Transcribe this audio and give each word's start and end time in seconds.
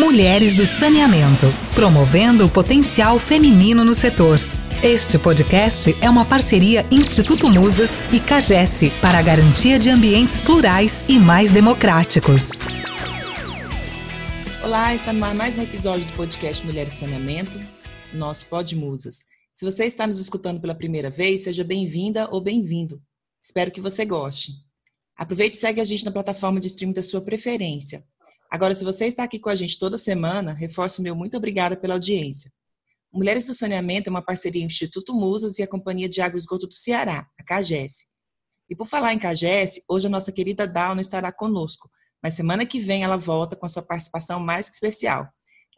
Mulheres 0.00 0.56
do 0.56 0.64
Saneamento, 0.64 1.44
promovendo 1.74 2.46
o 2.46 2.50
potencial 2.50 3.18
feminino 3.18 3.84
no 3.84 3.92
setor. 3.92 4.38
Este 4.82 5.18
podcast 5.18 5.94
é 6.00 6.08
uma 6.08 6.24
parceria 6.24 6.86
Instituto 6.90 7.50
Musas 7.50 8.02
e 8.10 8.18
CAGES 8.18 8.94
para 9.02 9.18
a 9.18 9.22
garantia 9.22 9.78
de 9.78 9.90
ambientes 9.90 10.40
plurais 10.40 11.04
e 11.06 11.18
mais 11.18 11.50
democráticos. 11.50 12.52
Olá, 14.64 14.94
está 14.94 15.12
no 15.12 15.22
ar 15.22 15.34
mais 15.34 15.54
um 15.58 15.62
episódio 15.62 16.06
do 16.06 16.12
podcast 16.14 16.64
Mulheres 16.64 16.94
Saneamento, 16.94 17.52
nosso 18.14 18.46
Pod 18.46 18.74
Musas. 18.74 19.18
Se 19.52 19.66
você 19.66 19.84
está 19.84 20.06
nos 20.06 20.18
escutando 20.18 20.62
pela 20.62 20.74
primeira 20.74 21.10
vez, 21.10 21.42
seja 21.42 21.62
bem-vinda 21.62 22.26
ou 22.32 22.40
bem-vindo. 22.40 23.02
Espero 23.44 23.70
que 23.70 23.82
você 23.82 24.06
goste. 24.06 24.52
Aproveite 25.14 25.58
e 25.58 25.60
segue 25.60 25.78
a 25.78 25.84
gente 25.84 26.06
na 26.06 26.10
plataforma 26.10 26.58
de 26.58 26.68
streaming 26.68 26.94
da 26.94 27.02
sua 27.02 27.20
preferência. 27.20 28.02
Agora, 28.50 28.74
se 28.74 28.82
você 28.82 29.06
está 29.06 29.22
aqui 29.22 29.38
com 29.38 29.48
a 29.48 29.54
gente 29.54 29.78
toda 29.78 29.96
semana, 29.96 30.52
reforço 30.52 31.00
meu 31.00 31.14
muito 31.14 31.36
obrigada 31.36 31.76
pela 31.76 31.94
audiência. 31.94 32.52
Mulheres 33.12 33.46
do 33.46 33.54
Saneamento 33.54 34.08
é 34.08 34.10
uma 34.10 34.22
parceria 34.22 34.64
Instituto 34.64 35.14
Musas 35.14 35.58
e 35.58 35.62
a 35.62 35.68
Companhia 35.68 36.08
de 36.08 36.20
Água 36.20 36.36
e 36.36 36.40
Esgoto 36.40 36.66
do 36.66 36.74
Ceará, 36.74 37.28
a 37.38 37.44
CAGES. 37.44 38.06
E 38.68 38.74
por 38.74 38.88
falar 38.88 39.14
em 39.14 39.18
CAGES, 39.18 39.82
hoje 39.88 40.08
a 40.08 40.10
nossa 40.10 40.32
querida 40.32 40.66
Dalna 40.66 41.00
estará 41.00 41.30
conosco, 41.30 41.88
mas 42.20 42.34
semana 42.34 42.66
que 42.66 42.80
vem 42.80 43.04
ela 43.04 43.16
volta 43.16 43.54
com 43.54 43.66
a 43.66 43.68
sua 43.68 43.82
participação 43.82 44.40
mais 44.40 44.68
que 44.68 44.74
especial. 44.74 45.28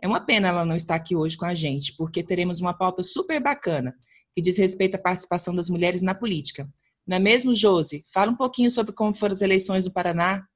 É 0.00 0.08
uma 0.08 0.20
pena 0.20 0.48
ela 0.48 0.64
não 0.64 0.74
estar 0.74 0.94
aqui 0.94 1.14
hoje 1.14 1.36
com 1.36 1.44
a 1.44 1.54
gente, 1.54 1.94
porque 1.96 2.22
teremos 2.22 2.58
uma 2.58 2.72
pauta 2.72 3.02
super 3.02 3.40
bacana, 3.40 3.94
que 4.34 4.40
diz 4.40 4.56
respeito 4.56 4.94
à 4.94 4.98
participação 4.98 5.54
das 5.54 5.68
mulheres 5.68 6.00
na 6.00 6.14
política. 6.14 6.66
Não 7.06 7.18
é 7.18 7.20
mesmo, 7.20 7.54
Josi? 7.54 8.04
Fala 8.12 8.32
um 8.32 8.36
pouquinho 8.36 8.70
sobre 8.70 8.92
como 8.92 9.14
foram 9.14 9.34
as 9.34 9.42
eleições 9.42 9.84
no 9.84 9.92
Paraná. 9.92 10.46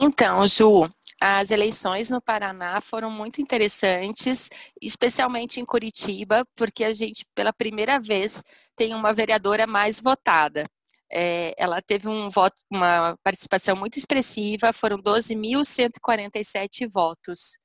Então, 0.00 0.46
Ju, 0.46 0.88
as 1.20 1.50
eleições 1.50 2.08
no 2.08 2.22
Paraná 2.22 2.80
foram 2.80 3.10
muito 3.10 3.40
interessantes, 3.40 4.48
especialmente 4.80 5.58
em 5.60 5.64
Curitiba, 5.64 6.46
porque 6.54 6.84
a 6.84 6.92
gente, 6.92 7.26
pela 7.34 7.52
primeira 7.52 7.98
vez, 7.98 8.44
tem 8.76 8.94
uma 8.94 9.12
vereadora 9.12 9.66
mais 9.66 10.00
votada. 10.00 10.64
É, 11.10 11.52
ela 11.58 11.82
teve 11.82 12.06
um 12.06 12.30
voto, 12.30 12.54
uma 12.70 13.16
participação 13.24 13.74
muito 13.74 13.98
expressiva, 13.98 14.72
foram 14.72 14.98
12.147 14.98 16.88
votos. 16.88 17.58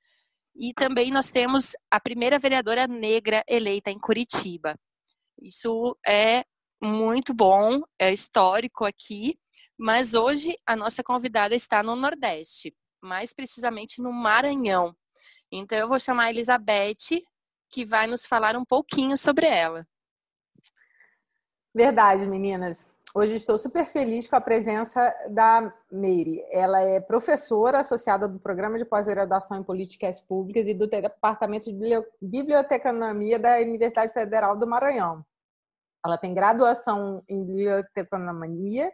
E 0.56 0.73
também 0.73 1.12
nós 1.12 1.30
temos 1.30 1.73
a 1.92 2.00
primeira 2.00 2.40
vereadora 2.40 2.88
negra 2.88 3.44
eleita 3.47 3.92
em 3.92 4.00
Curitiba. 4.00 4.75
Isso 5.42 5.95
é 6.06 6.44
muito 6.81 7.34
bom, 7.34 7.81
é 8.00 8.12
histórico 8.12 8.86
aqui, 8.86 9.38
mas 9.84 10.14
hoje 10.14 10.58
a 10.66 10.78
nossa 10.78 11.03
convidada 11.03 11.53
está 11.53 11.84
no 11.84 11.94
Nordeste, 11.94 12.73
mais 13.02 13.34
precisamente 13.34 14.02
no 14.02 14.14
Maranhão. 14.14 14.95
Então 15.52 15.78
eu 15.78 15.90
vou 15.90 16.00
chamar 16.00 16.28
a 16.28 16.30
Elizabeth, 16.30 17.22
que 17.70 17.86
vai 17.86 18.08
nos 18.08 18.25
falar 18.25 18.56
um 18.56 18.64
pouquinho 18.64 19.17
sobre 19.17 19.45
ela. 19.45 19.86
Verdade, 21.75 22.25
meninas. 22.25 22.94
Hoje 23.14 23.36
estou 23.36 23.58
super 23.58 23.86
feliz 23.86 24.25
com 24.25 24.38
a 24.38 24.42
presença 24.42 25.14
da 25.30 25.73
Meire. 25.92 26.42
Ela 26.50 26.80
é 26.80 27.02
professora 27.02 27.80
associada 27.80 28.25
do 28.25 28.40
Programa 28.40 28.78
de 28.78 28.86
Pós-Graduação 28.86 29.59
em 29.59 29.64
Políticas 29.64 30.22
Públicas 30.22 30.66
e 30.66 30.73
do 30.73 30.88
Departamento 30.88 31.70
de 31.70 32.03
Biblioteconomia 32.22 33.38
da 33.38 33.58
Universidade 33.58 34.14
Federal 34.14 34.58
do 34.58 34.66
Maranhão. 34.66 35.25
Ela 36.06 36.18
tem 36.18 36.34
graduação 36.34 37.22
em 37.28 37.44
biblioteconomia 37.44 38.90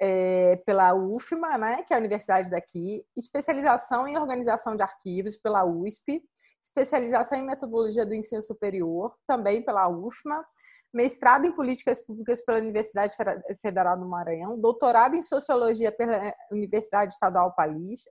é, 0.00 0.56
pela 0.66 0.94
UFMA, 0.94 1.58
né, 1.58 1.82
que 1.82 1.92
é 1.92 1.96
a 1.96 2.00
universidade 2.00 2.50
daqui, 2.50 3.04
especialização 3.16 4.08
em 4.08 4.18
organização 4.18 4.76
de 4.76 4.82
arquivos 4.82 5.36
pela 5.36 5.64
USP, 5.64 6.22
especialização 6.62 7.38
em 7.38 7.46
metodologia 7.46 8.06
do 8.06 8.14
ensino 8.14 8.42
superior 8.42 9.14
também 9.26 9.62
pela 9.62 9.88
UFMA, 9.88 10.44
mestrado 10.92 11.44
em 11.44 11.52
políticas 11.52 12.00
públicas 12.00 12.42
pela 12.44 12.58
Universidade 12.58 13.14
Federal 13.60 13.98
do 13.98 14.06
Maranhão, 14.06 14.58
doutorado 14.58 15.16
em 15.16 15.22
sociologia 15.22 15.90
pela 15.90 16.32
Universidade 16.50 17.12
Estadual 17.12 17.54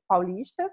Paulista, 0.08 0.70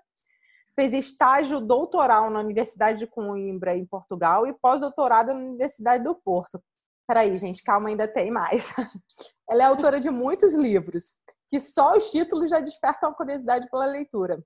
fez 0.75 0.93
estágio 0.93 1.60
doutoral 1.60 2.31
na 2.31 2.41
Universidade 2.41 2.99
de 2.99 3.06
Coimbra, 3.06 3.76
em 3.76 3.87
Portugal, 3.87 4.47
e 4.47 4.53
pós-doutorado 4.53 5.32
na 5.32 5.38
Universidade 5.38 6.03
do 6.03 6.15
Porto. 6.15 6.60
Peraí, 7.06 7.37
gente, 7.37 7.62
calma, 7.62 7.88
ainda 7.88 8.09
tem 8.09 8.31
mais. 8.31 8.72
Ela 9.50 9.65
é 9.65 9.66
autora 9.66 9.99
de 9.99 10.09
muitos 10.11 10.55
livros, 10.55 11.16
que 11.49 11.59
só 11.59 11.97
os 11.97 12.12
títulos 12.12 12.49
já 12.49 12.61
despertam 12.61 13.11
a 13.11 13.15
curiosidade 13.15 13.69
pela 13.69 13.84
leitura, 13.84 14.41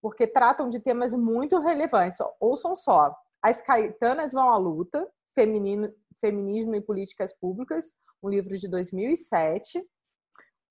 porque 0.00 0.26
tratam 0.26 0.70
de 0.70 0.80
temas 0.80 1.12
muito 1.12 1.58
relevantes. 1.58 2.16
Ouçam 2.40 2.74
só: 2.74 3.14
As 3.42 3.60
Caetanas 3.60 4.32
Vão 4.32 4.48
à 4.48 4.56
Luta, 4.56 5.06
Feminino, 5.34 5.92
Feminismo 6.18 6.74
e 6.74 6.80
Políticas 6.80 7.34
Públicas, 7.34 7.92
um 8.22 8.30
livro 8.30 8.56
de 8.56 8.66
2007. 8.68 9.84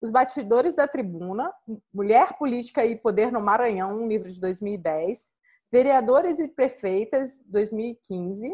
Os 0.02 0.10
Batidores 0.10 0.76
da 0.76 0.88
Tribuna, 0.88 1.54
Mulher, 1.94 2.36
Política 2.40 2.84
e 2.84 2.98
Poder 2.98 3.32
no 3.32 3.40
Maranhão, 3.40 4.02
um 4.02 4.08
livro 4.08 4.32
de 4.32 4.42
2010. 4.42 5.30
Vereadores 5.72 6.40
e 6.40 6.48
Prefeitas, 6.48 7.40
2015 7.46 8.52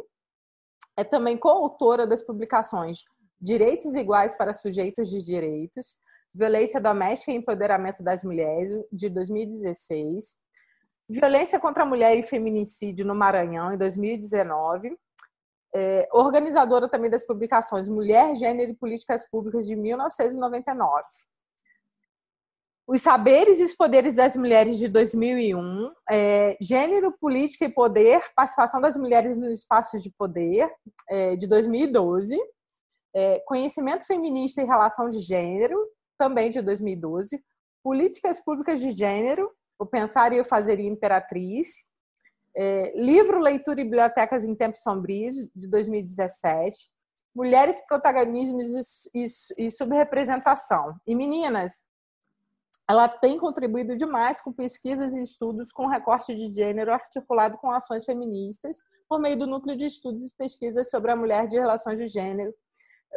é 0.98 1.04
também 1.04 1.38
coautora 1.38 2.08
das 2.08 2.24
publicações 2.24 3.04
Direitos 3.40 3.94
Iguais 3.94 4.36
para 4.36 4.54
Sujeitos 4.54 5.10
de 5.10 5.24
Direitos, 5.24 5.98
Violência 6.34 6.82
Doméstica 6.82 7.32
e 7.32 7.36
Empoderamento 7.36 8.04
das 8.04 8.24
Mulheres, 8.24 8.72
de 8.92 9.10
2016, 9.10 10.38
Violência 11.10 11.60
contra 11.60 11.84
a 11.84 11.86
Mulher 11.86 12.18
e 12.18 12.24
Feminicídio 12.24 13.06
no 13.06 13.16
Maranhão, 13.16 13.74
em 13.74 13.78
2019, 13.78 14.98
é, 15.74 16.08
organizadora 16.12 16.90
também 16.90 17.10
das 17.10 17.26
publicações 17.26 17.88
Mulher, 17.88 18.36
Gênero 18.36 18.72
e 18.72 18.76
Políticas 18.76 19.30
Públicas, 19.30 19.66
de 19.66 19.76
1999. 19.76 21.04
Os 22.88 23.02
Saberes 23.02 23.60
e 23.60 23.64
os 23.64 23.74
Poderes 23.74 24.16
das 24.16 24.36
Mulheres 24.36 24.78
de 24.78 24.88
2001, 24.88 25.92
é, 26.10 26.58
Gênero, 26.62 27.12
Política 27.20 27.66
e 27.66 27.70
Poder, 27.70 28.22
Participação 28.36 28.80
das 28.80 28.98
Mulheres 28.98 29.38
nos 29.38 29.60
Espaços 29.60 30.02
de 30.02 30.10
Poder, 30.10 30.70
é, 31.10 31.36
de 31.36 31.48
2012, 31.48 32.38
é, 33.18 33.40
Conhecimento 33.48 34.06
Feminista 34.06 34.62
e 34.62 34.66
Relação 34.66 35.10
de 35.10 35.20
Gênero, 35.20 35.76
também 36.20 36.52
de 36.52 36.62
2012, 36.62 37.44
Políticas 37.84 38.40
Públicas 38.40 38.80
de 38.80 38.92
Gênero, 38.92 39.52
O 39.80 39.88
Pensar 39.88 40.34
e 40.34 40.40
o 40.40 40.46
Fazer 40.46 40.80
em 40.80 40.90
Imperatriz, 40.90 41.68
é, 42.56 42.94
Livro, 42.96 43.40
Leitura 43.40 43.82
e 43.82 43.84
Bibliotecas 43.84 44.46
em 44.46 44.54
Tempos 44.54 44.82
Sombrios, 44.82 45.36
de 45.56 45.68
2017, 45.68 46.78
Mulheres, 47.36 47.80
Protagonismos 47.88 49.10
e, 49.16 49.24
e, 49.24 49.66
e 49.66 49.72
Subrepresentação. 49.72 50.96
E 51.08 51.16
meninas, 51.16 51.72
ela 52.88 53.10
tem 53.10 53.40
contribuído 53.40 53.96
demais 53.96 54.40
com 54.42 54.54
pesquisas 54.54 55.16
e 55.16 55.24
estudos 55.24 55.72
com 55.72 55.88
recorte 55.88 56.36
de 56.36 56.54
gênero 56.54 56.94
articulado 56.94 57.58
com 57.58 57.72
ações 57.72 58.06
feministas 58.06 58.78
por 59.10 59.20
meio 59.20 59.40
do 59.40 59.48
Núcleo 59.48 59.76
de 59.76 59.86
Estudos 59.86 60.22
e 60.22 60.36
Pesquisas 60.36 60.90
sobre 60.92 61.12
a 61.12 61.16
Mulher 61.16 61.48
de 61.48 61.58
Relações 61.58 61.98
de 61.98 62.08
Gênero, 62.08 62.54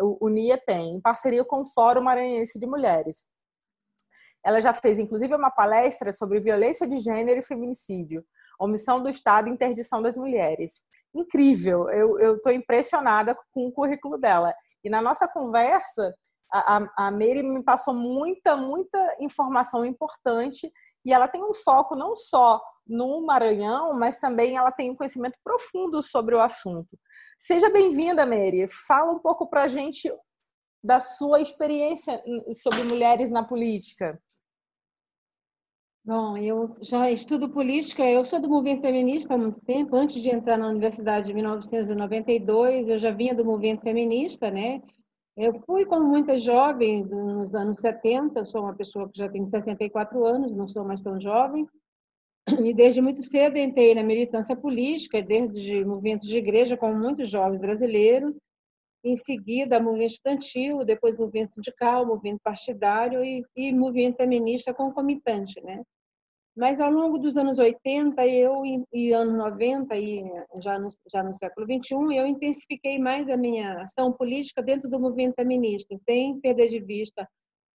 o 0.01 0.29
NIEPEN, 0.29 0.97
em 0.97 1.01
parceria 1.01 1.45
com 1.45 1.63
o 1.63 1.67
Fórum 1.67 2.03
Maranhense 2.03 2.59
de 2.59 2.67
Mulheres. 2.67 3.27
Ela 4.45 4.61
já 4.61 4.73
fez, 4.73 4.99
inclusive, 4.99 5.35
uma 5.35 5.51
palestra 5.51 6.13
sobre 6.13 6.41
violência 6.41 6.87
de 6.87 6.99
gênero 6.99 7.41
e 7.41 7.45
feminicídio, 7.45 8.25
omissão 8.59 9.03
do 9.03 9.09
Estado 9.09 9.49
e 9.49 9.53
interdição 9.53 10.01
das 10.01 10.17
mulheres. 10.17 10.81
Incrível, 11.15 11.91
eu 11.91 12.37
estou 12.37 12.53
impressionada 12.53 13.37
com 13.53 13.67
o 13.67 13.73
currículo 13.73 14.17
dela. 14.17 14.55
E 14.83 14.89
na 14.89 15.03
nossa 15.03 15.29
conversa, 15.29 16.15
a, 16.53 17.07
a 17.07 17.11
Meire 17.11 17.43
me 17.43 17.63
passou 17.63 17.95
muita, 17.95 18.57
muita 18.57 19.17
informação 19.21 19.85
importante 19.85 20.73
e 21.05 21.13
ela 21.13 21.29
tem 21.29 21.43
um 21.43 21.55
foco 21.55 21.95
não 21.95 22.15
só 22.15 22.61
no 22.87 23.25
Maranhão, 23.25 23.95
mas 23.95 24.19
também 24.19 24.57
ela 24.57 24.73
tem 24.73 24.91
um 24.91 24.97
conhecimento 24.97 25.39
profundo 25.45 26.03
sobre 26.03 26.35
o 26.35 26.41
assunto. 26.41 26.99
Seja 27.41 27.71
bem-vinda, 27.71 28.27
Meire. 28.27 28.67
Fala 28.87 29.13
um 29.13 29.19
pouco 29.19 29.47
para 29.47 29.63
a 29.63 29.69
gente 29.69 30.13
da 30.85 31.01
sua 31.01 31.41
experiência 31.41 32.23
sobre 32.53 32.85
mulheres 32.85 33.31
na 33.31 33.43
política. 33.43 34.21
Bom, 36.05 36.37
eu 36.37 36.77
já 36.83 37.11
estudo 37.11 37.49
política, 37.49 38.05
eu 38.05 38.25
sou 38.27 38.41
do 38.41 38.49
movimento 38.49 38.83
feminista 38.83 39.35
há 39.35 39.39
muito 39.39 39.59
tempo. 39.63 39.97
Antes 39.97 40.21
de 40.21 40.29
entrar 40.29 40.59
na 40.59 40.69
universidade 40.69 41.31
em 41.31 41.35
1992, 41.35 42.89
eu 42.89 42.99
já 42.99 43.11
vinha 43.11 43.35
do 43.35 43.45
movimento 43.45 43.83
feminista, 43.83 44.51
né? 44.51 44.83
Eu 45.35 45.61
fui, 45.65 45.87
como 45.87 46.07
muita 46.07 46.37
jovem, 46.37 47.05
nos 47.07 47.55
anos 47.55 47.79
70, 47.79 48.41
eu 48.41 48.47
sou 48.47 48.63
uma 48.63 48.75
pessoa 48.75 49.09
que 49.09 49.17
já 49.17 49.31
tem 49.31 49.47
64 49.47 50.27
anos, 50.27 50.55
não 50.55 50.69
sou 50.69 50.85
mais 50.85 51.01
tão 51.01 51.19
jovem, 51.19 51.67
e 52.65 52.75
desde 52.75 53.01
muito 53.01 53.23
cedo 53.23 53.57
entrei 53.57 53.95
na 53.95 54.03
militância 54.03 54.57
política, 54.57 55.23
desde 55.23 55.85
movimentos 55.85 56.29
de 56.29 56.39
igreja, 56.39 56.77
como 56.77 56.95
muitos 56.95 57.29
jovens 57.29 57.61
brasileiros, 57.61 58.35
em 59.05 59.17
seguida 59.17 59.81
movimento 59.81 60.13
estudantil, 60.13 60.85
depois 60.85 61.17
movimento 61.17 61.55
sindical, 61.55 62.07
movimento 62.07 62.41
partidário 62.43 63.25
e, 63.25 63.43
e 63.57 63.73
movimento 63.73 64.17
feminista 64.17 64.75
concomitante, 64.75 65.61
né? 65.63 65.83
Mas 66.57 66.81
ao 66.81 66.91
longo 66.91 67.17
dos 67.17 67.37
anos 67.37 67.59
80 67.59 68.27
eu, 68.27 68.63
e 68.93 69.13
anos 69.13 69.35
90, 69.35 69.97
e 69.97 70.25
já 70.63 70.79
no, 70.79 70.89
já 71.11 71.23
no 71.23 71.33
século 71.35 71.67
21, 71.67 72.13
eu 72.13 72.27
intensifiquei 72.27 72.99
mais 72.99 73.29
a 73.29 73.37
minha 73.37 73.83
ação 73.83 74.13
política 74.13 74.63
dentro 74.63 74.91
do 74.91 75.01
movimento 75.01 75.37
feminista, 75.37 75.97
sem 76.05 76.39
perder 76.41 76.69
de 76.69 76.81
vista 76.81 77.27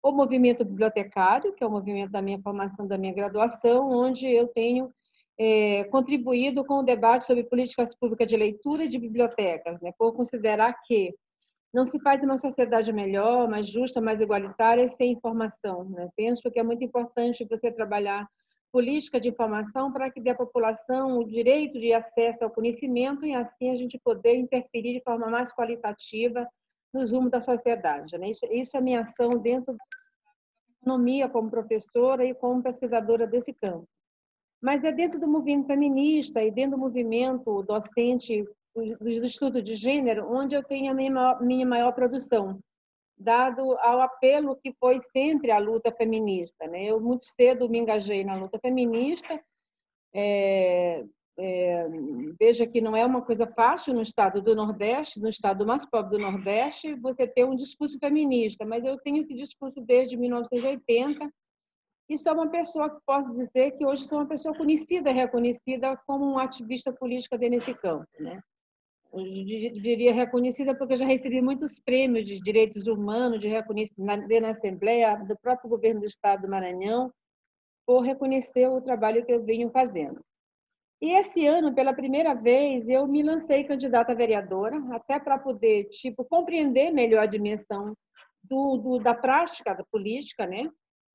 o 0.04 0.12
movimento 0.12 0.64
bibliotecário, 0.66 1.54
que 1.54 1.64
é 1.64 1.66
o 1.66 1.70
movimento 1.70 2.10
da 2.10 2.20
minha 2.20 2.38
formação, 2.38 2.86
da 2.86 2.98
minha 2.98 3.14
graduação, 3.14 3.90
onde 3.90 4.26
eu 4.26 4.46
tenho 4.48 4.92
é, 5.40 5.84
contribuído 5.84 6.62
com 6.62 6.74
o 6.74 6.82
debate 6.82 7.24
sobre 7.24 7.44
políticas 7.44 7.94
públicas 7.94 8.28
de 8.28 8.36
leitura 8.36 8.86
de 8.86 8.98
bibliotecas, 8.98 9.80
né, 9.80 9.92
por 9.98 10.12
considerar 10.12 10.74
que 10.84 11.14
não 11.72 11.86
se 11.86 11.98
faz 12.00 12.22
uma 12.22 12.38
sociedade 12.38 12.92
melhor, 12.92 13.48
mais 13.48 13.66
justa, 13.68 13.98
mais 13.98 14.20
igualitária 14.20 14.86
sem 14.86 15.12
informação. 15.12 15.84
Né? 15.88 16.08
Penso 16.14 16.50
que 16.50 16.60
é 16.60 16.62
muito 16.62 16.84
importante 16.84 17.46
você 17.50 17.72
trabalhar 17.72 18.28
política 18.70 19.18
de 19.18 19.28
informação 19.28 19.90
para 19.90 20.10
que 20.10 20.20
dê 20.20 20.30
à 20.30 20.34
população 20.34 21.18
o 21.18 21.24
direito 21.26 21.80
de 21.80 21.94
acesso 21.94 22.44
ao 22.44 22.50
conhecimento 22.50 23.24
e 23.24 23.34
assim 23.34 23.70
a 23.70 23.76
gente 23.76 23.98
poder 23.98 24.36
interferir 24.36 24.92
de 24.92 25.02
forma 25.02 25.28
mais 25.28 25.52
qualitativa 25.52 26.46
nos 26.94 27.10
rumos 27.10 27.30
da 27.30 27.40
sociedade. 27.40 28.16
Né? 28.16 28.30
Isso, 28.30 28.46
isso 28.46 28.76
é 28.76 28.80
minha 28.80 29.00
ação 29.00 29.36
dentro 29.38 29.72
da 29.74 29.84
economia 30.80 31.28
como 31.28 31.50
professora 31.50 32.24
e 32.24 32.34
como 32.34 32.62
pesquisadora 32.62 33.26
desse 33.26 33.52
campo. 33.52 33.86
Mas 34.62 34.82
é 34.84 34.92
dentro 34.92 35.18
do 35.20 35.28
movimento 35.28 35.66
feminista 35.66 36.42
e 36.42 36.50
dentro 36.50 36.72
do 36.72 36.78
movimento 36.78 37.62
docente 37.64 38.44
do 38.74 39.08
estudo 39.24 39.62
de 39.62 39.74
gênero 39.74 40.32
onde 40.32 40.56
eu 40.56 40.62
tenho 40.62 40.90
a 40.90 40.94
minha 40.94 41.10
maior, 41.10 41.42
minha 41.42 41.66
maior 41.66 41.92
produção 41.92 42.58
dado 43.16 43.78
ao 43.78 44.00
apelo 44.00 44.56
que 44.56 44.72
foi 44.78 44.98
sempre 44.98 45.50
a 45.50 45.58
luta 45.58 45.92
feminista. 45.92 46.66
Né? 46.66 46.84
Eu 46.84 47.00
muito 47.00 47.24
cedo 47.24 47.68
me 47.68 47.78
engajei 47.78 48.24
na 48.24 48.34
luta 48.34 48.58
feminista. 48.58 49.40
É, 50.12 51.04
é, 51.38 51.88
veja 52.38 52.66
que 52.66 52.80
não 52.80 52.96
é 52.96 53.04
uma 53.04 53.22
coisa 53.22 53.46
fácil 53.46 53.92
no 53.92 54.02
estado 54.02 54.40
do 54.40 54.54
Nordeste, 54.54 55.20
no 55.20 55.28
estado 55.28 55.66
mais 55.66 55.84
pobre 55.84 56.16
do 56.16 56.22
Nordeste, 56.22 56.94
você 56.94 57.26
ter 57.26 57.44
um 57.44 57.56
discurso 57.56 57.98
feminista, 57.98 58.64
mas 58.64 58.84
eu 58.84 58.98
tenho 58.98 59.22
esse 59.22 59.34
discurso 59.34 59.80
desde 59.80 60.16
1980 60.16 61.28
e 62.08 62.18
sou 62.18 62.34
uma 62.34 62.50
pessoa 62.50 62.90
que 62.90 63.00
posso 63.06 63.32
dizer 63.32 63.72
que 63.72 63.86
hoje 63.86 64.04
sou 64.04 64.18
uma 64.18 64.28
pessoa 64.28 64.54
conhecida, 64.54 65.10
reconhecida 65.10 65.96
como 66.06 66.24
uma 66.24 66.44
ativista 66.44 66.92
política 66.92 67.36
desse 67.38 67.74
campo. 67.74 68.06
Né? 68.20 68.40
diria 69.22 70.12
reconhecida 70.12 70.76
porque 70.76 70.96
já 70.96 71.06
recebi 71.06 71.40
muitos 71.40 71.78
prêmios 71.78 72.26
de 72.26 72.40
direitos 72.40 72.88
humanos, 72.88 73.38
de 73.38 73.48
reconhecimento 73.48 74.26
na 74.40 74.50
Assembleia, 74.50 75.16
do 75.16 75.38
próprio 75.38 75.70
governo 75.70 76.00
do 76.00 76.06
Estado 76.06 76.42
do 76.42 76.48
Maranhão, 76.48 77.12
por 77.86 78.00
reconhecer 78.00 78.66
o 78.68 78.80
trabalho 78.80 79.24
que 79.24 79.32
eu 79.32 79.44
venho 79.44 79.70
fazendo. 79.70 80.20
E 81.04 81.10
esse 81.10 81.46
ano, 81.46 81.74
pela 81.74 81.92
primeira 81.92 82.32
vez, 82.32 82.88
eu 82.88 83.06
me 83.06 83.22
lancei 83.22 83.62
candidata 83.62 84.12
a 84.12 84.14
vereadora, 84.14 84.82
até 84.90 85.20
para 85.20 85.38
poder 85.38 85.84
tipo 85.90 86.24
compreender 86.24 86.90
melhor 86.92 87.24
a 87.24 87.26
dimensão 87.26 87.94
do, 88.42 88.78
do, 88.78 88.98
da 88.98 89.12
prática 89.12 89.74
da 89.74 89.84
política, 89.84 90.46
né? 90.46 90.66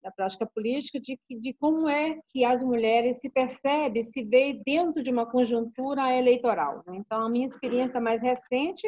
da 0.04 0.12
prática 0.12 0.46
política, 0.46 1.00
de, 1.00 1.20
de 1.28 1.54
como 1.54 1.90
é 1.90 2.20
que 2.30 2.46
as 2.46 2.64
mulheres 2.64 3.18
se 3.20 3.32
percebem, 3.32 4.04
se 4.04 4.24
veem 4.24 4.62
dentro 4.64 5.02
de 5.02 5.10
uma 5.10 5.26
conjuntura 5.26 6.16
eleitoral. 6.16 6.84
Né? 6.86 6.98
Então, 6.98 7.26
a 7.26 7.30
minha 7.30 7.48
experiência 7.48 8.00
mais 8.00 8.22
recente, 8.22 8.88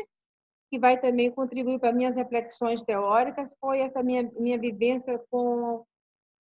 que 0.70 0.78
vai 0.78 1.02
também 1.02 1.32
contribuir 1.32 1.80
para 1.80 1.92
minhas 1.92 2.16
reflexões 2.16 2.84
teóricas, 2.84 3.50
foi 3.60 3.80
essa 3.80 4.04
minha, 4.04 4.32
minha 4.40 4.60
vivência 4.60 5.20
com, 5.32 5.84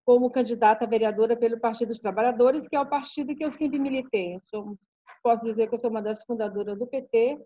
como 0.05 0.31
candidata 0.31 0.85
a 0.85 0.87
vereadora 0.87 1.35
pelo 1.35 1.59
Partido 1.59 1.89
dos 1.89 1.99
Trabalhadores, 1.99 2.67
que 2.67 2.75
é 2.75 2.79
o 2.79 2.89
partido 2.89 3.35
que 3.35 3.45
eu 3.45 3.51
sempre 3.51 3.79
militei. 3.79 4.35
Eu 4.35 4.41
sou, 4.49 4.77
posso 5.23 5.43
dizer 5.43 5.67
que 5.67 5.75
eu 5.75 5.79
sou 5.79 5.89
uma 5.89 6.01
das 6.01 6.23
fundadoras 6.23 6.77
do 6.77 6.87
PT, 6.87 7.39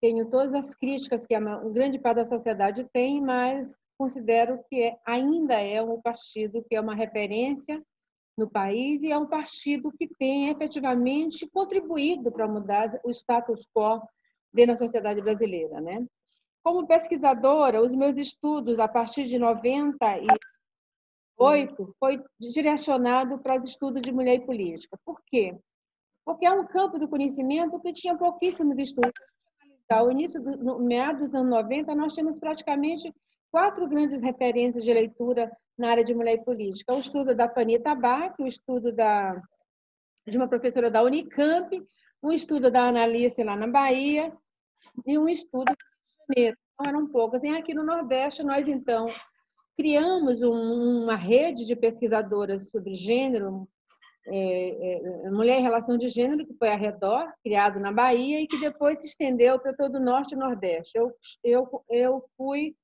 tenho 0.00 0.28
todas 0.28 0.52
as 0.52 0.74
críticas 0.74 1.24
que 1.24 1.36
uma 1.36 1.58
grande 1.70 1.98
parte 1.98 2.16
da 2.16 2.24
sociedade 2.24 2.84
tem, 2.92 3.20
mas 3.20 3.72
considero 3.96 4.58
que 4.68 4.82
é, 4.82 4.98
ainda 5.06 5.54
é 5.54 5.80
um 5.80 6.00
partido 6.00 6.64
que 6.68 6.74
é 6.74 6.80
uma 6.80 6.94
referência 6.94 7.80
no 8.36 8.50
país 8.50 9.00
e 9.02 9.12
é 9.12 9.18
um 9.18 9.26
partido 9.26 9.92
que 9.92 10.08
tem 10.08 10.48
efetivamente 10.48 11.48
contribuído 11.48 12.32
para 12.32 12.48
mudar 12.48 12.98
o 13.04 13.10
status 13.10 13.68
quo 13.72 14.02
dentro 14.52 14.72
da 14.72 14.78
sociedade 14.78 15.22
brasileira, 15.22 15.80
né? 15.80 16.04
Como 16.64 16.86
pesquisadora, 16.86 17.80
os 17.80 17.92
meus 17.94 18.16
estudos 18.16 18.78
a 18.78 18.88
partir 18.88 19.26
de 19.26 19.38
98 21.38 21.94
foi 21.98 22.22
direcionado 22.38 23.38
para 23.38 23.60
o 23.60 23.64
estudo 23.64 24.00
de 24.00 24.12
mulher 24.12 24.36
e 24.36 24.46
política. 24.46 24.98
Por 25.04 25.20
quê? 25.26 25.56
Porque 26.24 26.46
é 26.46 26.52
um 26.52 26.66
campo 26.66 26.98
do 26.98 27.08
conhecimento 27.08 27.80
que 27.80 27.92
tinha 27.92 28.16
pouquíssimos 28.16 28.78
estudos. 28.78 29.12
Ao 29.90 30.10
início 30.10 30.40
do 30.40 30.56
no 30.56 30.78
meados 30.78 31.22
dos 31.22 31.34
anos 31.34 31.50
90, 31.50 31.94
nós 31.94 32.14
tínhamos 32.14 32.38
praticamente 32.38 33.12
quatro 33.50 33.86
grandes 33.86 34.20
referências 34.20 34.84
de 34.84 34.92
leitura 34.92 35.50
na 35.76 35.90
área 35.90 36.04
de 36.04 36.14
mulher 36.14 36.34
e 36.34 36.44
política. 36.44 36.94
O 36.94 36.98
estudo 36.98 37.34
da 37.34 37.48
Fanny 37.48 37.78
Tabac, 37.78 38.40
o 38.40 38.46
estudo 38.46 38.92
da, 38.92 39.40
de 40.26 40.36
uma 40.36 40.48
professora 40.48 40.90
da 40.90 41.02
Unicamp, 41.02 41.82
um 42.22 42.32
estudo 42.32 42.70
da 42.70 42.88
Analice 42.88 43.42
lá 43.42 43.56
na 43.56 43.66
Bahia 43.66 44.32
e 45.06 45.18
um 45.18 45.28
estudo 45.28 45.64
do 45.64 45.70
Rio 45.70 45.76
de 45.76 46.34
Janeiro. 46.34 46.56
Então, 46.74 46.92
eram 46.92 47.06
poucas. 47.08 47.42
E 47.42 47.48
aqui 47.48 47.74
no 47.74 47.84
Nordeste, 47.84 48.42
nós, 48.42 48.66
então, 48.66 49.06
criamos 49.76 50.40
um, 50.42 51.02
uma 51.04 51.16
rede 51.16 51.64
de 51.64 51.76
pesquisadoras 51.76 52.68
sobre 52.70 52.94
gênero, 52.94 53.68
é, 54.26 55.26
é, 55.26 55.30
Mulher 55.30 55.58
em 55.58 55.62
Relação 55.62 55.98
de 55.98 56.06
Gênero, 56.08 56.46
que 56.46 56.54
foi 56.54 56.68
a 56.68 56.76
Redor, 56.76 57.32
criado 57.42 57.80
na 57.80 57.92
Bahia, 57.92 58.40
e 58.40 58.46
que 58.46 58.60
depois 58.60 59.00
se 59.00 59.08
estendeu 59.08 59.58
para 59.58 59.74
todo 59.74 59.96
o 59.96 60.04
Norte 60.04 60.34
e 60.34 60.38
Nordeste. 60.38 60.96
Eu, 60.96 61.12
eu, 61.42 61.84
eu 61.90 62.24
fui 62.36 62.76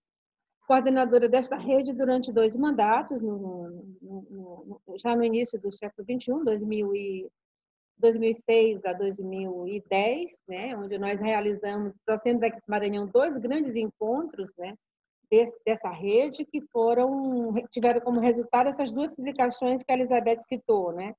coordenadora 0.67 1.29
desta 1.29 1.57
rede 1.57 1.93
durante 1.93 2.33
dois 2.33 2.55
mandatos, 2.57 3.23
no, 3.23 3.39
no, 4.03 4.81
no, 4.83 4.99
já 4.99 5.15
no 5.15 5.25
início 5.25 5.61
do 5.61 5.73
século 5.73 6.05
XXI, 6.05 6.45
2000 6.45 6.95
e, 6.95 7.31
2006 7.99 8.85
a 8.85 8.93
2010, 8.93 10.43
né, 10.49 10.77
onde 10.77 10.99
nós 10.99 11.19
realizamos, 11.21 11.93
trouxemos 12.07 12.43
aqui 12.43 12.61
para 12.61 12.63
Maranhão 12.69 13.07
dois 13.07 13.37
grandes 13.39 13.75
encontros 13.75 14.51
né, 14.57 14.75
desse, 15.31 15.55
dessa 15.65 15.91
rede, 15.91 16.45
que 16.45 16.61
foram 16.73 17.53
tiveram 17.71 18.01
como 18.01 18.21
resultado 18.21 18.69
essas 18.69 18.91
duas 18.91 19.15
publicações 19.15 19.83
que 19.83 19.93
a 19.93 19.97
Elizabeth 19.97 20.41
citou, 20.49 20.93
né, 20.93 21.15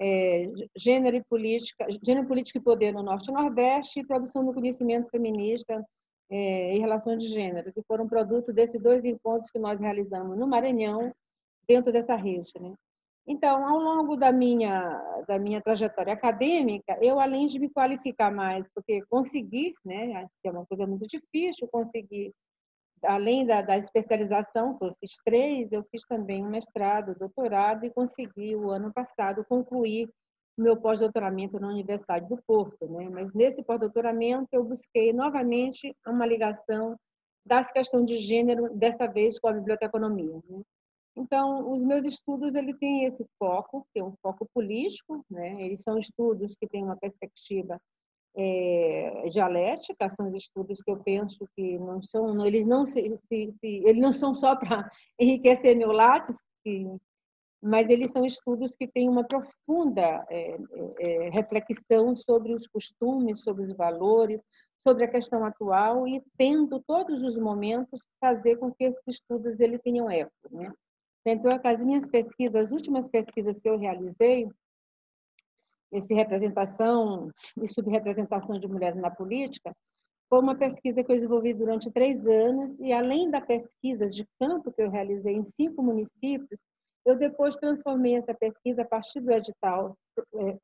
é, 0.00 0.50
gênero 0.76 1.16
e 1.16 1.24
política, 1.24 1.86
gênero, 2.04 2.26
política 2.26 2.58
e 2.58 2.62
poder 2.62 2.92
no 2.92 3.02
Norte 3.02 3.30
e 3.30 3.34
Nordeste 3.34 4.00
e 4.00 4.06
produção 4.06 4.44
do 4.44 4.52
conhecimento 4.52 5.08
feminista 5.10 5.84
é, 6.30 6.74
em 6.74 6.80
relação 6.80 7.16
de 7.16 7.26
gênero, 7.26 7.72
que 7.72 7.82
foram 7.82 8.08
produto 8.08 8.52
desses 8.52 8.80
dois 8.80 9.04
encontros 9.04 9.50
que 9.50 9.58
nós 9.58 9.78
realizamos 9.78 10.36
no 10.36 10.46
Maranhão, 10.46 11.12
dentro 11.66 11.92
dessa 11.92 12.14
rede. 12.16 12.50
Né? 12.60 12.74
Então, 13.26 13.66
ao 13.66 13.78
longo 13.78 14.16
da 14.16 14.30
minha, 14.32 15.24
da 15.26 15.38
minha 15.38 15.60
trajetória 15.60 16.12
acadêmica, 16.12 16.98
eu, 17.00 17.18
além 17.18 17.46
de 17.46 17.58
me 17.58 17.70
qualificar 17.70 18.30
mais, 18.30 18.66
porque 18.74 19.02
conseguir, 19.08 19.74
né, 19.84 20.26
que 20.42 20.48
é 20.48 20.50
uma 20.50 20.66
coisa 20.66 20.86
muito 20.86 21.06
difícil, 21.06 21.68
conseguir, 21.68 22.32
além 23.04 23.46
da, 23.46 23.62
da 23.62 23.76
especialização, 23.78 24.76
que 24.78 24.84
eu 24.84 24.94
fiz 25.00 25.12
três, 25.24 25.70
eu 25.72 25.84
fiz 25.90 26.02
também 26.08 26.44
um 26.44 26.50
mestrado, 26.50 27.18
doutorado, 27.18 27.84
e 27.84 27.90
consegui, 27.90 28.54
o 28.56 28.70
ano 28.70 28.92
passado, 28.92 29.44
concluir 29.44 30.08
meu 30.56 30.76
pós-doutoramento 30.76 31.58
na 31.58 31.68
Universidade 31.68 32.28
do 32.28 32.40
Porto, 32.46 32.86
né? 32.88 33.08
Mas 33.10 33.32
nesse 33.34 33.62
pós-doutoramento 33.62 34.48
eu 34.52 34.64
busquei 34.64 35.12
novamente 35.12 35.94
uma 36.06 36.26
ligação 36.26 36.96
das 37.44 37.70
questões 37.70 38.06
de 38.06 38.16
gênero, 38.16 38.74
dessa 38.74 39.06
vez 39.06 39.38
com 39.38 39.48
a 39.48 39.52
biblioteconomia. 39.52 40.40
Né? 40.48 40.62
Então, 41.16 41.70
os 41.70 41.78
meus 41.78 42.04
estudos 42.06 42.54
ele 42.54 42.74
tem 42.74 43.04
esse 43.04 43.24
foco, 43.38 43.86
que 43.92 44.00
é 44.00 44.04
um 44.04 44.14
foco 44.22 44.48
político, 44.52 45.24
né? 45.30 45.62
Eles 45.62 45.82
são 45.82 45.98
estudos 45.98 46.54
que 46.58 46.68
têm 46.68 46.84
uma 46.84 46.96
perspectiva 46.96 47.78
é, 48.36 49.28
dialética, 49.30 50.08
são 50.08 50.34
estudos 50.34 50.80
que 50.82 50.90
eu 50.90 50.96
penso 50.98 51.48
que 51.54 51.78
não 51.78 52.02
são, 52.02 52.44
eles 52.44 52.66
não 52.66 52.84
se, 52.84 53.18
se, 53.28 53.54
se 53.60 53.82
eles 53.84 54.00
não 54.00 54.12
são 54.12 54.34
só 54.34 54.56
para 54.56 54.90
enriquecer 55.18 55.76
meu 55.76 55.92
látis, 55.92 56.36
mas 57.62 57.88
eles 57.88 58.10
são 58.10 58.24
estudos 58.24 58.70
que 58.78 58.86
têm 58.86 59.08
uma 59.08 59.24
profunda 59.24 60.24
é, 60.28 60.58
é, 60.98 61.30
reflexão 61.30 62.14
sobre 62.16 62.52
os 62.54 62.66
costumes, 62.66 63.40
sobre 63.40 63.64
os 63.64 63.76
valores, 63.76 64.40
sobre 64.86 65.04
a 65.04 65.10
questão 65.10 65.44
atual 65.44 66.06
e 66.06 66.22
tendo 66.36 66.82
todos 66.86 67.22
os 67.22 67.38
momentos 67.38 68.00
fazer 68.20 68.56
com 68.56 68.70
que 68.70 68.84
esses 68.84 69.02
estudos 69.06 69.58
ele 69.58 69.78
tenham 69.78 70.10
eco, 70.10 70.30
né? 70.50 70.70
Então, 71.26 71.50
as 71.64 71.80
minhas 71.80 72.04
pesquisas, 72.10 72.66
as 72.66 72.70
últimas 72.70 73.08
pesquisas 73.08 73.58
que 73.58 73.68
eu 73.68 73.78
realizei, 73.78 74.46
esse 75.94 76.12
representação 76.12 77.30
e 77.62 77.66
subrepresentação 77.66 78.58
de 78.58 78.68
mulheres 78.68 79.00
na 79.00 79.10
política, 79.10 79.72
foi 80.28 80.40
uma 80.40 80.56
pesquisa 80.56 81.02
que 81.02 81.10
eu 81.12 81.16
desenvolvi 81.16 81.54
durante 81.54 81.92
três 81.92 82.26
anos 82.26 82.76
e 82.80 82.92
além 82.92 83.30
da 83.30 83.40
pesquisa 83.40 84.08
de 84.08 84.26
campo 84.40 84.72
que 84.72 84.82
eu 84.82 84.90
realizei 84.90 85.34
em 85.34 85.44
cinco 85.44 85.82
municípios, 85.82 86.58
Eu 87.06 87.16
depois 87.16 87.54
transformei 87.56 88.16
essa 88.16 88.32
pesquisa 88.32 88.82
a 88.82 88.84
partir 88.86 89.20
do 89.20 89.30
edital, 89.30 89.96
é, 90.36 90.58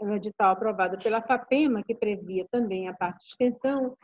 um 0.00 0.14
edital 0.14 0.52
aprovado 0.52 0.98
pela 0.98 1.20
FAPEMA, 1.20 1.82
que 1.82 1.94
previa 1.94 2.46
também 2.50 2.88
a 2.88 2.94
parte 2.94 3.18
de 3.24 3.28
extensão, 3.28 3.94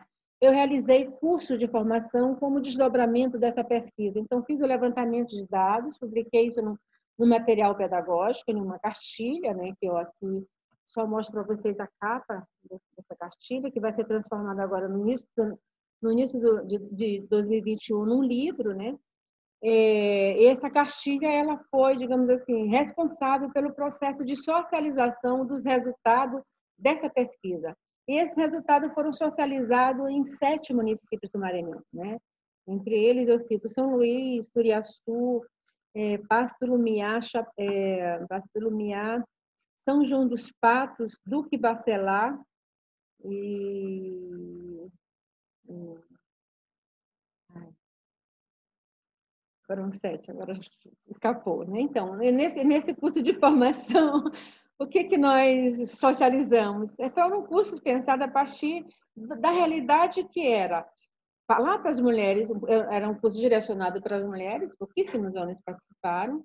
eu 0.40 0.52
realizei 0.52 1.06
cursos 1.06 1.58
de 1.58 1.66
formação 1.66 2.34
como 2.34 2.60
desdobramento 2.60 3.38
dessa 3.38 3.64
pesquisa. 3.64 4.18
Então, 4.18 4.44
fiz 4.44 4.60
o 4.60 4.66
levantamento 4.66 5.30
de 5.30 5.46
dados, 5.48 5.98
publiquei 5.98 6.48
isso 6.48 6.60
no, 6.62 6.78
no 7.18 7.26
material 7.26 7.74
pedagógico, 7.74 8.52
numa 8.52 8.78
cartilha, 8.78 9.54
né, 9.54 9.72
que 9.80 9.88
eu 9.88 9.96
aqui 9.96 10.46
só 10.88 11.06
mostro 11.06 11.32
para 11.32 11.54
vocês 11.54 11.78
a 11.78 11.88
capa 12.00 12.46
dessa 12.68 13.16
cartilha, 13.18 13.70
que 13.70 13.80
vai 13.80 13.92
ser 13.92 14.04
transformada 14.04 14.62
agora 14.62 14.88
no 14.88 15.00
início, 15.00 15.26
no 16.02 16.12
início 16.12 16.40
do, 16.40 16.66
de, 16.66 16.78
de 16.94 17.26
2021 17.28 18.04
num 18.04 18.22
livro, 18.22 18.74
né? 18.74 18.96
É, 19.62 20.44
essa 20.44 20.70
cartilha 20.70 21.26
ela 21.26 21.58
foi, 21.70 21.96
digamos 21.96 22.28
assim, 22.30 22.68
responsável 22.68 23.50
pelo 23.50 23.74
processo 23.74 24.24
de 24.24 24.36
socialização 24.36 25.44
dos 25.44 25.64
resultados 25.64 26.40
dessa 26.78 27.10
pesquisa. 27.10 27.76
E 28.06 28.20
esses 28.20 28.36
resultados 28.36 28.92
foram 28.94 29.12
socializados 29.12 30.08
em 30.08 30.22
sete 30.22 30.72
municípios 30.72 31.30
do 31.32 31.40
Maranhão, 31.40 31.82
né? 31.92 32.18
Entre 32.66 32.94
eles 32.94 33.28
eu 33.28 33.40
cito 33.40 33.68
São 33.68 33.96
Luís, 33.96 34.48
Turiaçu, 34.48 35.42
é, 35.94 36.18
Pasto 36.28 36.64
Lumiar, 36.64 37.20
é, 37.58 38.24
Pasto 38.28 38.60
Lumiar, 38.60 39.24
São 39.88 40.04
João 40.04 40.28
dos 40.28 40.52
Patos, 40.52 41.18
Duque 41.24 41.56
Bacelar 41.56 42.38
e 43.24 44.86
foram 49.66 49.90
sete, 49.90 50.30
agora 50.30 50.52
escapou, 51.08 51.66
né? 51.66 51.80
Então, 51.80 52.16
nesse, 52.16 52.62
nesse 52.64 52.94
curso 52.94 53.22
de 53.22 53.32
formação, 53.40 54.24
o 54.78 54.86
que, 54.86 55.04
que 55.04 55.16
nós 55.16 55.92
socializamos? 55.92 56.90
Então, 56.98 57.40
um 57.40 57.46
curso 57.46 57.80
pensado 57.80 58.22
a 58.24 58.28
partir 58.28 58.84
da 59.16 59.50
realidade 59.50 60.22
que 60.24 60.46
era 60.46 60.86
falar 61.46 61.78
para 61.78 61.92
as 61.92 61.98
mulheres, 61.98 62.46
era 62.90 63.08
um 63.08 63.18
curso 63.18 63.40
direcionado 63.40 64.02
para 64.02 64.16
as 64.16 64.24
mulheres, 64.24 64.70
pouquíssimos 64.76 65.34
homens 65.34 65.58
participaram, 65.64 66.44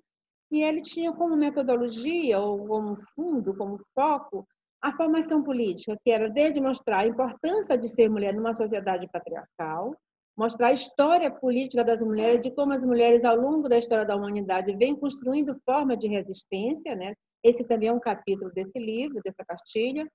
e 0.50 0.62
ele 0.62 0.80
tinha 0.82 1.12
como 1.12 1.36
metodologia, 1.36 2.38
ou 2.38 2.66
como 2.66 2.96
fundo, 3.14 3.56
como 3.56 3.80
foco, 3.94 4.46
a 4.82 4.92
formação 4.92 5.42
política, 5.42 5.98
que 6.04 6.10
era 6.10 6.28
desde 6.28 6.60
mostrar 6.60 6.98
a 6.98 7.06
importância 7.06 7.76
de 7.78 7.88
ser 7.88 8.10
mulher 8.10 8.34
numa 8.34 8.54
sociedade 8.54 9.08
patriarcal, 9.10 9.96
mostrar 10.36 10.68
a 10.68 10.72
história 10.72 11.30
política 11.30 11.82
das 11.82 12.00
mulheres, 12.00 12.40
de 12.40 12.50
como 12.50 12.72
as 12.72 12.82
mulheres, 12.82 13.24
ao 13.24 13.36
longo 13.36 13.68
da 13.68 13.78
história 13.78 14.04
da 14.04 14.16
humanidade, 14.16 14.76
vêm 14.76 14.94
construindo 14.94 15.58
forma 15.64 15.96
de 15.96 16.08
resistência, 16.08 16.94
né? 16.94 17.14
Esse 17.42 17.64
também 17.64 17.88
é 17.88 17.92
um 17.92 18.00
capítulo 18.00 18.50
desse 18.52 18.78
livro, 18.78 19.20
dessa 19.24 19.44
cartilha. 19.44 20.06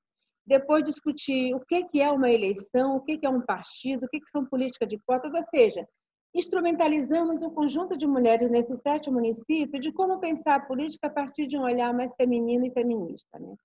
Depois 0.46 0.84
discutir 0.84 1.54
o 1.56 1.60
que 1.60 2.02
é 2.02 2.12
uma 2.12 2.30
eleição, 2.30 2.96
o 2.96 3.02
que 3.02 3.20
é 3.24 3.30
um 3.30 3.42
partido, 3.42 4.06
o 4.06 4.10
que 4.10 4.20
são 4.32 4.46
políticas 4.46 4.90
de 4.90 5.00
cotas, 5.06 5.34
ou 5.34 5.44
seja, 5.50 5.88
instrumentalizamos 6.34 7.42
um 7.42 7.50
conjunto 7.50 7.98
de 7.98 8.06
mulheres 8.06 8.50
nesses 8.50 8.80
sete 8.82 9.10
municípios 9.10 9.82
de 9.82 9.92
como 9.92 10.20
pensar 10.20 10.56
a 10.56 10.60
política 10.60 11.08
a 11.08 11.12
partir 11.12 11.48
de 11.48 11.58
um 11.58 11.64
olhar 11.64 11.94
mais 11.94 12.14
feminino 12.16 12.66
e 12.66 12.72
feminista. 12.72 13.40
Né? 13.40 13.56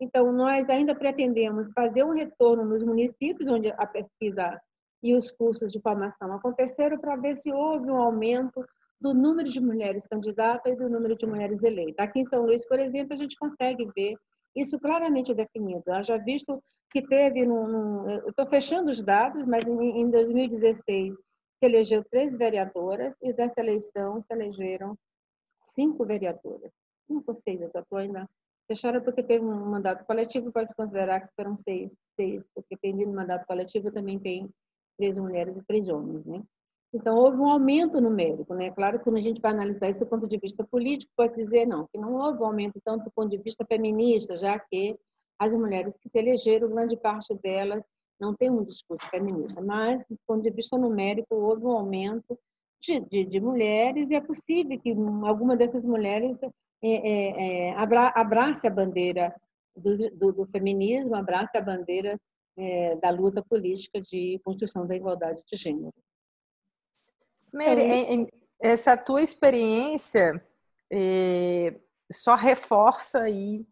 Então, 0.00 0.32
nós 0.32 0.68
ainda 0.68 0.94
pretendemos 0.94 1.72
fazer 1.72 2.04
um 2.04 2.12
retorno 2.12 2.64
nos 2.64 2.82
municípios 2.82 3.48
onde 3.50 3.72
a 3.72 3.86
pesquisa 3.86 4.60
e 5.02 5.14
os 5.14 5.30
cursos 5.30 5.70
de 5.70 5.80
formação 5.80 6.32
aconteceram 6.32 6.98
para 6.98 7.16
ver 7.16 7.36
se 7.36 7.52
houve 7.52 7.90
um 7.90 7.96
aumento 7.96 8.64
do 9.00 9.12
número 9.12 9.50
de 9.50 9.60
mulheres 9.60 10.06
candidatas 10.06 10.72
e 10.72 10.76
do 10.76 10.88
número 10.88 11.16
de 11.16 11.26
mulheres 11.26 11.62
eleitas. 11.62 11.98
Aqui 11.98 12.20
em 12.20 12.26
São 12.26 12.44
Luís, 12.46 12.66
por 12.66 12.78
exemplo, 12.78 13.12
a 13.12 13.16
gente 13.16 13.36
consegue 13.36 13.86
ver 13.94 14.14
isso 14.56 14.78
claramente 14.78 15.34
definido. 15.34 15.82
Eu 15.86 16.04
já 16.04 16.16
visto 16.16 16.58
que 16.90 17.02
teve, 17.02 17.44
no, 17.44 17.66
no 17.66 18.08
eu 18.08 18.28
estou 18.30 18.46
fechando 18.46 18.88
os 18.88 19.02
dados, 19.02 19.42
mas 19.42 19.66
em, 19.66 20.00
em 20.00 20.10
2016 20.10 21.14
se 21.64 21.66
elegeu 21.66 22.04
três 22.04 22.36
vereadoras 22.36 23.14
e 23.22 23.32
dessa 23.32 23.58
eleição 23.58 24.22
se 24.22 24.32
elegeram 24.34 24.96
cinco 25.68 26.04
vereadoras. 26.04 26.70
Cinco 27.06 27.32
ou 27.32 27.40
seis, 27.42 27.60
eu 27.60 27.68
estou 27.68 27.98
ainda 27.98 28.28
fecharam 28.68 29.02
porque 29.02 29.22
teve 29.22 29.44
um 29.44 29.70
mandato 29.70 30.04
coletivo, 30.04 30.52
pode 30.52 30.74
considerar 30.74 31.20
que 31.20 31.34
foram 31.34 31.56
seis, 31.64 31.90
seis 32.16 32.42
porque 32.54 32.76
tem 32.76 32.94
no 32.94 33.12
mandato 33.14 33.46
coletivo 33.46 33.90
também 33.90 34.18
tem 34.18 34.48
três 34.98 35.16
mulheres 35.16 35.56
e 35.56 35.64
três 35.64 35.88
homens, 35.88 36.24
né? 36.26 36.42
Então, 36.92 37.16
houve 37.16 37.38
um 37.38 37.48
aumento 37.48 38.00
numérico, 38.00 38.54
né? 38.54 38.70
Claro 38.70 38.98
que 38.98 39.04
quando 39.04 39.16
a 39.16 39.20
gente 39.20 39.40
vai 39.40 39.50
analisar 39.50 39.88
isso 39.88 39.98
do 39.98 40.06
ponto 40.06 40.28
de 40.28 40.38
vista 40.38 40.64
político, 40.64 41.10
pode 41.16 41.34
dizer, 41.34 41.66
não, 41.66 41.88
que 41.88 41.98
não 41.98 42.14
houve 42.14 42.40
um 42.40 42.46
aumento 42.46 42.80
tanto 42.84 43.04
do 43.04 43.10
ponto 43.10 43.30
de 43.30 43.38
vista 43.38 43.64
feminista, 43.66 44.38
já 44.38 44.58
que 44.58 44.96
as 45.38 45.50
mulheres 45.50 45.92
que 45.98 46.08
se 46.08 46.18
elegeram, 46.18 46.68
grande 46.68 46.96
parte 46.96 47.34
delas 47.34 47.82
não 48.20 48.34
tem 48.34 48.50
um 48.50 48.64
discurso 48.64 49.08
feminista, 49.10 49.60
mas 49.60 50.02
do 50.08 50.18
ponto 50.26 50.42
de 50.42 50.50
vista 50.50 50.78
numérico, 50.78 51.34
houve 51.34 51.64
um 51.64 51.72
aumento 51.72 52.38
de, 52.80 53.00
de, 53.00 53.24
de 53.24 53.40
mulheres 53.40 54.10
e 54.10 54.14
é 54.14 54.20
possível 54.20 54.78
que 54.78 54.94
alguma 55.26 55.56
dessas 55.56 55.82
mulheres 55.84 56.36
é, 56.42 56.50
é, 56.82 57.68
é, 57.68 57.74
abra, 57.74 58.08
abrace 58.14 58.66
a 58.66 58.70
bandeira 58.70 59.34
do, 59.76 59.96
do, 60.10 60.32
do, 60.32 60.46
feminismo, 60.46 61.14
abrace 61.14 61.56
a 61.56 61.60
bandeira 61.60 62.20
é, 62.56 62.96
da 62.96 63.10
luta 63.10 63.42
política 63.42 64.00
de 64.00 64.40
construção 64.44 64.86
da 64.86 64.94
igualdade 64.94 65.40
de 65.50 65.56
gênero. 65.56 65.94
Mary, 67.52 68.28
essa 68.60 68.96
tua 68.96 69.22
experiência 69.22 70.44
eh, 70.90 71.78
só 72.10 72.34
reforça 72.34 73.20
aí 73.20 73.66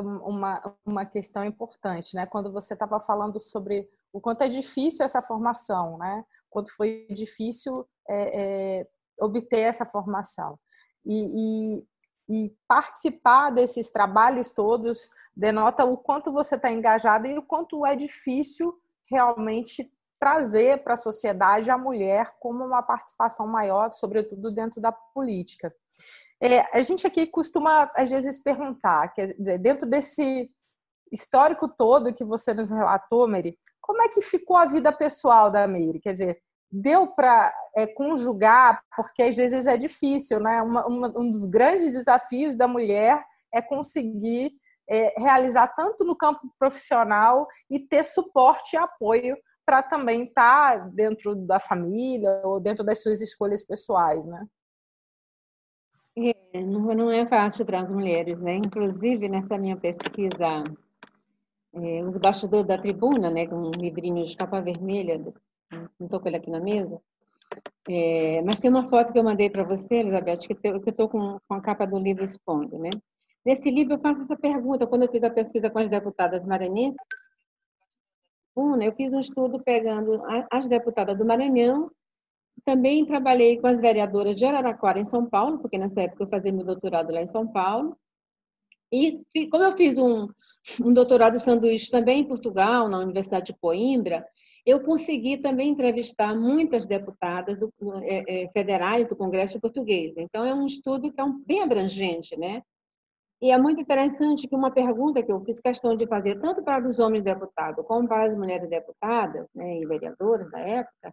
uma, 0.00 0.76
uma 0.84 1.04
questão 1.04 1.44
importante, 1.44 2.14
né? 2.14 2.26
Quando 2.26 2.52
você 2.52 2.74
estava 2.74 2.98
falando 3.00 3.38
sobre 3.38 3.88
o 4.12 4.20
quanto 4.20 4.42
é 4.42 4.48
difícil 4.48 5.04
essa 5.04 5.22
formação, 5.22 5.98
né? 5.98 6.24
Quanto 6.50 6.74
foi 6.74 7.06
difícil 7.10 7.86
é, 8.08 8.80
é, 8.80 8.88
obter 9.18 9.60
essa 9.60 9.84
formação. 9.86 10.58
E, 11.04 11.78
e, 12.28 12.44
e, 12.46 12.56
participar 12.68 13.50
desses 13.50 13.90
trabalhos 13.90 14.50
todos 14.50 15.08
denota 15.34 15.84
o 15.84 15.96
quanto 15.96 16.30
você 16.30 16.54
está 16.54 16.70
engajada 16.70 17.26
e 17.26 17.36
o 17.38 17.42
quanto 17.42 17.84
é 17.84 17.96
difícil 17.96 18.78
realmente 19.10 19.90
trazer 20.18 20.84
para 20.84 20.92
a 20.92 20.96
sociedade 20.96 21.70
a 21.70 21.76
mulher 21.76 22.36
como 22.38 22.64
uma 22.64 22.82
participação 22.82 23.46
maior, 23.46 23.92
sobretudo 23.92 24.52
dentro 24.52 24.80
da 24.80 24.92
política. 24.92 25.74
É, 26.42 26.76
a 26.76 26.82
gente 26.82 27.06
aqui 27.06 27.24
costuma, 27.24 27.88
às 27.94 28.10
vezes, 28.10 28.42
perguntar, 28.42 29.12
dizer, 29.16 29.58
dentro 29.58 29.88
desse 29.88 30.50
histórico 31.12 31.68
todo 31.68 32.12
que 32.12 32.24
você 32.24 32.52
nos 32.52 32.68
relatou, 32.68 33.28
Mary, 33.28 33.56
como 33.80 34.02
é 34.02 34.08
que 34.08 34.20
ficou 34.20 34.56
a 34.56 34.64
vida 34.64 34.90
pessoal 34.92 35.52
da 35.52 35.68
Mary? 35.68 36.00
Quer 36.02 36.12
dizer, 36.12 36.42
deu 36.68 37.06
para 37.06 37.54
é, 37.76 37.86
conjugar, 37.86 38.82
porque 38.96 39.22
às 39.22 39.36
vezes 39.36 39.68
é 39.68 39.76
difícil, 39.76 40.40
né? 40.40 40.60
Uma, 40.62 40.84
uma, 40.84 41.08
um 41.16 41.30
dos 41.30 41.46
grandes 41.46 41.92
desafios 41.92 42.56
da 42.56 42.66
mulher 42.66 43.22
é 43.54 43.62
conseguir 43.62 44.50
é, 44.90 45.14
realizar 45.16 45.68
tanto 45.68 46.04
no 46.04 46.16
campo 46.16 46.40
profissional 46.58 47.46
e 47.70 47.78
ter 47.78 48.04
suporte 48.04 48.74
e 48.74 48.78
apoio 48.78 49.36
para 49.64 49.80
também 49.80 50.24
estar 50.24 50.78
tá 50.78 50.88
dentro 50.92 51.36
da 51.36 51.60
família 51.60 52.42
ou 52.44 52.58
dentro 52.58 52.82
das 52.82 53.00
suas 53.00 53.20
escolhas 53.20 53.64
pessoais, 53.64 54.26
né? 54.26 54.44
É, 56.14 56.60
não, 56.60 57.10
é 57.10 57.26
fácil 57.26 57.64
para 57.64 57.80
as 57.80 57.88
mulheres, 57.88 58.38
né? 58.40 58.56
Inclusive 58.56 59.28
nessa 59.28 59.56
minha 59.56 59.76
pesquisa, 59.76 60.64
é, 61.72 62.04
os 62.04 62.18
bastidores 62.18 62.66
da 62.66 62.78
tribuna, 62.78 63.30
né, 63.30 63.46
com 63.46 63.56
um 63.56 63.70
livrinho 63.70 64.26
de 64.26 64.36
capa 64.36 64.60
vermelha, 64.60 65.18
não 65.70 66.06
estou 66.06 66.20
com 66.20 66.28
ele 66.28 66.36
aqui 66.36 66.50
na 66.50 66.60
mesa, 66.60 67.00
é, 67.88 68.42
mas 68.42 68.60
tem 68.60 68.70
uma 68.70 68.88
foto 68.88 69.12
que 69.12 69.18
eu 69.18 69.24
mandei 69.24 69.48
para 69.48 69.64
você, 69.64 69.96
Elizabeth, 69.96 70.38
que 70.38 70.58
eu 70.62 70.76
estou 70.86 71.08
com, 71.08 71.38
com, 71.48 71.54
a 71.54 71.60
capa 71.62 71.86
do 71.86 71.98
livro 71.98 72.24
expondo, 72.24 72.78
né? 72.78 72.90
Nesse 73.44 73.70
livro 73.70 73.94
eu 73.94 74.00
faço 74.00 74.22
essa 74.22 74.36
pergunta, 74.36 74.86
quando 74.86 75.02
eu 75.02 75.10
fiz 75.10 75.22
a 75.22 75.30
pesquisa 75.30 75.70
com 75.70 75.78
as 75.78 75.88
deputadas 75.88 76.44
maranhenses, 76.44 76.96
UNA, 78.54 78.84
eu 78.84 78.92
fiz 78.92 79.12
um 79.12 79.20
estudo 79.20 79.62
pegando 79.62 80.22
as 80.50 80.68
deputadas 80.68 81.16
do 81.16 81.24
Maranhão, 81.24 81.90
também 82.64 83.04
trabalhei 83.04 83.58
com 83.58 83.66
as 83.66 83.80
vereadoras 83.80 84.36
de 84.36 84.44
Araraquara, 84.44 85.00
em 85.00 85.04
São 85.04 85.28
Paulo, 85.28 85.58
porque 85.58 85.78
nessa 85.78 86.02
época 86.02 86.24
eu 86.24 86.28
fazia 86.28 86.52
meu 86.52 86.64
doutorado 86.64 87.12
lá 87.12 87.20
em 87.20 87.28
São 87.28 87.46
Paulo. 87.46 87.96
E 88.92 89.24
como 89.50 89.64
eu 89.64 89.76
fiz 89.76 89.96
um, 89.96 90.28
um 90.84 90.92
doutorado 90.92 91.38
sanduíche 91.40 91.90
também 91.90 92.20
em 92.20 92.28
Portugal, 92.28 92.88
na 92.88 92.98
Universidade 92.98 93.46
de 93.46 93.58
Coimbra, 93.58 94.24
eu 94.64 94.80
consegui 94.80 95.38
também 95.38 95.70
entrevistar 95.70 96.34
muitas 96.34 96.86
deputadas 96.86 97.58
do, 97.58 97.72
é, 98.04 98.44
é, 98.44 98.48
federais 98.50 99.08
do 99.08 99.16
Congresso 99.16 99.60
Português. 99.60 100.14
Então, 100.16 100.44
é 100.44 100.54
um 100.54 100.66
estudo 100.66 101.12
que 101.12 101.20
é 101.20 101.24
um, 101.24 101.42
bem 101.44 101.62
abrangente, 101.62 102.36
né? 102.36 102.62
E 103.40 103.50
é 103.50 103.58
muito 103.58 103.80
interessante 103.80 104.46
que 104.46 104.54
uma 104.54 104.70
pergunta 104.70 105.20
que 105.20 105.32
eu 105.32 105.44
fiz 105.44 105.58
questão 105.58 105.96
de 105.96 106.06
fazer, 106.06 106.40
tanto 106.40 106.62
para 106.62 106.88
os 106.88 106.96
homens 107.00 107.24
deputados 107.24 107.84
como 107.86 108.06
para 108.06 108.24
as 108.24 108.36
mulheres 108.36 108.70
deputadas 108.70 109.48
né, 109.52 109.80
e 109.80 109.86
vereadoras 109.86 110.48
da 110.48 110.60
época, 110.60 111.12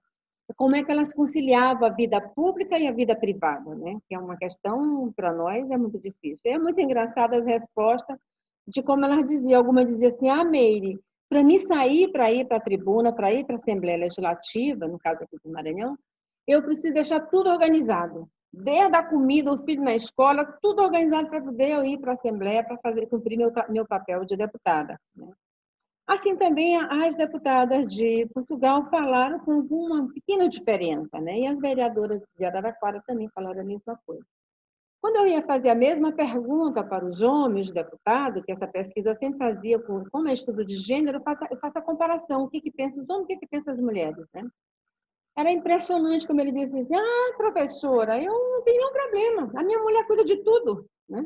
como 0.56 0.76
é 0.76 0.84
que 0.84 0.92
elas 0.92 1.14
conciliavam 1.14 1.88
a 1.88 1.92
vida 1.92 2.20
pública 2.22 2.78
e 2.78 2.88
a 2.88 2.92
vida 2.92 3.16
privada, 3.16 3.76
né? 3.76 3.98
Que 4.08 4.16
é 4.16 4.20
uma 4.20 4.38
questão 4.38 5.12
para 5.16 5.32
nós 5.32 5.70
é 5.70 5.78
muito 5.78 6.00
difícil. 6.00 6.52
É 6.52 6.58
muito 6.58 6.80
engraçada 6.80 7.38
as 7.38 7.46
respostas 7.46 8.18
de 8.68 8.82
como 8.84 9.06
elas 9.06 9.28
diziam. 9.28 9.60
Algumas 9.60 9.88
diziam 9.88 10.10
assim: 10.10 10.30
"Ah, 10.30 10.44
Meire, 10.44 11.00
para 11.30 11.44
mim 11.44 11.58
sair 11.58 12.12
para 12.12 12.32
ir 12.32 12.46
para 12.48 12.58
a 12.58 12.62
tribuna, 12.62 13.14
para 13.14 13.32
ir 13.32 13.46
para 13.46 13.56
a 13.56 13.60
Assembleia 13.60 13.98
Legislativa, 13.98 14.88
no 14.88 15.00
caso 15.00 15.24
aqui 15.24 15.38
do 15.44 15.52
Maranhão, 15.52 15.98
eu 16.48 16.64
preciso 16.64 16.94
deixar 16.94 17.20
tudo 17.28 17.50
organizado. 17.50 18.28
Desde 18.52 18.96
a 18.96 19.04
comida, 19.04 19.54
o 19.54 19.64
filho 19.64 19.84
na 19.84 19.96
escola, 19.96 20.44
tudo 20.60 20.82
organizado 20.82 21.30
para 21.30 21.42
poder 21.42 21.70
eu 21.70 21.86
ir 21.86 22.00
para 22.00 22.12
a 22.12 22.16
Assembleia 22.16 22.64
para 22.64 22.78
fazer 22.78 23.06
cumprir 23.08 23.38
meu, 23.38 23.52
meu 23.70 23.86
papel 23.88 24.26
de 24.26 24.36
deputada. 24.36 25.00
Né? 25.16 25.28
Assim 26.10 26.36
também 26.36 26.76
as 26.76 27.14
deputadas 27.14 27.86
de 27.88 28.28
Portugal 28.34 28.84
falaram 28.90 29.38
com 29.42 29.60
uma 29.60 30.12
pequena 30.12 30.50
diferença, 30.50 31.22
né? 31.22 31.42
E 31.42 31.46
as 31.46 31.60
vereadoras 31.60 32.20
de 32.36 32.46
Araraquara 32.46 33.00
também 33.06 33.30
falaram 33.30 33.62
a 33.62 33.64
mesma 33.64 33.96
coisa. 34.08 34.26
Quando 35.00 35.18
eu 35.18 35.28
ia 35.28 35.44
fazer 35.44 35.70
a 35.70 35.76
mesma 35.76 36.12
pergunta 36.12 36.84
para 36.84 37.06
os 37.06 37.22
homens 37.22 37.72
deputados, 37.72 38.44
que 38.44 38.52
essa 38.52 38.66
pesquisa 38.66 39.16
sempre 39.20 39.38
fazia, 39.38 39.78
com, 39.78 40.04
como 40.10 40.28
é 40.28 40.34
estudo 40.34 40.66
de 40.66 40.78
gênero, 40.78 41.20
eu 41.20 41.22
faço, 41.22 41.46
eu 41.52 41.58
faço 41.60 41.78
a 41.78 41.82
comparação, 41.84 42.42
o 42.42 42.50
que, 42.50 42.60
que 42.60 42.72
pensam 42.72 43.04
os 43.04 43.10
homens, 43.12 43.26
o 43.26 43.28
que, 43.28 43.38
que 43.38 43.48
pensam 43.48 43.72
as 43.72 43.80
mulheres, 43.80 44.26
né? 44.34 44.50
Era 45.38 45.52
impressionante 45.52 46.26
como 46.26 46.42
ele 46.42 46.52
dizia 46.52 46.82
assim, 46.82 46.96
ah, 46.96 47.38
professora, 47.38 48.20
eu 48.20 48.34
não 48.34 48.64
tenho 48.64 48.80
nenhum 48.80 48.92
problema, 48.92 49.52
a 49.56 49.64
minha 49.64 49.78
mulher 49.78 50.08
cuida 50.08 50.26
de 50.26 50.38
tudo, 50.38 50.88
né? 51.08 51.24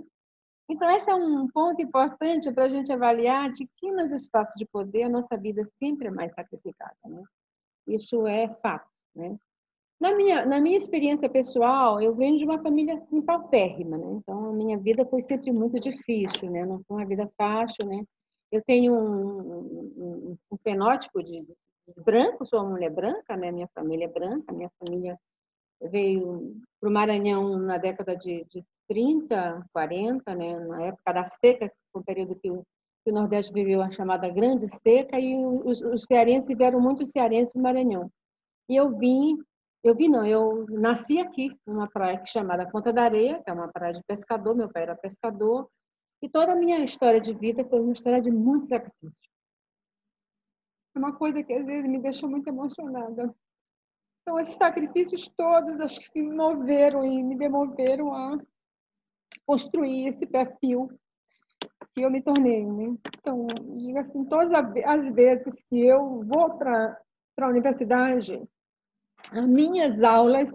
Então, 0.69 0.89
esse 0.91 1.09
é 1.09 1.15
um 1.15 1.47
ponto 1.47 1.81
importante 1.81 2.51
para 2.51 2.65
a 2.65 2.69
gente 2.69 2.91
avaliar 2.91 3.51
de 3.51 3.67
que 3.77 3.91
nos 3.91 4.11
espaços 4.11 4.53
de 4.55 4.65
poder 4.65 5.03
a 5.03 5.09
nossa 5.09 5.37
vida 5.37 5.67
sempre 5.77 6.07
é 6.07 6.11
mais 6.11 6.33
sacrificada. 6.33 6.95
Né? 7.05 7.21
Isso 7.87 8.25
é 8.25 8.51
fato. 8.61 8.89
Né? 9.15 9.37
Na, 9.99 10.15
minha, 10.15 10.45
na 10.45 10.61
minha 10.61 10.77
experiência 10.77 11.29
pessoal, 11.29 12.01
eu 12.01 12.15
venho 12.15 12.37
de 12.37 12.45
uma 12.45 12.61
família 12.61 12.95
assim, 12.95 13.21
paupérrima. 13.21 13.97
Né? 13.97 14.13
Então, 14.13 14.49
a 14.49 14.53
minha 14.53 14.77
vida 14.77 15.05
foi 15.05 15.21
sempre 15.23 15.51
muito 15.51 15.79
difícil, 15.79 16.49
né? 16.49 16.65
não 16.65 16.81
foi 16.87 16.97
uma 16.97 17.05
vida 17.05 17.29
fácil. 17.37 17.85
Né? 17.85 18.03
Eu 18.51 18.61
tenho 18.65 18.93
um, 18.93 19.49
um, 19.97 20.37
um 20.51 20.57
fenótipo 20.57 21.21
de, 21.21 21.45
branco, 22.05 22.45
sou 22.45 22.61
uma 22.61 22.71
mulher 22.71 22.89
branca, 22.89 23.35
né? 23.35 23.51
minha 23.51 23.67
família 23.75 24.05
é 24.05 24.07
branca, 24.07 24.53
minha 24.53 24.71
família 24.79 25.19
veio 25.81 26.55
para 26.79 26.89
o 26.89 26.91
Maranhão 26.91 27.57
na 27.57 27.77
década 27.77 28.15
de, 28.15 28.45
de 28.45 28.63
30, 28.87 29.65
40, 29.73 30.35
né, 30.35 30.59
na 30.59 30.81
época 30.83 31.13
da 31.13 31.25
seca, 31.25 31.71
foi 31.91 32.03
período 32.03 32.35
que 32.35 32.51
o, 32.51 32.63
que 33.03 33.11
o 33.11 33.13
Nordeste 33.13 33.53
viveu 33.53 33.81
a 33.81 33.91
chamada 33.91 34.29
Grande 34.29 34.67
Seca, 34.67 35.19
e 35.19 35.45
os, 35.45 35.81
os 35.81 36.03
cearenses 36.03 36.55
vieram 36.55 36.79
muitos 36.79 37.09
cearenses 37.09 37.53
do 37.53 37.61
Maranhão. 37.61 38.09
E 38.69 38.75
eu 38.75 38.97
vim, 38.97 39.37
eu 39.83 39.95
vim 39.95 40.07
não, 40.07 40.25
eu 40.25 40.65
nasci 40.69 41.19
aqui, 41.19 41.55
numa 41.67 41.87
praia 41.87 42.23
chamada 42.25 42.69
Ponta 42.69 42.93
da 42.93 43.03
Areia, 43.03 43.41
que 43.43 43.49
é 43.49 43.53
uma 43.53 43.71
praia 43.71 43.93
de 43.93 44.03
pescador, 44.07 44.55
meu 44.55 44.71
pai 44.71 44.83
era 44.83 44.95
pescador, 44.95 45.67
e 46.21 46.29
toda 46.29 46.53
a 46.53 46.55
minha 46.55 46.79
história 46.79 47.19
de 47.19 47.33
vida 47.33 47.65
foi 47.65 47.81
uma 47.81 47.91
história 47.91 48.21
de 48.21 48.31
muito 48.31 48.67
sacrifício. 48.67 49.29
É 50.95 50.99
uma 50.99 51.13
coisa 51.13 51.43
que 51.43 51.51
às 51.51 51.65
vezes 51.65 51.89
me 51.89 51.99
deixa 51.99 52.27
muito 52.27 52.47
emocionada. 52.47 53.35
Então, 54.21 54.39
esses 54.39 54.55
sacrifícios 54.55 55.27
todos, 55.35 55.81
acho 55.81 55.99
que 56.11 56.21
me 56.21 56.33
moveram 56.33 57.03
e 57.03 57.21
me 57.21 57.35
demoveram 57.35 58.13
a 58.13 58.39
construir 59.45 60.07
esse 60.07 60.25
perfil 60.25 60.89
que 61.95 62.01
eu 62.01 62.09
me 62.09 62.21
tornei. 62.21 62.65
Né? 62.65 62.95
Então, 63.19 63.47
assim, 63.99 64.25
todas 64.25 64.51
as 64.85 65.13
vezes 65.13 65.53
que 65.69 65.85
eu 65.85 66.23
vou 66.23 66.57
para 66.57 66.97
a 67.39 67.47
universidade, 67.47 68.41
as 69.31 69.47
minhas 69.47 70.03
aulas 70.03 70.51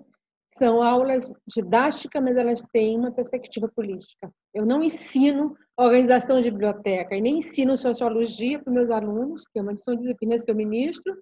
são 0.56 0.82
aulas 0.82 1.32
didáticas, 1.46 2.22
mas 2.22 2.36
elas 2.36 2.60
têm 2.72 2.98
uma 2.98 3.12
perspectiva 3.12 3.68
política. 3.68 4.30
Eu 4.52 4.66
não 4.66 4.82
ensino 4.82 5.56
organização 5.76 6.40
de 6.40 6.50
biblioteca 6.50 7.14
e 7.14 7.20
nem 7.20 7.38
ensino 7.38 7.76
sociologia 7.76 8.58
para 8.58 8.72
meus 8.72 8.90
alunos, 8.90 9.44
que 9.52 9.58
é 9.58 9.62
uma 9.62 9.72
lição 9.72 9.94
de 9.94 10.02
disciplinas 10.02 10.42
que 10.42 10.50
eu 10.50 10.56
ministro, 10.56 11.16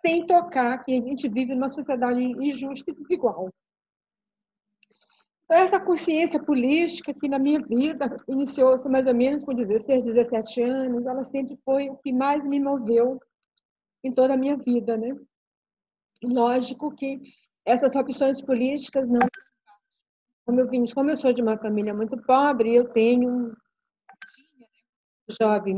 sem 0.00 0.26
tocar 0.26 0.82
que 0.84 0.96
a 0.96 1.00
gente 1.00 1.28
vive 1.28 1.54
numa 1.54 1.70
sociedade 1.70 2.20
injusta 2.20 2.90
e 2.90 2.94
desigual. 2.94 3.50
Então, 5.44 5.58
essa 5.58 5.78
consciência 5.80 6.42
política 6.42 7.12
que 7.12 7.28
na 7.28 7.38
minha 7.38 7.60
vida 7.60 8.16
iniciou-se 8.26 8.88
mais 8.88 9.06
ou 9.06 9.14
menos 9.14 9.44
com 9.44 9.54
16, 9.54 10.02
17 10.02 10.62
anos, 10.62 11.06
ela 11.06 11.24
sempre 11.24 11.58
foi 11.64 11.90
o 11.90 11.96
que 11.96 12.12
mais 12.12 12.42
me 12.44 12.58
moveu 12.58 13.20
em 14.02 14.12
toda 14.12 14.34
a 14.34 14.36
minha 14.38 14.56
vida, 14.56 14.96
né? 14.96 15.14
Lógico 16.22 16.94
que 16.94 17.20
essas 17.64 17.94
opções 17.94 18.40
políticas 18.40 19.08
não 19.08 19.20
como 20.46 20.60
eu 20.60 20.68
vim, 20.68 20.84
como 20.94 21.10
eu 21.10 21.16
sou 21.16 21.32
de 21.32 21.40
uma 21.40 21.56
família 21.56 21.94
muito 21.94 22.20
pobre, 22.22 22.74
eu 22.74 22.86
tenho 22.92 23.56
jovem, 25.40 25.76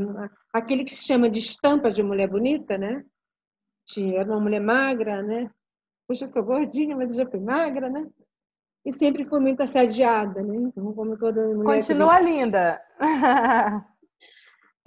aquele 0.51 0.83
que 0.83 0.93
se 0.93 1.07
chama 1.07 1.29
de 1.29 1.39
estampa 1.39 1.89
de 1.89 2.03
mulher 2.03 2.29
bonita, 2.29 2.77
né? 2.77 3.05
Era 3.97 4.29
uma 4.29 4.41
mulher 4.41 4.59
magra, 4.59 5.23
né? 5.23 5.49
Puxa, 6.05 6.25
eu 6.25 6.33
sou 6.33 6.43
gordinha, 6.43 6.97
mas 6.97 7.11
eu 7.11 7.23
já 7.23 7.31
fui 7.31 7.39
magra, 7.39 7.89
né? 7.89 8.05
E 8.87 8.93
sempre 8.93 9.25
fui 9.25 9.41
muito 9.41 9.61
assediada, 9.61 10.41
né? 10.41 10.55
Então, 10.55 10.93
como 10.93 11.17
toda 11.17 11.45
mulher. 11.45 11.75
Continua 11.75 12.19
que... 12.19 12.23
linda! 12.23 12.81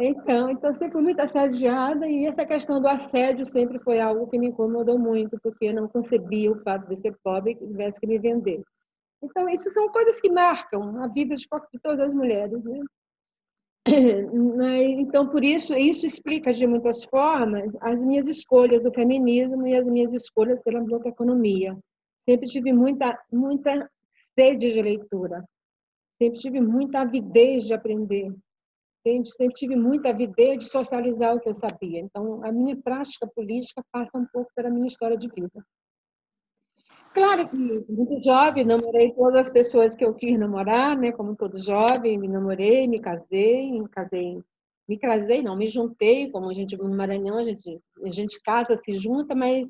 então, 0.00 0.50
então, 0.50 0.72
sempre 0.72 0.92
fui 0.92 1.02
muito 1.02 1.20
assediada 1.20 2.08
e 2.08 2.24
essa 2.24 2.46
questão 2.46 2.80
do 2.80 2.88
assédio 2.88 3.44
sempre 3.44 3.78
foi 3.80 4.00
algo 4.00 4.26
que 4.26 4.38
me 4.38 4.46
incomodou 4.46 4.98
muito, 4.98 5.38
porque 5.42 5.66
eu 5.66 5.74
não 5.74 5.86
concebia 5.86 6.50
o 6.50 6.58
fato 6.62 6.88
de 6.88 6.98
ser 6.98 7.14
pobre 7.22 7.52
e 7.52 7.56
tivesse 7.56 8.00
que 8.00 8.06
me 8.06 8.18
vender. 8.18 8.62
Então, 9.22 9.46
isso 9.50 9.68
são 9.68 9.86
coisas 9.90 10.18
que 10.18 10.32
marcam 10.32 11.04
a 11.04 11.06
vida 11.06 11.36
de, 11.36 11.46
todas 11.82 12.00
as 12.00 12.14
mulheres, 12.14 12.64
né? 12.64 12.80
Então, 14.98 15.28
por 15.28 15.44
isso, 15.44 15.74
isso 15.74 16.06
explica 16.06 16.54
de 16.54 16.66
muitas 16.66 17.04
formas 17.04 17.70
as 17.82 18.00
minhas 18.00 18.26
escolhas 18.28 18.82
do 18.82 18.92
feminismo 18.94 19.66
e 19.66 19.76
as 19.76 19.84
minhas 19.84 20.14
escolhas 20.14 20.58
pela 20.62 20.80
biblioteconomia. 20.80 21.76
Sempre 22.31 22.47
tive 22.47 22.73
muita, 22.73 23.19
muita 23.33 23.90
sede 24.38 24.73
de 24.73 24.81
leitura. 24.81 25.45
Sempre 26.16 26.38
tive 26.38 26.61
muita 26.61 27.01
avidez 27.01 27.64
de 27.64 27.75
aprender. 27.75 28.33
Sempre 29.05 29.55
tive 29.55 29.75
muita 29.75 30.11
avidez 30.11 30.59
de 30.59 30.64
socializar 30.66 31.35
o 31.35 31.40
que 31.40 31.49
eu 31.49 31.55
sabia. 31.55 31.99
Então, 31.99 32.45
a 32.45 32.53
minha 32.53 32.77
prática 32.77 33.27
política 33.27 33.83
passa 33.90 34.16
um 34.16 34.27
pouco 34.33 34.49
pela 34.55 34.71
minha 34.71 34.87
história 34.87 35.16
de 35.16 35.27
vida. 35.27 35.66
Claro 37.12 37.49
que 37.49 37.59
muito 37.93 38.21
jovem, 38.23 38.64
namorei 38.64 39.12
todas 39.12 39.47
as 39.47 39.51
pessoas 39.51 39.97
que 39.97 40.05
eu 40.05 40.14
quis 40.14 40.38
namorar, 40.38 40.97
né? 40.97 41.11
Como 41.11 41.35
todo 41.35 41.59
jovem, 41.59 42.16
me 42.16 42.29
namorei, 42.29 42.87
me 42.87 43.01
casei, 43.01 43.73
me 43.73 43.88
casei, 43.88 44.40
me 44.88 44.97
casei, 44.97 45.43
não, 45.43 45.57
me 45.57 45.66
juntei, 45.66 46.31
como 46.31 46.49
a 46.49 46.55
gente 46.55 46.77
no 46.77 46.97
Maranhão, 46.97 47.38
a 47.38 47.45
gente, 47.45 47.81
a 48.05 48.12
gente 48.12 48.40
casa, 48.40 48.79
se 48.85 48.93
junta, 48.93 49.35
mas 49.35 49.66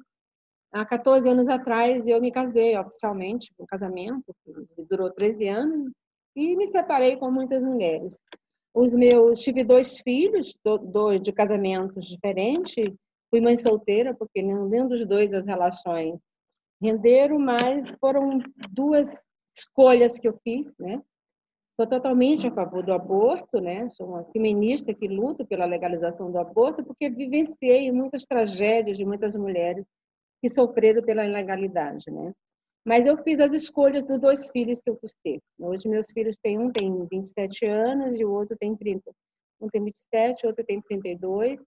Há 0.73 0.85
14 0.85 1.29
anos 1.29 1.49
atrás 1.49 2.07
eu 2.07 2.21
me 2.21 2.31
casei 2.31 2.79
oficialmente, 2.79 3.53
um 3.59 3.67
casamento 3.67 4.33
que 4.45 4.85
durou 4.85 5.11
13 5.11 5.49
anos, 5.49 5.93
e 6.37 6.55
me 6.55 6.69
separei 6.69 7.17
com 7.17 7.29
muitas 7.29 7.61
mulheres. 7.61 8.23
Os 8.73 8.93
meus 8.93 9.41
tive 9.41 9.65
dois 9.65 9.99
filhos, 9.99 10.55
dois 10.93 11.21
de 11.21 11.33
casamentos 11.33 12.07
diferentes. 12.07 12.85
Fui 13.29 13.41
mãe 13.41 13.57
solteira 13.57 14.15
porque 14.15 14.41
nenhum 14.43 14.89
dos 14.89 15.05
dois 15.05 15.33
as 15.33 15.45
relações 15.45 16.21
renderam, 16.81 17.39
mas 17.39 17.91
foram 18.01 18.39
duas 18.71 19.09
escolhas 19.57 20.19
que 20.19 20.29
eu 20.29 20.39
fiz, 20.45 20.73
né? 20.79 21.03
Sou 21.77 21.87
totalmente 21.87 22.47
a 22.47 22.51
favor 22.53 22.85
do 22.85 22.93
aborto, 22.93 23.61
né? 23.61 23.91
Sou 23.91 24.07
uma 24.07 24.25
feminista 24.27 24.95
que 24.95 25.09
luta 25.09 25.45
pela 25.45 25.65
legalização 25.65 26.31
do 26.31 26.39
aborto 26.39 26.85
porque 26.85 27.11
vivenciei 27.11 27.91
muitas 27.91 28.25
tragédias 28.25 28.97
de 28.97 29.05
muitas 29.05 29.35
mulheres 29.35 29.85
que 30.41 30.49
sofreram 30.49 31.03
pela 31.03 31.25
ilegalidade, 31.25 32.11
né? 32.11 32.33
Mas 32.85 33.07
eu 33.07 33.17
fiz 33.23 33.39
as 33.41 33.53
escolhas 33.53 34.07
dos 34.07 34.19
dois 34.19 34.51
filhos 34.51 34.81
que 34.81 34.89
eu 34.91 34.97
quis 34.97 35.13
ter. 35.23 35.39
Hoje 35.59 35.87
meus 35.87 36.11
filhos 36.13 36.37
têm 36.43 36.59
um 36.59 36.73
tem 36.73 37.07
27 37.07 37.67
anos 37.67 38.15
e 38.19 38.25
o 38.25 38.33
outro 38.33 38.57
tem 38.59 38.75
30. 38.75 39.11
Um 39.61 39.69
tem 39.69 39.85
27, 39.85 40.45
o 40.45 40.49
outro 40.49 40.65
tem 40.65 40.81
32. 40.81 41.61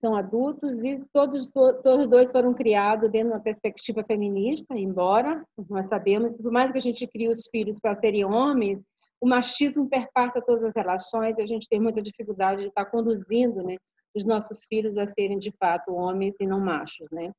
São 0.00 0.16
adultos 0.16 0.72
e 0.84 1.00
todos 1.12 1.48
todos 1.48 2.08
dois 2.08 2.30
foram 2.30 2.54
criados 2.54 3.10
dentro 3.10 3.28
de 3.28 3.34
uma 3.34 3.42
perspectiva 3.42 4.04
feminista, 4.04 4.76
embora 4.76 5.44
nós 5.68 5.86
sabemos 5.86 6.36
por 6.36 6.52
mais 6.52 6.70
que 6.70 6.78
a 6.78 6.80
gente 6.80 7.06
crie 7.06 7.28
os 7.28 7.48
filhos 7.50 7.78
para 7.80 7.98
serem 7.98 8.24
homens, 8.24 8.80
o 9.20 9.28
machismo 9.28 9.88
perpassa 9.88 10.40
todas 10.40 10.64
as 10.64 10.74
relações 10.74 11.36
e 11.36 11.42
a 11.42 11.46
gente 11.46 11.68
tem 11.68 11.80
muita 11.80 12.00
dificuldade 12.00 12.62
de 12.62 12.68
estar 12.68 12.86
conduzindo, 12.86 13.62
né, 13.64 13.76
os 14.14 14.24
nossos 14.24 14.64
filhos 14.68 14.96
a 14.96 15.06
serem 15.12 15.38
de 15.38 15.50
fato 15.58 15.92
homens 15.92 16.34
e 16.40 16.46
não 16.46 16.60
machos, 16.60 17.08
né? 17.10 17.32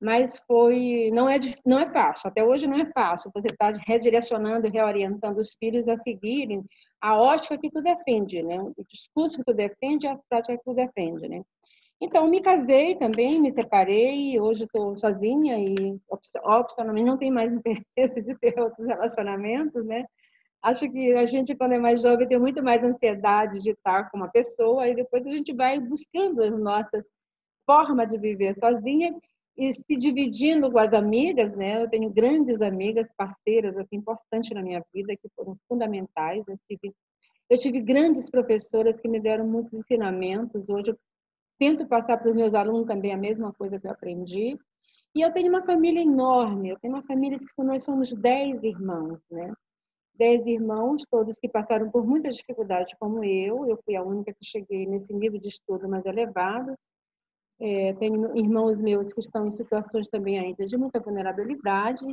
Mas 0.00 0.38
foi 0.46 1.10
não 1.12 1.28
é 1.28 1.38
não 1.66 1.78
é 1.78 1.90
fácil. 1.92 2.28
Até 2.28 2.42
hoje 2.42 2.66
não 2.66 2.80
é 2.80 2.90
fácil. 2.92 3.30
Você 3.34 3.48
está 3.52 3.70
redirecionando 3.86 4.66
e 4.66 4.70
reorientando 4.70 5.40
os 5.40 5.54
filhos 5.54 5.86
a 5.88 5.98
seguirem 5.98 6.64
a 7.00 7.18
ótica 7.18 7.58
que 7.58 7.70
tu 7.70 7.82
defende, 7.82 8.42
né? 8.42 8.60
O 8.60 8.74
discurso 8.88 9.38
que 9.38 9.44
tu 9.44 9.54
defende, 9.54 10.06
a 10.06 10.18
prática 10.28 10.56
que 10.56 10.64
tu 10.64 10.74
defende, 10.74 11.28
né? 11.28 11.42
Então, 12.02 12.26
me 12.28 12.40
casei 12.40 12.96
também, 12.96 13.38
me 13.38 13.52
separei, 13.52 14.40
hoje 14.40 14.64
estou 14.64 14.96
sozinha 14.96 15.58
e 15.58 16.00
opcionalmente 16.40 17.06
não 17.06 17.18
tenho 17.18 17.34
mais 17.34 17.52
interesse 17.52 18.22
de 18.22 18.34
ter 18.38 18.58
outros 18.58 18.86
relacionamentos, 18.86 19.84
né? 19.84 20.06
Acho 20.62 20.90
que 20.90 21.12
a 21.14 21.26
gente, 21.26 21.54
quando 21.54 21.72
é 21.72 21.78
mais 21.78 22.02
jovem, 22.02 22.26
tem 22.26 22.38
muito 22.38 22.62
mais 22.62 22.82
ansiedade 22.82 23.60
de 23.60 23.70
estar 23.70 24.10
com 24.10 24.16
uma 24.16 24.28
pessoa 24.28 24.88
e 24.88 24.94
depois 24.94 25.26
a 25.26 25.30
gente 25.30 25.54
vai 25.54 25.78
buscando 25.78 26.42
as 26.42 26.58
nossas 26.58 27.04
formas 27.66 28.08
de 28.08 28.18
viver 28.18 28.56
sozinha 28.58 29.14
e 29.60 29.74
se 29.74 29.94
dividindo 29.94 30.72
com 30.72 30.78
as 30.78 30.90
amigas, 30.94 31.54
né? 31.54 31.82
Eu 31.82 31.90
tenho 31.90 32.08
grandes 32.08 32.62
amigas, 32.62 33.06
parceiras, 33.14 33.76
assim, 33.76 33.96
importantes 33.96 34.50
na 34.52 34.62
minha 34.62 34.82
vida, 34.92 35.14
que 35.14 35.28
foram 35.36 35.54
fundamentais. 35.68 36.42
Eu 36.48 36.58
tive, 36.66 36.94
eu 37.50 37.58
tive 37.58 37.80
grandes 37.80 38.30
professoras 38.30 38.98
que 38.98 39.06
me 39.06 39.20
deram 39.20 39.46
muitos 39.46 39.74
ensinamentos. 39.74 40.66
Hoje 40.66 40.92
eu 40.92 40.98
tento 41.58 41.86
passar 41.86 42.16
para 42.16 42.30
os 42.30 42.34
meus 42.34 42.54
alunos 42.54 42.86
também 42.86 43.12
a 43.12 43.18
mesma 43.18 43.52
coisa 43.52 43.78
que 43.78 43.86
eu 43.86 43.90
aprendi. 43.90 44.58
E 45.14 45.20
eu 45.20 45.30
tenho 45.30 45.50
uma 45.50 45.62
família 45.66 46.00
enorme, 46.00 46.70
eu 46.70 46.78
tenho 46.80 46.94
uma 46.94 47.02
família 47.02 47.38
que 47.38 47.62
nós 47.62 47.84
somos 47.84 48.14
dez 48.14 48.62
irmãos, 48.62 49.20
né? 49.30 49.52
Dez 50.14 50.46
irmãos, 50.46 51.02
todos 51.10 51.38
que 51.38 51.48
passaram 51.50 51.90
por 51.90 52.06
muitas 52.06 52.34
dificuldades, 52.34 52.94
como 52.98 53.22
eu. 53.22 53.68
Eu 53.68 53.78
fui 53.84 53.94
a 53.94 54.02
única 54.02 54.32
que 54.32 54.42
cheguei 54.42 54.86
nesse 54.86 55.12
nível 55.12 55.38
de 55.38 55.48
estudo 55.48 55.86
mais 55.86 56.06
elevado. 56.06 56.74
É, 57.60 57.92
tenho 57.94 58.36
irmãos 58.36 58.78
meus 58.78 59.12
que 59.12 59.20
estão 59.20 59.46
em 59.46 59.50
situações 59.50 60.08
também 60.08 60.38
ainda 60.38 60.66
de 60.66 60.76
muita 60.76 61.00
vulnerabilidade. 61.00 62.04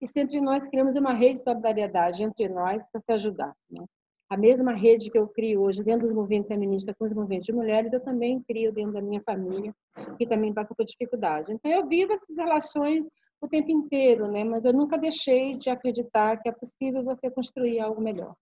E 0.00 0.08
sempre 0.08 0.40
nós 0.40 0.66
criamos 0.68 0.96
uma 0.96 1.12
rede 1.12 1.38
de 1.38 1.44
solidariedade 1.44 2.22
entre 2.22 2.48
nós 2.48 2.82
para 2.90 3.00
se 3.00 3.12
ajudar. 3.12 3.54
Né? 3.70 3.84
a 4.34 4.36
mesma 4.36 4.72
rede 4.72 5.10
que 5.10 5.18
eu 5.18 5.28
crio 5.28 5.62
hoje 5.62 5.82
dentro 5.82 6.06
dos 6.06 6.14
movimentos 6.14 6.48
feministas 6.48 6.94
com 6.98 7.04
os 7.04 7.12
movimentos 7.12 7.46
de 7.46 7.52
mulheres, 7.52 7.92
eu 7.92 8.00
também 8.00 8.42
crio 8.42 8.72
dentro 8.72 8.92
da 8.92 9.00
minha 9.00 9.22
família, 9.22 9.74
que 10.18 10.26
também 10.26 10.52
passa 10.52 10.74
por 10.74 10.84
dificuldade. 10.84 11.52
Então, 11.52 11.70
eu 11.70 11.86
vivo 11.86 12.12
essas 12.12 12.36
relações 12.36 13.04
o 13.40 13.48
tempo 13.48 13.70
inteiro, 13.70 14.26
né? 14.26 14.42
mas 14.42 14.64
eu 14.64 14.72
nunca 14.72 14.98
deixei 14.98 15.56
de 15.56 15.68
acreditar 15.68 16.38
que 16.38 16.48
é 16.48 16.52
possível 16.52 17.04
você 17.04 17.30
construir 17.30 17.78
algo 17.78 18.00
melhor. 18.00 18.34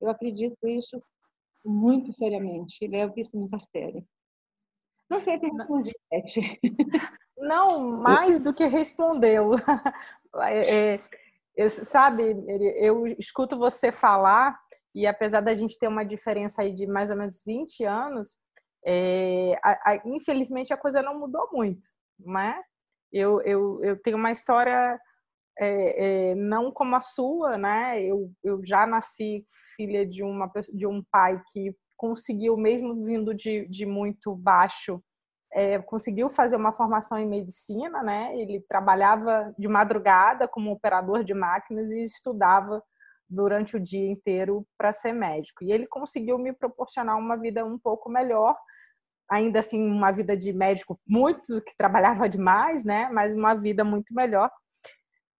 Eu 0.00 0.10
acredito 0.10 0.56
isso 0.66 1.00
muito 1.64 2.12
seriamente 2.12 2.86
levo 2.86 3.14
isso 3.16 3.36
muito 3.36 3.54
a 3.54 3.60
sério. 3.60 4.04
Não 5.10 5.20
sei 5.20 5.38
se 5.38 5.46
respondi, 5.46 5.92
Beth. 6.10 6.58
Não, 7.36 7.80
mais 7.98 8.38
do 8.38 8.52
que 8.52 8.66
respondeu. 8.66 9.52
É, 10.40 11.00
é, 11.56 11.68
sabe, 11.70 12.36
eu 12.76 13.06
escuto 13.06 13.58
você 13.58 13.90
falar 13.90 14.60
e 14.94 15.06
apesar 15.06 15.40
da 15.40 15.54
gente 15.54 15.78
ter 15.78 15.88
uma 15.88 16.04
diferença 16.04 16.60
aí 16.60 16.72
de 16.72 16.86
mais 16.86 17.10
ou 17.10 17.16
menos 17.16 17.42
20 17.44 17.82
anos, 17.84 18.36
é, 18.84 19.58
a, 19.64 19.92
a, 19.92 20.02
infelizmente 20.04 20.72
a 20.72 20.76
coisa 20.76 21.02
não 21.02 21.18
mudou 21.18 21.48
muito, 21.50 21.88
né? 22.18 22.60
Eu, 23.10 23.40
eu, 23.42 23.82
eu 23.82 24.00
tenho 24.02 24.18
uma 24.18 24.30
história 24.30 25.00
é, 25.58 26.30
é, 26.30 26.34
não 26.34 26.70
como 26.70 26.94
a 26.94 27.00
sua, 27.00 27.56
né? 27.56 28.02
Eu, 28.02 28.30
eu 28.44 28.60
já 28.64 28.86
nasci 28.86 29.46
filha 29.76 30.06
de, 30.06 30.22
uma, 30.22 30.50
de 30.72 30.86
um 30.86 31.02
pai 31.10 31.42
que 31.52 31.74
conseguiu, 31.98 32.56
mesmo 32.56 33.04
vindo 33.04 33.34
de, 33.34 33.66
de 33.66 33.84
muito 33.84 34.34
baixo, 34.34 35.02
é, 35.52 35.78
conseguiu 35.80 36.28
fazer 36.28 36.56
uma 36.56 36.72
formação 36.72 37.18
em 37.18 37.26
medicina, 37.26 38.02
né? 38.02 38.38
Ele 38.38 38.64
trabalhava 38.68 39.52
de 39.58 39.66
madrugada 39.66 40.46
como 40.46 40.70
operador 40.70 41.24
de 41.24 41.34
máquinas 41.34 41.90
e 41.90 42.02
estudava 42.02 42.82
durante 43.28 43.76
o 43.76 43.80
dia 43.80 44.10
inteiro 44.10 44.64
para 44.78 44.92
ser 44.92 45.12
médico. 45.12 45.64
E 45.64 45.72
ele 45.72 45.86
conseguiu 45.86 46.38
me 46.38 46.52
proporcionar 46.52 47.18
uma 47.18 47.36
vida 47.36 47.64
um 47.64 47.78
pouco 47.78 48.08
melhor, 48.08 48.56
ainda 49.28 49.58
assim 49.58 49.84
uma 49.84 50.12
vida 50.12 50.36
de 50.36 50.52
médico 50.52 50.98
muito 51.06 51.60
que 51.62 51.76
trabalhava 51.76 52.28
demais, 52.28 52.84
né? 52.84 53.10
Mas 53.12 53.32
uma 53.34 53.54
vida 53.54 53.84
muito 53.84 54.14
melhor. 54.14 54.50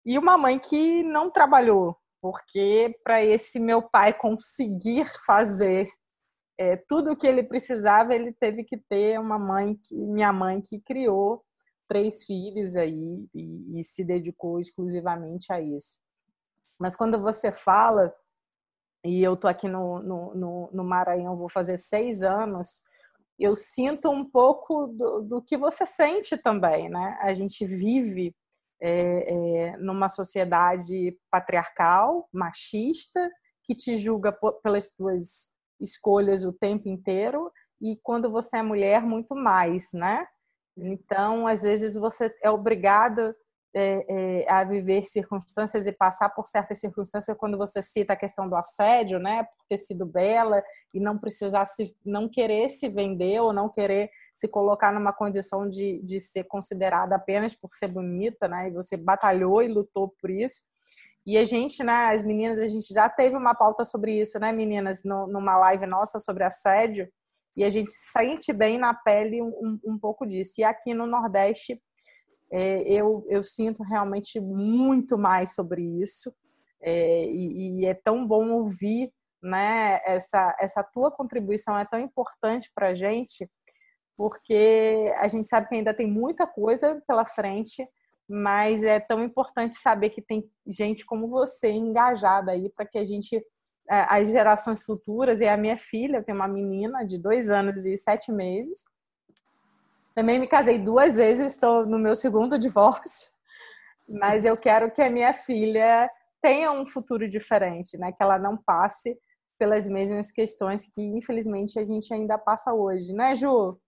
E 0.05 0.19
uma 0.19 0.37
mãe 0.37 0.59
que 0.59 1.03
não 1.03 1.31
trabalhou, 1.31 1.97
porque 2.21 2.99
para 3.05 3.23
esse 3.25 3.61
meu 3.61 3.83
pai 3.83 4.13
conseguir 4.13 5.07
fazer 5.25 5.89
é, 6.59 6.77
tudo 6.77 7.13
o 7.13 7.17
que 7.17 7.27
ele 7.27 7.43
precisava, 7.43 8.15
ele 8.15 8.33
teve 8.33 8.65
que 8.65 8.77
ter 8.77 9.19
uma 9.21 9.39
mãe, 9.39 9.77
que, 9.77 9.95
minha 9.95 10.33
mãe 10.33 10.61
que 10.61 10.81
criou 10.81 11.45
três 11.87 12.25
filhos 12.25 12.77
aí 12.77 13.27
e, 13.35 13.81
e 13.81 13.85
se 13.85 14.05
dedicou 14.05 14.59
exclusivamente 14.59 15.53
a 15.53 15.61
isso. 15.61 16.01
Mas 16.79 16.97
quando 16.97 17.19
você 17.21 17.53
fala, 17.53 18.13
e 19.05 19.23
eu 19.23 19.37
tô 19.37 19.49
aqui 19.49 19.69
no, 19.69 20.01
no, 20.01 20.35
no, 20.35 20.71
no 20.73 20.85
Maranhão, 20.85 21.37
vou 21.37 21.49
fazer 21.49 21.77
seis 21.77 22.23
anos, 22.23 22.81
eu 23.39 23.55
sinto 23.55 24.11
um 24.11 24.29
pouco 24.29 24.89
do, 24.89 25.23
do 25.23 25.43
que 25.43 25.57
você 25.57 25.87
sente 25.87 26.37
também, 26.37 26.89
né? 26.89 27.17
A 27.21 27.33
gente 27.33 27.65
vive 27.65 28.35
é, 28.81 28.91
é, 29.71 29.77
numa 29.77 30.09
sociedade 30.09 31.17
patriarcal, 31.31 32.29
machista, 32.33 33.31
que 33.63 33.75
te 33.75 33.97
julga 33.97 34.37
pelas 34.63 34.91
tuas 34.91 35.53
escolhas 35.81 36.45
o 36.45 36.53
tempo 36.53 36.89
inteiro, 36.89 37.51
e 37.81 37.97
quando 38.03 38.31
você 38.31 38.59
é 38.59 38.63
mulher, 38.63 39.03
muito 39.03 39.35
mais, 39.35 39.93
né? 39.93 40.27
Então, 40.77 41.47
às 41.47 41.63
vezes, 41.63 41.97
você 41.97 42.35
é 42.43 42.51
obrigada 42.51 43.35
é, 43.75 44.05
é, 44.45 44.51
a 44.51 44.65
viver 44.65 45.05
circunstâncias 45.05 45.87
e 45.87 45.93
passar 45.93 46.31
por 46.31 46.47
certas 46.47 46.81
circunstâncias 46.81 47.37
quando 47.37 47.59
você 47.59 47.83
cita 47.83 48.15
a 48.15 48.17
questão 48.17 48.49
do 48.49 48.57
assédio, 48.57 49.19
né, 49.19 49.45
por 49.45 49.67
ter 49.69 49.77
sido 49.77 50.07
bela 50.07 50.63
e 50.93 50.99
não 50.99 51.19
precisar 51.19 51.67
se, 51.67 51.95
não 52.05 52.29
querer 52.29 52.69
se 52.71 52.89
vender 52.89 53.41
ou 53.41 53.53
não 53.53 53.69
querer 53.69 54.11
se 54.35 54.49
colocar 54.49 54.93
numa 54.93 55.13
condição 55.13 55.69
de, 55.69 56.01
de 56.03 56.19
ser 56.19 56.45
considerada 56.45 57.17
apenas 57.17 57.55
por 57.55 57.73
ser 57.73 57.89
bonita, 57.89 58.49
né, 58.49 58.69
e 58.69 58.73
você 58.73 58.97
batalhou 58.97 59.63
e 59.63 59.69
lutou 59.69 60.15
por 60.21 60.31
isso. 60.31 60.63
E 61.27 61.37
a 61.37 61.45
gente, 61.45 61.83
né, 61.85 62.11
as 62.15 62.25
meninas, 62.25 62.59
a 62.59 62.69
gente 62.69 62.93
já 62.93 63.09
teve 63.09 63.37
uma 63.37 63.55
pauta 63.55 63.85
sobre 63.85 64.19
isso, 64.21 64.39
né, 64.39 64.53
meninas, 64.53 65.05
no, 65.05 65.27
numa 65.27 65.57
live 65.59 65.87
nossa 65.87 66.19
sobre 66.19 66.45
assédio, 66.45 67.09
e 67.57 67.65
a 67.65 67.71
gente 67.71 67.93
sente 67.93 68.53
bem 68.53 68.79
na 68.79 68.95
pele 68.95 69.43
um, 69.43 69.79
um 69.85 69.99
pouco 69.99 70.25
disso. 70.27 70.55
E 70.59 70.65
aqui 70.65 70.95
no 70.95 71.07
Nordeste, 71.07 71.81
é, 72.51 72.83
eu, 72.83 73.27
eu 73.29 73.43
sinto 73.45 73.83
realmente 73.83 74.41
muito 74.41 75.19
mais 75.19 75.55
sobre 75.55 75.83
isso. 75.83 76.33
É, 76.81 77.25
e, 77.25 77.81
e, 77.81 77.87
é 77.87 77.95
tão 77.95 78.25
bom 78.27 78.51
ouvir 78.53 79.13
né, 79.43 80.01
essa, 80.05 80.57
essa 80.61 80.83
tua 80.83 81.11
contribuição, 81.11 81.77
é 81.77 81.85
tão 81.85 81.99
importante 81.99 82.71
para 82.75 82.89
a 82.89 82.95
gente, 82.95 83.51
porque 84.17 85.13
a 85.19 85.29
gente 85.29 85.47
sabe 85.47 85.69
que 85.69 85.75
ainda 85.75 85.95
tem 85.95 86.07
muita 86.07 86.47
coisa 86.47 87.03
pela 87.07 87.25
frente, 87.25 87.87
mas 88.29 88.85
é 88.85 89.01
tão 89.01 89.23
importante 89.25 89.75
saber 89.77 90.11
que 90.11 90.21
tem 90.21 90.49
gente 90.67 91.07
como 91.07 91.29
você 91.29 91.71
engajada 91.71 92.53
aí 92.53 92.69
para 92.69 92.85
que 92.87 92.99
a 92.99 93.05
gente, 93.05 93.37
é, 93.89 94.07
as 94.09 94.29
gerações 94.29 94.83
futuras, 94.83 95.41
e 95.41 95.49
a 95.49 95.57
minha 95.57 95.79
filha, 95.79 96.23
tenho 96.23 96.37
uma 96.37 96.49
menina 96.49 97.05
de 97.07 97.19
dois 97.19 97.49
anos 97.49 97.87
e 97.87 97.97
sete 97.97 98.31
meses, 98.31 98.85
também 100.15 100.39
me 100.39 100.47
casei 100.47 100.79
duas 100.79 101.15
vezes, 101.15 101.53
estou 101.53 101.87
no 101.87 101.99
meu 101.99 102.15
segundo 102.15 102.59
divórcio, 102.59 103.31
mas 104.09 104.45
eu 104.45 104.57
quero 104.57 104.91
que 104.91 105.01
a 105.01 105.11
minha 105.11 105.33
filha 105.33 106.11
tenha 106.43 106.71
um 106.71 106.85
futuro 106.85 107.29
diferente, 107.29 107.97
né? 107.99 108.13
Que 108.13 108.23
ela 108.23 108.39
não 108.39 108.57
passe 108.57 109.19
pelas 109.59 109.89
mesmas 109.89 110.31
questões 110.31 110.87
que 110.87 111.03
infelizmente 111.03 111.79
a 111.79 111.85
gente 111.85 112.13
ainda 112.15 112.39
passa 112.39 112.73
hoje, 112.73 113.13
né, 113.13 113.35
Ju? 113.35 113.79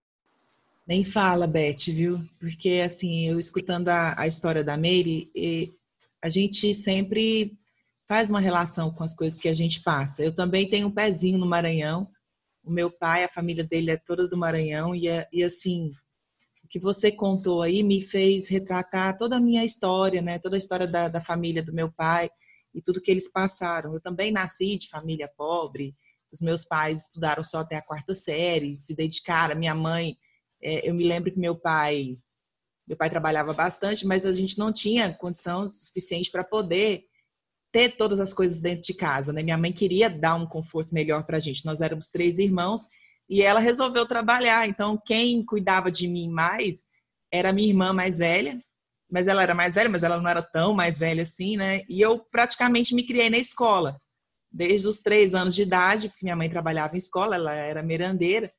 Nem 0.90 1.04
fala, 1.04 1.46
Beth, 1.46 1.84
viu? 1.86 2.20
Porque 2.40 2.82
assim, 2.84 3.28
eu 3.28 3.38
escutando 3.38 3.90
a, 3.90 4.20
a 4.20 4.26
história 4.26 4.64
da 4.64 4.76
Meire, 4.76 5.30
a 6.20 6.28
gente 6.28 6.74
sempre 6.74 7.56
faz 8.08 8.28
uma 8.28 8.40
relação 8.40 8.92
com 8.92 9.04
as 9.04 9.14
coisas 9.14 9.38
que 9.38 9.48
a 9.48 9.54
gente 9.54 9.84
passa. 9.84 10.20
Eu 10.20 10.34
também 10.34 10.68
tenho 10.68 10.88
um 10.88 10.90
pezinho 10.90 11.38
no 11.38 11.46
Maranhão. 11.46 12.10
O 12.64 12.72
meu 12.72 12.90
pai, 12.90 13.22
a 13.22 13.28
família 13.28 13.62
dele 13.62 13.92
é 13.92 13.96
toda 13.96 14.26
do 14.26 14.36
Maranhão 14.36 14.92
e, 14.92 15.04
e 15.32 15.44
assim, 15.44 15.92
que 16.68 16.80
você 16.80 17.12
contou 17.12 17.62
aí 17.62 17.84
me 17.84 18.02
fez 18.02 18.48
retratar 18.48 19.16
toda 19.16 19.36
a 19.36 19.40
minha 19.40 19.64
história, 19.64 20.20
né? 20.20 20.40
Toda 20.40 20.56
a 20.56 20.58
história 20.58 20.88
da, 20.88 21.08
da 21.08 21.20
família 21.20 21.62
do 21.62 21.72
meu 21.72 21.92
pai 21.92 22.28
e 22.74 22.82
tudo 22.82 23.00
que 23.00 23.12
eles 23.12 23.30
passaram. 23.30 23.94
Eu 23.94 24.00
também 24.00 24.32
nasci 24.32 24.76
de 24.76 24.88
família 24.88 25.30
pobre. 25.36 25.94
Os 26.32 26.40
meus 26.40 26.64
pais 26.64 27.02
estudaram 27.02 27.44
só 27.44 27.58
até 27.58 27.76
a 27.76 27.82
quarta 27.82 28.12
série, 28.12 28.76
se 28.80 28.92
dedicaram. 28.92 29.56
Minha 29.56 29.74
mãe, 29.76 30.18
é, 30.62 30.88
eu 30.88 30.94
me 30.94 31.04
lembro 31.04 31.32
que 31.32 31.38
meu 31.38 31.56
pai, 31.56 32.18
meu 32.86 32.96
pai 32.96 33.08
trabalhava 33.10 33.52
bastante, 33.52 34.06
mas 34.06 34.24
a 34.26 34.34
gente 34.34 34.58
não 34.58 34.72
tinha 34.72 35.12
condição 35.12 35.68
suficiente 35.68 36.30
para 36.30 36.44
poder 36.44 37.04
ter 37.72 37.96
todas 37.96 38.18
as 38.18 38.34
coisas 38.34 38.60
dentro 38.60 38.82
de 38.82 38.94
casa, 38.94 39.32
né? 39.32 39.42
Minha 39.42 39.58
mãe 39.58 39.72
queria 39.72 40.10
dar 40.10 40.34
um 40.34 40.46
conforto 40.46 40.92
melhor 40.92 41.24
para 41.24 41.36
a 41.36 41.40
gente. 41.40 41.64
Nós 41.64 41.80
éramos 41.80 42.08
três 42.08 42.38
irmãos 42.38 42.86
e 43.28 43.42
ela 43.42 43.60
resolveu 43.60 44.04
trabalhar. 44.06 44.68
Então, 44.68 45.00
quem 45.06 45.44
cuidava 45.44 45.90
de 45.90 46.08
mim 46.08 46.28
mais 46.28 46.82
era 47.32 47.52
minha 47.52 47.68
irmã 47.68 47.92
mais 47.92 48.18
velha, 48.18 48.60
mas 49.08 49.28
ela 49.28 49.42
era 49.42 49.54
mais 49.54 49.74
velha, 49.74 49.88
mas 49.88 50.02
ela 50.02 50.18
não 50.18 50.28
era 50.28 50.42
tão 50.42 50.74
mais 50.74 50.98
velha 50.98 51.22
assim, 51.22 51.56
né? 51.56 51.82
E 51.88 52.00
eu 52.00 52.18
praticamente 52.18 52.94
me 52.94 53.06
criei 53.06 53.30
na 53.30 53.38
escola, 53.38 54.00
desde 54.50 54.88
os 54.88 54.98
três 54.98 55.32
anos 55.32 55.54
de 55.54 55.62
idade, 55.62 56.08
porque 56.08 56.24
minha 56.24 56.36
mãe 56.36 56.50
trabalhava 56.50 56.94
em 56.96 56.98
escola, 56.98 57.36
ela 57.36 57.54
era 57.54 57.82
merendeira, 57.82 58.52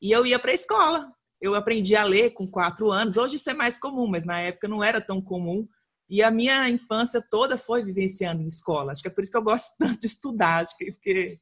e 0.00 0.12
eu 0.12 0.24
ia 0.24 0.38
para 0.38 0.52
a 0.52 0.54
escola. 0.54 1.12
Eu 1.42 1.56
aprendi 1.56 1.96
a 1.96 2.04
ler 2.04 2.30
com 2.30 2.46
quatro 2.46 2.92
anos. 2.92 3.16
Hoje 3.16 3.36
isso 3.36 3.50
é 3.50 3.54
mais 3.54 3.76
comum, 3.76 4.06
mas 4.06 4.24
na 4.24 4.38
época 4.38 4.68
não 4.68 4.82
era 4.82 5.00
tão 5.00 5.20
comum. 5.20 5.66
E 6.08 6.22
a 6.22 6.30
minha 6.30 6.68
infância 6.68 7.20
toda 7.30 7.58
foi 7.58 7.84
vivenciando 7.84 8.42
em 8.42 8.46
escola. 8.46 8.92
Acho 8.92 9.02
que 9.02 9.08
é 9.08 9.10
por 9.10 9.22
isso 9.22 9.32
que 9.32 9.36
eu 9.36 9.42
gosto 9.42 9.74
tanto 9.78 9.98
de 9.98 10.06
estudar, 10.06 10.62
acho 10.62 10.76
que 10.76 10.92
porque 10.92 11.38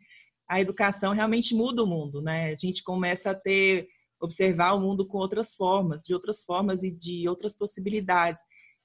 a 0.48 0.60
educação 0.60 1.12
realmente 1.12 1.54
muda 1.54 1.84
o 1.84 1.86
mundo, 1.86 2.22
né? 2.22 2.50
A 2.50 2.54
gente 2.54 2.82
começa 2.82 3.30
a 3.30 3.34
ter 3.34 3.86
observar 4.20 4.72
o 4.72 4.80
mundo 4.80 5.06
com 5.06 5.18
outras 5.18 5.54
formas, 5.54 6.02
de 6.02 6.12
outras 6.12 6.42
formas 6.42 6.82
e 6.82 6.90
de 6.90 7.28
outras 7.28 7.54
possibilidades. 7.54 8.42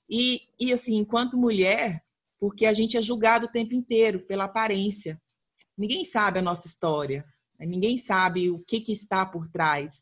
E, 0.10 0.42
e 0.60 0.72
assim, 0.72 0.96
enquanto 0.96 1.38
mulher, 1.38 2.04
porque 2.40 2.66
a 2.66 2.74
gente 2.74 2.98
é 2.98 3.02
julgado 3.02 3.46
o 3.46 3.52
tempo 3.52 3.74
inteiro 3.74 4.20
pela 4.26 4.46
aparência. 4.46 5.20
Ninguém 5.78 6.06
sabe 6.06 6.40
a 6.40 6.42
nossa 6.42 6.68
história, 6.68 7.26
né? 7.60 7.66
ninguém 7.66 7.98
sabe 7.98 8.50
o 8.50 8.60
que, 8.60 8.80
que 8.80 8.94
está 8.94 9.26
por 9.26 9.48
trás. 9.48 10.02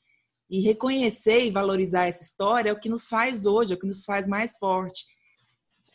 E 0.50 0.62
reconhecer 0.62 1.46
e 1.46 1.52
valorizar 1.52 2.06
essa 2.06 2.24
história 2.24 2.70
é 2.70 2.74
o 2.74 2.80
que 2.80 2.90
nos 2.90 3.08
faz 3.08 3.46
hoje, 3.46 3.74
é 3.74 3.76
o 3.76 3.80
que 3.80 3.88
nos 3.88 4.04
faz 4.04 4.28
mais 4.28 4.58
forte. 4.58 5.06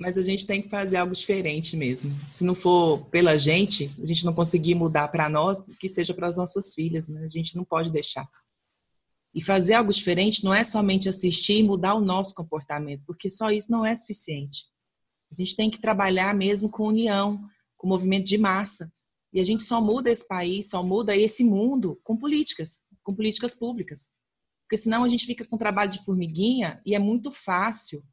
Mas 0.01 0.17
a 0.17 0.23
gente 0.23 0.47
tem 0.47 0.63
que 0.63 0.69
fazer 0.69 0.97
algo 0.97 1.13
diferente 1.13 1.77
mesmo. 1.77 2.15
Se 2.31 2.45
não 2.45 2.55
for 2.55 3.05
pela 3.07 3.37
gente, 3.37 3.93
a 4.01 4.07
gente 4.07 4.25
não 4.25 4.33
conseguir 4.33 4.75
mudar 4.75 5.09
para 5.09 5.29
nós, 5.29 5.63
que 5.81 5.89
seja 5.89 6.15
para 6.15 6.29
as 6.29 6.37
nossas 6.37 6.73
filhas, 6.73 7.09
né? 7.09 7.25
A 7.25 7.29
gente 7.29 7.57
não 7.57 7.65
pode 7.65 7.91
deixar. 7.91 8.29
E 9.35 9.43
fazer 9.43 9.75
algo 9.75 9.93
diferente 9.93 10.45
não 10.45 10.55
é 10.55 10.65
somente 10.65 11.09
assistir 11.09 11.59
e 11.59 11.63
mudar 11.63 11.95
o 11.95 12.01
nosso 12.01 12.35
comportamento, 12.35 13.03
porque 13.07 13.29
só 13.29 13.51
isso 13.51 13.71
não 13.71 13.85
é 13.85 13.95
suficiente. 13.95 14.65
A 15.31 15.35
gente 15.35 15.55
tem 15.55 15.71
que 15.71 15.81
trabalhar 15.81 16.35
mesmo 16.35 16.71
com 16.71 16.89
união, 16.89 17.41
com 17.77 17.87
movimento 17.87 18.27
de 18.27 18.39
massa. 18.39 18.91
E 19.33 19.41
a 19.41 19.45
gente 19.45 19.63
só 19.63 19.81
muda 19.81 20.11
esse 20.11 20.27
país, 20.27 20.71
só 20.71 20.83
muda 20.83 21.15
esse 21.17 21.45
mundo 21.45 22.01
com 22.03 22.17
políticas, 22.17 22.81
com 23.03 23.15
políticas 23.15 23.53
públicas. 23.53 24.09
Porque 24.69 24.77
senão 24.77 25.03
a 25.03 25.09
gente 25.09 25.25
fica 25.25 25.47
com 25.47 25.57
trabalho 25.57 25.91
de 25.91 26.05
formiguinha 26.05 26.79
e 26.85 26.95
é 26.95 26.99
muito 26.99 27.31
fácil 27.31 28.05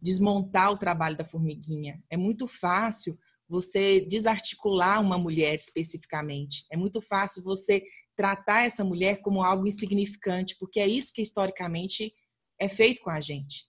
desmontar 0.00 0.70
o 0.70 0.78
trabalho 0.78 1.16
da 1.16 1.24
formiguinha. 1.24 2.00
É 2.08 2.16
muito 2.16 2.46
fácil 2.46 3.18
você 3.48 4.00
desarticular 4.06 5.00
uma 5.00 5.18
mulher 5.18 5.56
especificamente. 5.56 6.64
É 6.70 6.76
muito 6.76 7.02
fácil 7.02 7.42
você 7.42 7.82
tratar 8.14 8.66
essa 8.66 8.84
mulher 8.84 9.20
como 9.20 9.42
algo 9.42 9.66
insignificante, 9.66 10.56
porque 10.60 10.78
é 10.78 10.86
isso 10.86 11.12
que 11.12 11.22
historicamente 11.22 12.14
é 12.56 12.68
feito 12.68 13.00
com 13.00 13.10
a 13.10 13.20
gente. 13.20 13.66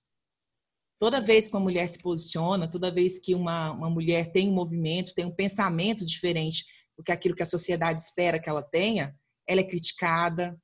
Toda 0.99 1.19
vez 1.19 1.47
que 1.47 1.55
uma 1.55 1.63
mulher 1.63 1.89
se 1.89 1.97
posiciona, 1.99 2.69
toda 2.69 2.93
vez 2.93 3.17
que 3.17 3.33
uma, 3.33 3.71
uma 3.71 3.89
mulher 3.89 4.31
tem 4.31 4.47
um 4.47 4.53
movimento, 4.53 5.15
tem 5.15 5.25
um 5.25 5.35
pensamento 5.35 6.05
diferente 6.05 6.63
do 6.95 7.03
que 7.03 7.11
aquilo 7.11 7.35
que 7.35 7.43
a 7.43 7.47
sociedade 7.47 7.99
espera 7.99 8.39
que 8.39 8.47
ela 8.47 8.61
tenha, 8.61 9.15
ela 9.47 9.61
é 9.61 9.63
criticada, 9.63 10.55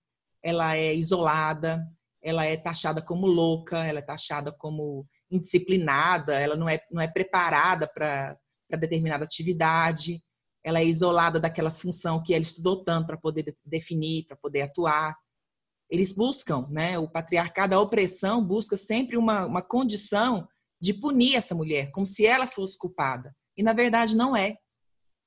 ela 0.44 0.76
é 0.76 0.94
isolada, 0.94 1.88
ela 2.22 2.46
é 2.46 2.58
taxada 2.58 3.02
como 3.02 3.26
louca, 3.26 3.86
ela 3.86 4.00
é 4.00 4.02
taxada 4.02 4.52
como 4.52 5.08
indisciplinada, 5.32 6.40
ela 6.40 6.56
não 6.56 6.70
é, 6.70 6.80
não 6.92 7.02
é 7.02 7.08
preparada 7.08 7.88
para 7.88 8.38
determinada 8.78 9.24
atividade 9.24 10.22
ela 10.64 10.80
é 10.80 10.86
isolada 10.86 11.40
daquela 11.40 11.72
função 11.72 12.24
que 12.24 12.34
ela 12.34 12.44
estudou 12.44 12.84
tanto 12.84 13.08
para 13.08 13.18
poder 13.18 13.56
definir, 13.66 14.26
para 14.26 14.38
poder 14.38 14.62
atuar. 14.62 15.16
Eles 15.90 16.14
buscam, 16.14 16.68
né? 16.70 16.98
O 16.98 17.08
patriarcado, 17.08 17.76
a 17.76 17.82
opressão, 17.82 18.44
busca 18.44 18.78
sempre 18.78 19.18
uma, 19.18 19.46
uma 19.46 19.62
condição 19.62 20.48
de 20.80 20.94
punir 20.94 21.36
essa 21.36 21.54
mulher, 21.54 21.92
como 21.92 22.08
se 22.08 22.26
ela 22.26 22.48
fosse 22.48 22.78
culpada. 22.78 23.36
E 23.58 23.62
na 23.62 23.74
verdade 23.74 24.16
não 24.16 24.36
é. 24.36 24.56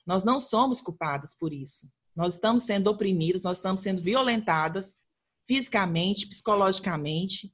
Nós 0.06 0.24
não 0.24 0.40
somos 0.40 0.80
culpadas 0.80 1.36
por 1.38 1.52
isso. 1.52 1.88
Nós 2.14 2.34
estamos 2.34 2.62
sendo 2.64 2.88
oprimidas, 2.88 3.42
nós 3.42 3.58
estamos 3.58 3.82
sendo 3.82 4.02
violentadas 4.02 4.94
fisicamente, 5.46 6.26
psicologicamente, 6.28 7.52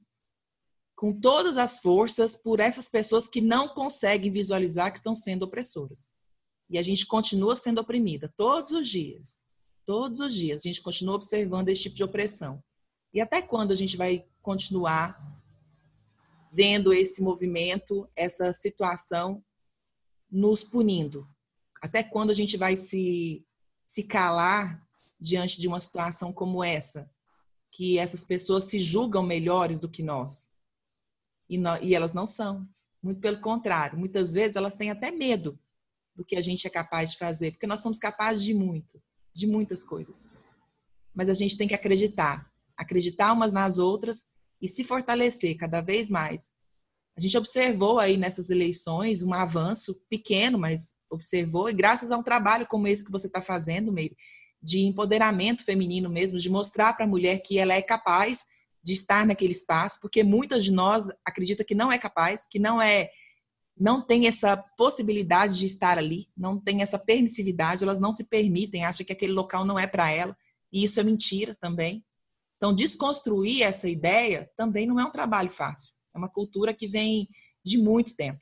com 0.95 1.13
todas 1.13 1.57
as 1.57 1.79
forças 1.79 2.35
por 2.35 2.59
essas 2.59 2.87
pessoas 2.87 3.27
que 3.27 3.41
não 3.41 3.67
conseguem 3.67 4.31
visualizar 4.31 4.91
que 4.91 4.99
estão 4.99 5.15
sendo 5.15 5.43
opressoras. 5.43 6.07
E 6.69 6.77
a 6.77 6.83
gente 6.83 7.05
continua 7.05 7.55
sendo 7.55 7.81
oprimida 7.81 8.33
todos 8.35 8.71
os 8.71 8.87
dias. 8.87 9.39
Todos 9.85 10.19
os 10.19 10.33
dias 10.33 10.61
a 10.61 10.67
gente 10.67 10.81
continua 10.81 11.15
observando 11.15 11.69
esse 11.69 11.83
tipo 11.83 11.95
de 11.95 12.03
opressão. 12.03 12.63
E 13.13 13.21
até 13.21 13.41
quando 13.41 13.71
a 13.71 13.75
gente 13.75 13.97
vai 13.97 14.25
continuar 14.41 15.21
vendo 16.51 16.93
esse 16.93 17.21
movimento, 17.21 18.07
essa 18.15 18.53
situação 18.53 19.43
nos 20.31 20.63
punindo? 20.63 21.27
Até 21.81 22.01
quando 22.01 22.31
a 22.31 22.33
gente 22.33 22.55
vai 22.55 22.77
se, 22.77 23.45
se 23.85 24.03
calar 24.03 24.81
diante 25.19 25.59
de 25.59 25.67
uma 25.67 25.79
situação 25.79 26.31
como 26.31 26.63
essa? 26.63 27.11
Que 27.73 27.97
essas 27.97 28.23
pessoas 28.23 28.65
se 28.65 28.79
julgam 28.79 29.23
melhores 29.23 29.79
do 29.79 29.89
que 29.89 30.01
nós. 30.01 30.47
E, 31.49 31.57
no, 31.57 31.77
e 31.81 31.93
elas 31.93 32.13
não 32.13 32.25
são. 32.25 32.67
Muito 33.01 33.19
pelo 33.19 33.41
contrário, 33.41 33.99
muitas 33.99 34.31
vezes 34.31 34.55
elas 34.55 34.75
têm 34.75 34.89
até 34.89 35.11
medo 35.11 35.59
do 36.15 36.23
que 36.23 36.37
a 36.37 36.41
gente 36.41 36.65
é 36.65 36.69
capaz 36.69 37.11
de 37.11 37.17
fazer, 37.17 37.51
porque 37.51 37.67
nós 37.67 37.81
somos 37.81 37.99
capazes 37.99 38.41
de 38.43 38.53
muito, 38.53 39.01
de 39.33 39.45
muitas 39.45 39.83
coisas. 39.83 40.29
Mas 41.13 41.27
a 41.27 41.33
gente 41.33 41.57
tem 41.57 41.67
que 41.67 41.73
acreditar, 41.73 42.49
acreditar 42.77 43.33
umas 43.33 43.51
nas 43.51 43.77
outras 43.77 44.25
e 44.61 44.69
se 44.69 44.83
fortalecer 44.83 45.57
cada 45.57 45.81
vez 45.81 46.09
mais. 46.09 46.49
A 47.17 47.21
gente 47.21 47.37
observou 47.37 47.99
aí 47.99 48.15
nessas 48.15 48.49
eleições 48.49 49.21
um 49.21 49.33
avanço 49.33 50.01
pequeno, 50.09 50.57
mas 50.57 50.93
observou, 51.09 51.69
e 51.69 51.73
graças 51.73 52.09
a 52.09 52.17
um 52.17 52.23
trabalho 52.23 52.65
como 52.67 52.87
esse 52.87 53.03
que 53.03 53.11
você 53.11 53.27
está 53.27 53.41
fazendo, 53.41 53.91
Meire, 53.91 54.15
de 54.63 54.79
empoderamento 54.79 55.65
feminino 55.65 56.09
mesmo, 56.09 56.39
de 56.39 56.49
mostrar 56.49 56.93
para 56.93 57.05
a 57.05 57.07
mulher 57.07 57.39
que 57.39 57.59
ela 57.59 57.73
é 57.73 57.81
capaz 57.81 58.45
de 58.81 58.93
estar 58.93 59.25
naquele 59.25 59.51
espaço, 59.51 59.99
porque 60.01 60.23
muitas 60.23 60.63
de 60.63 60.71
nós 60.71 61.09
acreditam 61.25 61.65
que 61.65 61.75
não 61.75 61.91
é 61.91 61.97
capaz, 61.97 62.45
que 62.45 62.57
não 62.57 62.81
é 62.81 63.09
não 63.75 64.05
tem 64.05 64.27
essa 64.27 64.55
possibilidade 64.55 65.57
de 65.57 65.65
estar 65.65 65.97
ali, 65.97 66.29
não 66.37 66.59
tem 66.59 66.83
essa 66.83 66.99
permissividade, 66.99 67.83
elas 67.83 67.99
não 67.99 68.11
se 68.11 68.23
permitem, 68.23 68.85
acham 68.85 69.03
que 69.03 69.11
aquele 69.11 69.33
local 69.33 69.65
não 69.65 69.79
é 69.79 69.87
para 69.87 70.11
ela, 70.11 70.37
e 70.71 70.83
isso 70.83 70.99
é 70.99 71.03
mentira 71.03 71.57
também. 71.59 72.05
Então, 72.55 72.73
desconstruir 72.73 73.63
essa 73.63 73.89
ideia 73.89 74.49
também 74.55 74.85
não 74.85 74.99
é 74.99 75.03
um 75.03 75.11
trabalho 75.11 75.49
fácil. 75.49 75.91
É 76.13 76.17
uma 76.17 76.29
cultura 76.29 76.71
que 76.71 76.87
vem 76.87 77.27
de 77.63 77.77
muito 77.77 78.15
tempo. 78.15 78.41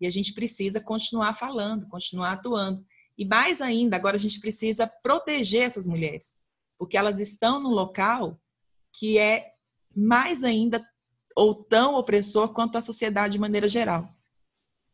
E 0.00 0.06
a 0.06 0.10
gente 0.10 0.32
precisa 0.32 0.80
continuar 0.80 1.34
falando, 1.34 1.86
continuar 1.86 2.32
atuando. 2.32 2.84
E 3.16 3.24
mais 3.24 3.60
ainda, 3.60 3.96
agora 3.96 4.16
a 4.16 4.20
gente 4.20 4.40
precisa 4.40 4.86
proteger 4.86 5.62
essas 5.62 5.86
mulheres, 5.86 6.34
porque 6.78 6.96
elas 6.96 7.20
estão 7.20 7.60
num 7.60 7.70
local 7.70 8.40
que 8.92 9.18
é 9.18 9.52
mais 9.94 10.42
ainda 10.42 10.84
ou 11.36 11.54
tão 11.54 11.94
opressor 11.94 12.52
quanto 12.52 12.76
a 12.76 12.82
sociedade 12.82 13.32
de 13.32 13.38
maneira 13.38 13.68
geral. 13.68 14.08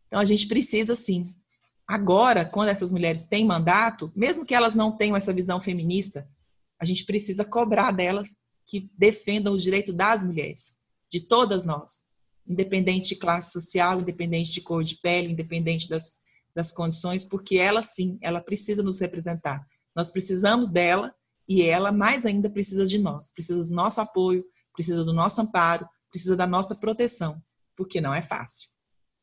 Então 0.06 0.20
a 0.20 0.24
gente 0.24 0.46
precisa 0.46 0.96
sim. 0.96 1.34
Agora, 1.86 2.44
quando 2.44 2.68
essas 2.68 2.92
mulheres 2.92 3.26
têm 3.26 3.44
mandato, 3.44 4.12
mesmo 4.14 4.44
que 4.44 4.54
elas 4.54 4.74
não 4.74 4.96
tenham 4.96 5.16
essa 5.16 5.34
visão 5.34 5.60
feminista, 5.60 6.28
a 6.78 6.84
gente 6.84 7.04
precisa 7.04 7.44
cobrar 7.44 7.90
delas 7.90 8.36
que 8.64 8.88
defendam 8.96 9.54
o 9.54 9.58
direito 9.58 9.92
das 9.92 10.22
mulheres, 10.22 10.76
de 11.10 11.20
todas 11.20 11.64
nós, 11.64 12.04
independente 12.46 13.08
de 13.08 13.16
classe 13.16 13.50
social, 13.50 14.00
independente 14.00 14.52
de 14.52 14.60
cor 14.60 14.84
de 14.84 14.96
pele, 14.96 15.32
independente 15.32 15.88
das, 15.88 16.19
das 16.54 16.70
condições, 16.70 17.24
porque 17.24 17.56
ela 17.56 17.82
sim, 17.82 18.18
ela 18.20 18.40
precisa 18.40 18.82
nos 18.82 18.98
representar. 18.98 19.66
Nós 19.94 20.10
precisamos 20.10 20.70
dela 20.70 21.14
e 21.48 21.62
ela 21.62 21.92
mais 21.92 22.24
ainda 22.24 22.50
precisa 22.50 22.86
de 22.86 22.98
nós, 22.98 23.32
precisa 23.32 23.64
do 23.64 23.74
nosso 23.74 24.00
apoio, 24.00 24.44
precisa 24.72 25.04
do 25.04 25.12
nosso 25.12 25.40
amparo, 25.40 25.88
precisa 26.10 26.36
da 26.36 26.46
nossa 26.46 26.74
proteção, 26.74 27.42
porque 27.76 28.00
não 28.00 28.14
é 28.14 28.22
fácil. 28.22 28.68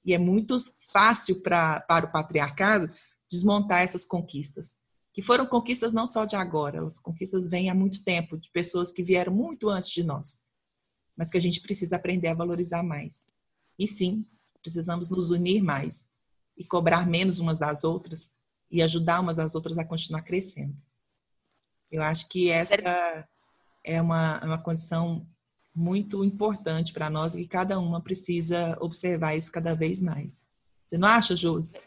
E 0.03 0.13
é 0.13 0.17
muito 0.17 0.63
fácil 0.91 1.41
pra, 1.41 1.81
para 1.81 2.05
o 2.05 2.11
patriarcado 2.11 2.91
desmontar 3.29 3.81
essas 3.81 4.05
conquistas, 4.05 4.75
que 5.13 5.21
foram 5.21 5.45
conquistas 5.45 5.91
não 5.91 6.05
só 6.05 6.25
de 6.25 6.35
agora, 6.35 6.83
as 6.85 6.99
conquistas 6.99 7.47
vêm 7.47 7.69
há 7.69 7.75
muito 7.75 8.03
tempo, 8.03 8.37
de 8.37 8.49
pessoas 8.51 8.91
que 8.91 9.03
vieram 9.03 9.33
muito 9.33 9.69
antes 9.69 9.89
de 9.89 10.03
nós, 10.03 10.37
mas 11.15 11.29
que 11.29 11.37
a 11.37 11.41
gente 11.41 11.61
precisa 11.61 11.95
aprender 11.95 12.29
a 12.29 12.33
valorizar 12.33 12.83
mais. 12.83 13.31
E 13.77 13.87
sim, 13.87 14.25
precisamos 14.61 15.09
nos 15.09 15.31
unir 15.31 15.61
mais 15.61 16.05
e 16.57 16.63
cobrar 16.63 17.05
menos 17.05 17.39
umas 17.39 17.59
das 17.59 17.83
outras 17.83 18.33
e 18.69 18.81
ajudar 18.81 19.21
umas 19.21 19.39
às 19.39 19.55
outras 19.55 19.77
a 19.77 19.85
continuar 19.85 20.21
crescendo. 20.23 20.75
Eu 21.91 22.01
acho 22.03 22.27
que 22.27 22.49
essa 22.49 23.27
é 23.83 24.01
uma, 24.01 24.43
uma 24.43 24.57
condição 24.57 25.25
muito 25.73 26.23
importante 26.23 26.91
para 26.91 27.09
nós 27.09 27.35
e 27.35 27.47
cada 27.47 27.79
uma 27.79 28.01
precisa 28.01 28.77
observar 28.81 29.35
isso 29.35 29.51
cada 29.51 29.75
vez 29.75 30.01
mais. 30.01 30.47
Você 30.85 30.97
não 30.97 31.07
acha, 31.07 31.35
Josi? 31.35 31.79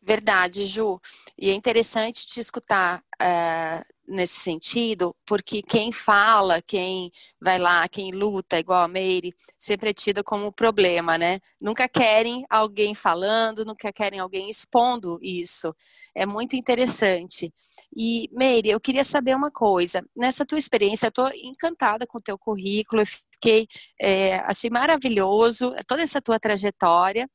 Verdade, 0.00 0.66
Ju. 0.66 1.00
E 1.36 1.50
é 1.50 1.54
interessante 1.54 2.26
te 2.26 2.40
escutar 2.40 3.02
uh, 3.20 3.84
nesse 4.12 4.40
sentido, 4.40 5.14
porque 5.26 5.62
quem 5.62 5.92
fala, 5.92 6.62
quem 6.62 7.10
vai 7.40 7.58
lá, 7.58 7.88
quem 7.88 8.12
luta, 8.12 8.58
igual 8.58 8.82
a 8.82 8.88
Meire, 8.88 9.34
sempre 9.58 9.90
é 9.90 9.92
tida 9.94 10.22
como 10.22 10.52
problema, 10.52 11.18
né? 11.18 11.40
Nunca 11.60 11.88
querem 11.88 12.44
alguém 12.48 12.94
falando, 12.94 13.64
nunca 13.64 13.92
querem 13.92 14.20
alguém 14.20 14.48
expondo 14.48 15.18
isso. 15.22 15.74
É 16.14 16.26
muito 16.26 16.54
interessante. 16.54 17.52
E, 17.96 18.28
Meire, 18.32 18.70
eu 18.70 18.80
queria 18.80 19.04
saber 19.04 19.34
uma 19.34 19.50
coisa. 19.50 20.04
Nessa 20.16 20.46
tua 20.46 20.58
experiência, 20.58 21.06
eu 21.06 21.10
estou 21.10 21.30
encantada 21.34 22.06
com 22.06 22.18
o 22.18 22.22
teu 22.22 22.38
currículo, 22.38 23.02
fiquei, 23.06 23.66
é, 24.00 24.36
achei 24.40 24.70
maravilhoso 24.70 25.74
toda 25.86 26.02
essa 26.02 26.20
tua 26.20 26.38
trajetória. 26.38 27.28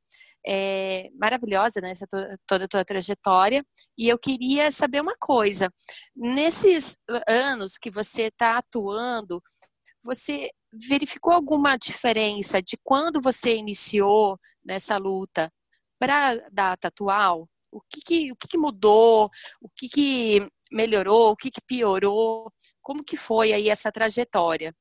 É, 0.49 1.09
maravilhosa, 1.19 1.81
né, 1.81 1.91
essa 1.91 2.07
toda, 2.07 2.39
toda 2.47 2.65
a 2.65 2.67
tua 2.69 2.85
trajetória. 2.85 3.65
E 3.97 4.07
eu 4.07 4.17
queria 4.17 4.71
saber 4.71 5.01
uma 5.01 5.15
coisa: 5.19 5.69
nesses 6.15 6.97
anos 7.27 7.77
que 7.77 7.91
você 7.91 8.23
está 8.23 8.57
atuando, 8.57 9.41
você 10.03 10.49
verificou 10.71 11.33
alguma 11.33 11.77
diferença 11.77 12.61
de 12.61 12.77
quando 12.83 13.21
você 13.21 13.55
iniciou 13.57 14.39
nessa 14.63 14.97
luta 14.97 15.51
para 15.99 16.29
a 16.31 16.49
data 16.49 16.87
atual? 16.87 17.49
O 17.71 17.81
que, 17.81 18.01
que 18.01 18.31
o 18.31 18.35
que, 18.35 18.47
que, 18.47 18.57
mudou? 18.57 19.29
O 19.61 19.69
que, 19.75 19.89
que 19.89 20.47
melhorou? 20.71 21.31
O 21.31 21.35
que, 21.35 21.51
que 21.51 21.61
piorou? 21.61 22.51
Como 22.81 23.03
que 23.03 23.17
foi 23.17 23.51
aí 23.53 23.69
essa 23.69 23.91
trajetória? 23.91 24.73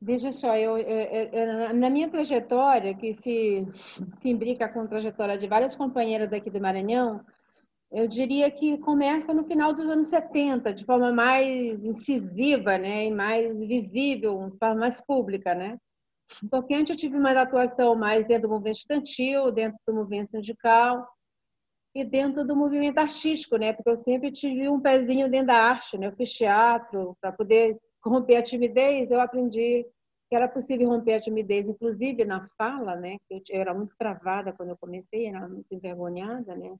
Veja 0.00 0.30
só, 0.30 0.56
eu, 0.56 0.78
eu, 0.78 1.28
eu, 1.32 1.74
na 1.74 1.90
minha 1.90 2.08
trajetória, 2.08 2.94
que 2.94 3.12
se, 3.14 3.66
se 4.16 4.28
imbrica 4.28 4.68
com 4.68 4.82
a 4.82 4.86
trajetória 4.86 5.36
de 5.36 5.48
várias 5.48 5.76
companheiras 5.76 6.30
daqui 6.30 6.48
do 6.50 6.60
Maranhão, 6.60 7.24
eu 7.90 8.06
diria 8.06 8.50
que 8.50 8.78
começa 8.78 9.34
no 9.34 9.44
final 9.44 9.72
dos 9.72 9.88
anos 9.88 10.08
70, 10.08 10.72
de 10.72 10.84
forma 10.84 11.10
mais 11.10 11.82
incisiva, 11.82 12.78
né, 12.78 13.06
e 13.06 13.10
mais 13.10 13.66
visível, 13.66 14.50
de 14.50 14.58
forma 14.58 14.76
mais 14.76 15.00
pública, 15.00 15.54
né? 15.54 15.76
Porque 16.50 16.74
antes 16.74 16.90
eu 16.90 16.96
tive 16.96 17.16
uma 17.16 17.32
atuação 17.32 17.96
mais 17.96 18.26
dentro 18.26 18.48
do 18.48 18.54
movimento 18.54 18.76
estudantil, 18.76 19.50
dentro 19.50 19.78
do 19.86 19.94
movimento 19.94 20.30
sindical 20.30 21.08
e 21.94 22.04
dentro 22.04 22.46
do 22.46 22.54
movimento 22.54 22.98
artístico, 22.98 23.56
né? 23.56 23.72
Porque 23.72 23.90
eu 23.90 24.02
sempre 24.04 24.30
tive 24.30 24.68
um 24.68 24.78
pezinho 24.78 25.30
dentro 25.30 25.48
da 25.48 25.56
arte, 25.56 25.96
né? 25.96 26.08
Eu 26.08 26.12
fiz 26.16 26.30
teatro 26.30 27.16
para 27.20 27.32
poder 27.32 27.78
romper 28.04 28.36
a 28.36 28.42
timidez. 28.42 29.10
Eu 29.10 29.20
aprendi 29.20 29.86
que 30.28 30.36
era 30.36 30.48
possível 30.48 30.88
romper 30.88 31.14
a 31.14 31.20
timidez, 31.20 31.66
inclusive 31.66 32.24
na 32.24 32.48
fala, 32.58 32.94
né? 32.96 33.16
Eu 33.30 33.40
era 33.50 33.72
muito 33.72 33.94
travada 33.98 34.52
quando 34.52 34.70
eu 34.70 34.76
comecei, 34.76 35.26
era 35.26 35.48
muito 35.48 35.66
envergonhada, 35.70 36.54
né? 36.54 36.76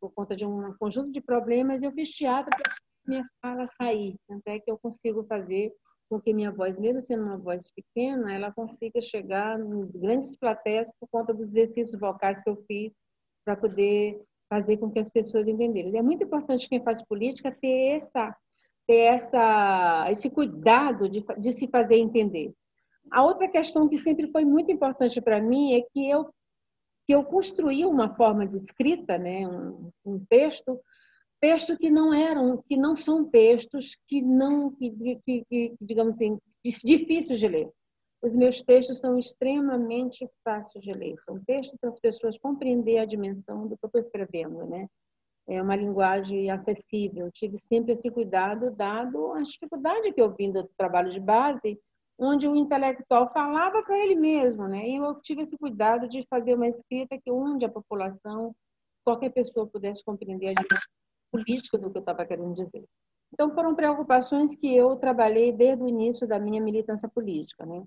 Por 0.00 0.12
conta 0.12 0.36
de 0.36 0.46
um 0.46 0.72
conjunto 0.78 1.10
de 1.10 1.20
problemas, 1.20 1.82
eu 1.82 1.90
fiz 1.92 2.10
teatro 2.10 2.50
para 2.56 2.72
minha 3.06 3.26
fala 3.42 3.66
sair. 3.66 4.16
Tanto 4.28 4.46
é 4.46 4.60
que 4.60 4.70
eu 4.70 4.78
consigo 4.78 5.24
fazer 5.24 5.74
com 6.08 6.20
que 6.20 6.32
minha 6.32 6.52
voz, 6.52 6.78
mesmo 6.78 7.02
sendo 7.04 7.24
uma 7.24 7.36
voz 7.36 7.72
pequena, 7.72 8.32
ela 8.32 8.52
consiga 8.52 9.00
chegar 9.00 9.58
em 9.58 9.86
grandes 9.98 10.36
plateias 10.36 10.88
por 11.00 11.08
conta 11.08 11.34
dos 11.34 11.48
exercícios 11.48 11.98
vocais 11.98 12.40
que 12.42 12.48
eu 12.48 12.62
fiz 12.68 12.92
para 13.44 13.56
poder 13.56 14.22
fazer 14.48 14.76
com 14.76 14.90
que 14.90 15.00
as 15.00 15.08
pessoas 15.08 15.48
entenderem. 15.48 15.96
É 15.96 16.02
muito 16.02 16.22
importante 16.22 16.68
quem 16.68 16.82
faz 16.82 17.02
política 17.02 17.50
ter 17.50 18.02
essa 18.02 18.36
ter 18.86 19.14
essa 19.14 20.06
esse 20.10 20.30
cuidado 20.30 21.08
de, 21.08 21.24
de 21.38 21.52
se 21.52 21.68
fazer 21.68 21.96
entender. 21.96 22.52
A 23.10 23.24
outra 23.24 23.48
questão 23.48 23.88
que 23.88 23.98
sempre 23.98 24.30
foi 24.30 24.44
muito 24.44 24.70
importante 24.70 25.20
para 25.20 25.40
mim 25.40 25.74
é 25.74 25.82
que 25.82 26.08
eu 26.08 26.28
que 27.06 27.14
eu 27.14 27.24
construí 27.24 27.86
uma 27.86 28.16
forma 28.16 28.46
de 28.46 28.56
escrita, 28.56 29.16
né, 29.16 29.46
um, 29.46 29.90
um 30.04 30.18
texto 30.28 30.80
textos 31.40 31.76
que 31.78 31.90
não 31.90 32.12
eram, 32.12 32.62
que 32.68 32.76
não 32.76 32.96
são 32.96 33.24
textos 33.24 33.96
que 34.08 34.22
não, 34.22 34.70
que, 34.72 34.90
que, 35.24 35.44
que, 35.48 35.74
digamos 35.80 36.14
assim, 36.14 36.38
difíceis 36.84 37.38
de 37.38 37.48
ler. 37.48 37.70
Os 38.22 38.32
meus 38.34 38.62
textos 38.62 38.98
são 38.98 39.18
extremamente 39.18 40.28
fáceis 40.42 40.84
de 40.84 40.92
ler. 40.92 41.14
São 41.24 41.38
textos 41.44 41.78
para 41.78 41.90
as 41.90 42.00
pessoas 42.00 42.38
compreender 42.38 42.98
a 42.98 43.04
dimensão 43.04 43.68
do 43.68 43.76
que 43.76 43.84
eu 43.84 43.88
estou 43.88 44.00
escrevendo, 44.00 44.66
né? 44.66 44.88
É 45.48 45.62
uma 45.62 45.76
linguagem 45.76 46.50
acessível. 46.50 47.26
Eu 47.26 47.32
tive 47.32 47.56
sempre 47.56 47.92
esse 47.92 48.10
cuidado, 48.10 48.70
dado 48.70 49.32
a 49.32 49.42
dificuldade 49.42 50.12
que 50.12 50.20
eu 50.20 50.34
vim 50.34 50.50
do 50.50 50.68
trabalho 50.76 51.12
de 51.12 51.20
base, 51.20 51.78
onde 52.18 52.48
o 52.48 52.56
intelectual 52.56 53.32
falava 53.32 53.82
para 53.82 53.98
ele 53.98 54.16
mesmo, 54.16 54.66
né? 54.66 54.88
E 54.88 54.96
eu 54.96 55.20
tive 55.20 55.42
esse 55.42 55.56
cuidado 55.56 56.08
de 56.08 56.26
fazer 56.28 56.54
uma 56.54 56.66
escrita 56.66 57.18
que 57.18 57.30
onde 57.30 57.64
a 57.64 57.68
população, 57.68 58.54
qualquer 59.04 59.30
pessoa 59.30 59.66
pudesse 59.66 60.02
compreender 60.02 60.48
a 60.48 60.54
dimensão 60.54 60.92
política 61.30 61.78
do 61.78 61.90
que 61.90 61.98
eu 61.98 62.00
estava 62.00 62.24
querendo 62.24 62.54
dizer. 62.54 62.84
Então, 63.32 63.52
foram 63.54 63.74
preocupações 63.74 64.54
que 64.56 64.74
eu 64.74 64.96
trabalhei 64.96 65.52
desde 65.52 65.82
o 65.82 65.88
início 65.88 66.26
da 66.26 66.38
minha 66.38 66.60
militância 66.60 67.08
política, 67.08 67.66
né? 67.66 67.84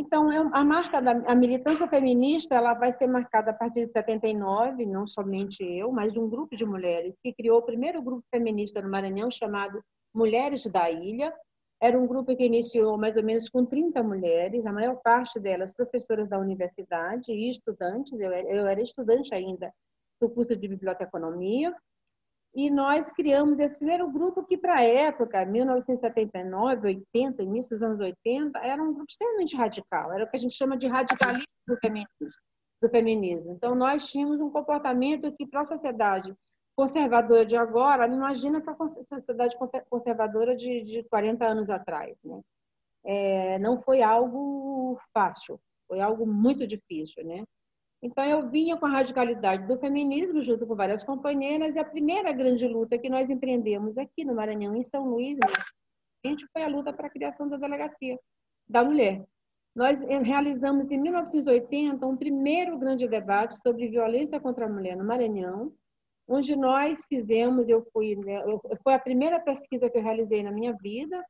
Então, 0.00 0.32
eu, 0.32 0.48
a 0.52 0.62
marca 0.62 1.02
da 1.02 1.10
a 1.26 1.34
militância 1.34 1.88
feminista, 1.88 2.54
ela 2.54 2.72
vai 2.72 2.92
ser 2.92 3.08
marcada 3.08 3.50
a 3.50 3.52
partir 3.52 3.86
de 3.86 3.92
79, 3.92 4.86
não 4.86 5.08
somente 5.08 5.60
eu, 5.60 5.90
mas 5.90 6.16
um 6.16 6.30
grupo 6.30 6.54
de 6.54 6.64
mulheres 6.64 7.16
que 7.20 7.34
criou 7.34 7.58
o 7.58 7.62
primeiro 7.62 8.00
grupo 8.00 8.22
feminista 8.32 8.80
no 8.80 8.88
Maranhão 8.88 9.28
chamado 9.28 9.82
Mulheres 10.14 10.64
da 10.66 10.88
Ilha. 10.88 11.34
Era 11.82 11.98
um 11.98 12.06
grupo 12.06 12.36
que 12.36 12.44
iniciou 12.44 12.96
mais 12.96 13.16
ou 13.16 13.24
menos 13.24 13.48
com 13.48 13.66
30 13.66 14.00
mulheres, 14.04 14.66
a 14.66 14.72
maior 14.72 15.00
parte 15.02 15.40
delas 15.40 15.72
professoras 15.72 16.28
da 16.28 16.38
universidade 16.38 17.32
e 17.32 17.50
estudantes. 17.50 18.12
Eu, 18.20 18.30
eu 18.30 18.68
era 18.68 18.80
estudante 18.80 19.34
ainda 19.34 19.72
do 20.20 20.30
curso 20.30 20.54
de 20.54 20.68
biblioteconomia 20.68 21.74
e 22.58 22.70
nós 22.70 23.12
criamos 23.12 23.56
esse 23.60 23.78
primeiro 23.78 24.10
grupo 24.10 24.44
que, 24.44 24.58
para 24.58 24.78
a 24.78 24.82
época, 24.82 25.46
1979, 25.46 26.88
80, 27.14 27.40
início 27.40 27.70
dos 27.70 27.82
anos 27.86 28.00
80, 28.00 28.58
era 28.58 28.82
um 28.82 28.92
grupo 28.92 29.06
extremamente 29.08 29.54
radical. 29.54 30.12
Era 30.12 30.24
o 30.24 30.28
que 30.28 30.36
a 30.36 30.40
gente 30.40 30.56
chama 30.56 30.76
de 30.76 30.88
radicalismo 30.88 31.46
do 31.68 31.76
feminismo. 31.76 32.08
Do 32.82 32.90
feminismo. 32.90 33.52
Então, 33.52 33.76
nós 33.76 34.08
tínhamos 34.08 34.40
um 34.40 34.50
comportamento 34.50 35.32
que, 35.36 35.46
para 35.46 35.60
a 35.60 35.66
sociedade 35.66 36.34
conservadora 36.76 37.46
de 37.46 37.54
agora, 37.54 38.08
imagina 38.08 38.60
para 38.60 38.72
a 38.72 39.04
sociedade 39.04 39.56
conservadora 39.88 40.56
de, 40.56 40.82
de 40.82 41.04
40 41.04 41.46
anos 41.46 41.70
atrás. 41.70 42.16
Né? 42.24 42.40
É, 43.06 43.58
não 43.60 43.80
foi 43.82 44.02
algo 44.02 44.98
fácil, 45.14 45.60
foi 45.86 46.00
algo 46.00 46.26
muito 46.26 46.66
difícil. 46.66 47.24
Né? 47.24 47.44
Então, 48.00 48.24
eu 48.24 48.48
vinha 48.48 48.76
com 48.76 48.86
a 48.86 48.90
radicalidade 48.90 49.66
do 49.66 49.78
feminismo, 49.78 50.40
junto 50.40 50.66
com 50.66 50.76
várias 50.76 51.02
companheiras, 51.02 51.74
e 51.74 51.78
a 51.78 51.84
primeira 51.84 52.32
grande 52.32 52.66
luta 52.66 52.96
que 52.96 53.10
nós 53.10 53.28
empreendemos 53.28 53.98
aqui 53.98 54.24
no 54.24 54.34
Maranhão, 54.34 54.76
em 54.76 54.82
São 54.82 55.08
Luís, 55.08 55.36
a 56.24 56.28
gente 56.28 56.46
foi 56.52 56.62
a 56.62 56.68
luta 56.68 56.92
para 56.92 57.08
a 57.08 57.10
criação 57.10 57.48
da 57.48 57.56
delegacia 57.56 58.18
da 58.68 58.84
mulher. 58.84 59.24
Nós 59.74 60.00
realizamos 60.02 60.90
em 60.90 60.98
1980 60.98 62.06
um 62.06 62.16
primeiro 62.16 62.78
grande 62.78 63.06
debate 63.06 63.56
sobre 63.64 63.88
violência 63.88 64.40
contra 64.40 64.66
a 64.66 64.68
mulher 64.68 64.96
no 64.96 65.04
Maranhão, 65.04 65.72
onde 66.26 66.54
nós 66.54 66.98
fizemos, 67.08 67.68
eu 67.68 67.86
fui, 67.92 68.14
né, 68.16 68.42
foi 68.82 68.94
a 68.94 68.98
primeira 68.98 69.40
pesquisa 69.40 69.88
que 69.88 69.96
eu 69.96 70.02
realizei 70.02 70.42
na 70.42 70.52
minha 70.52 70.74
vida, 70.74 71.24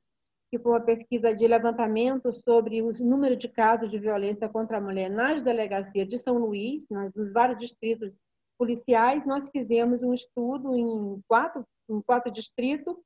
que 0.51 0.59
foi 0.59 0.73
uma 0.73 0.81
pesquisa 0.81 1.35
de 1.35 1.47
levantamento 1.47 2.33
sobre 2.43 2.83
os 2.83 3.01
números 3.01 3.39
de 3.39 3.49
casos 3.49 3.91
de 3.91 3.99
violência 3.99 4.49
contra 4.49 4.79
a 4.79 4.81
mulher 4.81 5.11
nas 5.11 5.43
delegacias 5.43 6.09
de 6.09 6.19
São 6.19 6.39
Luís, 6.39 6.87
nos 6.89 7.33
vários 7.33 7.59
distritos 7.59 8.13
policiais. 8.57 9.27
Nós 9.27 9.49
fizemos 9.51 10.03
um 10.03 10.15
estudo 10.15 10.75
em 10.77 11.21
quatro, 11.29 11.67
em 11.89 12.01
quatro 12.01 12.33
distritos 12.33 12.97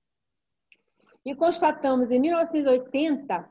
e 1.24 1.34
constatamos 1.34 2.10
em 2.10 2.20
1980 2.20 3.48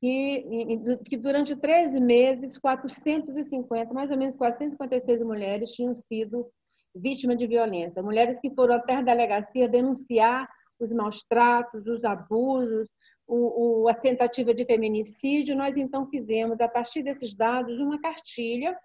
que, 0.00 0.98
que 1.04 1.16
durante 1.16 1.54
13 1.54 2.00
meses, 2.00 2.58
450, 2.58 3.94
mais 3.94 4.10
ou 4.10 4.16
menos 4.16 4.36
456 4.36 5.22
mulheres 5.22 5.70
tinham 5.70 5.94
sido 6.12 6.50
vítimas 6.94 7.38
de 7.38 7.46
violência. 7.46 8.02
Mulheres 8.02 8.40
que 8.40 8.54
foram 8.54 8.74
até 8.74 8.96
a 8.96 9.02
delegacia 9.02 9.68
denunciar 9.68 10.48
os 10.78 10.90
maus 10.92 11.22
tratos, 11.28 11.86
os 11.86 12.04
abusos, 12.04 12.88
o, 13.26 13.84
o, 13.84 13.88
a 13.88 13.94
tentativa 13.94 14.54
de 14.54 14.64
feminicídio, 14.64 15.56
nós 15.56 15.76
então 15.76 16.08
fizemos, 16.08 16.60
a 16.60 16.68
partir 16.68 17.02
desses 17.02 17.34
dados, 17.34 17.78
uma 17.80 18.00
cartilha 18.00 18.76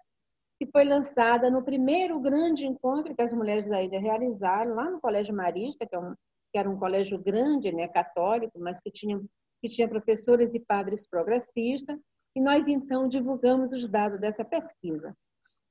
que 0.58 0.70
foi 0.70 0.84
lançada 0.84 1.50
no 1.50 1.64
primeiro 1.64 2.18
grande 2.20 2.66
encontro 2.66 3.14
que 3.14 3.22
as 3.22 3.32
mulheres 3.32 3.68
da 3.68 3.82
ilha 3.82 4.00
realizaram, 4.00 4.74
lá 4.74 4.90
no 4.90 5.00
Colégio 5.00 5.34
Marista, 5.34 5.86
que, 5.86 5.94
é 5.94 5.98
um, 5.98 6.14
que 6.52 6.58
era 6.58 6.70
um 6.70 6.78
colégio 6.78 7.18
grande, 7.18 7.72
né, 7.72 7.88
católico, 7.88 8.58
mas 8.58 8.80
que 8.80 8.90
tinha, 8.90 9.20
que 9.60 9.68
tinha 9.68 9.88
professores 9.88 10.54
e 10.54 10.60
padres 10.60 11.06
progressistas, 11.08 11.98
e 12.34 12.40
nós 12.40 12.66
então 12.66 13.08
divulgamos 13.08 13.72
os 13.72 13.86
dados 13.88 14.18
dessa 14.18 14.44
pesquisa. 14.44 15.14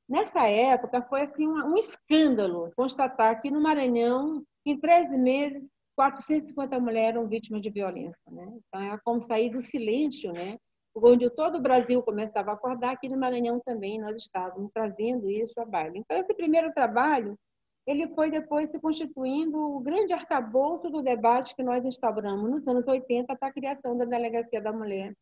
Nessa 0.08 0.46
época, 0.48 1.02
foi 1.04 1.22
assim 1.22 1.48
um, 1.48 1.72
um 1.72 1.78
escândalo 1.78 2.72
constatar 2.76 3.42
que 3.42 3.50
no 3.50 3.62
Maranhão, 3.62 4.44
em 4.66 4.78
13 4.78 5.18
meses, 5.18 5.64
450 6.02 6.80
mulheres 6.80 7.16
eram 7.16 7.28
vítimas 7.28 7.62
de 7.62 7.70
violência. 7.70 8.32
Né? 8.32 8.60
Então, 8.68 8.82
é 8.82 8.98
como 9.04 9.22
sair 9.22 9.50
do 9.52 9.62
silêncio, 9.62 10.32
né? 10.34 10.58
onde 10.96 11.30
todo 11.30 11.58
o 11.60 11.62
Brasil 11.62 12.02
começava 12.02 12.52
a 12.52 12.54
acordar, 12.56 12.92
aqui 12.92 13.08
no 13.08 13.18
Maranhão 13.18 13.62
também 13.64 14.00
nós 14.00 14.16
estávamos 14.18 14.72
trazendo 14.74 15.30
isso 15.30 15.54
a 15.60 15.66
baile. 15.66 16.00
Então, 16.00 16.18
esse 16.18 16.34
primeiro 16.34 16.74
trabalho, 16.74 17.38
ele 17.86 18.08
foi 18.16 18.32
depois 18.32 18.70
se 18.70 18.80
constituindo 18.80 19.58
o 19.58 19.80
grande 19.80 20.14
arcabouço 20.14 20.90
do 20.90 21.04
debate 21.04 21.56
que 21.56 21.64
nós 21.64 21.86
instauramos 21.86 22.50
nos 22.50 22.68
anos 22.68 22.88
80 22.88 23.36
para 23.36 23.50
a 23.50 23.54
criação 23.54 23.96
da 23.96 24.06
Delegacia 24.06 24.62
da 24.62 24.74
Mulher 24.74 25.14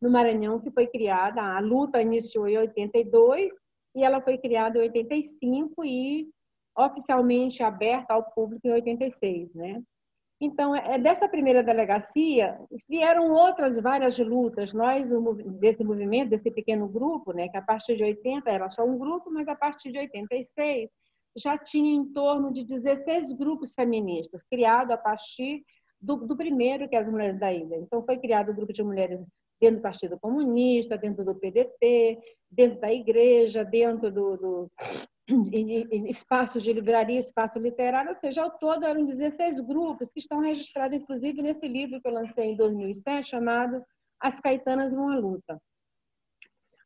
no 0.00 0.10
Maranhão, 0.10 0.58
que 0.58 0.70
foi 0.72 0.86
criada, 0.86 1.42
a 1.42 1.60
luta 1.60 2.02
iniciou 2.02 2.48
em 2.48 2.58
82 2.58 3.52
e 3.94 4.02
ela 4.02 4.20
foi 4.20 4.36
criada 4.38 4.78
em 4.78 4.82
85 4.82 5.84
e 5.84 6.28
oficialmente 6.76 7.62
aberta 7.62 8.14
ao 8.14 8.24
público 8.32 8.66
em 8.66 8.72
86, 8.72 9.54
né? 9.54 9.80
Então, 10.44 10.74
é 10.74 10.98
dessa 10.98 11.28
primeira 11.28 11.62
delegacia 11.62 12.58
vieram 12.88 13.30
outras 13.30 13.80
várias 13.80 14.18
lutas. 14.18 14.72
Nós, 14.72 15.06
desse 15.60 15.84
movimento, 15.84 16.30
desse 16.30 16.50
pequeno 16.50 16.88
grupo, 16.88 17.32
né, 17.32 17.48
que 17.48 17.56
a 17.56 17.62
partir 17.62 17.94
de 17.94 18.02
80 18.02 18.50
era 18.50 18.68
só 18.68 18.82
um 18.82 18.98
grupo, 18.98 19.30
mas 19.30 19.46
a 19.46 19.54
partir 19.54 19.92
de 19.92 20.00
86 20.00 20.90
já 21.38 21.56
tinha 21.56 21.94
em 21.94 22.12
torno 22.12 22.52
de 22.52 22.64
16 22.64 23.34
grupos 23.34 23.72
feministas, 23.72 24.42
criado 24.42 24.90
a 24.90 24.96
partir 24.96 25.62
do, 26.00 26.16
do 26.16 26.36
primeiro, 26.36 26.88
que 26.88 26.96
é 26.96 26.98
as 26.98 27.08
Mulheres 27.08 27.38
da 27.38 27.52
Ilha. 27.52 27.76
Então, 27.76 28.04
foi 28.04 28.18
criado 28.18 28.48
o 28.48 28.52
um 28.52 28.56
grupo 28.56 28.72
de 28.72 28.82
mulheres 28.82 29.20
dentro 29.60 29.76
do 29.76 29.82
Partido 29.82 30.18
Comunista, 30.18 30.98
dentro 30.98 31.24
do 31.24 31.36
PDT, 31.36 32.18
dentro 32.50 32.80
da 32.80 32.92
igreja, 32.92 33.64
dentro 33.64 34.10
do, 34.10 34.36
do 34.36 34.70
espaços 36.08 36.62
de 36.62 36.72
livraria, 36.72 37.18
espaço 37.18 37.58
literário, 37.58 38.10
ou 38.10 38.16
seja, 38.16 38.42
ao 38.42 38.50
todo 38.58 38.84
eram 38.84 39.04
16 39.04 39.60
grupos 39.60 40.08
que 40.10 40.18
estão 40.18 40.40
registrados, 40.40 40.98
inclusive, 40.98 41.42
nesse 41.42 41.66
livro 41.68 42.00
que 42.00 42.08
eu 42.08 42.12
lancei 42.12 42.50
em 42.50 42.56
2007, 42.56 43.28
chamado 43.28 43.84
As 44.20 44.40
Caetanas 44.40 44.92
Vão 44.94 45.10
à 45.10 45.16
Luta, 45.16 45.60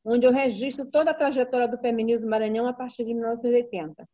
onde 0.04 0.26
eu 0.26 0.32
registro 0.32 0.86
toda 0.90 1.10
a 1.10 1.14
trajetória 1.14 1.68
do 1.68 1.78
feminismo 1.78 2.28
maranhão 2.28 2.66
a 2.66 2.74
partir 2.74 3.04
de 3.04 3.14
1980. 3.14 4.06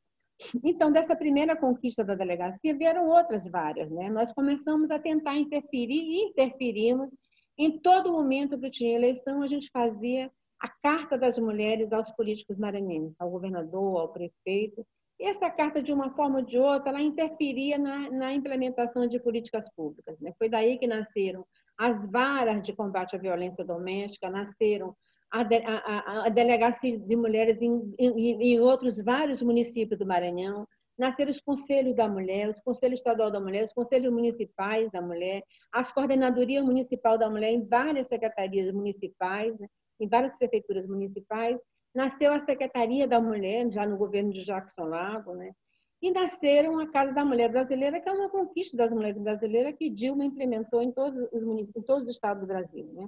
Então, 0.64 0.90
dessa 0.90 1.14
primeira 1.14 1.56
conquista 1.56 2.04
da 2.04 2.14
delegacia, 2.14 2.76
vieram 2.76 3.08
outras 3.08 3.46
várias. 3.46 3.90
Né? 3.90 4.08
Nós 4.08 4.32
começamos 4.32 4.90
a 4.90 4.98
tentar 4.98 5.36
interferir 5.36 6.02
e 6.02 6.30
interferimos 6.30 7.10
em 7.58 7.78
todo 7.78 8.12
momento 8.12 8.58
que 8.58 8.70
tinha 8.70 8.96
eleição, 8.96 9.42
a 9.42 9.46
gente 9.46 9.68
fazia 9.70 10.30
a 10.62 10.68
carta 10.68 11.18
das 11.18 11.36
mulheres 11.36 11.92
aos 11.92 12.08
políticos 12.12 12.56
maranhenses, 12.56 13.20
ao 13.20 13.28
governador, 13.28 14.00
ao 14.00 14.12
prefeito. 14.12 14.86
E 15.18 15.26
essa 15.26 15.50
carta, 15.50 15.82
de 15.82 15.92
uma 15.92 16.14
forma 16.14 16.38
ou 16.38 16.44
de 16.44 16.56
outra, 16.56 16.90
ela 16.90 17.02
interferia 17.02 17.76
na, 17.76 18.08
na 18.10 18.32
implementação 18.32 19.08
de 19.08 19.18
políticas 19.18 19.64
públicas. 19.74 20.18
Né? 20.20 20.32
Foi 20.38 20.48
daí 20.48 20.78
que 20.78 20.86
nasceram 20.86 21.44
as 21.76 22.08
varas 22.08 22.62
de 22.62 22.72
combate 22.72 23.16
à 23.16 23.18
violência 23.18 23.64
doméstica, 23.64 24.30
nasceram 24.30 24.94
a, 25.32 25.42
de, 25.42 25.56
a, 25.64 26.26
a 26.26 26.28
delegacia 26.28 26.96
de 26.96 27.16
mulheres 27.16 27.60
em, 27.60 27.94
em, 27.98 28.42
em, 28.42 28.60
outros 28.60 29.02
vários 29.02 29.42
municípios 29.42 29.98
do 29.98 30.06
Maranhão, 30.06 30.66
nasceram 30.96 31.30
os 31.30 31.40
conselhos 31.40 31.96
da 31.96 32.06
mulher, 32.08 32.50
os 32.50 32.60
conselhos 32.60 33.00
estadual 33.00 33.30
da 33.32 33.40
mulher, 33.40 33.64
os 33.64 33.72
conselhos 33.72 34.12
municipais 34.12 34.90
da 34.92 35.02
mulher, 35.02 35.42
as 35.72 35.92
coordenadorias 35.92 36.64
municipal 36.64 37.18
da 37.18 37.28
mulher 37.28 37.50
em 37.50 37.66
várias 37.66 38.06
secretarias 38.06 38.72
municipais, 38.72 39.58
né? 39.58 39.66
Em 40.03 40.09
várias 40.09 40.36
prefeituras 40.36 40.86
municipais. 40.86 41.57
Nasceu 41.94 42.32
a 42.32 42.38
Secretaria 42.38 43.07
da 43.07 43.20
Mulher, 43.20 43.70
já 43.70 43.86
no 43.86 43.96
governo 43.96 44.32
de 44.32 44.44
Jackson 44.44 44.84
Lago, 44.84 45.34
né? 45.34 45.53
E 46.00 46.11
nasceram 46.11 46.80
a 46.80 46.90
Casa 46.90 47.14
da 47.14 47.24
Mulher 47.24 47.50
Brasileira, 47.50 48.00
que 48.00 48.09
é 48.09 48.12
uma 48.12 48.28
conquista 48.28 48.76
das 48.76 48.90
mulheres 48.90 49.22
brasileiras 49.22 49.76
que 49.78 49.88
Dilma 49.88 50.24
implementou 50.24 50.82
em 50.82 50.90
todos 50.90 51.28
os, 51.32 51.44
municípios, 51.44 51.76
em 51.76 51.86
todos 51.86 52.03
os 52.03 52.11
estados 52.11 52.40
do 52.40 52.46
Brasil, 52.46 52.86
né? 52.92 53.07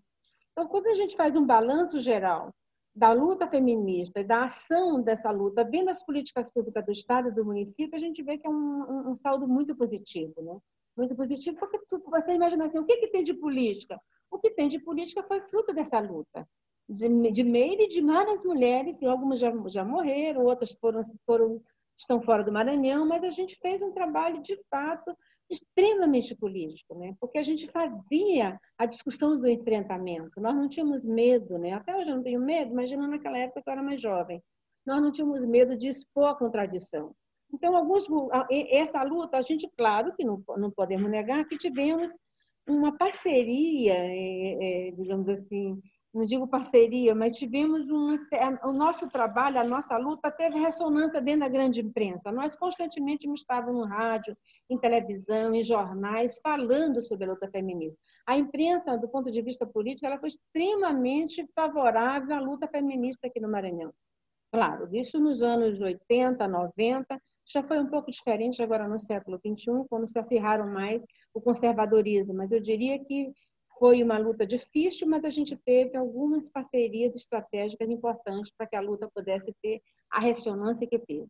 Então, 0.53 0.69
quando 0.69 0.87
a 0.87 0.95
gente 0.95 1.17
faz 1.17 1.35
um 1.35 1.45
balanço 1.45 1.99
geral 1.99 2.55
da 2.95 3.13
luta 3.13 3.49
feminista 3.49 4.21
e 4.21 4.25
da 4.25 4.45
ação 4.45 5.03
dessa 5.03 5.29
luta 5.31 5.65
dentro 5.65 5.87
das 5.87 6.05
políticas 6.05 6.49
públicas 6.53 6.85
do 6.85 6.93
Estado 6.93 7.29
e 7.29 7.35
do 7.35 7.45
município, 7.45 7.97
a 7.97 7.99
gente 7.99 8.23
vê 8.23 8.39
que 8.39 8.47
é 8.47 8.51
um, 8.51 9.11
um, 9.11 9.17
saldo 9.17 9.49
muito 9.49 9.75
positivo, 9.75 10.41
né? 10.41 10.57
Muito 10.97 11.17
positivo, 11.17 11.59
porque 11.59 11.81
você 11.91 12.35
imagina 12.35 12.67
assim, 12.67 12.79
o 12.79 12.85
que, 12.85 12.99
que 12.99 13.09
tem 13.09 13.25
de 13.25 13.35
política? 13.35 13.99
O 14.31 14.39
que 14.39 14.51
tem 14.51 14.69
de 14.69 14.79
política 14.79 15.25
foi 15.25 15.41
fruto 15.41 15.75
dessa 15.75 15.99
luta 15.99 16.47
de, 16.89 17.33
de 17.33 17.45
Meire 17.45 17.85
e 17.85 17.89
de 17.89 18.01
várias 18.01 18.43
mulheres, 18.43 18.97
e 19.01 19.07
algumas 19.07 19.41
já, 19.41 19.53
já 19.69 19.85
morreram, 19.85 20.45
outras 20.45 20.73
foram, 20.73 21.03
foram, 21.27 21.63
estão 21.99 22.21
fora 22.21 22.45
do 22.45 22.53
Maranhão, 22.53 23.07
mas 23.07 23.23
a 23.25 23.31
gente 23.31 23.57
fez 23.57 23.81
um 23.83 23.93
trabalho, 23.93 24.43
de 24.43 24.59
fato, 24.71 25.17
extremamente 25.51 26.35
político, 26.35 26.99
né? 26.99 27.15
porque 27.21 27.39
a 27.39 27.43
gente 27.43 27.69
fazia 27.71 28.59
a 28.79 28.87
discussão 28.87 29.39
do 29.39 29.49
enfrentamento, 29.49 30.41
nós 30.41 30.55
não 30.55 30.69
tínhamos 30.69 31.03
medo, 31.03 31.59
né? 31.59 31.73
até 31.73 31.97
hoje 31.97 32.11
eu 32.11 32.17
não 32.17 32.23
tenho 32.23 32.41
medo, 32.41 32.73
imagina 32.73 33.07
naquela 33.07 33.39
época 33.39 33.63
que 33.63 33.69
eu 33.69 33.73
era 33.73 33.83
mais 33.83 34.01
jovem, 34.01 34.43
nós 34.87 35.03
não 35.03 35.13
tínhamos 35.13 35.41
medo 35.47 35.77
de 35.77 35.89
expor 35.89 36.29
a 36.29 36.35
contradição. 36.35 37.15
Então, 37.53 37.77
alguns, 37.77 38.05
essa 38.51 39.03
luta, 39.05 39.37
a 39.37 39.43
gente, 39.43 39.71
claro 39.77 40.13
que 40.17 40.25
não, 40.25 40.43
não 40.57 40.71
podemos 40.71 41.09
negar 41.09 41.47
que 41.47 41.57
tivemos 41.57 42.11
uma 42.67 42.97
parceria, 42.97 43.95
é, 43.95 44.89
é, 44.89 44.91
digamos 44.93 45.29
assim, 45.29 45.81
não 46.15 46.25
digo 46.25 46.47
parceria, 46.47 47.13
mas 47.13 47.37
tivemos 47.37 47.91
um, 47.91 48.17
o 48.63 48.73
nosso 48.73 49.09
trabalho, 49.09 49.59
a 49.59 49.67
nossa 49.67 49.97
luta 49.97 50.31
teve 50.31 50.61
ressonância 50.61 51.21
dentro 51.21 51.41
da 51.41 51.49
grande 51.49 51.81
imprensa. 51.81 52.31
Nós 52.31 52.55
constantemente 52.55 53.29
estávamos 53.29 53.81
no 53.81 53.87
rádio, 53.87 54.37
em 54.71 54.79
televisão, 54.79 55.53
em 55.53 55.65
jornais, 55.65 56.39
falando 56.41 57.05
sobre 57.07 57.25
a 57.25 57.33
luta 57.33 57.51
feminista. 57.51 57.99
A 58.27 58.39
imprensa, 58.39 58.97
do 58.97 59.09
ponto 59.09 59.31
de 59.31 59.43
vista 59.43 59.67
político, 59.67 60.07
ela 60.07 60.21
foi 60.21 60.29
extremamente 60.29 61.45
favorável 61.53 62.37
à 62.37 62.41
luta 62.41 62.69
feminista 62.69 63.27
aqui 63.27 63.41
no 63.41 63.51
Maranhão. 63.51 63.93
Claro, 64.53 64.89
isso 64.95 65.19
nos 65.19 65.43
anos 65.43 65.81
80, 65.81 66.47
90, 66.47 67.21
já 67.47 67.63
foi 67.65 67.81
um 67.81 67.89
pouco 67.89 68.11
diferente 68.11 68.63
agora 68.63 68.87
no 68.87 68.99
século 69.01 69.39
XXI, 69.39 69.85
quando 69.91 70.09
se 70.09 70.19
acirraram 70.19 70.69
mais 70.69 71.03
o 71.35 71.41
conservadorismo, 71.41 72.33
mas 72.33 72.53
eu 72.53 72.61
diria 72.61 72.99
que 73.05 73.33
foi 73.79 74.03
uma 74.03 74.19
luta 74.19 74.47
difícil, 74.47 75.09
mas 75.09 75.25
a 75.25 75.29
gente 75.29 75.57
teve 75.57 75.97
algumas 75.97 76.49
parcerias 76.49 77.15
estratégicas 77.15 77.89
importantes 77.89 78.53
para 78.57 78.67
que 78.67 78.77
a 78.77 78.81
luta 78.81 79.11
pudesse 79.15 79.55
ter 79.63 79.83
a 80.11 80.21
ressonância 80.21 80.87
que 80.87 80.99
teve. 80.99 81.29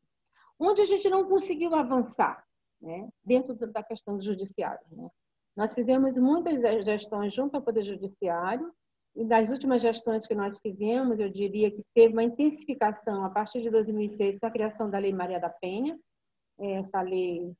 Onde 0.58 0.82
a 0.82 0.84
gente 0.84 1.08
não 1.08 1.24
conseguiu 1.24 1.74
avançar, 1.74 2.44
né? 2.80 3.08
dentro 3.24 3.54
da 3.54 3.82
questão 3.82 4.16
do 4.16 4.24
judiciário. 4.24 4.84
Né? 4.90 5.08
Nós 5.56 5.72
fizemos 5.72 6.14
muitas 6.14 6.60
gestões 6.84 7.34
junto 7.34 7.56
ao 7.56 7.62
Poder 7.62 7.82
Judiciário, 7.82 8.72
e 9.16 9.24
das 9.24 9.48
últimas 9.48 9.80
gestões 9.80 10.26
que 10.26 10.34
nós 10.34 10.58
fizemos, 10.58 11.20
eu 11.20 11.30
diria 11.30 11.70
que 11.70 11.84
teve 11.94 12.12
uma 12.12 12.24
intensificação 12.24 13.24
a 13.24 13.30
partir 13.30 13.62
de 13.62 13.70
2006 13.70 14.40
com 14.40 14.46
a 14.46 14.50
criação 14.50 14.90
da 14.90 14.98
Lei 14.98 15.12
Maria 15.12 15.38
da 15.38 15.48
Penha, 15.48 15.96
essa 16.58 17.00
lei 17.00 17.52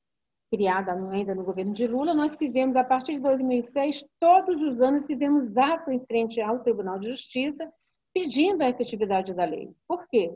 criada 0.55 0.93
ainda 1.11 1.35
no 1.35 1.43
governo 1.43 1.75
de 1.75 1.85
Lula, 1.85 2.15
nós 2.15 2.37
fizemos, 2.37 2.77
a 2.77 2.85
partir 2.85 3.15
de 3.15 3.21
2006, 3.21 4.05
todos 4.21 4.63
os 4.63 4.81
anos 4.81 5.05
fizemos 5.05 5.57
ato 5.57 5.91
em 5.91 5.99
frente 6.07 6.41
ao 6.41 6.61
Tribunal 6.61 6.99
de 7.01 7.09
Justiça 7.09 7.69
pedindo 8.15 8.63
a 8.63 8.69
efetividade 8.69 9.35
da 9.35 9.45
lei. 9.45 9.73
Por 9.89 10.07
quê? 10.09 10.33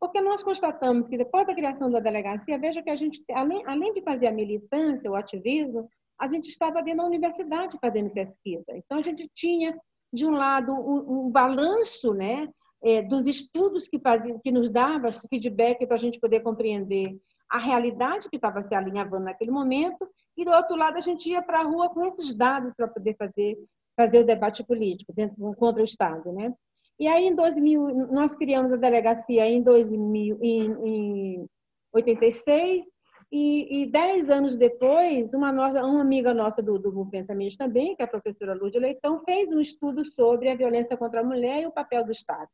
Porque 0.00 0.20
nós 0.20 0.42
constatamos 0.42 1.06
que 1.08 1.16
depois 1.16 1.46
da 1.46 1.54
criação 1.54 1.88
da 1.88 2.00
delegacia, 2.00 2.58
veja 2.58 2.82
que 2.82 2.90
a 2.90 2.96
gente, 2.96 3.22
além, 3.30 3.62
além 3.64 3.94
de 3.94 4.02
fazer 4.02 4.26
a 4.26 4.32
militância, 4.32 5.08
o 5.08 5.14
ativismo, 5.14 5.88
a 6.18 6.28
gente 6.28 6.48
estava 6.48 6.82
dentro 6.82 7.02
da 7.02 7.06
universidade 7.06 7.78
fazendo 7.80 8.10
pesquisa. 8.10 8.64
Então, 8.74 8.98
a 8.98 9.02
gente 9.02 9.30
tinha, 9.34 9.78
de 10.12 10.26
um 10.26 10.32
lado, 10.32 10.72
um, 10.72 11.26
um 11.26 11.30
balanço 11.30 12.12
né, 12.12 12.48
é, 12.82 13.02
dos 13.02 13.24
estudos 13.26 13.86
que, 13.86 14.00
fazia, 14.00 14.36
que 14.42 14.50
nos 14.50 14.68
dava 14.68 15.12
feedback 15.28 15.86
para 15.86 15.94
a 15.94 16.00
gente 16.00 16.18
poder 16.18 16.40
compreender 16.40 17.16
a 17.50 17.58
realidade 17.58 18.28
que 18.28 18.36
estava 18.36 18.62
se 18.62 18.74
alinhavando 18.74 19.24
naquele 19.24 19.50
momento, 19.50 20.08
e 20.36 20.44
do 20.44 20.52
outro 20.52 20.76
lado 20.76 20.96
a 20.96 21.00
gente 21.00 21.28
ia 21.28 21.42
para 21.42 21.60
a 21.60 21.64
rua 21.64 21.90
com 21.90 22.04
esses 22.04 22.32
dados 22.32 22.72
para 22.76 22.86
poder 22.86 23.16
fazer, 23.16 23.58
fazer 23.96 24.20
o 24.20 24.26
debate 24.26 24.64
político 24.64 25.12
dentro, 25.12 25.36
contra 25.56 25.82
o 25.82 25.84
Estado. 25.84 26.32
Né? 26.32 26.54
E 26.98 27.08
aí, 27.08 27.26
em 27.26 27.34
2000, 27.34 28.08
nós 28.12 28.36
criamos 28.36 28.72
a 28.72 28.76
delegacia 28.76 29.46
em, 29.48 29.62
2000, 29.62 30.38
em, 30.40 30.72
em 30.86 31.46
86, 31.92 32.84
e, 33.32 33.82
e, 33.82 33.86
dez 33.86 34.28
anos 34.28 34.56
depois, 34.56 35.32
uma, 35.32 35.52
nossa, 35.52 35.84
uma 35.84 36.00
amiga 36.00 36.34
nossa 36.34 36.60
do, 36.60 36.78
do 36.78 36.92
movimento 36.92 37.28
também, 37.56 37.94
que 37.94 38.02
é 38.02 38.04
a 38.04 38.08
professora 38.08 38.54
Lúcia 38.54 38.80
Leitão, 38.80 39.22
fez 39.24 39.52
um 39.52 39.60
estudo 39.60 40.04
sobre 40.04 40.50
a 40.50 40.56
violência 40.56 40.96
contra 40.96 41.20
a 41.20 41.24
mulher 41.24 41.62
e 41.62 41.66
o 41.66 41.72
papel 41.72 42.04
do 42.04 42.10
Estado. 42.10 42.48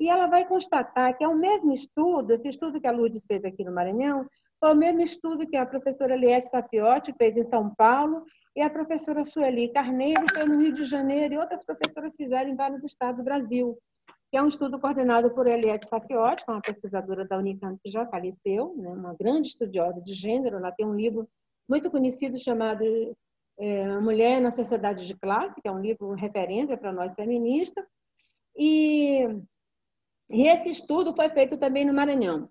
E 0.00 0.08
ela 0.08 0.26
vai 0.26 0.48
constatar 0.48 1.16
que 1.16 1.22
é 1.22 1.28
o 1.28 1.36
mesmo 1.36 1.72
estudo, 1.72 2.32
esse 2.32 2.48
estudo 2.48 2.80
que 2.80 2.86
a 2.86 2.90
Lourdes 2.90 3.26
fez 3.26 3.44
aqui 3.44 3.62
no 3.62 3.70
Maranhão, 3.72 4.26
foi 4.58 4.72
o 4.72 4.76
mesmo 4.76 5.02
estudo 5.02 5.46
que 5.46 5.56
a 5.56 5.66
professora 5.66 6.14
Eliette 6.14 6.50
Tapiotti 6.50 7.12
fez 7.18 7.36
em 7.36 7.48
São 7.50 7.74
Paulo 7.74 8.24
e 8.56 8.62
a 8.62 8.70
professora 8.70 9.24
Sueli 9.24 9.72
Carneiro 9.72 10.24
fez 10.32 10.46
no 10.46 10.58
Rio 10.58 10.72
de 10.72 10.84
Janeiro 10.84 11.34
e 11.34 11.38
outras 11.38 11.64
professoras 11.64 12.12
fizeram 12.16 12.50
em 12.50 12.56
vários 12.56 12.82
estados 12.82 13.18
do 13.18 13.24
Brasil, 13.24 13.78
que 14.30 14.38
é 14.38 14.42
um 14.42 14.48
estudo 14.48 14.80
coordenado 14.80 15.30
por 15.30 15.46
Eliette 15.46 15.88
Tapiotti, 15.88 16.44
é 16.48 16.52
uma 16.52 16.62
pesquisadora 16.62 17.26
da 17.26 17.36
Unicamp 17.36 17.78
que 17.82 17.90
já 17.90 18.06
faleceu, 18.06 18.74
né, 18.78 18.88
uma 18.88 19.14
grande 19.14 19.48
estudiosa 19.48 20.00
de 20.00 20.14
gênero, 20.14 20.56
ela 20.56 20.72
tem 20.72 20.86
um 20.86 20.94
livro 20.94 21.28
muito 21.68 21.90
conhecido 21.90 22.38
chamado 22.38 22.82
é, 23.58 23.98
Mulher 23.98 24.40
na 24.40 24.50
Sociedade 24.50 25.06
de 25.06 25.14
Classe, 25.14 25.60
que 25.60 25.68
é 25.68 25.72
um 25.72 25.80
livro 25.80 26.12
referência 26.14 26.76
para 26.76 26.90
nós 26.90 27.14
feministas, 27.14 27.84
e 28.56 29.26
e 30.30 30.46
esse 30.46 30.70
estudo 30.70 31.14
foi 31.14 31.28
feito 31.30 31.58
também 31.58 31.84
no 31.84 31.92
Maranhão. 31.92 32.48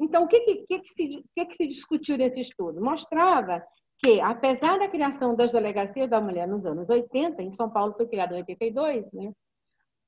Então, 0.00 0.24
o 0.24 0.28
que, 0.28 0.40
que, 0.40 0.66
que, 0.66 0.88
se, 0.88 1.24
que, 1.34 1.54
se 1.54 1.66
discutiu 1.66 2.16
nesse 2.16 2.40
estudo? 2.40 2.80
Mostrava 2.80 3.62
que, 3.98 4.20
apesar 4.20 4.78
da 4.78 4.88
criação 4.88 5.34
das 5.34 5.52
delegacias 5.52 6.08
da 6.08 6.20
mulher 6.20 6.46
nos 6.46 6.64
anos 6.64 6.88
80, 6.88 7.42
em 7.42 7.52
São 7.52 7.70
Paulo 7.70 7.94
foi 7.94 8.06
criado 8.06 8.32
em 8.34 8.38
82, 8.38 9.10
né? 9.12 9.32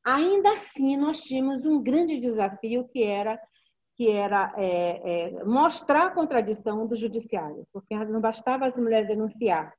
ainda 0.04 0.52
assim 0.52 0.96
nós 0.96 1.20
tínhamos 1.20 1.64
um 1.64 1.82
grande 1.82 2.20
desafio 2.20 2.86
que 2.88 3.02
era 3.02 3.40
que 3.96 4.10
era 4.10 4.52
é, 4.56 5.28
é, 5.28 5.44
mostrar 5.44 6.06
a 6.06 6.10
contradição 6.10 6.84
do 6.84 6.96
judiciário, 6.96 7.64
porque 7.72 7.94
não 7.96 8.20
bastava 8.20 8.66
as 8.66 8.76
mulheres 8.76 9.06
denunciar 9.06 9.72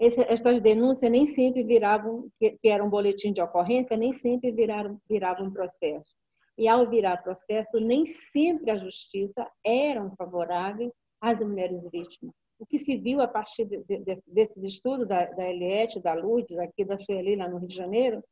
esse, 0.00 0.22
essas 0.22 0.60
denúncias 0.60 1.12
nem 1.12 1.26
sempre 1.26 1.62
viravam, 1.62 2.30
que, 2.38 2.52
que 2.52 2.68
era 2.68 2.82
um 2.82 2.88
boletim 2.88 3.34
de 3.34 3.42
ocorrência, 3.42 3.98
nem 3.98 4.14
sempre 4.14 4.50
viraram, 4.50 4.98
viravam 5.08 5.46
um 5.46 5.52
processo. 5.52 6.10
E 6.60 6.68
ao 6.68 6.84
virar 6.84 7.16
processo, 7.22 7.80
nem 7.80 8.04
sempre 8.04 8.70
a 8.70 8.76
justiça 8.76 9.50
era 9.64 10.06
favorável 10.10 10.92
às 11.18 11.38
mulheres 11.40 11.80
vítimas. 11.90 12.34
O 12.58 12.66
que 12.66 12.76
se 12.76 12.98
viu 12.98 13.22
a 13.22 13.26
partir 13.26 13.64
de, 13.64 13.82
de, 13.82 14.22
desse 14.26 14.60
estudo 14.66 15.06
da, 15.06 15.24
da 15.24 15.48
Eliette, 15.48 16.02
da 16.02 16.12
Lourdes, 16.12 16.58
aqui 16.58 16.84
da 16.84 17.00
Sueli, 17.00 17.34
lá 17.34 17.48
no 17.48 17.56
Rio 17.56 17.68
de 17.68 17.74
Janeiro, 17.74 18.22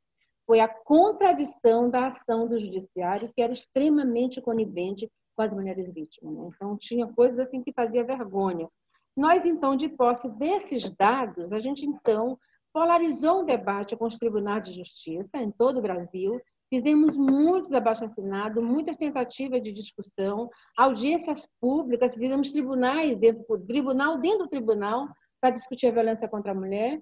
foi 0.46 0.60
a 0.60 0.68
contradição 0.68 1.88
da 1.88 2.08
ação 2.08 2.46
do 2.46 2.58
judiciário, 2.58 3.32
que 3.34 3.40
era 3.40 3.54
extremamente 3.54 4.42
conivente 4.42 5.10
com 5.34 5.42
as 5.42 5.50
mulheres 5.50 5.90
vítimas. 5.90 6.34
Né? 6.36 6.50
Então, 6.54 6.76
tinha 6.76 7.06
coisas 7.06 7.38
assim 7.38 7.62
que 7.62 7.72
fazia 7.72 8.04
vergonha. 8.04 8.68
Nós, 9.16 9.46
então, 9.46 9.74
de 9.74 9.88
posse 9.88 10.28
desses 10.32 10.86
dados, 10.98 11.50
a 11.50 11.60
gente, 11.60 11.86
então, 11.86 12.38
polarizou 12.74 13.40
o 13.40 13.44
debate 13.44 13.96
com 13.96 14.04
os 14.04 14.18
tribunais 14.18 14.64
de 14.64 14.74
justiça 14.74 15.38
em 15.38 15.50
todo 15.50 15.78
o 15.78 15.82
Brasil, 15.82 16.38
fizemos 16.68 17.16
muitos 17.16 17.72
abaixo-assinados, 17.72 18.62
muitas 18.62 18.96
tentativas 18.96 19.62
de 19.62 19.72
discussão, 19.72 20.50
audiências 20.76 21.46
públicas, 21.60 22.14
fizemos 22.14 22.52
tribunais 22.52 23.16
dentro 23.16 23.44
do 23.48 23.66
tribunal, 23.66 24.18
dentro 24.18 24.44
do 24.44 24.48
tribunal, 24.48 25.08
para 25.40 25.50
discutir 25.50 25.86
a 25.86 25.92
violência 25.92 26.28
contra 26.28 26.52
a 26.52 26.54
mulher. 26.54 27.00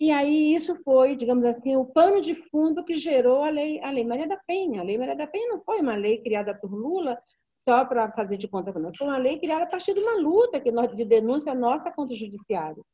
E 0.00 0.10
aí 0.10 0.54
isso 0.54 0.74
foi, 0.82 1.14
digamos 1.14 1.44
assim, 1.44 1.76
o 1.76 1.84
pano 1.84 2.20
de 2.20 2.34
fundo 2.34 2.84
que 2.84 2.94
gerou 2.94 3.44
a 3.44 3.50
lei, 3.50 3.80
a 3.82 3.90
lei 3.90 4.04
Maria 4.04 4.26
da 4.26 4.36
Penha. 4.46 4.80
A 4.80 4.84
lei 4.84 4.98
Maria 4.98 5.14
da 5.14 5.26
Penha 5.26 5.48
não 5.48 5.62
foi 5.62 5.80
uma 5.80 5.94
lei 5.94 6.18
criada 6.18 6.54
por 6.54 6.72
Lula 6.72 7.18
só 7.58 7.84
para 7.84 8.10
fazer 8.12 8.36
de 8.36 8.48
conta 8.48 8.76
nós. 8.78 8.96
Foi 8.96 9.06
uma 9.06 9.18
lei 9.18 9.38
criada 9.38 9.64
a 9.64 9.68
partir 9.68 9.94
de 9.94 10.00
uma 10.00 10.16
luta 10.16 10.60
que 10.60 10.72
nós, 10.72 10.94
de 10.96 11.04
denúncia 11.04 11.54
nossa 11.54 11.90
contra 11.92 12.14
o 12.14 12.18
judiciário. 12.18 12.84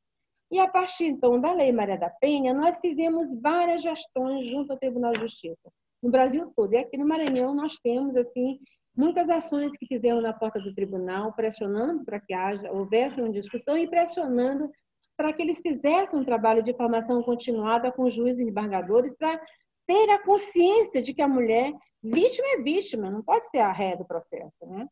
E 0.50 0.58
a 0.58 0.66
partir, 0.66 1.06
então, 1.06 1.38
da 1.38 1.52
Lei 1.52 1.72
Maria 1.72 1.98
da 1.98 2.08
Penha, 2.08 2.54
nós 2.54 2.78
fizemos 2.80 3.34
várias 3.40 3.82
gestões 3.82 4.46
junto 4.46 4.72
ao 4.72 4.78
Tribunal 4.78 5.12
de 5.12 5.20
Justiça, 5.20 5.70
no 6.02 6.10
Brasil 6.10 6.52
todo. 6.54 6.72
E 6.72 6.78
aqui 6.78 6.96
no 6.96 7.06
Maranhão 7.06 7.54
nós 7.54 7.76
temos, 7.82 8.16
assim, 8.16 8.58
muitas 8.96 9.28
ações 9.28 9.70
que 9.78 9.86
fizemos 9.86 10.22
na 10.22 10.32
porta 10.32 10.60
do 10.60 10.74
tribunal, 10.74 11.32
pressionando 11.32 12.04
para 12.04 12.20
que 12.20 12.34
haja, 12.34 12.70
houvesse 12.72 13.20
uma 13.20 13.30
discussão 13.30 13.76
e 13.76 13.88
pressionando 13.88 14.70
para 15.16 15.32
que 15.32 15.42
eles 15.42 15.60
fizessem 15.60 16.18
um 16.18 16.24
trabalho 16.24 16.62
de 16.62 16.74
formação 16.74 17.22
continuada 17.22 17.90
com 17.90 18.08
juízes 18.08 18.40
e 18.40 18.48
embargadores 18.48 19.14
para 19.16 19.40
ter 19.86 20.10
a 20.10 20.22
consciência 20.22 21.02
de 21.02 21.12
que 21.12 21.22
a 21.22 21.28
mulher 21.28 21.72
Vítima 22.02 22.46
é 22.54 22.62
vítima, 22.62 23.10
não 23.10 23.22
pode 23.22 23.46
ser 23.50 23.58
a 23.58 23.72
ré 23.72 23.96
do 23.96 24.04
processo, 24.04 24.66
né? 24.66 24.86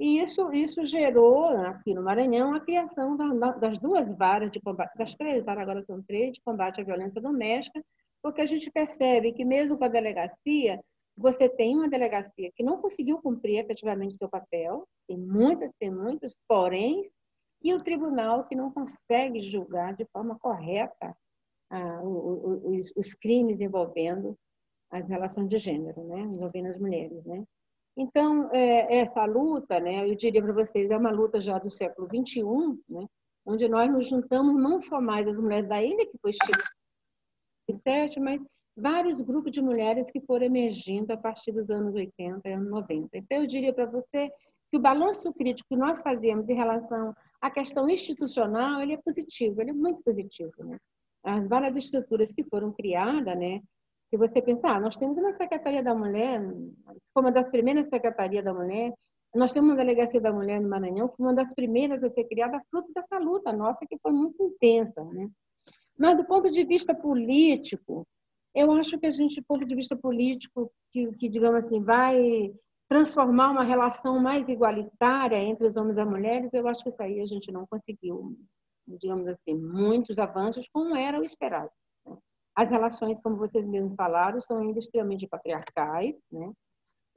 E 0.00 0.18
isso, 0.18 0.52
isso 0.52 0.82
gerou, 0.84 1.44
aqui 1.66 1.94
no 1.94 2.02
Maranhão, 2.02 2.54
a 2.54 2.60
criação 2.60 3.16
das 3.58 3.78
duas 3.78 4.16
varas 4.16 4.50
de 4.50 4.58
combate, 4.60 4.96
das 4.96 5.14
três 5.14 5.44
varas, 5.44 5.62
agora 5.62 5.84
são 5.84 6.02
três, 6.02 6.32
de 6.32 6.40
combate 6.40 6.80
à 6.80 6.84
violência 6.84 7.20
doméstica, 7.20 7.84
porque 8.22 8.40
a 8.40 8.46
gente 8.46 8.70
percebe 8.70 9.32
que 9.32 9.44
mesmo 9.44 9.78
com 9.78 9.84
a 9.84 9.88
delegacia, 9.88 10.80
você 11.16 11.48
tem 11.48 11.76
uma 11.76 11.88
delegacia 11.88 12.50
que 12.54 12.62
não 12.62 12.80
conseguiu 12.80 13.18
cumprir 13.18 13.58
efetivamente 13.58 14.16
seu 14.16 14.28
papel, 14.28 14.86
tem 15.06 15.18
muitas, 15.18 15.70
tem 15.78 15.90
muitos, 15.90 16.34
porém, 16.48 17.10
e 17.62 17.74
o 17.74 17.82
tribunal 17.82 18.46
que 18.46 18.54
não 18.54 18.72
consegue 18.72 19.42
julgar 19.42 19.94
de 19.94 20.06
forma 20.06 20.38
correta 20.38 21.14
ah, 21.70 22.00
os, 22.02 22.90
os 22.96 23.14
crimes 23.14 23.60
envolvendo 23.60 24.36
as 24.90 25.06
relações 25.06 25.48
de 25.48 25.58
gênero, 25.58 26.02
né, 26.04 26.20
envolvendo 26.20 26.68
as 26.68 26.78
mulheres, 26.78 27.24
né. 27.24 27.44
Então, 27.96 28.48
é, 28.52 28.98
essa 28.98 29.24
luta, 29.24 29.78
né, 29.78 30.08
eu 30.08 30.14
diria 30.14 30.42
para 30.42 30.52
vocês, 30.52 30.90
é 30.90 30.96
uma 30.96 31.10
luta 31.10 31.40
já 31.40 31.58
do 31.58 31.70
século 31.70 32.08
XXI, 32.08 32.42
né, 32.88 33.06
onde 33.44 33.68
nós 33.68 33.90
nos 33.90 34.08
juntamos 34.08 34.56
não 34.56 34.80
só 34.80 35.00
mais 35.00 35.28
as 35.28 35.36
mulheres 35.36 35.68
da 35.68 35.82
ilha, 35.82 36.06
que 36.06 36.18
foi 36.18 36.32
Chile, 37.84 38.20
mas 38.20 38.40
vários 38.76 39.20
grupos 39.20 39.52
de 39.52 39.60
mulheres 39.60 40.10
que 40.10 40.20
foram 40.20 40.46
emergindo 40.46 41.12
a 41.12 41.16
partir 41.16 41.52
dos 41.52 41.68
anos 41.70 41.94
80 41.94 42.48
e 42.48 42.52
anos 42.52 42.70
90. 42.70 43.08
Então, 43.14 43.38
eu 43.38 43.46
diria 43.46 43.72
para 43.72 43.86
você 43.86 44.30
que 44.70 44.76
o 44.76 44.80
balanço 44.80 45.32
crítico 45.32 45.68
que 45.68 45.76
nós 45.76 46.00
fazemos 46.00 46.48
em 46.48 46.54
relação 46.54 47.14
à 47.40 47.50
questão 47.50 47.88
institucional, 47.88 48.80
ele 48.80 48.94
é 48.94 48.98
positivo, 48.98 49.60
ele 49.60 49.70
é 49.70 49.74
muito 49.74 50.02
positivo. 50.02 50.52
Né? 50.58 50.78
As 51.24 51.46
várias 51.48 51.76
estruturas 51.76 52.32
que 52.32 52.44
foram 52.44 52.72
criadas, 52.72 53.36
né, 53.36 53.60
se 54.08 54.16
você 54.16 54.40
pensar, 54.42 54.80
nós 54.80 54.96
temos 54.96 55.16
uma 55.16 55.36
Secretaria 55.36 55.82
da 55.82 55.94
Mulher, 55.94 56.42
foi 57.14 57.22
uma 57.22 57.30
das 57.30 57.48
primeiras 57.48 57.88
Secretarias 57.88 58.44
da 58.44 58.52
Mulher, 58.52 58.92
nós 59.34 59.52
temos 59.52 59.70
uma 59.70 59.76
Delegacia 59.76 60.20
da 60.20 60.32
Mulher 60.32 60.60
no 60.60 60.68
Maranhão, 60.68 61.08
que 61.08 61.16
foi 61.16 61.26
uma 61.26 61.34
das 61.34 61.52
primeiras 61.54 62.02
a 62.02 62.10
ser 62.10 62.24
criada 62.24 62.60
fruto 62.68 62.90
dessa 62.92 63.18
luta 63.18 63.52
nossa, 63.52 63.86
que 63.88 63.96
foi 64.02 64.10
muito 64.10 64.42
intensa. 64.42 65.04
Né? 65.04 65.28
Mas, 66.00 66.16
do 66.16 66.24
ponto 66.24 66.50
de 66.50 66.64
vista 66.64 66.94
político, 66.94 68.06
eu 68.54 68.72
acho 68.72 68.98
que 68.98 69.06
a 69.06 69.10
gente, 69.10 69.38
do 69.38 69.44
ponto 69.46 69.66
de 69.66 69.74
vista 69.74 69.94
político, 69.94 70.72
que, 70.90 71.12
que 71.18 71.28
digamos 71.28 71.62
assim, 71.62 71.84
vai 71.84 72.54
transformar 72.88 73.50
uma 73.50 73.62
relação 73.62 74.18
mais 74.18 74.48
igualitária 74.48 75.36
entre 75.36 75.68
os 75.68 75.76
homens 75.76 75.98
e 75.98 76.00
as 76.00 76.08
mulheres, 76.08 76.50
eu 76.54 76.66
acho 76.66 76.82
que 76.82 76.88
isso 76.88 77.02
aí 77.02 77.20
a 77.20 77.26
gente 77.26 77.52
não 77.52 77.66
conseguiu, 77.66 78.34
digamos 78.88 79.28
assim, 79.28 79.54
muitos 79.54 80.18
avanços 80.18 80.66
como 80.72 80.96
era 80.96 81.20
o 81.20 81.22
esperado. 81.22 81.70
As 82.56 82.70
relações, 82.70 83.20
como 83.22 83.36
vocês 83.36 83.66
mesmos 83.66 83.94
falaram, 83.94 84.40
são 84.40 84.56
ainda 84.56 84.78
extremamente 84.78 85.28
patriarcais. 85.28 86.16
Né? 86.32 86.50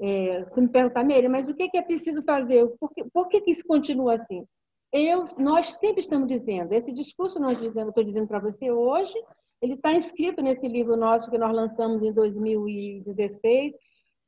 É, 0.01 0.45
se 0.51 0.59
me 0.59 0.67
perguntar, 0.67 1.05
Meire, 1.05 1.29
mas 1.29 1.47
o 1.47 1.55
que 1.55 1.69
é 1.73 1.81
preciso 1.81 2.21
fazer? 2.23 2.67
Por 2.77 2.93
que, 2.93 3.05
por 3.05 3.29
que 3.29 3.41
isso 3.47 3.63
continua 3.65 4.15
assim? 4.15 4.45
Eu, 4.93 5.25
nós 5.39 5.71
sempre 5.71 6.01
estamos 6.01 6.27
dizendo, 6.27 6.71
esse 6.71 6.91
discurso 6.91 7.39
nós 7.39 7.59
dizemos, 7.59 7.89
estou 7.89 8.03
dizendo 8.03 8.27
para 8.27 8.37
você 8.37 8.69
hoje, 8.69 9.15
ele 9.59 9.73
está 9.73 9.91
inscrito 9.91 10.39
nesse 10.39 10.67
livro 10.67 10.95
nosso 10.95 11.31
que 11.31 11.37
nós 11.37 11.51
lançamos 11.51 12.03
em 12.03 12.13
2016, 12.13 13.73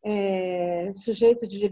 é, 0.04 0.92
sujeito 0.96 1.48
de 1.48 1.70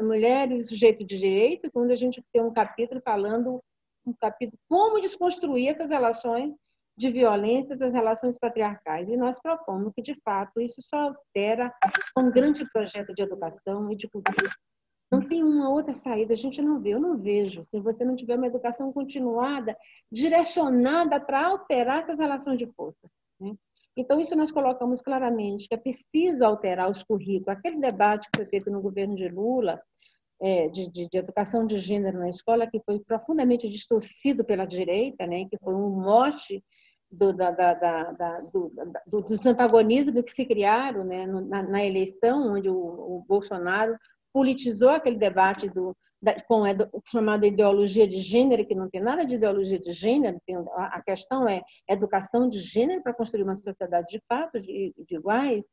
mulheres 0.00 0.62
e 0.62 0.64
sujeito 0.66 0.98
de 1.04 1.18
direito, 1.18 1.68
onde 1.74 1.92
a 1.92 1.96
gente 1.96 2.22
tem 2.32 2.40
um 2.40 2.52
capítulo 2.52 3.00
falando 3.04 3.60
um 4.06 4.12
capítulo 4.12 4.58
como 4.68 5.00
desconstruir 5.00 5.68
essas 5.68 5.88
relações 5.88 6.54
de 6.96 7.10
violência 7.10 7.76
das 7.76 7.92
relações 7.92 8.38
patriarcais. 8.38 9.08
E 9.08 9.16
nós 9.16 9.36
propomos 9.40 9.92
que, 9.92 10.00
de 10.00 10.14
fato, 10.24 10.60
isso 10.60 10.80
só 10.82 11.08
altera 11.08 11.74
um 12.16 12.30
grande 12.30 12.64
projeto 12.70 13.12
de 13.12 13.22
educação 13.22 13.90
e 13.90 13.96
de 13.96 14.08
cultura. 14.08 14.48
Não 15.10 15.20
tem 15.20 15.44
uma 15.44 15.70
outra 15.70 15.94
saída, 15.94 16.34
a 16.34 16.36
gente 16.36 16.60
não 16.60 16.80
vê, 16.80 16.90
eu 16.90 17.00
não 17.00 17.16
vejo. 17.16 17.64
Se 17.70 17.80
você 17.80 18.04
não 18.04 18.16
tiver 18.16 18.36
uma 18.36 18.46
educação 18.46 18.92
continuada, 18.92 19.76
direcionada 20.10 21.20
para 21.20 21.46
alterar 21.46 22.02
essas 22.02 22.18
relações 22.18 22.58
de 22.58 22.66
força. 22.66 23.08
Né? 23.40 23.54
Então, 23.96 24.20
isso 24.20 24.34
nós 24.34 24.50
colocamos 24.50 25.00
claramente, 25.00 25.68
que 25.68 25.74
é 25.74 25.78
preciso 25.78 26.44
alterar 26.44 26.90
os 26.90 27.02
currículos. 27.02 27.48
Aquele 27.48 27.78
debate 27.78 28.28
que 28.30 28.38
foi 28.38 28.46
feito 28.46 28.70
no 28.70 28.82
governo 28.82 29.14
de 29.14 29.28
Lula, 29.28 29.80
é, 30.40 30.68
de, 30.68 30.90
de, 30.90 31.08
de, 31.08 31.16
educação 31.16 31.66
de 31.66 31.78
gênero 31.78 32.18
na 32.18 32.28
escola, 32.28 32.66
que 32.66 32.80
foi 32.84 33.00
profundamente 33.00 33.68
distorcido 33.68 34.44
pela 34.44 34.66
direita, 34.66 35.26
né, 35.26 35.46
que 35.48 35.56
foi 35.62 35.74
um 35.74 35.90
mote 35.90 36.62
do, 37.10 37.32
da, 37.32 37.50
da, 37.50 37.74
da, 37.74 38.40
do, 38.40 38.72
do, 39.06 39.22
dos 39.22 39.46
antagonismos 39.46 40.22
que 40.22 40.32
se 40.32 40.44
criaram 40.44 41.04
né, 41.04 41.26
na, 41.26 41.62
na 41.62 41.84
eleição, 41.84 42.54
onde 42.54 42.68
o, 42.68 42.76
o, 42.76 43.24
Bolsonaro 43.26 43.96
politizou 44.36 44.90
aquele 44.90 45.16
debate 45.16 45.66
do, 45.70 45.96
com 46.46 46.62
a 46.62 46.74
chamada 47.06 47.46
ideologia 47.46 48.06
de 48.06 48.20
gênero, 48.20 48.66
que 48.66 48.74
não 48.74 48.90
tem 48.90 49.00
nada 49.00 49.24
de 49.24 49.36
ideologia 49.36 49.78
de 49.78 49.94
gênero, 49.94 50.38
tem, 50.46 50.56
a, 50.74 51.00
questão 51.00 51.48
é 51.48 51.62
educação 51.88 52.46
de 52.46 52.58
gênero 52.58 53.02
para 53.02 53.14
construir 53.14 53.44
uma 53.44 53.56
sociedade 53.56 54.08
de 54.10 54.20
fato, 54.28 54.60
de, 54.60 54.92
de 55.08 55.16
iguais. 55.16 55.64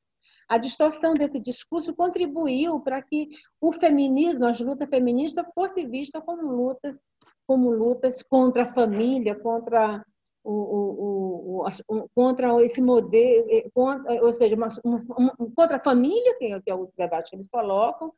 A 0.48 0.58
distorção 0.58 1.14
desse 1.14 1.42
discurso 1.42 1.94
contribuiu 1.94 2.80
para 2.80 3.02
que 3.02 3.28
o 3.60 3.70
feminismo, 3.74 4.46
as 4.46 4.62
lutas 4.62 4.88
feministas, 4.88 5.46
fosse 5.54 5.86
vista 5.86 6.22
como 6.22 6.50
lutas, 6.50 6.98
como 7.46 7.70
lutas 7.70 8.24
contra 8.24 8.64
a 8.64 8.74
família, 8.74 9.36
contra 9.36 10.02
o, 10.42 10.54
o, 10.54 11.66
o, 11.90 12.10
contra 12.16 12.64
esse 12.64 12.82
modelo, 12.82 13.46
eh, 13.50 13.70
contra, 13.74 14.24
ou 14.24 14.32
seja, 14.32 14.56
uma, 14.56 14.70
uma, 14.86 15.36
contra 15.54 15.76
a 15.76 15.84
família, 15.84 16.38
que 16.38 16.46
é, 16.46 16.62
que 16.62 16.72
é 16.72 16.76
o 16.76 16.90
debate 16.98 17.32
que 17.32 17.36
eles 17.36 17.50
colocam, 17.50 18.14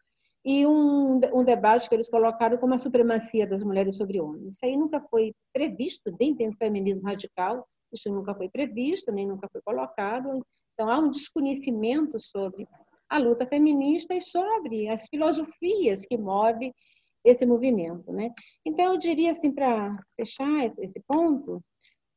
e 0.45 0.65
um, 0.67 1.19
um 1.33 1.43
debate 1.43 1.89
que 1.89 1.95
eles 1.95 2.07
colocaram 2.07 2.57
como 2.57 2.75
a 2.75 2.77
supremacia 2.77 3.47
das 3.47 3.63
mulheres 3.63 3.97
sobre 3.97 4.21
homens. 4.21 4.53
Isso 4.53 4.59
aí 4.63 4.77
nunca 4.77 5.01
foi 5.09 5.33
previsto 5.51 6.11
dentro 6.11 6.47
do 6.51 6.57
feminismo 6.57 7.01
radical, 7.01 7.67
isso 7.91 8.09
nunca 8.09 8.35
foi 8.35 8.47
previsto, 8.47 9.11
nem 9.11 9.27
nunca 9.27 9.49
foi 9.51 9.59
colocado. 9.63 10.45
Então, 10.73 10.87
há 10.87 10.99
um 10.99 11.09
desconhecimento 11.09 12.19
sobre 12.19 12.67
a 13.09 13.17
luta 13.17 13.47
feminista 13.47 14.13
e 14.13 14.21
sobre 14.21 14.87
as 14.87 15.07
filosofias 15.07 16.05
que 16.05 16.17
movem 16.17 16.71
esse 17.23 17.43
movimento. 17.43 18.11
Né? 18.11 18.31
Então, 18.63 18.93
eu 18.93 18.99
diria 18.99 19.31
assim, 19.31 19.51
para 19.51 19.97
fechar 20.15 20.65
esse 20.77 21.01
ponto, 21.07 21.59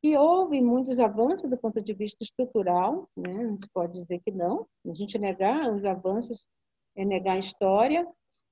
que 0.03 0.17
houve 0.19 0.61
muitos 0.61 1.01
avanços 1.01 1.49
do 1.49 1.57
ponto 1.57 1.81
de 1.81 1.95
vista 1.95 2.19
estrutural, 2.23 3.09
né? 3.17 3.33
não 3.33 3.59
se 3.59 3.69
pode 3.73 3.95
dizer 3.95 4.21
que 4.23 4.31
não, 4.31 4.67
a 4.87 4.93
gente 4.93 5.19
negar 5.19 5.75
os 5.75 5.85
avanços 5.85 6.45
é 6.95 7.05
negar 7.05 7.37
a 7.37 7.39
história, 7.39 8.07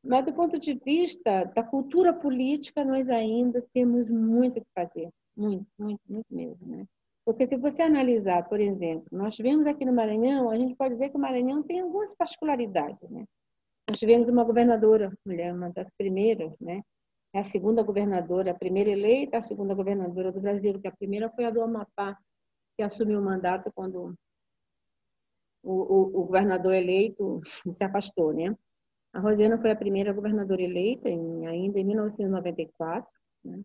mas 0.06 0.24
do 0.24 0.32
ponto 0.32 0.58
de 0.58 0.74
vista 0.74 1.44
da 1.44 1.62
cultura 1.62 2.12
política, 2.12 2.84
nós 2.84 3.08
ainda 3.08 3.64
temos 3.72 4.08
muito 4.08 4.60
que 4.60 4.66
fazer, 4.74 5.10
muito, 5.36 5.66
muito, 5.78 6.00
muito 6.08 6.26
mesmo. 6.30 6.66
Né? 6.66 6.86
Porque 7.24 7.46
se 7.46 7.56
você 7.56 7.82
analisar, 7.82 8.48
por 8.48 8.60
exemplo, 8.60 9.06
nós 9.10 9.34
tivemos 9.34 9.66
aqui 9.66 9.84
no 9.84 9.92
Maranhão, 9.92 10.48
a 10.48 10.56
gente 10.56 10.76
pode 10.76 10.94
dizer 10.94 11.10
que 11.10 11.16
o 11.16 11.20
Maranhão 11.20 11.62
tem 11.62 11.80
algumas 11.80 12.14
particularidades, 12.16 13.10
né? 13.10 13.24
Nós 13.88 13.98
tivemos 13.98 14.28
uma 14.28 14.44
governadora 14.44 15.12
mulher, 15.24 15.52
uma 15.52 15.70
das 15.70 15.88
primeiras, 15.98 16.56
né? 16.60 16.82
É 17.34 17.40
a 17.40 17.44
segunda 17.44 17.82
governadora, 17.82 18.52
a 18.52 18.54
primeira 18.54 18.90
eleita, 18.90 19.38
a 19.38 19.42
segunda 19.42 19.74
governadora 19.74 20.30
do 20.30 20.40
Brasil, 20.40 20.80
que 20.80 20.86
a 20.86 20.92
primeira 20.92 21.28
foi 21.30 21.44
a 21.44 21.50
do 21.50 21.60
Amapá, 21.60 22.16
que 22.76 22.82
assumiu 22.84 23.18
o 23.18 23.24
mandato 23.24 23.72
quando 23.74 24.14
o, 25.64 25.72
o, 25.72 26.20
o 26.20 26.24
governador 26.26 26.74
eleito 26.74 27.40
se 27.72 27.82
afastou, 27.82 28.32
né? 28.32 28.54
A 29.16 29.18
Rosiana 29.18 29.58
foi 29.58 29.70
a 29.70 29.76
primeira 29.76 30.12
governadora 30.12 30.60
eleita, 30.60 31.08
em, 31.08 31.46
ainda 31.46 31.80
em 31.80 31.84
1994. 31.84 33.08
Né? 33.42 33.62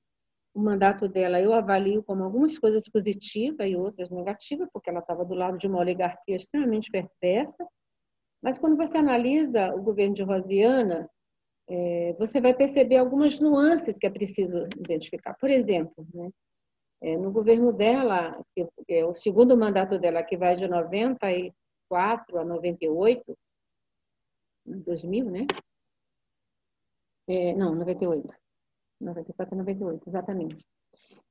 O 0.53 0.61
mandato 0.61 1.09
dela 1.09 1.41
eu 1.41 1.53
avalio 1.53 2.01
como 2.03 2.23
algumas 2.23 2.57
coisas 2.57 2.87
positivas 2.87 3.69
e 3.69 3.75
outras 3.75 4.09
negativas, 4.09 4.69
porque 4.71 4.89
ela 4.89 4.99
estava 4.99 5.25
do 5.25 5.33
lado 5.33 5.57
de 5.57 5.67
uma 5.67 5.79
oligarquia 5.79 6.37
extremamente 6.37 6.89
perversa. 6.89 7.67
Mas 8.41 8.57
quando 8.57 8.77
você 8.77 8.97
analisa 8.97 9.75
o 9.75 9.83
governo 9.83 10.15
de 10.15 10.23
Rosiana, 10.23 11.09
é, 11.69 12.15
você 12.17 12.39
vai 12.39 12.53
perceber 12.53 12.95
algumas 12.95 13.37
nuances 13.37 13.97
que 13.99 14.07
é 14.07 14.09
preciso 14.09 14.67
identificar. 14.77 15.33
Por 15.33 15.49
exemplo, 15.49 16.07
né, 16.13 16.29
é, 17.01 17.17
no 17.17 17.29
governo 17.29 17.73
dela, 17.73 18.41
que 18.55 18.65
é 18.87 19.05
o 19.05 19.13
segundo 19.13 19.57
mandato 19.57 19.99
dela, 19.99 20.23
que 20.23 20.37
vai 20.37 20.55
de 20.55 20.65
94 20.65 22.39
a 22.39 22.45
98, 22.45 23.37
2000, 24.79 25.25
né? 25.25 25.45
É, 27.27 27.53
não, 27.55 27.75
98. 27.75 28.33
94 28.99 29.55
a 29.55 29.57
98, 29.57 30.09
exatamente. 30.09 30.65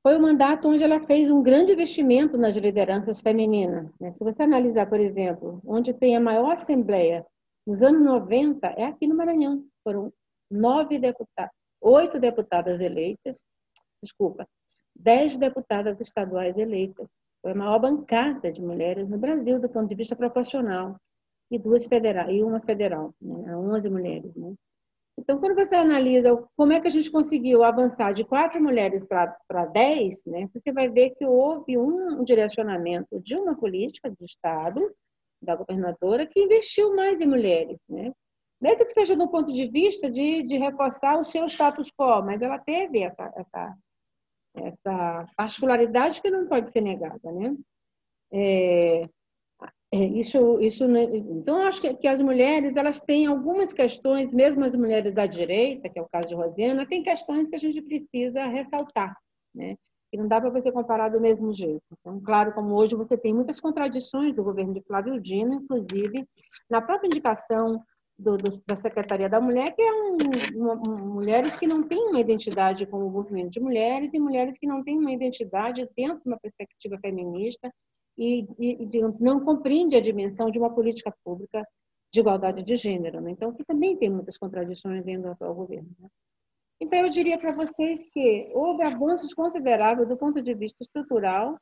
Foi 0.03 0.17
o 0.17 0.21
mandato 0.21 0.67
onde 0.67 0.83
ela 0.83 0.99
fez 1.01 1.29
um 1.29 1.43
grande 1.43 1.73
investimento 1.73 2.37
nas 2.37 2.55
lideranças 2.55 3.21
femininas. 3.21 3.91
Né? 3.99 4.11
Se 4.13 4.23
você 4.23 4.43
analisar, 4.43 4.89
por 4.89 4.99
exemplo, 4.99 5.61
onde 5.65 5.93
tem 5.93 6.15
a 6.15 6.19
maior 6.19 6.51
assembleia 6.51 7.25
nos 7.65 7.81
anos 7.83 8.03
90, 8.03 8.67
é 8.67 8.85
aqui 8.85 9.07
no 9.07 9.15
Maranhão. 9.15 9.63
Foram 9.83 10.11
nove 10.49 10.97
deputados, 10.97 11.53
oito 11.79 12.19
deputadas 12.19 12.81
eleitas, 12.81 13.39
desculpa, 14.01 14.47
dez 14.95 15.37
deputadas 15.37 15.99
estaduais 15.99 16.57
eleitas. 16.57 17.07
Foi 17.41 17.51
a 17.51 17.55
maior 17.55 17.79
bancada 17.79 18.51
de 18.51 18.61
mulheres 18.61 19.07
no 19.07 19.17
Brasil 19.17 19.59
do 19.59 19.69
ponto 19.69 19.87
de 19.87 19.95
vista 19.95 20.15
proporcional 20.15 20.99
e 21.51 21.59
duas 21.59 21.85
federais 21.85 22.33
e 22.33 22.41
uma 22.41 22.61
federal, 22.61 23.13
né? 23.21 23.55
11 23.55 23.89
mulheres, 23.89 24.33
né? 24.35 24.53
Então, 25.19 25.39
quando 25.39 25.53
você 25.53 25.75
analisa 25.75 26.35
como 26.57 26.73
é 26.73 26.79
que 26.79 26.87
a 26.87 26.91
gente 26.91 27.11
conseguiu 27.11 27.63
avançar 27.63 28.11
de 28.11 28.23
quatro 28.23 28.63
mulheres 28.63 29.03
para 29.05 29.65
dez, 29.65 30.23
né, 30.25 30.49
você 30.53 30.71
vai 30.71 30.89
ver 30.89 31.11
que 31.11 31.25
houve 31.25 31.77
um 31.77 32.23
direcionamento 32.23 33.19
de 33.21 33.35
uma 33.35 33.55
política 33.55 34.09
do 34.09 34.25
Estado, 34.25 34.91
da 35.41 35.55
governadora, 35.55 36.25
que 36.25 36.41
investiu 36.41 36.95
mais 36.95 37.19
em 37.19 37.27
mulheres. 37.27 37.77
Né? 37.89 38.11
Mesmo 38.59 38.85
que 38.85 38.93
seja 38.93 39.15
do 39.15 39.29
ponto 39.29 39.53
de 39.53 39.67
vista 39.67 40.09
de, 40.09 40.43
de 40.43 40.57
reforçar 40.57 41.19
o 41.19 41.29
seu 41.29 41.45
status 41.45 41.89
quo, 41.91 42.23
mas 42.23 42.41
ela 42.41 42.57
teve 42.57 43.03
essa, 43.03 43.31
essa, 43.35 43.77
essa 44.55 45.25
particularidade 45.35 46.21
que 46.21 46.31
não 46.31 46.47
pode 46.47 46.71
ser 46.71 46.81
negada. 46.81 47.31
Né? 47.31 47.55
É, 48.33 49.09
isso, 49.93 50.59
isso, 50.61 50.85
então, 50.85 51.61
eu 51.61 51.67
acho 51.67 51.81
que, 51.81 51.93
que, 51.95 52.07
as 52.07 52.21
mulheres 52.21 52.75
elas 52.77 53.01
têm 53.01 53.25
algumas 53.25 53.73
questões, 53.73 54.31
mesmo 54.31 54.63
as 54.63 54.73
mulheres 54.73 55.13
da 55.13 55.25
direita, 55.25 55.89
que 55.89 55.99
é 55.99 56.01
o 56.01 56.07
caso 56.07 56.29
de 56.29 56.35
Rosiana, 56.35 56.87
tem 56.87 57.03
questões 57.03 57.49
que 57.49 57.55
a 57.55 57.59
gente 57.59 57.81
precisa 57.81 58.45
ressaltar, 58.45 59.13
né? 59.53 59.75
E 60.13 60.17
não 60.17 60.27
dá 60.27 60.39
para 60.39 60.49
você 60.49 60.71
comparar 60.71 61.09
do 61.09 61.19
mesmo 61.19 61.53
jeito. 61.53 61.83
Então, 61.99 62.21
claro, 62.21 62.53
como 62.53 62.73
hoje 62.75 62.95
você 62.95 63.17
tem 63.17 63.33
muitas 63.33 63.59
contradições 63.59 64.33
do 64.33 64.43
governo 64.43 64.73
de 64.73 64.81
Flávio 64.81 65.19
Dino, 65.19 65.53
inclusive 65.53 66.25
na 66.69 66.81
própria 66.81 67.07
indicação 67.07 67.81
do, 68.17 68.37
do, 68.37 68.63
da 68.65 68.75
Secretaria 68.77 69.29
da 69.29 69.41
Mulher, 69.41 69.73
que 69.75 69.81
é 69.81 69.93
um, 69.93 70.17
uma, 70.55 70.75
mulheres 70.75 71.57
que 71.57 71.67
não 71.67 71.83
têm 71.83 72.07
uma 72.07 72.19
identidade 72.19 72.85
com 72.85 73.05
o 73.05 73.09
movimento 73.09 73.51
de 73.51 73.59
mulheres 73.59 74.09
e 74.13 74.19
mulheres 74.19 74.57
que 74.57 74.67
não 74.67 74.83
têm 74.83 74.97
uma 74.97 75.11
identidade 75.11 75.87
dentro 75.95 76.21
de 76.21 76.27
uma 76.27 76.39
perspectiva 76.39 76.97
feminista 77.01 77.71
e, 78.21 78.47
e, 78.59 78.85
digamos, 78.85 79.19
não 79.19 79.43
compreende 79.43 79.95
a 79.95 79.99
dimensão 79.99 80.51
de 80.51 80.59
uma 80.59 80.69
política 80.69 81.11
pública 81.23 81.67
de 82.13 82.19
igualdade 82.19 82.61
de 82.61 82.75
gênero. 82.75 83.19
Né? 83.19 83.31
Então, 83.31 83.51
que 83.51 83.63
também 83.65 83.97
tem 83.97 84.11
muitas 84.11 84.37
contradições 84.37 85.03
dentro 85.03 85.23
do 85.23 85.31
atual 85.31 85.55
governo. 85.55 85.89
Né? 85.99 86.07
Então, 86.79 86.99
eu 86.99 87.09
diria 87.09 87.39
para 87.39 87.51
vocês 87.51 87.99
que 88.13 88.51
houve 88.53 88.83
avanços 88.85 89.33
consideráveis 89.33 90.07
do 90.07 90.15
ponto 90.15 90.39
de 90.39 90.53
vista 90.53 90.83
estrutural, 90.83 91.57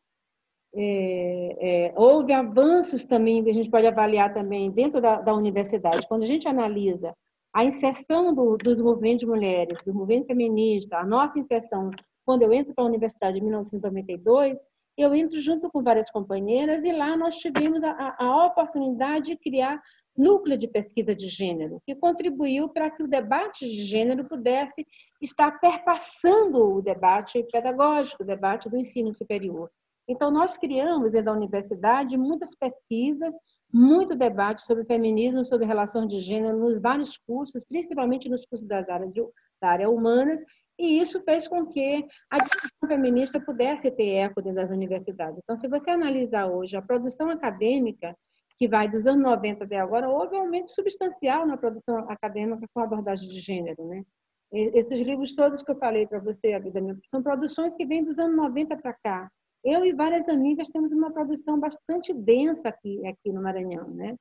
é, 0.76 1.56
é, 1.60 1.94
houve 1.96 2.34
avanços 2.34 3.06
também, 3.06 3.40
a 3.50 3.54
gente 3.54 3.72
pode 3.72 3.88
avaliar 3.88 4.34
também 4.34 4.70
dentro 4.70 5.00
da, 5.00 5.22
da 5.22 5.34
universidade. 5.34 6.08
Quando 6.08 6.24
a 6.24 6.28
gente 6.28 6.48
analisa 6.48 7.14
a 7.54 7.64
inserção 7.64 8.34
do, 8.34 8.58
dos 8.58 8.82
movimentos 8.82 9.22
de 9.22 9.26
mulheres, 9.26 9.78
do 9.86 9.94
movimento 9.94 10.28
feminista, 10.28 10.98
a 10.98 11.06
nossa 11.06 11.40
inserção, 11.40 11.90
quando 12.26 12.44
eu 12.44 12.52
entro 12.52 12.74
para 12.76 12.84
a 12.84 12.88
universidade 12.88 13.40
em 13.40 13.42
1992, 13.42 14.58
eu 15.02 15.16
entro 15.16 15.40
junto 15.40 15.70
com 15.72 15.82
várias 15.82 16.12
companheiras 16.12 16.84
e 16.84 16.92
lá 16.92 17.16
nós 17.16 17.38
tivemos 17.38 17.82
a, 17.84 18.16
a 18.20 18.46
oportunidade 18.46 19.28
de 19.28 19.38
criar 19.38 19.82
núcleo 20.18 20.58
de 20.58 20.68
pesquisa 20.68 21.16
de 21.16 21.30
gênero, 21.30 21.82
que 21.86 21.96
contribuiu 21.96 22.68
para 22.68 22.92
que 22.92 23.02
o 23.02 23.08
debate 23.08 23.66
de 23.66 23.84
gênero 23.84 24.28
pudesse 24.28 24.86
estar 25.22 25.58
perpassando 25.60 26.76
o 26.76 26.82
debate 26.82 27.42
pedagógico, 27.50 28.24
o 28.24 28.26
debate 28.26 28.70
do 28.70 28.78
ensino 28.78 29.14
superior. 29.16 29.72
Então, 30.06 30.30
nós 30.30 30.58
criamos 30.58 31.12
dentro 31.12 31.28
da 31.28 31.34
universidade 31.34 32.18
muitas 32.18 32.54
pesquisas, 32.54 33.34
muito 33.72 34.16
debate 34.16 34.64
sobre 34.64 34.84
feminismo, 34.84 35.46
sobre 35.46 35.66
relações 35.66 36.10
de 36.10 36.20
gênero 36.20 36.58
nos 36.58 36.82
vários 36.82 37.16
cursos, 37.16 37.64
principalmente 37.64 38.28
nos 38.28 38.46
cursos 38.46 38.68
das 38.68 38.90
áreas 38.90 39.14
de, 39.14 39.22
da 39.62 39.70
área 39.70 39.90
humana, 39.90 40.38
e 40.80 41.02
isso 41.02 41.20
fez 41.22 41.46
com 41.46 41.66
que 41.66 42.08
a 42.30 42.40
discussão 42.40 42.88
feminista 42.88 43.40
pudesse 43.40 43.92
ter 43.92 44.12
eco 44.12 44.42
dentro 44.42 44.62
das 44.62 44.72
universidades. 44.72 45.38
Então, 45.44 45.58
se 45.58 45.68
você 45.68 45.92
analisar 45.92 46.48
hoje 46.48 46.78
a 46.78 46.82
produção 46.82 47.30
acadêmica, 47.30 48.16
que 48.58 48.68
vai 48.68 48.90
dos 48.90 49.06
anos 49.06 49.22
90 49.22 49.66
até 49.66 49.78
agora, 49.78 50.10
houve 50.10 50.36
um 50.36 50.42
aumento 50.42 50.72
substancial 50.72 51.46
na 51.46 51.58
produção 51.58 51.98
acadêmica 52.10 52.66
com 52.74 52.80
abordagem 52.82 53.28
de 53.28 53.40
gênero. 53.40 53.86
Né? 53.86 54.04
Esses 54.52 55.02
livros 55.02 55.34
todos 55.36 55.62
que 55.62 55.72
eu 55.72 55.78
falei 55.78 56.08
para 56.08 56.20
você, 56.20 56.54
a 56.54 56.60
vida 56.60 56.80
minha, 56.80 56.98
são 57.12 57.22
produções 57.22 57.76
que 57.76 57.86
vêm 57.86 58.04
dos 58.04 58.18
anos 58.18 58.38
90 58.38 58.78
para 58.78 58.94
cá. 58.94 59.32
Eu 59.64 59.86
e 59.86 59.92
várias 59.92 60.28
amigas 60.30 60.70
temos 60.70 60.92
uma 60.94 61.12
produção 61.12 61.60
bastante 61.60 62.14
densa 62.14 62.70
aqui, 62.70 63.06
aqui 63.06 63.34
no 63.34 63.42
Maranhão, 63.42 63.90
né? 63.90 64.16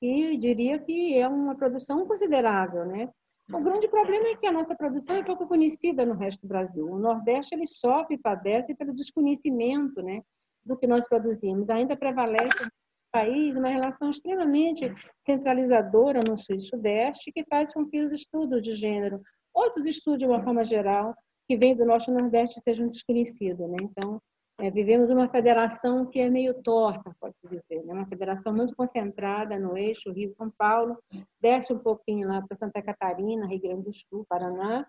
E 0.00 0.36
diria 0.36 0.78
que 0.78 1.18
é 1.18 1.26
uma 1.26 1.56
produção 1.56 2.06
considerável, 2.06 2.84
né? 2.84 3.08
O 3.52 3.60
grande 3.60 3.86
problema 3.88 4.28
é 4.28 4.36
que 4.36 4.46
a 4.46 4.52
nossa 4.52 4.74
produção 4.74 5.16
é 5.16 5.22
pouco 5.22 5.46
conhecida 5.46 6.04
no 6.04 6.14
resto 6.14 6.42
do 6.42 6.48
Brasil. 6.48 6.90
O 6.90 6.98
Nordeste 6.98 7.54
ele 7.54 7.66
sofre 7.66 8.16
e 8.16 8.18
padece 8.18 8.74
pelo 8.74 8.92
desconhecimento 8.94 10.02
né, 10.02 10.22
do 10.64 10.76
que 10.76 10.86
nós 10.86 11.08
produzimos. 11.08 11.70
Ainda 11.70 11.96
prevalece 11.96 12.64
no 12.64 12.70
país 13.12 13.56
uma 13.56 13.68
relação 13.68 14.10
extremamente 14.10 14.92
centralizadora 15.24 16.20
no 16.28 16.36
Sul 16.36 16.56
e 16.56 16.60
Sudeste, 16.60 17.30
que 17.30 17.44
faz 17.44 17.72
com 17.72 17.86
que 17.86 18.02
os 18.02 18.12
estudos 18.12 18.60
de 18.60 18.74
gênero, 18.74 19.22
outros 19.54 19.86
estudos 19.86 20.18
de 20.18 20.26
uma 20.26 20.42
forma 20.42 20.64
geral, 20.64 21.14
que 21.48 21.56
vêm 21.56 21.76
do 21.76 21.86
Norte 21.86 22.10
e 22.10 22.14
Nordeste, 22.14 22.60
sejam 22.64 22.86
desconhecidos. 22.86 23.68
Né? 23.70 23.76
Então, 23.80 24.20
é, 24.58 24.70
vivemos 24.70 25.10
uma 25.10 25.28
federação 25.28 26.06
que 26.06 26.18
é 26.18 26.30
meio 26.30 26.62
torta, 26.62 27.14
pode-se 27.20 27.46
dizer, 27.46 27.84
né? 27.84 27.92
uma 27.92 28.06
federação 28.06 28.54
muito 28.54 28.74
concentrada 28.74 29.58
no 29.58 29.76
eixo 29.76 30.10
Rio-São 30.10 30.50
Paulo, 30.56 30.98
desce 31.40 31.72
um 31.72 31.78
pouquinho 31.78 32.26
lá 32.28 32.40
para 32.40 32.56
Santa 32.56 32.80
Catarina, 32.80 33.46
Rio 33.46 33.60
Grande 33.60 33.82
do 33.82 33.94
Sul, 33.94 34.24
Paraná, 34.28 34.86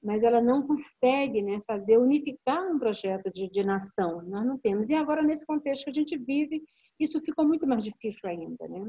mas 0.00 0.22
ela 0.22 0.40
não 0.40 0.64
consegue 0.64 1.42
né, 1.42 1.60
fazer, 1.66 1.98
unificar 1.98 2.64
um 2.70 2.78
projeto 2.78 3.32
de, 3.32 3.50
de 3.50 3.64
nação. 3.64 4.22
Nós 4.22 4.46
não 4.46 4.56
temos. 4.56 4.88
E 4.88 4.94
agora, 4.94 5.22
nesse 5.22 5.44
contexto 5.44 5.84
que 5.84 5.90
a 5.90 5.94
gente 5.94 6.16
vive, 6.16 6.62
isso 7.00 7.20
ficou 7.20 7.44
muito 7.44 7.66
mais 7.66 7.82
difícil 7.82 8.20
ainda. 8.24 8.68
Né? 8.68 8.88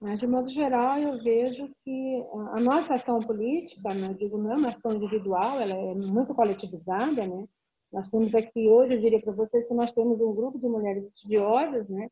Mas, 0.00 0.18
de 0.18 0.26
modo 0.26 0.48
geral, 0.48 0.98
eu 0.98 1.22
vejo 1.22 1.70
que 1.84 2.24
a 2.56 2.60
nossa 2.62 2.94
ação 2.94 3.18
política, 3.18 3.92
né, 3.94 4.14
digo, 4.14 4.38
não 4.38 4.52
é 4.52 4.56
uma 4.56 4.68
ação 4.68 4.96
individual, 4.96 5.60
ela 5.60 5.74
é 5.74 5.94
muito 5.94 6.34
coletivizada, 6.34 7.26
né? 7.26 7.46
Nós 7.94 8.08
temos 8.08 8.34
aqui 8.34 8.68
hoje, 8.68 8.94
eu 8.94 9.00
diria 9.00 9.20
para 9.20 9.32
vocês 9.32 9.68
que 9.68 9.72
nós 9.72 9.92
temos 9.92 10.20
um 10.20 10.34
grupo 10.34 10.58
de 10.58 10.66
mulheres 10.66 11.04
estudiosas, 11.14 11.88
né? 11.88 12.08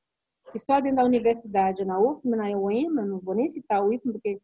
Que 0.52 0.58
só 0.60 0.80
dentro 0.80 0.98
da 0.98 1.04
universidade, 1.04 1.84
na 1.84 1.98
UFMA, 1.98 2.36
na 2.36 2.56
UEMA, 2.56 3.04
não 3.04 3.18
vou 3.18 3.34
nem 3.34 3.48
citar 3.48 3.84
o 3.84 3.92
IFMA, 3.92 4.12
porque 4.12 4.40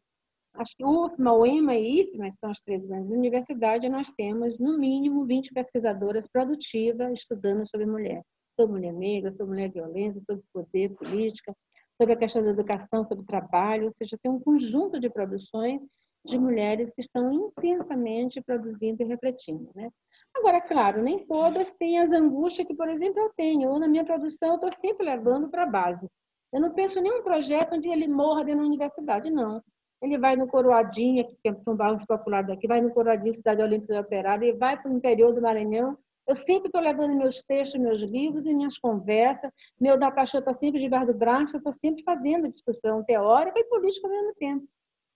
acho 0.55 0.75
que 0.75 0.83
UFMA, 0.83 1.33
UEMA 1.33 1.75
e 1.75 2.01
IFMA, 2.01 2.31
que 2.31 2.37
são 2.39 2.51
as 2.51 2.59
três 2.59 2.85
grandes 2.85 3.09
universidades, 3.09 3.89
nós 3.89 4.11
temos, 4.11 4.59
no 4.59 4.77
mínimo, 4.77 5.25
20 5.25 5.53
pesquisadoras 5.53 6.27
produtivas 6.27 7.13
estudando 7.13 7.65
sobre 7.69 7.85
mulher. 7.87 8.21
Sobre 8.59 8.73
mulher 8.73 8.93
negra, 8.93 9.31
sobre 9.31 9.45
mulher 9.45 9.71
violenta, 9.71 10.19
sobre 10.25 10.43
poder, 10.51 10.89
política, 10.95 11.55
sobre 11.95 12.15
a 12.15 12.17
questão 12.17 12.43
da 12.43 12.49
educação, 12.49 13.07
sobre 13.07 13.25
trabalho, 13.25 13.85
ou 13.85 13.93
seja, 13.97 14.19
tem 14.21 14.29
um 14.29 14.41
conjunto 14.41 14.99
de 14.99 15.09
produções 15.09 15.79
de 16.25 16.37
mulheres 16.37 16.91
que 16.93 16.99
estão 16.99 17.31
intensamente 17.31 18.41
produzindo 18.41 19.01
e 19.03 19.05
refletindo. 19.05 19.69
Né? 19.73 19.89
Agora, 20.35 20.61
claro, 20.61 21.01
nem 21.01 21.19
todas 21.25 21.71
têm 21.71 21.99
as 21.99 22.11
angústias 22.11 22.67
que, 22.67 22.75
por 22.75 22.87
exemplo, 22.89 23.19
eu 23.19 23.29
tenho. 23.35 23.77
Na 23.77 23.87
minha 23.87 24.05
produção, 24.05 24.49
eu 24.49 24.55
estou 24.55 24.71
sempre 24.71 25.05
levando 25.05 25.49
para 25.49 25.63
a 25.63 25.67
base. 25.67 26.07
Eu 26.51 26.61
não 26.61 26.71
penso 26.73 26.99
em 26.99 27.03
nenhum 27.03 27.21
projeto 27.21 27.75
onde 27.75 27.89
ele 27.89 28.07
morra 28.07 28.43
dentro 28.43 28.61
da 28.61 28.67
universidade, 28.67 29.29
não. 29.29 29.61
Ele 30.01 30.17
vai 30.17 30.35
no 30.35 30.47
Coroadinha, 30.47 31.25
que 31.25 31.49
é 31.49 31.53
São 31.61 31.75
Barros 31.75 32.05
Popular 32.05 32.43
daqui, 32.43 32.67
vai 32.67 32.79
no 32.81 32.91
Coroadinha, 32.91 33.33
Cidade 33.33 33.61
Olímpica 33.61 33.99
Operária, 33.99 34.47
e 34.47 34.53
vai 34.53 34.81
para 34.81 34.89
o 34.89 34.95
interior 34.95 35.33
do 35.33 35.41
Maranhão. 35.41 35.97
Eu 36.25 36.35
sempre 36.35 36.67
estou 36.67 36.79
levando 36.81 37.15
meus 37.15 37.41
textos, 37.41 37.79
meus 37.79 38.01
livros 38.01 38.45
e 38.45 38.53
minhas 38.53 38.77
conversas. 38.77 39.51
Meu 39.79 39.97
datashow 39.97 40.39
está 40.39 40.53
sempre 40.53 40.79
debaixo 40.79 41.07
do 41.07 41.13
braço, 41.13 41.55
eu 41.55 41.57
estou 41.57 41.73
sempre 41.83 42.03
fazendo 42.03 42.51
discussão 42.51 43.03
teórica 43.03 43.59
e 43.59 43.63
política 43.65 44.07
ao 44.07 44.13
mesmo 44.13 44.35
tempo. 44.35 44.67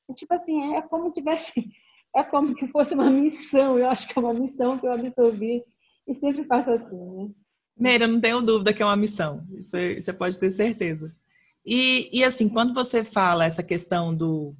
E, 0.10 0.14
tipo 0.14 0.34
assim, 0.34 0.76
é 0.76 0.82
como 0.82 1.12
tivesse, 1.12 1.54
é 2.16 2.24
como 2.24 2.56
que 2.56 2.68
fosse 2.68 2.94
uma 2.94 3.10
missão. 3.10 3.78
Eu 3.78 3.90
acho 3.90 4.08
que 4.08 4.18
é 4.18 4.22
uma 4.22 4.34
missão 4.34 4.78
que 4.78 4.86
eu 4.86 4.92
absorvi 4.92 5.64
e 6.08 6.14
sempre 6.14 6.46
faço 6.46 6.72
assim. 6.72 6.96
Né? 6.96 7.30
Meira, 7.78 8.08
não 8.08 8.22
tenho 8.22 8.42
dúvida 8.42 8.74
que 8.74 8.82
é 8.84 8.86
uma 8.86 8.96
missão. 8.96 9.46
Isso 9.58 9.72
você 9.72 10.14
pode 10.14 10.38
ter 10.38 10.52
certeza. 10.52 11.14
E, 11.66 12.10
e 12.12 12.24
assim, 12.24 12.50
quando 12.50 12.74
você 12.74 13.04
fala 13.04 13.46
essa 13.46 13.64
questão 13.64 14.14
do 14.14 14.56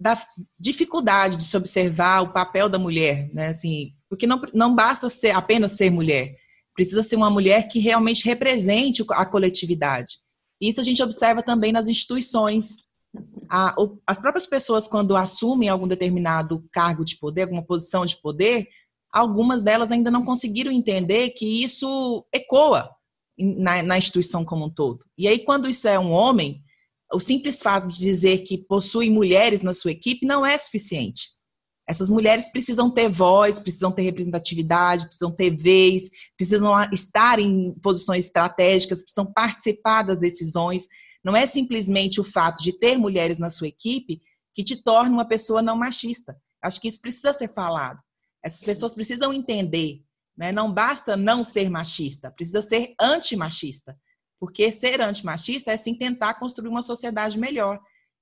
da 0.00 0.20
dificuldade 0.58 1.36
de 1.36 1.44
se 1.44 1.56
observar 1.56 2.22
o 2.22 2.32
papel 2.32 2.68
da 2.68 2.76
mulher, 2.76 3.30
né? 3.32 3.48
Assim, 3.48 3.92
porque 4.08 4.26
não, 4.26 4.42
não 4.52 4.74
basta 4.74 5.08
ser 5.08 5.30
apenas 5.30 5.72
ser 5.72 5.90
mulher, 5.92 6.34
precisa 6.74 7.04
ser 7.04 7.14
uma 7.14 7.30
mulher 7.30 7.68
que 7.68 7.78
realmente 7.78 8.24
represente 8.24 9.04
a 9.10 9.24
coletividade. 9.24 10.18
Isso 10.60 10.80
a 10.80 10.84
gente 10.84 11.02
observa 11.02 11.40
também 11.40 11.70
nas 11.70 11.86
instituições. 11.86 12.76
A, 13.48 13.74
o, 13.78 13.98
as 14.06 14.20
próprias 14.20 14.46
pessoas, 14.46 14.86
quando 14.86 15.16
assumem 15.16 15.68
algum 15.68 15.88
determinado 15.88 16.64
cargo 16.72 17.04
de 17.04 17.16
poder, 17.16 17.42
alguma 17.42 17.64
posição 17.64 18.06
de 18.06 18.16
poder, 18.20 18.68
algumas 19.12 19.62
delas 19.62 19.92
ainda 19.92 20.10
não 20.10 20.24
conseguiram 20.24 20.72
entender 20.72 21.30
que 21.30 21.62
isso 21.62 22.26
ecoa 22.32 22.90
na, 23.38 23.82
na 23.82 23.98
instituição 23.98 24.44
como 24.44 24.66
um 24.66 24.70
todo. 24.70 25.04
E 25.18 25.28
aí, 25.28 25.40
quando 25.40 25.68
isso 25.68 25.86
é 25.88 25.98
um 25.98 26.12
homem, 26.12 26.62
o 27.12 27.20
simples 27.20 27.62
fato 27.62 27.88
de 27.88 27.98
dizer 27.98 28.38
que 28.38 28.56
possui 28.56 29.10
mulheres 29.10 29.62
na 29.62 29.74
sua 29.74 29.90
equipe 29.92 30.26
não 30.26 30.44
é 30.44 30.56
suficiente. 30.56 31.28
Essas 31.88 32.08
mulheres 32.08 32.48
precisam 32.50 32.90
ter 32.90 33.08
voz, 33.08 33.58
precisam 33.58 33.90
ter 33.90 34.02
representatividade, 34.02 35.04
precisam 35.04 35.30
ter 35.30 35.54
vez, 35.54 36.08
precisam 36.36 36.72
estar 36.92 37.38
em 37.38 37.74
posições 37.82 38.26
estratégicas, 38.26 39.02
precisam 39.02 39.30
participar 39.30 40.02
das 40.02 40.18
decisões. 40.18 40.86
Não 41.24 41.36
é 41.36 41.46
simplesmente 41.46 42.20
o 42.20 42.24
fato 42.24 42.62
de 42.62 42.76
ter 42.76 42.98
mulheres 42.98 43.38
na 43.38 43.50
sua 43.50 43.68
equipe 43.68 44.20
que 44.54 44.64
te 44.64 44.82
torna 44.82 45.10
uma 45.10 45.26
pessoa 45.26 45.62
não 45.62 45.76
machista. 45.76 46.36
Acho 46.62 46.80
que 46.80 46.88
isso 46.88 47.00
precisa 47.00 47.32
ser 47.32 47.52
falado. 47.52 48.00
Essas 48.42 48.62
pessoas 48.62 48.92
precisam 48.92 49.32
entender, 49.32 50.02
né? 50.36 50.50
Não 50.50 50.72
basta 50.72 51.16
não 51.16 51.44
ser 51.44 51.70
machista, 51.70 52.30
precisa 52.30 52.60
ser 52.62 52.94
antimachista. 53.00 53.96
Porque 54.38 54.72
ser 54.72 55.00
antimachista 55.00 55.70
é 55.70 55.76
sim 55.76 55.94
tentar 55.94 56.34
construir 56.34 56.68
uma 56.68 56.82
sociedade 56.82 57.38
melhor. 57.38 57.80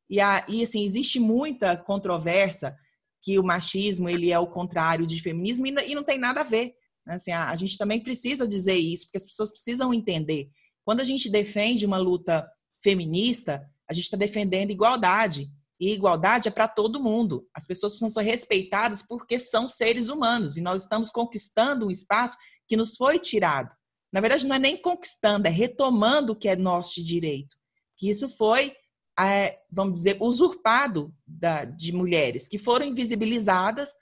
E, 0.08 0.20
a, 0.20 0.44
e 0.48 0.62
assim, 0.62 0.84
existe 0.84 1.18
muita 1.18 1.76
controvérsia 1.76 2.76
que 3.22 3.38
o 3.38 3.42
machismo 3.42 4.08
ele 4.08 4.30
é 4.30 4.38
o 4.38 4.46
contrário 4.46 5.06
de 5.06 5.22
feminismo 5.22 5.66
e, 5.66 5.74
e 5.88 5.94
não 5.94 6.04
tem 6.04 6.18
nada 6.18 6.40
a 6.40 6.44
ver. 6.44 6.74
Né? 7.06 7.14
Assim, 7.14 7.30
a, 7.30 7.48
a 7.48 7.56
gente 7.56 7.78
também 7.78 8.02
precisa 8.02 8.46
dizer 8.46 8.76
isso, 8.76 9.06
porque 9.06 9.18
as 9.18 9.24
pessoas 9.24 9.50
precisam 9.50 9.94
entender. 9.94 10.50
Quando 10.84 11.00
a 11.00 11.04
gente 11.04 11.30
defende 11.30 11.86
uma 11.86 11.98
luta 11.98 12.46
feminista, 12.82 13.68
a 13.88 13.92
gente 13.92 14.04
está 14.04 14.16
defendendo 14.16 14.70
igualdade. 14.70 15.50
E 15.80 15.92
igualdade 15.92 16.46
é 16.46 16.50
para 16.50 16.68
todo 16.68 17.02
mundo. 17.02 17.48
As 17.54 17.66
pessoas 17.66 17.94
precisam 17.94 18.10
ser 18.10 18.28
respeitadas 18.28 19.02
porque 19.02 19.40
são 19.40 19.66
seres 19.66 20.08
humanos 20.08 20.58
e 20.58 20.60
nós 20.60 20.82
estamos 20.82 21.10
conquistando 21.10 21.86
um 21.86 21.90
espaço 21.90 22.36
que 22.68 22.76
nos 22.76 22.96
foi 22.96 23.18
tirado. 23.18 23.74
Na 24.12 24.20
verdade, 24.20 24.46
não 24.46 24.56
é 24.56 24.58
nem 24.58 24.76
conquistando, 24.76 25.46
é 25.46 25.50
retomando 25.50 26.32
o 26.32 26.36
que 26.36 26.48
é 26.48 26.56
nosso 26.56 26.96
de 26.96 27.04
direito. 27.04 27.56
Que 27.96 28.10
isso 28.10 28.28
foi, 28.28 28.74
é, 29.18 29.58
vamos 29.70 29.94
dizer, 29.94 30.18
usurpado 30.20 31.14
da, 31.26 31.64
de 31.64 31.92
mulheres, 31.92 32.46
que 32.46 32.58
foram 32.58 32.86
invisibilizadas, 32.86 33.94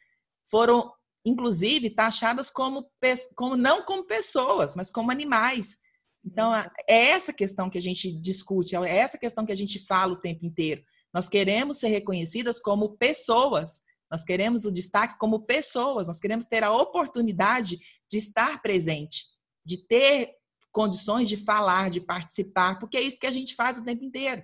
foram, 0.50 0.92
inclusive, 1.24 1.90
taxadas 1.90 2.50
como, 2.50 2.90
como 3.36 3.56
não 3.56 3.84
como 3.84 4.04
pessoas, 4.04 4.74
mas 4.74 4.90
como 4.90 5.12
animais. 5.12 5.76
Então, 6.24 6.54
é 6.54 6.66
essa 7.10 7.32
questão 7.32 7.70
que 7.70 7.78
a 7.78 7.82
gente 7.82 8.12
discute, 8.20 8.76
é 8.76 8.96
essa 8.96 9.16
questão 9.16 9.46
que 9.46 9.52
a 9.52 9.56
gente 9.56 9.78
fala 9.86 10.12
o 10.12 10.20
tempo 10.20 10.44
inteiro. 10.44 10.82
Nós 11.12 11.28
queremos 11.28 11.78
ser 11.78 11.88
reconhecidas 11.88 12.60
como 12.60 12.96
pessoas, 12.96 13.80
nós 14.10 14.24
queremos 14.24 14.64
o 14.64 14.72
destaque 14.72 15.18
como 15.18 15.40
pessoas, 15.40 16.08
nós 16.08 16.20
queremos 16.20 16.46
ter 16.46 16.64
a 16.64 16.72
oportunidade 16.72 17.78
de 18.10 18.18
estar 18.18 18.60
presente 18.60 19.24
de 19.68 19.76
ter 19.76 20.30
condições 20.72 21.28
de 21.28 21.36
falar, 21.36 21.90
de 21.90 22.00
participar, 22.00 22.78
porque 22.78 22.96
é 22.96 23.02
isso 23.02 23.18
que 23.18 23.26
a 23.26 23.30
gente 23.30 23.54
faz 23.54 23.76
o 23.76 23.84
tempo 23.84 24.02
inteiro. 24.02 24.42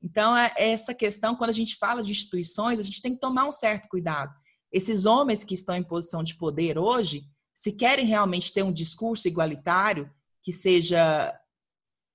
Então, 0.00 0.36
é 0.36 0.52
essa 0.56 0.94
questão, 0.94 1.34
quando 1.34 1.50
a 1.50 1.54
gente 1.54 1.76
fala 1.76 2.04
de 2.04 2.12
instituições, 2.12 2.78
a 2.78 2.82
gente 2.82 3.02
tem 3.02 3.12
que 3.12 3.20
tomar 3.20 3.48
um 3.48 3.52
certo 3.52 3.88
cuidado. 3.88 4.32
Esses 4.72 5.04
homens 5.04 5.42
que 5.42 5.54
estão 5.54 5.74
em 5.74 5.82
posição 5.82 6.22
de 6.22 6.36
poder 6.36 6.78
hoje, 6.78 7.24
se 7.52 7.72
querem 7.72 8.06
realmente 8.06 8.52
ter 8.52 8.62
um 8.62 8.72
discurso 8.72 9.26
igualitário, 9.26 10.08
que 10.42 10.52
seja 10.52 11.36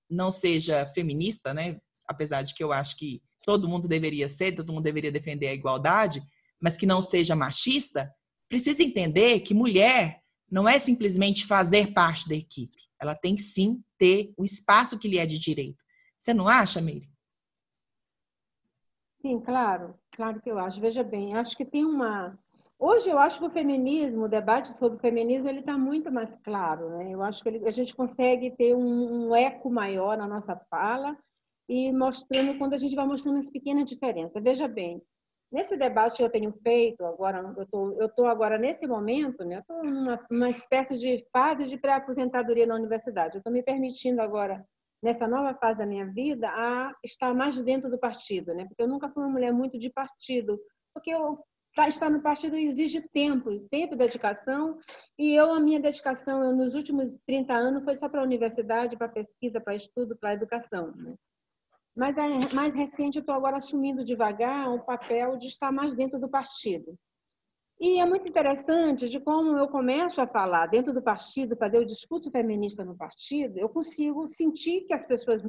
não 0.09 0.31
seja 0.31 0.85
feminista, 0.93 1.53
né? 1.53 1.79
Apesar 2.07 2.43
de 2.43 2.53
que 2.53 2.63
eu 2.63 2.71
acho 2.71 2.95
que 2.95 3.21
todo 3.43 3.67
mundo 3.67 3.87
deveria 3.87 4.29
ser, 4.29 4.55
todo 4.55 4.71
mundo 4.71 4.83
deveria 4.83 5.11
defender 5.11 5.47
a 5.47 5.53
igualdade, 5.53 6.21
mas 6.61 6.77
que 6.77 6.85
não 6.85 7.01
seja 7.01 7.35
machista, 7.35 8.13
precisa 8.47 8.83
entender 8.83 9.39
que 9.41 9.53
mulher 9.53 10.21
não 10.49 10.69
é 10.69 10.79
simplesmente 10.79 11.45
fazer 11.45 11.93
parte 11.93 12.29
da 12.29 12.35
equipe. 12.35 12.77
Ela 13.01 13.15
tem 13.15 13.37
sim 13.37 13.83
ter 13.97 14.33
o 14.37 14.43
espaço 14.43 14.99
que 14.99 15.07
lhe 15.07 15.17
é 15.17 15.25
de 15.25 15.39
direito. 15.39 15.83
Você 16.19 16.33
não 16.33 16.47
acha, 16.47 16.81
Meire? 16.81 17.09
Sim, 19.21 19.39
claro. 19.41 19.99
Claro 20.15 20.41
que 20.41 20.49
eu 20.49 20.57
acho. 20.59 20.79
Veja 20.79 21.03
bem, 21.03 21.35
acho 21.35 21.57
que 21.57 21.65
tem 21.65 21.83
uma. 21.83 22.37
Hoje 22.77 23.09
eu 23.09 23.17
acho 23.17 23.39
que 23.39 23.45
o 23.45 23.51
feminismo, 23.51 24.25
o 24.25 24.29
debate 24.29 24.73
sobre 24.73 24.97
o 24.97 25.01
feminismo, 25.01 25.47
ele 25.47 25.59
está 25.59 25.77
muito 25.77 26.11
mais 26.11 26.29
claro. 26.43 26.89
Né? 26.97 27.11
Eu 27.11 27.23
acho 27.23 27.41
que 27.41 27.49
ele, 27.49 27.67
a 27.67 27.71
gente 27.71 27.95
consegue 27.95 28.51
ter 28.51 28.75
um, 28.75 29.29
um 29.29 29.35
eco 29.35 29.69
maior 29.69 30.17
na 30.17 30.27
nossa 30.27 30.55
fala 30.69 31.17
e 31.69 31.91
mostrando 31.91 32.57
quando 32.57 32.73
a 32.73 32.77
gente 32.77 32.95
vai 32.95 33.05
mostrando 33.05 33.37
as 33.37 33.49
pequenas 33.49 33.85
diferenças. 33.85 34.43
Veja 34.43 34.67
bem, 34.67 35.01
Nesse 35.51 35.77
debate 35.77 36.17
que 36.17 36.23
eu 36.23 36.29
tenho 36.29 36.51
feito 36.63 37.05
agora, 37.05 37.53
eu 37.57 37.65
tô, 37.67 38.09
tô 38.09 38.25
agora 38.25 38.57
nesse 38.57 38.85
momento, 38.87 39.45
né? 39.45 39.63
Eu 39.69 39.83
numa 39.83 40.19
uma 40.29 40.49
espécie 40.49 40.97
de 40.97 41.25
fase 41.31 41.65
de 41.65 41.77
pré-aposentadoria 41.77 42.65
na 42.65 42.75
universidade. 42.75 43.35
Eu 43.35 43.37
estou 43.37 43.53
me 43.53 43.63
permitindo 43.63 44.21
agora 44.21 44.65
nessa 45.01 45.27
nova 45.27 45.53
fase 45.53 45.77
da 45.77 45.85
minha 45.85 46.07
vida 46.07 46.49
a 46.49 46.93
estar 47.03 47.33
mais 47.33 47.61
dentro 47.61 47.89
do 47.89 47.97
partido, 47.97 48.53
né? 48.53 48.65
Porque 48.65 48.81
eu 48.81 48.87
nunca 48.87 49.09
fui 49.09 49.23
uma 49.23 49.31
mulher 49.31 49.53
muito 49.53 49.77
de 49.77 49.89
partido, 49.89 50.59
porque 50.93 51.11
eu 51.11 51.39
estar 51.87 52.09
no 52.09 52.21
partido 52.21 52.55
exige 52.55 53.01
tempo, 53.09 53.59
tempo 53.69 53.93
e 53.93 53.97
dedicação, 53.97 54.79
e 55.17 55.33
eu, 55.33 55.53
a 55.53 55.59
minha 55.59 55.79
dedicação 55.79 56.43
eu, 56.43 56.55
nos 56.55 56.73
últimos 56.73 57.11
30 57.27 57.53
anos 57.53 57.83
foi 57.83 57.97
só 57.97 58.07
para 58.07 58.21
a 58.21 58.23
universidade, 58.23 58.97
para 58.97 59.09
pesquisa, 59.09 59.59
para 59.59 59.75
estudo, 59.75 60.15
para 60.15 60.33
educação. 60.33 60.93
Né? 60.95 61.15
Mas 61.95 62.17
é 62.17 62.53
mais 62.53 62.73
recente, 62.73 63.17
eu 63.17 63.21
estou 63.21 63.35
agora 63.35 63.57
assumindo 63.57 64.05
devagar 64.05 64.73
o 64.73 64.83
papel 64.83 65.37
de 65.37 65.47
estar 65.47 65.71
mais 65.71 65.93
dentro 65.93 66.19
do 66.19 66.29
partido. 66.29 66.97
E 67.79 67.99
é 67.99 68.05
muito 68.05 68.29
interessante 68.29 69.09
de 69.09 69.19
como 69.19 69.57
eu 69.57 69.67
começo 69.67 70.21
a 70.21 70.27
falar 70.27 70.67
dentro 70.67 70.93
do 70.93 71.01
partido, 71.01 71.57
fazer 71.57 71.77
o 71.77 71.85
discurso 71.85 72.31
feminista 72.31 72.85
no 72.85 72.95
partido, 72.95 73.57
eu 73.57 73.67
consigo 73.67 74.25
sentir 74.27 74.81
que 74.85 74.93
as 74.93 75.05
pessoas 75.05 75.41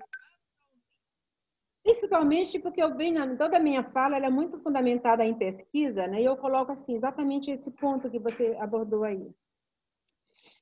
principalmente 1.86 2.58
porque 2.58 2.82
eu 2.82 2.96
venho 2.96 3.38
toda 3.38 3.58
a 3.58 3.60
minha 3.60 3.84
fala 3.84 4.16
é 4.16 4.28
muito 4.28 4.58
fundamentada 4.58 5.24
em 5.24 5.32
pesquisa, 5.32 6.08
né? 6.08 6.20
E 6.20 6.24
eu 6.24 6.36
coloco 6.36 6.72
assim 6.72 6.96
exatamente 6.96 7.48
esse 7.48 7.70
ponto 7.70 8.10
que 8.10 8.18
você 8.18 8.56
abordou 8.58 9.04
aí. 9.04 9.30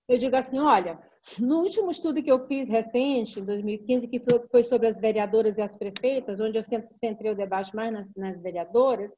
Eu 0.07 0.19
digo 0.19 0.37
assim, 0.37 0.59
olha, 0.59 1.01
no 1.39 1.61
último 1.61 1.91
estudo 1.91 2.23
que 2.23 2.31
eu 2.31 2.41
fiz 2.41 2.69
recente, 2.69 3.41
em 3.41 3.45
2015, 3.45 4.07
que 4.07 4.23
foi 4.51 4.63
sobre 4.63 4.87
as 4.87 5.01
vereadoras 5.01 5.57
e 5.57 5.63
as 5.63 5.75
prefeitas, 5.75 6.39
onde 6.41 6.59
eu 6.59 6.65
centrei 6.93 7.33
o 7.33 7.37
debate 7.37 7.75
mais 7.75 7.91
nas, 7.91 8.15
nas 8.15 8.43
vereadoras, 8.43 9.11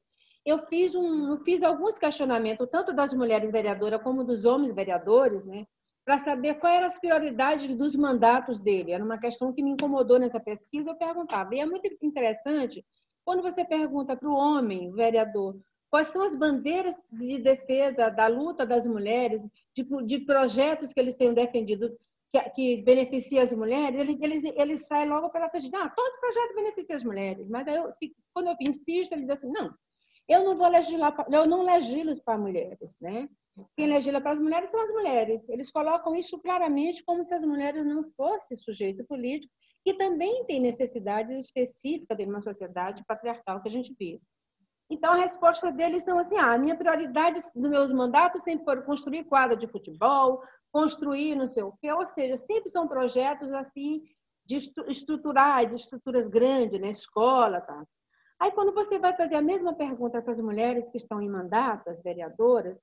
eu 0.45 0.57
fiz, 0.59 0.95
um, 0.95 1.31
eu 1.31 1.35
fiz 1.43 1.61
alguns 1.61 1.99
questionamentos, 1.99 2.69
tanto 2.71 2.93
das 2.93 3.13
mulheres 3.13 3.51
vereadoras 3.51 4.01
como 4.01 4.23
dos 4.23 4.45
homens 4.45 4.73
vereadores, 4.73 5.43
né, 5.43 5.67
para 6.07 6.17
saber 6.17 6.55
quais 6.55 6.77
eram 6.77 6.87
as 6.87 6.97
prioridades 6.97 7.73
dos 7.75 7.93
mandatos 7.93 8.59
dele. 8.59 8.93
Era 8.93 9.03
uma 9.03 9.19
questão 9.19 9.51
que 9.51 9.61
me 9.61 9.71
incomodou 9.71 10.17
nessa 10.17 10.39
pesquisa, 10.39 10.91
eu 10.91 10.95
perguntava. 10.95 11.53
E 11.53 11.59
é 11.59 11.65
muito 11.65 11.85
interessante 12.01 12.81
quando 13.25 13.43
você 13.43 13.65
pergunta 13.65 14.15
para 14.15 14.29
o 14.29 14.33
homem, 14.33 14.87
o 14.89 14.93
vereador, 14.93 15.59
Quais 15.89 16.09
são 16.09 16.21
as 16.21 16.35
bandeiras 16.35 16.93
de 17.11 17.39
defesa 17.39 18.09
da 18.09 18.27
luta 18.27 18.65
das 18.65 18.85
mulheres, 18.85 19.41
de, 19.73 19.83
de 20.05 20.19
projetos 20.19 20.91
que 20.91 20.99
eles 20.99 21.13
tenham 21.13 21.33
defendido 21.33 21.97
que, 22.29 22.41
que 22.49 22.81
beneficia 22.83 23.41
as 23.43 23.53
mulheres? 23.53 24.09
Eles 24.19 24.85
saem 24.85 25.07
logo 25.07 25.29
pela 25.29 25.49
tangente. 25.49 25.75
Ah, 25.77 25.89
todo 25.89 26.19
projeto 26.19 26.55
beneficia 26.55 26.95
as 26.97 27.03
mulheres. 27.03 27.47
Mas 27.47 27.65
eu, 27.67 27.93
quando 28.33 28.47
eu 28.47 28.55
insisto, 28.59 29.13
eles 29.13 29.25
dizem 29.25 29.31
assim, 29.31 29.49
não, 29.49 29.73
eu 30.27 30.43
não 30.43 30.57
vou 30.57 30.67
legislar, 30.67 31.15
eu 31.31 31.47
não 31.47 31.63
legislo 31.63 32.21
para 32.21 32.37
mulheres, 32.37 32.97
né? 32.99 33.29
Quem 33.75 33.87
legisla 33.87 34.21
para 34.21 34.31
as 34.31 34.39
mulheres 34.39 34.69
são 34.69 34.81
as 34.81 34.91
mulheres. 34.91 35.47
Eles 35.49 35.71
colocam 35.71 36.15
isso 36.15 36.37
claramente 36.39 37.03
como 37.03 37.25
se 37.25 37.33
as 37.33 37.43
mulheres 37.43 37.85
não 37.85 38.03
fossem 38.11 38.57
sujeito 38.57 39.03
político, 39.05 39.53
que 39.83 39.93
também 39.95 40.45
tem 40.45 40.59
necessidades 40.59 41.39
específicas 41.39 42.17
de 42.17 42.25
uma 42.25 42.41
sociedade 42.41 43.03
patriarcal 43.07 43.61
que 43.61 43.69
a 43.69 43.71
gente 43.71 43.95
vive. 43.97 44.21
Então, 44.89 45.13
a 45.13 45.17
resposta 45.17 45.71
deles 45.71 46.03
são 46.03 46.17
assim: 46.17 46.37
ah, 46.37 46.53
a 46.53 46.57
minha 46.57 46.75
prioridade 46.75 47.39
do 47.55 47.69
meu 47.69 47.87
mandato 47.93 48.41
sempre 48.43 48.63
foi 48.63 48.81
construir 48.83 49.25
quadra 49.25 49.55
de 49.55 49.67
futebol, 49.67 50.41
construir 50.71 51.35
não 51.35 51.47
sei 51.47 51.63
o 51.63 51.73
quê, 51.81 51.91
ou 51.91 52.05
seja, 52.05 52.37
sempre 52.37 52.69
são 52.69 52.87
projetos 52.87 53.51
assim 53.53 54.03
de 54.45 54.57
estruturais, 54.87 55.67
de 55.67 55.75
estruturas 55.75 56.29
grandes, 56.29 56.79
né? 56.79 56.89
escola, 56.89 57.59
tá? 57.59 57.83
Aí, 58.39 58.51
quando 58.51 58.73
você 58.73 58.97
vai 58.97 59.15
fazer 59.15 59.35
a 59.35 59.41
mesma 59.41 59.73
pergunta 59.73 60.21
para 60.21 60.31
as 60.31 60.39
mulheres 60.39 60.89
que 60.89 60.97
estão 60.97 61.21
em 61.21 61.29
mandato, 61.29 61.89
as 61.89 62.01
vereadoras, 62.01 62.77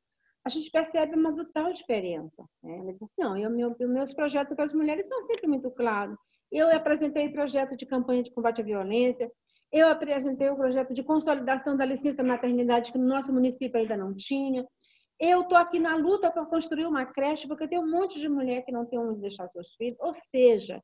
a 0.45 0.49
gente 0.51 0.71
percebe 0.71 1.17
uma 1.17 1.33
brutal 1.33 1.73
diferença. 1.73 2.45
Né? 2.63 2.79
Ela 2.79 2.93
diz, 2.93 3.09
não, 3.19 3.37
eu, 3.37 3.51
meu, 3.51 3.75
meus 3.81 4.13
projetos 4.13 4.55
para 4.55 4.67
as 4.67 4.75
mulheres 4.75 5.07
são 5.09 5.27
sempre 5.27 5.47
muito 5.47 5.71
claros. 5.71 6.17
Eu 6.53 6.71
apresentei 6.71 7.31
projeto 7.31 7.77
de 7.77 7.87
campanha 7.87 8.23
de 8.23 8.31
combate 8.31 8.61
à 8.61 8.65
violência, 8.65 9.31
eu 9.73 9.89
apresentei 9.89 10.49
o 10.51 10.57
projeto 10.57 10.95
de 10.95 11.03
consolidação 11.03 11.77
da 11.77 11.85
licença 11.85 12.23
maternidade 12.23 12.93
que 12.93 12.99
no 12.99 13.09
nosso 13.09 13.33
município 13.33 13.81
ainda 13.81 13.97
não 13.97 14.15
tinha. 14.15 14.65
Eu 15.19 15.43
estou 15.43 15.57
aqui 15.59 15.81
na 15.81 15.97
luta 15.97 16.31
para 16.31 16.45
construir 16.47 16.87
uma 16.87 17.07
creche, 17.07 17.49
porque 17.49 17.67
tem 17.67 17.79
um 17.79 17.91
monte 17.91 18.21
de 18.21 18.29
mulher 18.29 18.65
que 18.65 18.71
não 18.71 18.85
tem 18.85 18.99
onde 18.99 19.21
deixar 19.21 19.49
seus 19.49 19.75
filhos. 19.75 19.99
Ou 20.01 20.15
seja, 20.31 20.81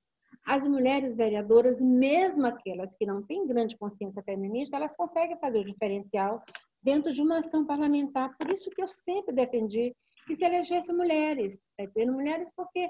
as 0.47 0.67
mulheres 0.67 1.17
vereadoras, 1.17 1.81
mesmo 1.81 2.47
aquelas 2.47 2.97
que 2.97 3.07
não 3.07 3.23
têm 3.23 3.47
grande 3.47 3.77
consciência 3.77 4.23
feminista, 4.23 4.77
elas 4.77 4.93
conseguem 4.97 5.39
fazer 5.39 5.59
o 5.59 5.65
diferencial 5.65 6.43
dentro 6.83 7.13
de 7.13 7.23
uma 7.23 7.39
ação 7.39 7.65
parlamentar. 7.65 8.37
Por 8.39 8.51
isso 8.51 8.71
que 8.71 8.83
eu 8.83 8.89
sempre 8.89 9.35
defendi 9.35 9.95
que 10.27 10.35
se 10.35 10.45
elegesse 10.45 10.93
mulheres, 10.93 11.59
tá 11.77 11.85
mulheres 12.13 12.53
porque 12.55 12.89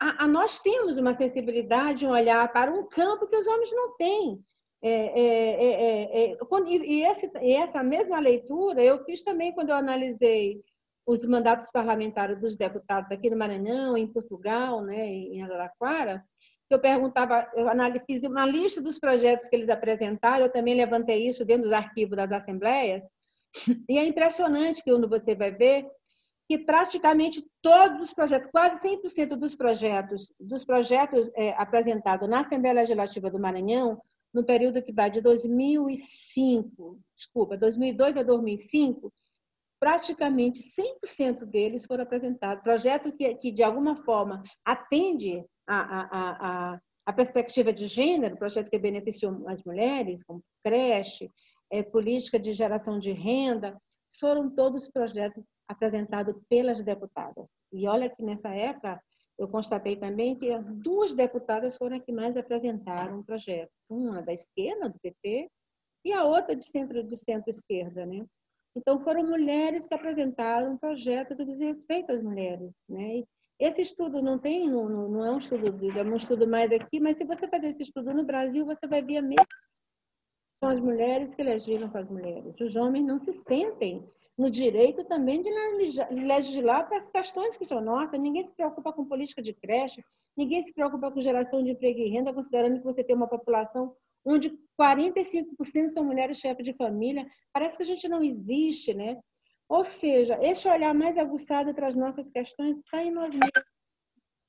a, 0.00 0.24
a, 0.24 0.26
nós 0.26 0.58
temos 0.60 0.96
uma 0.98 1.16
sensibilidade, 1.16 2.06
um 2.06 2.10
olhar 2.10 2.50
para 2.52 2.72
um 2.72 2.88
campo 2.88 3.28
que 3.28 3.36
os 3.36 3.46
homens 3.46 3.72
não 3.72 3.96
têm. 3.96 4.40
É, 4.82 4.90
é, 4.90 5.66
é, 5.66 6.30
é, 6.30 6.32
é 6.32 6.38
e, 6.68 7.04
esse, 7.04 7.30
e 7.42 7.52
essa 7.54 7.82
mesma 7.82 8.18
leitura 8.18 8.82
eu 8.82 9.04
fiz 9.04 9.20
também 9.20 9.52
quando 9.52 9.68
eu 9.68 9.76
analisei 9.76 10.58
os 11.06 11.24
mandatos 11.26 11.70
parlamentares 11.70 12.40
dos 12.40 12.56
deputados 12.56 13.10
aqui 13.10 13.28
no 13.28 13.36
Maranhão, 13.36 13.96
em 13.96 14.06
Portugal, 14.06 14.80
né, 14.82 15.06
em 15.06 15.42
Araraquara, 15.42 16.24
eu 16.70 16.78
perguntava, 16.78 17.50
eu 17.56 17.66
fiz 18.06 18.22
uma 18.22 18.46
lista 18.46 18.80
dos 18.80 18.98
projetos 18.98 19.48
que 19.48 19.56
eles 19.56 19.68
apresentaram, 19.68 20.44
eu 20.44 20.52
também 20.52 20.76
levantei 20.76 21.26
isso 21.26 21.44
dentro 21.44 21.64
dos 21.64 21.72
arquivos 21.72 22.16
das 22.16 22.30
assembleias, 22.30 23.02
e 23.88 23.98
é 23.98 24.06
impressionante 24.06 24.82
que 24.82 24.92
você 24.92 25.34
vai 25.34 25.50
ver 25.50 25.86
que 26.48 26.58
praticamente 26.58 27.46
todos 27.62 28.02
os 28.02 28.12
projetos, 28.12 28.50
quase 28.50 28.82
100% 28.82 29.36
dos 29.36 29.54
projetos, 29.54 30.32
dos 30.38 30.64
projetos 30.64 31.30
é, 31.36 31.52
apresentados 31.52 32.28
na 32.28 32.40
Assembleia 32.40 32.74
Legislativa 32.74 33.30
do 33.30 33.38
Maranhão, 33.38 34.00
no 34.34 34.44
período 34.44 34.82
que 34.82 34.92
vai 34.92 35.10
de 35.10 35.20
2005, 35.20 36.98
desculpa, 37.16 37.56
2002 37.56 38.16
a 38.16 38.22
2005, 38.24 39.12
praticamente 39.78 40.60
100% 41.04 41.46
deles 41.46 41.86
foram 41.86 42.02
apresentados. 42.02 42.62
Projetos 42.62 43.12
que, 43.12 43.34
que, 43.36 43.50
de 43.50 43.62
alguma 43.62 43.96
forma, 44.04 44.42
atende 44.64 45.44
a, 45.66 45.78
a, 45.78 46.72
a, 46.72 46.80
a 47.06 47.12
perspectiva 47.12 47.72
de 47.72 47.86
gênero, 47.86 48.36
projetos 48.36 48.70
que 48.70 48.78
beneficiam 48.78 49.44
as 49.48 49.62
mulheres, 49.64 50.22
como 50.24 50.42
creche, 50.62 51.30
é, 51.70 51.82
política 51.82 52.38
de 52.38 52.52
geração 52.52 52.98
de 52.98 53.10
renda, 53.10 53.80
foram 54.18 54.50
todos 54.50 54.88
projetos 54.90 55.44
apresentados 55.68 56.34
pelas 56.48 56.82
deputadas. 56.82 57.46
E 57.72 57.86
olha 57.86 58.10
que 58.10 58.22
nessa 58.22 58.48
época 58.48 59.00
eu 59.38 59.48
constatei 59.48 59.96
também 59.96 60.36
que 60.36 60.50
duas 60.58 61.14
deputadas 61.14 61.76
foram 61.76 61.96
as 61.96 62.02
que 62.02 62.12
mais 62.12 62.36
apresentaram 62.36 63.20
um 63.20 63.22
projeto. 63.22 63.70
Uma 63.88 64.20
da 64.20 64.32
esquerda, 64.32 64.88
do 64.88 64.98
PT, 65.00 65.48
e 66.04 66.12
a 66.12 66.24
outra 66.24 66.56
de 66.56 66.64
centro 66.64 67.02
de 67.02 67.16
centro-esquerda, 67.16 68.04
né? 68.04 68.24
Então 68.76 69.02
foram 69.02 69.26
mulheres 69.26 69.86
que 69.86 69.94
apresentaram 69.94 70.72
um 70.72 70.76
projeto 70.76 71.36
que 71.36 71.44
diz 71.44 71.58
respeito 71.58 72.12
às 72.12 72.22
mulheres, 72.22 72.70
né? 72.88 73.22
esse 73.60 73.82
estudo 73.82 74.22
não 74.22 74.38
tem, 74.38 74.66
não, 74.68 74.88
não 74.88 75.24
é 75.24 75.30
um 75.30 75.38
estudo, 75.38 75.66
é 75.66 76.02
um 76.02 76.16
estudo 76.16 76.48
mais 76.48 76.72
aqui, 76.72 76.98
mas 76.98 77.18
se 77.18 77.24
você 77.26 77.46
fazer 77.46 77.68
esse 77.68 77.82
estudo 77.82 78.14
no 78.14 78.24
Brasil, 78.24 78.64
você 78.64 78.86
vai 78.88 79.02
ver 79.02 79.18
a 79.18 79.22
mesma 79.22 79.46
são 80.60 80.68
as 80.68 80.78
mulheres 80.78 81.34
que 81.34 81.42
legislam 81.42 81.88
para 81.88 82.02
as 82.02 82.10
mulheres. 82.10 82.54
Os 82.60 82.76
homens 82.76 83.06
não 83.06 83.18
se 83.18 83.32
sentem 83.48 84.06
no 84.36 84.50
direito 84.50 85.02
também 85.04 85.42
de 85.42 85.50
legislar 86.10 86.86
para 86.86 86.98
as 86.98 87.10
questões 87.10 87.56
que 87.56 87.64
são 87.64 87.80
nossas. 87.80 88.20
Ninguém 88.20 88.44
se 88.44 88.54
preocupa 88.54 88.92
com 88.92 89.06
política 89.06 89.42
de 89.42 89.54
creche, 89.54 90.04
ninguém 90.36 90.62
se 90.62 90.72
preocupa 90.72 91.10
com 91.10 91.20
geração 91.20 91.62
de 91.62 91.72
emprego 91.72 92.00
e 92.00 92.08
renda, 92.08 92.32
considerando 92.32 92.78
que 92.78 92.84
você 92.84 93.02
tem 93.02 93.16
uma 93.16 93.26
população 93.26 93.96
onde 94.22 94.50
45% 94.78 95.90
são 95.94 96.04
mulheres 96.04 96.38
chefes 96.38 96.64
de 96.64 96.74
família. 96.74 97.26
Parece 97.54 97.78
que 97.78 97.82
a 97.82 97.86
gente 97.86 98.06
não 98.06 98.22
existe, 98.22 98.92
né? 98.92 99.18
Ou 99.66 99.84
seja, 99.84 100.38
esse 100.42 100.68
olhar 100.68 100.92
mais 100.92 101.16
aguçado 101.16 101.74
para 101.74 101.86
as 101.86 101.94
nossas 101.94 102.28
questões 102.30 102.76
está 102.76 103.02
em 103.02 103.10
nós 103.10 103.30
mesmos. 103.30 103.50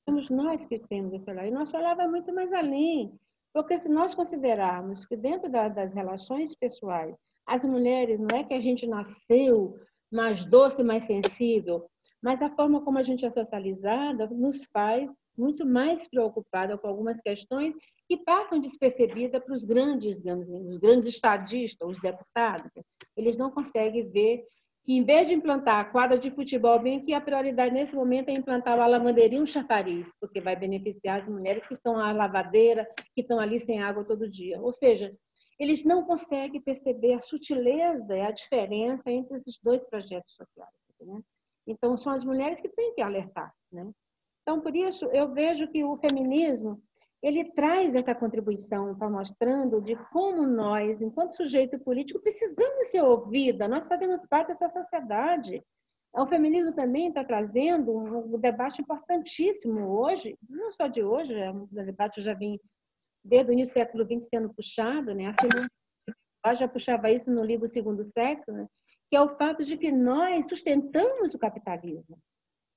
Somos 0.06 0.28
nós 0.28 0.64
que 0.66 0.78
temos 0.88 1.14
esse 1.14 1.30
olhar. 1.30 1.46
E 1.46 1.50
nosso 1.50 1.74
olhar 1.74 1.94
vai 1.94 2.08
muito 2.08 2.34
mais 2.34 2.52
além. 2.52 3.18
Porque 3.52 3.78
se 3.78 3.88
nós 3.88 4.14
considerarmos 4.14 5.04
que 5.06 5.16
dentro 5.16 5.50
das 5.50 5.92
relações 5.92 6.54
pessoais, 6.54 7.14
as 7.46 7.62
mulheres, 7.64 8.18
não 8.18 8.38
é 8.38 8.44
que 8.44 8.54
a 8.54 8.60
gente 8.60 8.86
nasceu 8.86 9.76
mais 10.10 10.44
doce, 10.44 10.82
mais 10.82 11.04
sensível, 11.04 11.86
mas 12.22 12.40
a 12.40 12.50
forma 12.50 12.82
como 12.82 12.98
a 12.98 13.02
gente 13.02 13.26
é 13.26 13.30
socializada 13.30 14.26
nos 14.28 14.64
faz 14.72 15.10
muito 15.36 15.66
mais 15.66 16.08
preocupada 16.08 16.78
com 16.78 16.86
algumas 16.86 17.20
questões 17.20 17.74
que 18.08 18.18
passam 18.18 18.60
despercebidas 18.60 19.42
para 19.42 19.54
os 19.54 19.64
grandes, 19.64 20.14
digamos, 20.16 20.46
os 20.48 20.76
grandes 20.78 21.08
estadistas, 21.08 21.88
os 21.88 22.00
deputados. 22.00 22.70
Eles 23.16 23.36
não 23.36 23.50
conseguem 23.50 24.08
ver 24.10 24.44
que, 24.84 24.96
em 24.96 25.04
vez 25.04 25.28
de 25.28 25.34
implantar 25.34 25.80
a 25.80 25.84
quadra 25.84 26.18
de 26.18 26.30
futebol, 26.30 26.78
bem 26.78 27.04
que 27.04 27.14
a 27.14 27.20
prioridade 27.20 27.72
nesse 27.72 27.94
momento 27.94 28.28
é 28.28 28.32
implantar 28.32 28.78
o 28.78 28.90
lavanderia 28.90 29.40
um 29.40 29.46
chafariz, 29.46 30.08
porque 30.20 30.40
vai 30.40 30.56
beneficiar 30.56 31.20
as 31.20 31.28
mulheres 31.28 31.66
que 31.66 31.74
estão 31.74 31.96
à 31.98 32.12
lavadeira, 32.12 32.88
que 33.14 33.20
estão 33.20 33.38
ali 33.38 33.60
sem 33.60 33.80
água 33.80 34.04
todo 34.04 34.28
dia. 34.28 34.60
Ou 34.60 34.72
seja, 34.72 35.14
eles 35.58 35.84
não 35.84 36.04
conseguem 36.04 36.60
perceber 36.60 37.14
a 37.14 37.22
sutileza 37.22 38.16
e 38.16 38.20
a 38.20 38.32
diferença 38.32 39.10
entre 39.10 39.38
esses 39.38 39.58
dois 39.62 39.82
projetos 39.84 40.34
sociais. 40.34 40.70
Né? 41.00 41.20
Então, 41.66 41.96
são 41.96 42.12
as 42.12 42.24
mulheres 42.24 42.60
que 42.60 42.68
têm 42.68 42.94
que 42.94 43.02
alertar. 43.02 43.54
Né? 43.70 43.88
Então, 44.42 44.60
por 44.60 44.74
isso, 44.74 45.04
eu 45.12 45.32
vejo 45.32 45.68
que 45.68 45.84
o 45.84 45.96
feminismo 45.98 46.82
ele 47.22 47.44
traz 47.52 47.94
essa 47.94 48.14
contribuição 48.14 48.96
para 48.96 49.08
mostrando 49.08 49.80
de 49.80 49.94
como 50.10 50.46
nós, 50.46 51.00
enquanto 51.00 51.36
sujeito 51.36 51.78
político, 51.78 52.20
precisamos 52.20 52.88
ser 52.88 53.02
ouvida, 53.02 53.68
nós 53.68 53.86
fazemos 53.86 54.20
parte 54.28 54.48
dessa 54.48 54.68
sociedade. 54.68 55.62
O 56.12 56.26
feminismo 56.26 56.74
também 56.74 57.08
está 57.08 57.24
trazendo 57.24 57.96
um 57.96 58.38
debate 58.38 58.82
importantíssimo 58.82 59.88
hoje, 59.88 60.36
não 60.48 60.72
só 60.72 60.88
de 60.88 61.02
hoje, 61.02 61.32
é 61.32 61.50
um 61.50 61.66
debate 61.66 62.20
já 62.20 62.34
vem 62.34 62.60
desde 63.24 63.50
o 63.50 63.52
início 63.52 63.72
do 63.72 63.78
século 63.78 64.04
XX 64.04 64.28
sendo 64.28 64.52
puxado, 64.52 65.14
né? 65.14 65.32
A 66.44 66.54
já 66.54 66.66
puxava 66.66 67.08
isso 67.10 67.30
no 67.30 67.44
livro 67.44 67.68
Segundo 67.68 68.04
Sexo, 68.12 68.50
né? 68.50 68.66
que 69.12 69.16
é 69.16 69.20
o 69.20 69.28
fato 69.28 69.62
de 69.62 69.76
que 69.76 69.92
nós 69.92 70.46
sustentamos 70.48 71.34
o 71.34 71.38
capitalismo. 71.38 72.18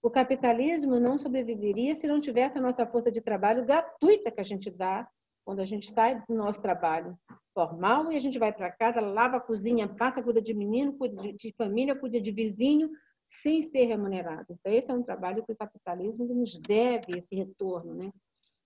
O 0.05 0.09
capitalismo 0.11 0.99
não 0.99 1.17
sobreviveria 1.17 1.95
se 1.95 2.05
não 2.05 2.21
tivesse 2.21 2.59
a 2.59 2.61
nossa 2.61 2.85
força 2.85 3.11
de 3.11 3.21
trabalho 3.21 3.65
gratuita 3.65 4.29
que 4.29 4.39
a 4.39 4.43
gente 4.43 4.69
dá 4.69 5.09
quando 5.43 5.61
a 5.61 5.65
gente 5.65 5.91
sai 5.91 6.23
do 6.27 6.35
nosso 6.35 6.61
trabalho 6.61 7.17
formal 7.55 8.11
e 8.11 8.15
a 8.15 8.19
gente 8.19 8.37
vai 8.37 8.53
para 8.53 8.71
casa, 8.71 9.01
lava 9.01 9.37
a 9.37 9.39
cozinha, 9.39 9.87
passa, 9.87 10.21
cuida 10.21 10.39
de 10.39 10.53
menino, 10.53 10.93
cuida 10.95 11.33
de 11.33 11.51
família, 11.57 11.95
cuida 11.95 12.21
de 12.21 12.31
vizinho, 12.31 12.91
sem 13.27 13.63
ser 13.63 13.85
remunerado. 13.85 14.45
Então, 14.51 14.71
esse 14.71 14.91
é 14.91 14.93
um 14.93 15.01
trabalho 15.01 15.43
que 15.43 15.53
o 15.53 15.57
capitalismo 15.57 16.23
nos 16.23 16.55
deve 16.59 17.17
esse 17.17 17.35
retorno, 17.35 17.95
né? 17.95 18.11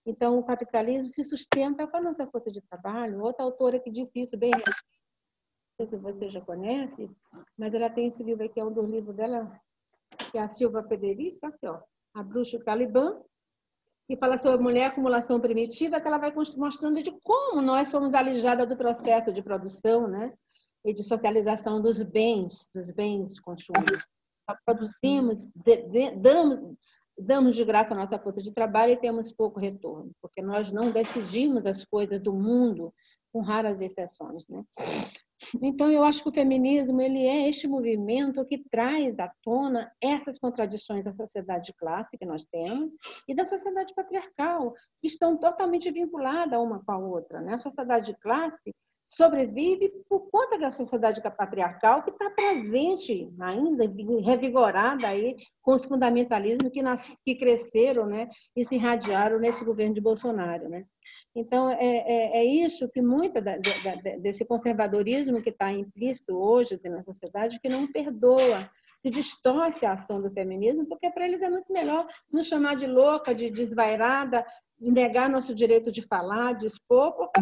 Então, 0.05 0.37
o 0.37 0.43
capitalismo 0.43 1.09
se 1.09 1.23
sustenta 1.23 1.87
com 1.87 1.95
a 1.95 2.01
nossa 2.01 2.27
força 2.27 2.51
de 2.51 2.59
trabalho. 2.63 3.23
Outra 3.23 3.45
autora 3.45 3.79
que 3.79 3.89
disse 3.89 4.11
isso 4.15 4.37
bem, 4.37 4.51
não 4.51 4.73
sei 5.77 5.87
se 5.87 5.95
você 5.95 6.29
já 6.29 6.41
conhece, 6.41 7.09
mas 7.57 7.73
ela 7.73 7.89
tem 7.89 8.07
esse 8.07 8.21
livro 8.21 8.43
aqui, 8.43 8.59
é 8.59 8.65
um 8.65 8.73
dos 8.73 8.89
livros 8.89 9.15
dela, 9.15 9.49
que 10.31 10.37
é 10.37 10.41
a 10.41 10.49
Silva 10.49 10.83
Federici, 10.83 11.39
aqui, 11.43 11.67
ó, 11.67 11.79
A 12.13 12.23
Bruxa 12.23 12.59
Caliban, 12.59 13.21
que 14.07 14.17
fala 14.17 14.37
sobre 14.39 14.57
mulher 14.57 14.85
acumulação 14.85 15.39
primitiva, 15.39 16.01
que 16.01 16.07
ela 16.07 16.17
vai 16.17 16.33
mostrando 16.57 17.01
de 17.01 17.11
como 17.23 17.61
nós 17.61 17.89
somos 17.89 18.13
alijadas 18.13 18.67
do 18.67 18.75
processo 18.75 19.31
de 19.31 19.43
produção, 19.43 20.07
né? 20.07 20.33
E 20.83 20.93
de 20.93 21.03
socialização 21.03 21.81
dos 21.81 22.01
bens, 22.01 22.67
dos 22.73 22.89
bens 22.89 23.35
de 23.35 23.41
consumo. 23.41 23.85
produzimos, 24.65 25.45
de, 25.53 25.77
de, 25.89 26.11
damos, 26.15 26.75
damos 27.15 27.55
de 27.55 27.63
graça 27.63 27.93
a 27.93 27.97
nossa 27.97 28.17
força 28.17 28.41
de 28.41 28.51
trabalho 28.51 28.93
e 28.93 28.97
temos 28.97 29.31
pouco 29.31 29.59
retorno, 29.59 30.11
porque 30.19 30.41
nós 30.41 30.71
não 30.71 30.89
decidimos 30.89 31.65
as 31.67 31.85
coisas 31.85 32.19
do 32.19 32.33
mundo, 32.33 32.91
com 33.31 33.41
raras 33.41 33.79
exceções, 33.79 34.43
né? 34.47 34.63
Então, 35.61 35.89
eu 35.89 36.03
acho 36.03 36.21
que 36.23 36.29
o 36.29 36.33
feminismo 36.33 37.01
ele 37.01 37.25
é 37.25 37.47
este 37.47 37.67
movimento 37.67 38.45
que 38.45 38.63
traz 38.69 39.17
à 39.19 39.31
tona 39.41 39.91
essas 40.01 40.37
contradições 40.37 41.03
da 41.03 41.13
sociedade 41.13 41.67
de 41.67 41.73
classe 41.73 42.17
que 42.17 42.25
nós 42.25 42.45
temos 42.51 42.91
e 43.27 43.33
da 43.33 43.45
sociedade 43.45 43.93
patriarcal, 43.93 44.73
que 45.01 45.07
estão 45.07 45.37
totalmente 45.37 45.89
vinculadas 45.91 46.59
uma 46.59 46.83
com 46.83 46.91
a 46.91 46.97
outra. 46.97 47.41
Né? 47.41 47.53
A 47.53 47.59
sociedade 47.59 48.11
de 48.11 48.19
classe 48.19 48.73
sobrevive 49.09 49.91
por 50.07 50.29
conta 50.29 50.57
da 50.57 50.71
sociedade 50.71 51.21
patriarcal 51.21 52.03
que 52.03 52.11
está 52.11 52.29
presente 52.29 53.27
ainda, 53.39 53.85
revigorada 54.23 55.07
aí 55.07 55.35
com 55.63 55.73
os 55.73 55.83
fundamentalismos 55.85 56.71
que, 56.71 56.81
nas, 56.83 57.11
que 57.25 57.35
cresceram 57.35 58.05
né, 58.05 58.29
e 58.55 58.63
se 58.63 58.75
irradiaram 58.75 59.39
nesse 59.39 59.65
governo 59.65 59.95
de 59.95 60.01
Bolsonaro. 60.01 60.69
Né? 60.69 60.85
Então, 61.39 61.69
é, 61.69 61.77
é, 61.77 62.37
é 62.39 62.45
isso 62.45 62.89
que 62.89 63.01
muito 63.01 63.39
da, 63.39 63.55
da, 63.55 64.17
desse 64.17 64.43
conservadorismo 64.45 65.41
que 65.41 65.51
está 65.51 65.71
implícito 65.71 66.35
hoje 66.35 66.77
na 66.83 67.01
sociedade, 67.01 67.59
que 67.61 67.69
não 67.69 67.89
perdoa, 67.89 68.69
que 69.01 69.09
distorce 69.09 69.85
a 69.85 69.93
ação 69.93 70.21
do 70.21 70.29
feminismo, 70.31 70.85
porque 70.85 71.09
para 71.09 71.25
eles 71.25 71.41
é 71.41 71.49
muito 71.49 71.71
melhor 71.71 72.05
nos 72.29 72.47
chamar 72.47 72.75
de 72.75 72.85
louca, 72.85 73.33
de 73.33 73.49
desvairada, 73.49 74.45
negar 74.77 75.29
nosso 75.29 75.55
direito 75.55 75.89
de 75.93 76.01
falar, 76.01 76.53
de 76.53 76.65
expor, 76.65 77.13
porque 77.13 77.41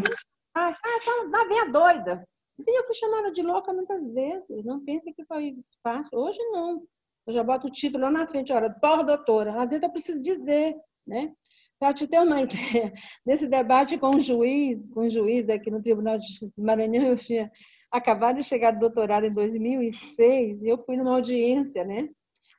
ah, 0.53 0.71
tá, 0.71 1.29
tá 1.31 1.45
bem 1.47 1.59
a 1.61 1.65
doida. 1.65 2.23
Eu 2.67 2.85
fui 2.85 2.93
chamada 2.93 3.31
de 3.31 3.41
louca 3.41 3.73
muitas 3.73 4.07
vezes, 4.13 4.63
não 4.63 4.79
pense 4.83 5.11
que 5.11 5.25
foi 5.25 5.55
fácil. 5.83 6.17
Hoje 6.19 6.39
não. 6.51 6.83
Eu 7.25 7.33
já 7.33 7.43
boto 7.43 7.67
o 7.67 7.71
título 7.71 8.03
lá 8.03 8.11
na 8.11 8.27
frente, 8.27 8.53
olha, 8.53 8.69
porra, 8.69 9.03
doutora. 9.03 9.61
Às 9.61 9.69
vezes 9.69 9.83
eu 9.83 9.89
preciso 9.89 10.21
dizer, 10.21 10.75
né? 11.05 11.33
Para 11.79 11.93
te 11.93 12.07
ter 12.07 12.19
uma 12.19 12.41
ideia, 12.41 12.91
nesse 13.25 13.47
debate 13.47 13.97
com 13.97 14.09
o 14.09 14.19
juiz, 14.19 14.79
com 14.93 15.01
o 15.01 15.09
juiz 15.09 15.47
aqui 15.47 15.69
no 15.69 15.81
Tribunal 15.81 16.17
de 16.17 16.27
Maranhão, 16.57 17.07
eu 17.07 17.15
tinha 17.15 17.51
acabado 17.91 18.37
de 18.37 18.43
chegar 18.43 18.71
do 18.71 18.79
doutorado 18.79 19.25
em 19.25 19.33
2006 19.33 20.63
e 20.63 20.67
eu 20.67 20.83
fui 20.83 20.97
numa 20.97 21.13
audiência, 21.13 21.83
né? 21.83 22.09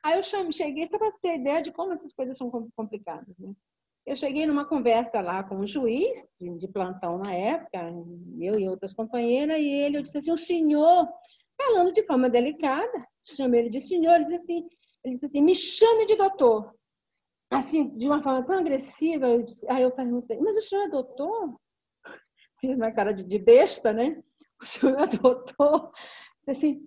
Aí 0.01 0.17
eu 0.17 0.51
cheguei 0.53 0.87
só 0.89 0.97
para 0.97 1.11
ter 1.21 1.35
ideia 1.35 1.61
de 1.61 1.71
como 1.71 1.91
essas 1.91 2.13
coisas 2.13 2.37
são 2.37 2.49
complicadas, 2.75 3.37
né? 3.37 3.51
Eu 4.05 4.15
cheguei 4.15 4.47
numa 4.47 4.65
conversa 4.65 5.19
lá 5.21 5.43
com 5.43 5.59
o 5.59 5.67
juiz, 5.67 6.25
de 6.39 6.67
plantão 6.67 7.19
na 7.19 7.33
época, 7.33 7.93
eu 8.39 8.57
e 8.59 8.67
outras 8.67 8.93
companheiras, 8.93 9.59
e 9.59 9.67
ele, 9.67 9.97
eu 9.97 10.01
disse 10.01 10.17
assim, 10.17 10.31
o 10.31 10.37
senhor, 10.37 11.07
falando 11.55 11.93
de 11.93 12.03
forma 12.07 12.29
delicada, 12.29 13.05
chamei 13.23 13.59
ele 13.59 13.69
de 13.69 13.81
senhor, 13.81 14.15
ele 14.15 14.23
disse 14.23 14.37
assim, 14.37 14.67
ele 15.03 15.13
disse 15.13 15.25
assim, 15.25 15.41
me 15.41 15.53
chame 15.53 16.05
de 16.05 16.15
doutor. 16.15 16.73
Assim, 17.51 17.89
de 17.97 18.07
uma 18.07 18.21
forma 18.21 18.45
tão 18.45 18.59
agressiva, 18.59 19.25
aí 19.69 19.81
eu 19.81 19.91
perguntei, 19.91 20.39
mas 20.39 20.55
o 20.55 20.61
senhor 20.61 20.83
é 20.83 20.89
doutor? 20.89 21.59
Fiz 22.59 22.77
na 22.77 22.91
cara 22.91 23.11
de, 23.11 23.23
de 23.23 23.39
besta, 23.39 23.91
né? 23.91 24.21
O 24.61 24.65
senhor 24.65 24.99
é 24.99 25.07
doutor? 25.07 25.91
Assim, 26.47 26.85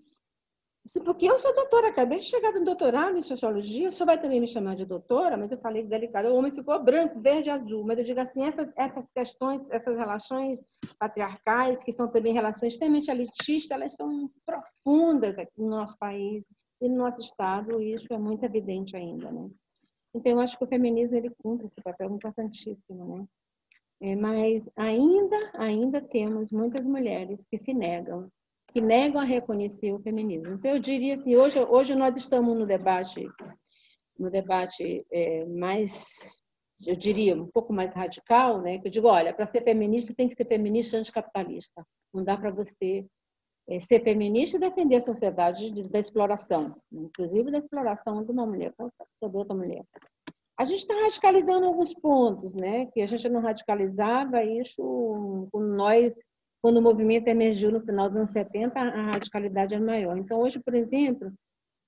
porque 1.05 1.27
eu 1.27 1.39
sou 1.39 1.55
doutora, 1.55 1.89
acabei 1.89 2.19
de 2.19 2.25
chegar 2.25 2.53
do 2.53 2.65
doutorado 2.65 3.17
em 3.17 3.23
sociologia, 3.23 3.89
o 3.89 3.93
senhor 3.93 4.07
vai 4.07 4.21
também 4.21 4.41
me 4.41 4.49
chamar 4.49 4.75
de 4.75 4.85
doutora, 4.85 5.37
mas 5.37 5.51
eu 5.51 5.59
falei 5.59 5.85
delicado, 5.85 6.29
o 6.29 6.37
homem 6.37 6.51
ficou 6.51 6.83
branco, 6.83 7.21
verde 7.21 7.51
azul, 7.51 7.85
mas 7.85 7.99
eu 7.99 8.05
digo 8.05 8.19
assim, 8.19 8.45
essas, 8.45 8.69
essas 8.77 9.05
questões, 9.15 9.63
essas 9.71 9.97
relações 9.97 10.61
patriarcais, 10.99 11.83
que 11.85 11.93
são 11.93 12.09
também 12.09 12.33
relações 12.33 12.73
extremamente 12.73 13.11
elitistas, 13.11 13.71
elas 13.71 13.93
são 13.93 14.29
profundas 14.45 15.39
aqui 15.39 15.53
no 15.57 15.71
nosso 15.71 15.97
país 15.99 16.45
e 16.81 16.89
no 16.89 16.97
nosso 16.97 17.21
estado, 17.21 17.81
e 17.81 17.95
isso 17.95 18.13
é 18.13 18.19
muito 18.19 18.45
evidente 18.45 18.97
ainda, 18.97 19.31
né? 19.31 19.49
Então, 20.15 20.33
eu 20.33 20.41
acho 20.41 20.59
que 20.59 20.65
o 20.65 20.69
feminismo, 20.69 21.17
ele 21.17 21.31
cumpre 21.43 21.67
esse 21.67 21.81
papel 21.83 22.11
importantíssimo, 22.15 23.17
né? 23.17 23.27
É, 24.01 24.17
mas 24.17 24.69
ainda, 24.75 25.39
ainda 25.55 26.01
temos 26.01 26.51
muitas 26.51 26.85
mulheres 26.85 27.47
que 27.49 27.57
se 27.57 27.73
negam 27.73 28.29
que 28.73 28.81
negam 28.81 29.21
a 29.21 29.25
reconhecer 29.25 29.93
o 29.93 30.01
feminismo. 30.01 30.55
Então, 30.55 30.71
eu 30.71 30.79
diria 30.79 31.17
assim, 31.17 31.37
hoje, 31.37 31.61
hoje 31.61 31.95
nós 31.95 32.17
estamos 32.17 32.57
no 32.59 32.67
debate, 32.67 33.29
no 34.19 34.31
debate 34.31 35.05
é, 35.13 35.45
mais, 35.45 36.39
eu 36.87 36.97
diria, 36.97 37.37
um 37.37 37.47
pouco 37.47 37.73
mais 37.73 37.95
radical, 37.95 38.63
né? 38.63 38.79
Que 38.79 38.89
eu 38.89 38.91
digo, 38.91 39.09
olha, 39.09 39.35
para 39.35 39.47
ser 39.47 39.63
feminista 39.63 40.15
tem 40.15 40.27
que 40.27 40.35
ser 40.35 40.47
feminista 40.47 40.97
anticapitalista. 40.97 41.87
Não 42.15 42.25
dá 42.25 42.37
para 42.37 42.51
você 42.51 43.07
ser 43.81 44.03
feminista 44.03 44.57
e 44.57 44.61
defender 44.61 44.97
a 44.97 45.01
sociedade 45.01 45.71
de, 45.71 45.89
da 45.89 45.99
exploração, 45.99 46.77
inclusive 46.93 47.51
da 47.51 47.59
exploração 47.59 48.25
de 48.25 48.31
uma 48.31 48.47
mulher 48.47 48.73
sobre 49.19 49.39
outra 49.39 49.55
mulher. 49.55 49.85
A 50.59 50.65
gente 50.65 50.81
está 50.81 50.95
radicalizando 50.95 51.67
alguns 51.67 51.95
pontos, 51.95 52.55
né? 52.55 52.87
Que 52.87 53.01
a 53.01 53.07
gente 53.07 53.29
não 53.29 53.41
radicalizava 53.41 54.45
isso 54.45 55.49
com 55.51 55.61
nós 55.61 56.15
quando 56.63 56.77
o 56.77 56.83
movimento 56.83 57.27
emergiu 57.27 57.73
no 57.73 57.81
final 57.81 58.09
dos 58.09 58.19
anos 58.19 58.31
70, 58.31 58.79
a 58.79 59.11
radicalidade 59.11 59.75
é 59.75 59.81
maior. 59.81 60.17
Então, 60.17 60.41
hoje, 60.41 60.61
por 60.61 60.75
exemplo, 60.75 61.33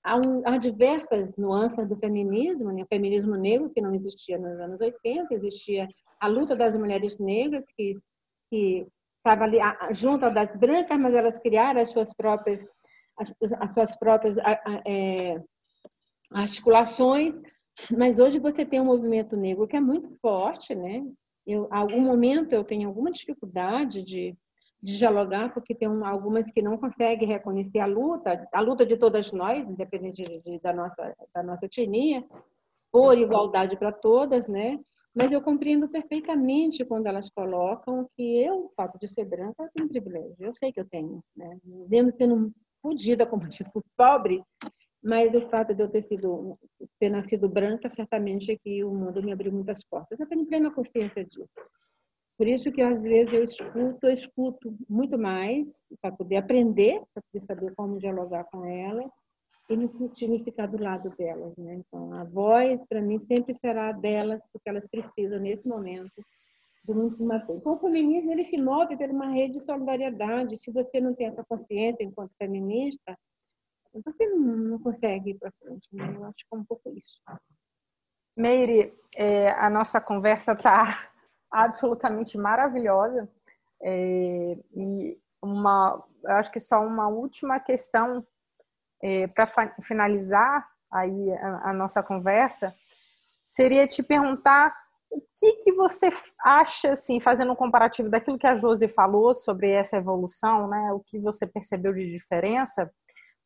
há, 0.03 0.16
um, 0.16 0.43
há 0.45 0.59
diversas 0.59 1.31
nuances 1.37 1.89
do 1.89 1.97
feminismo, 1.97 2.72
né? 2.72 2.83
o 2.83 2.87
feminismo 2.87 3.37
negro, 3.37 3.70
que 3.70 3.81
não 3.81 3.95
existia 3.95 4.37
nos 4.37 4.59
anos 4.59 4.81
80, 4.81 5.33
existia 5.33 5.89
a 6.18 6.27
luta 6.27 6.57
das 6.57 6.77
mulheres 6.77 7.18
negras, 7.18 7.64
que, 7.77 7.97
que 8.51 8.85
estava 9.25 9.45
ali 9.45 9.59
junto 9.93 10.33
das 10.33 10.55
brancas, 10.57 10.99
mas 10.99 11.14
elas 11.14 11.39
criaram 11.39 11.81
as 11.81 11.89
suas 11.89 12.12
próprias, 12.12 12.61
as, 13.18 13.33
as 13.61 13.75
suas 13.75 13.97
próprias 13.97 14.37
é, 14.87 15.43
articulações. 16.31 17.33
Mas 17.97 18.18
hoje 18.18 18.39
você 18.39 18.64
tem 18.64 18.81
um 18.81 18.85
movimento 18.85 19.37
negro 19.37 19.66
que 19.66 19.77
é 19.77 19.81
muito 19.81 20.14
forte, 20.20 20.75
né? 20.75 21.03
Eu, 21.47 21.66
algum 21.70 22.01
momento 22.01 22.53
eu 22.53 22.62
tenho 22.62 22.89
alguma 22.89 23.11
dificuldade 23.11 24.03
de 24.03 24.37
de 24.85 24.99
dialogar, 24.99 25.55
porque 25.55 25.75
tem 25.75 25.89
algumas 25.89 26.51
que 26.51 26.61
não 26.61 26.77
conseguem 26.77 27.27
reconhecer 27.27 27.81
a 27.81 27.87
luta, 27.87 28.47
a 28.53 28.61
luta 28.61 28.85
de 28.85 28.99
todas 28.99 29.33
nós, 29.33 29.66
independente 29.66 30.22
de, 30.22 30.43
de, 30.43 30.61
da, 30.61 30.75
nossa, 30.75 31.16
da 31.35 31.43
nossa 31.43 31.64
etnia, 31.64 32.22
por 32.93 33.16
igualdade 33.16 33.79
para 33.79 33.91
todas, 33.91 34.47
né? 34.47 34.79
Mas 35.15 35.31
eu 35.31 35.41
compreendo 35.41 35.89
perfeitamente 35.89 36.85
quando 36.85 37.07
elas 37.07 37.31
colocam 37.31 38.09
que 38.17 38.43
eu, 38.43 38.67
o 38.67 38.73
fato 38.75 38.99
de 38.99 39.09
ser 39.09 39.25
branca, 39.25 39.71
tenho 39.73 39.89
privilégio. 39.89 40.35
Eu 40.41 40.55
sei 40.57 40.73
que 40.73 40.81
eu 40.81 40.89
tenho, 40.89 41.23
né? 41.37 41.59
Mesmo 41.89 42.11
sendo 42.17 42.53
fodida, 42.83 43.25
como 43.25 43.47
diz, 43.49 43.69
pobre, 43.97 44.43
mas 45.03 45.33
o 45.35 45.49
fato 45.49 45.75
de 45.75 45.83
eu 45.83 45.89
ter 45.89 46.03
sido 46.03 46.59
ter 46.99 47.11
nascido 47.11 47.49
branca 47.49 47.89
certamente 47.89 48.51
é 48.51 48.57
que 48.57 48.83
o 48.83 48.93
mundo 48.93 49.23
me 49.23 49.33
abriu 49.33 49.53
muitas 49.53 49.85
portas. 49.85 50.19
Eu 50.19 50.27
tenho 50.27 50.47
plena 50.47 50.73
consciência 50.73 51.25
disso. 51.25 51.49
Por 52.37 52.49
isso 52.49 52.73
que 52.73 52.83
às 52.83 53.01
vezes 53.01 53.33
eu 53.33 53.45
escuto, 53.45 54.07
eu 54.07 54.12
escuto 54.12 54.77
muito 54.89 55.17
mais 55.17 55.87
para 56.03 56.11
poder 56.11 56.37
aprender, 56.37 57.01
para 57.12 57.23
poder 57.31 57.47
saber 57.47 57.75
como 57.77 57.99
dialogar 57.99 58.45
com 58.51 58.65
ela 58.65 59.09
e 59.69 59.77
me 59.77 59.89
sentir 59.89 60.45
ficar 60.45 60.67
do 60.67 60.83
lado 60.83 61.11
delas, 61.17 61.57
né? 61.57 61.75
Então 61.75 62.12
a 62.12 62.25
voz 62.25 62.81
para 62.89 63.01
mim 63.01 63.19
sempre 63.19 63.55
será 63.55 63.93
delas 63.93 64.41
porque 64.53 64.69
elas 64.69 64.87
precisam 64.89 65.41
nesse 65.41 65.67
momento 65.67 66.25
de 66.85 66.93
muito 66.93 67.23
mais 67.25 67.43
coisa. 67.45 67.61
Então, 67.61 67.73
o 67.73 67.79
feminismo 67.79 68.31
ele 68.31 68.45
se 68.45 68.61
move 68.61 68.97
por 68.97 69.09
uma 69.09 69.29
rede 69.29 69.55
de 69.55 69.65
solidariedade. 69.65 70.57
Se 70.59 70.71
você 70.71 71.01
não 71.01 71.15
tem 71.15 71.29
essa 71.29 71.43
consciência 71.45 72.05
enquanto 72.05 72.37
feminista, 72.37 73.17
você 74.05 74.29
não 74.29 74.79
consegue 74.79 75.31
ir 75.31 75.39
para 75.39 75.53
frente. 75.53 75.89
Né? 75.93 76.15
Eu 76.15 76.25
acho 76.25 76.37
que 76.37 76.55
é 76.55 76.57
um 76.57 76.65
pouco 76.65 76.91
isso. 76.91 77.21
Meire, 78.37 78.93
é, 79.17 79.51
a 79.53 79.71
nossa 79.71 80.01
conversa 80.01 80.53
está 80.53 81.11
absolutamente 81.51 82.37
maravilhosa. 82.37 83.31
É, 83.83 84.59
e 84.77 85.19
uma, 85.43 86.05
acho 86.27 86.51
que 86.51 86.61
só 86.61 86.85
uma 86.85 87.09
última 87.09 87.59
questão 87.61 88.27
é, 89.05 89.27
para 89.27 89.77
finalizar 89.83 90.67
aí 90.91 91.31
a, 91.33 91.71
a, 91.71 91.73
nossa 91.75 92.03
conversa 92.03 92.75
seria 93.45 93.87
te 93.87 94.03
perguntar 94.03 94.75
o 95.11 95.21
que 95.39 95.53
que 95.57 95.73
você 95.73 96.09
acha, 96.41 96.93
assim, 96.93 97.21
fazendo 97.21 97.53
um 97.53 97.57
comparativo 97.57 98.09
daquilo 98.09 98.39
que 98.39 98.47
a 98.47 98.57
Josi 98.57 98.89
falou 98.89 99.35
sobre 99.35 99.71
essa 99.71 99.99
evolução, 99.99 100.67
né? 100.67 100.91
O 100.93 101.01
que 101.01 101.21
você 101.21 101.47
percebeu 101.47 101.93
de 101.93 102.11
diferença? 102.11 102.85
O 102.85 102.89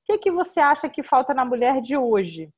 que 0.07 0.19
que 0.19 0.31
você 0.31 0.61
acha 0.61 0.89
que 0.89 1.03
falta 1.03 1.35
na 1.35 1.45
mulher 1.45 1.83
de 1.83 1.97
hoje, 1.97 2.49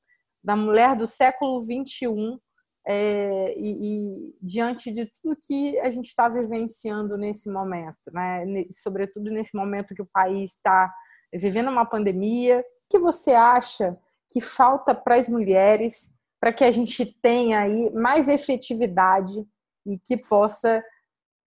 da 0.45 0.55
mulher 0.55 0.95
do 0.95 1.07
século 1.07 1.63
21 1.63 2.39
é, 2.87 3.55
e, 3.57 3.79
e, 3.81 4.37
diante 4.43 4.93
de 4.93 5.07
tudo 5.07 5.39
que 5.41 5.79
a 5.81 5.91
gente 5.91 6.07
está 6.07 6.29
vivenciando 6.29 7.17
nesse 7.17 7.51
momento, 7.51 8.13
né? 8.13 8.45
sobretudo 8.71 9.31
nesse 9.31 9.57
momento 9.57 9.95
que 9.95 10.03
o 10.03 10.11
país 10.13 10.55
está 10.55 10.93
vivendo 11.33 11.71
uma 11.71 11.87
pandemia, 11.87 12.65
que 12.91 12.99
você 12.99 13.33
acha 13.33 13.97
que 14.29 14.41
falta 14.41 14.95
para 14.95 15.15
as 15.15 15.29
mulheres 15.29 16.15
para 16.41 16.53
que 16.53 16.65
a 16.65 16.71
gente 16.71 17.05
tenha 17.05 17.61
aí 17.61 17.91
mais 17.93 18.29
efetividade 18.29 19.47
e 19.87 19.99
que 19.99 20.17
possa 20.17 20.83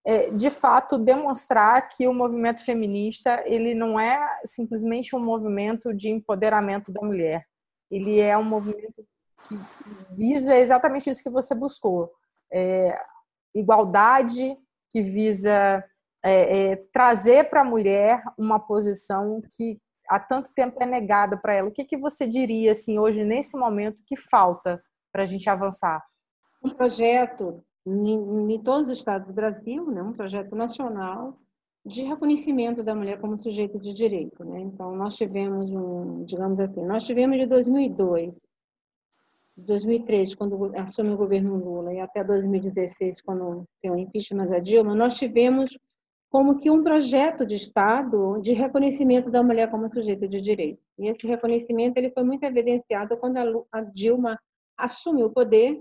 é, 0.06 0.30
de 0.30 0.50
fato 0.50 0.98
demonstrar 0.98 1.88
que 1.88 2.08
o 2.08 2.14
movimento 2.14 2.64
feminista 2.64 3.42
ele 3.46 3.74
não 3.74 4.00
é 4.00 4.20
simplesmente 4.46 5.16
um 5.16 5.20
movimento 5.20 5.94
de 5.94 6.10
empoderamento 6.10 6.92
da 6.92 7.02
mulher, 7.02 7.46
ele 7.90 8.20
é 8.20 8.38
um 8.38 8.44
movimento 8.44 9.06
que 9.48 9.58
visa 10.16 10.56
exatamente 10.56 11.10
isso 11.10 11.24
que 11.24 11.30
você 11.30 11.54
buscou. 11.56 12.12
É, 12.52 12.98
igualdade, 13.56 14.58
que 14.90 15.02
visa 15.02 15.84
é, 16.24 16.72
é, 16.72 16.76
trazer 16.92 17.50
para 17.50 17.62
a 17.62 17.66
mulher 17.66 18.22
uma 18.38 18.60
posição 18.60 19.42
que 19.56 19.80
há 20.14 20.20
tanto 20.20 20.54
tempo 20.54 20.82
é 20.82 20.86
negada 20.86 21.38
para 21.38 21.54
ela. 21.56 21.70
O 21.70 21.72
que, 21.72 21.84
que 21.84 21.98
você 21.98 22.28
diria 22.28 22.74
assim 22.74 23.00
hoje 23.00 23.24
nesse 23.24 23.58
momento 23.58 23.98
que 24.06 24.16
falta 24.16 24.82
para 25.12 25.24
a 25.24 25.26
gente 25.26 25.50
avançar? 25.50 26.04
Um 26.64 26.70
projeto 26.70 27.64
em, 27.86 28.54
em, 28.54 28.60
todos 28.62 28.90
os 28.90 28.98
estados 28.98 29.28
do 29.28 29.34
Brasil, 29.34 29.86
né, 29.92 30.02
um 30.02 30.14
projeto 30.14 30.56
nacional 30.56 31.38
de 31.86 32.04
reconhecimento 32.04 32.82
da 32.82 32.96
mulher 32.96 33.20
como 33.20 33.42
sujeito 33.42 33.78
de 33.80 33.94
direito. 33.94 34.46
Né? 34.46 34.62
Então, 34.62 34.96
nós 34.96 35.16
tivemos 35.16 35.70
um, 35.70 36.24
digamos 36.24 36.60
assim, 36.60 36.86
nós 36.86 37.04
tivemos 37.04 37.38
de 37.38 37.46
2002 37.46 38.36
2003, 39.56 40.34
quando 40.34 40.76
assume 40.76 41.12
o 41.12 41.18
governo 41.18 41.56
Lula, 41.56 41.94
e 41.94 42.00
até 42.00 42.24
2016, 42.24 43.22
quando 43.22 43.66
tem 43.82 43.92
o 43.92 43.98
impeachment 43.98 44.48
da 44.48 44.60
Dilma, 44.60 44.96
nós 44.96 45.14
tivemos 45.16 45.78
como 46.34 46.60
que 46.60 46.72
um 46.72 46.84
projeto 46.84 47.46
de 47.46 47.56
Estado 47.56 48.42
de 48.42 48.54
reconhecimento 48.54 49.30
da 49.30 49.44
mulher 49.44 49.70
como 49.70 49.94
sujeito 49.94 50.28
de 50.28 50.42
direito. 50.42 50.82
E 50.98 51.08
esse 51.08 51.28
reconhecimento 51.28 51.96
ele 51.96 52.10
foi 52.10 52.24
muito 52.24 52.44
evidenciado 52.44 53.16
quando 53.18 53.38
a 53.72 53.82
Dilma 53.82 54.40
assume 54.76 55.24
o 55.24 55.30
poder 55.30 55.80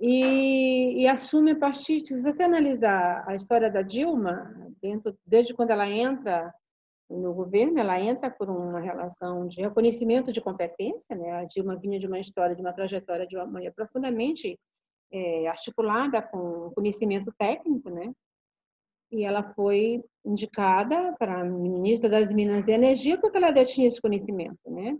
e, 0.00 1.02
e 1.02 1.06
assume 1.06 1.50
a 1.50 1.58
partir, 1.58 2.00
se 2.06 2.18
você 2.22 2.44
analisar 2.44 3.22
a 3.28 3.34
história 3.34 3.70
da 3.70 3.82
Dilma, 3.82 4.50
dentro, 4.80 5.14
desde 5.26 5.52
quando 5.52 5.70
ela 5.70 5.86
entra 5.86 6.50
no 7.10 7.34
governo, 7.34 7.78
ela 7.78 8.00
entra 8.00 8.30
por 8.30 8.48
uma 8.48 8.80
relação 8.80 9.46
de 9.46 9.60
reconhecimento 9.60 10.32
de 10.32 10.40
competência, 10.40 11.14
né? 11.14 11.32
A 11.32 11.44
Dilma 11.44 11.76
vinha 11.76 11.98
de 11.98 12.06
uma 12.06 12.18
história, 12.18 12.56
de 12.56 12.62
uma 12.62 12.72
trajetória 12.72 13.26
de 13.26 13.36
uma 13.36 13.44
mulher 13.44 13.74
profundamente 13.74 14.58
é, 15.12 15.46
articulada 15.46 16.22
com 16.22 16.70
conhecimento 16.74 17.30
técnico, 17.38 17.90
né? 17.90 18.14
E 19.10 19.24
ela 19.24 19.42
foi 19.54 20.04
indicada 20.24 21.14
para 21.18 21.44
ministra 21.44 22.08
das 22.08 22.32
Minas 22.32 22.66
e 22.66 22.72
Energia 22.72 23.18
porque 23.18 23.38
ela 23.38 23.54
já 23.54 23.64
tinha 23.64 23.88
esse 23.88 24.00
conhecimento, 24.00 24.58
né? 24.66 24.98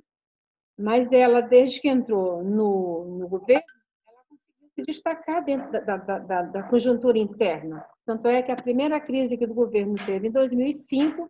Mas 0.78 1.10
ela, 1.12 1.40
desde 1.40 1.80
que 1.80 1.88
entrou 1.88 2.42
no, 2.42 3.18
no 3.18 3.28
governo, 3.28 3.64
ela 4.06 4.22
conseguiu 4.28 4.70
se 4.74 4.82
destacar 4.82 5.44
dentro 5.44 5.70
da, 5.72 5.96
da, 5.96 6.18
da, 6.18 6.42
da 6.42 6.62
conjuntura 6.62 7.18
interna. 7.18 7.84
Tanto 8.06 8.28
é 8.28 8.42
que 8.42 8.52
a 8.52 8.56
primeira 8.56 9.00
crise 9.00 9.36
que 9.36 9.44
o 9.44 9.54
governo 9.54 9.96
teve 10.06 10.28
em 10.28 10.30
2005 10.30 11.28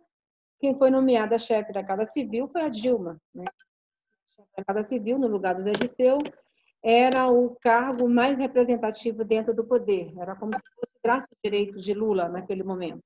quem 0.59 0.77
foi 0.77 0.89
nomeada 0.89 1.37
chefe 1.37 1.71
da 1.71 1.83
Casa 1.83 2.05
Civil 2.05 2.47
foi 2.49 2.61
a 2.61 2.69
Dilma. 2.69 3.19
Né? 3.33 3.45
A 4.57 4.63
Casa 4.63 4.87
Civil, 4.87 5.17
no 5.17 5.27
lugar 5.27 5.55
do 5.55 5.63
Zé 5.63 5.71
Disseu, 5.71 6.19
era 6.83 7.27
o 7.27 7.55
cargo 7.61 8.07
mais 8.07 8.37
representativo 8.37 9.23
dentro 9.23 9.53
do 9.53 9.65
poder. 9.65 10.13
Era 10.17 10.35
como 10.35 10.55
se 10.55 10.63
fosse 10.75 10.91
o 10.97 11.01
braço 11.03 11.27
direito 11.43 11.79
de 11.79 11.93
Lula 11.93 12.29
naquele 12.29 12.63
momento. 12.63 13.03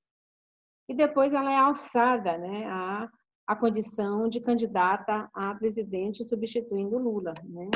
E 0.87 0.93
depois 0.93 1.33
ela 1.33 1.51
é 1.51 1.57
alçada 1.57 2.37
né, 2.37 2.65
à, 2.67 3.09
à 3.47 3.55
condição 3.55 4.27
de 4.27 4.39
candidata 4.41 5.29
a 5.33 5.55
presidente 5.55 6.23
substituindo 6.23 6.97
Lula. 6.97 7.33
Né? 7.43 7.69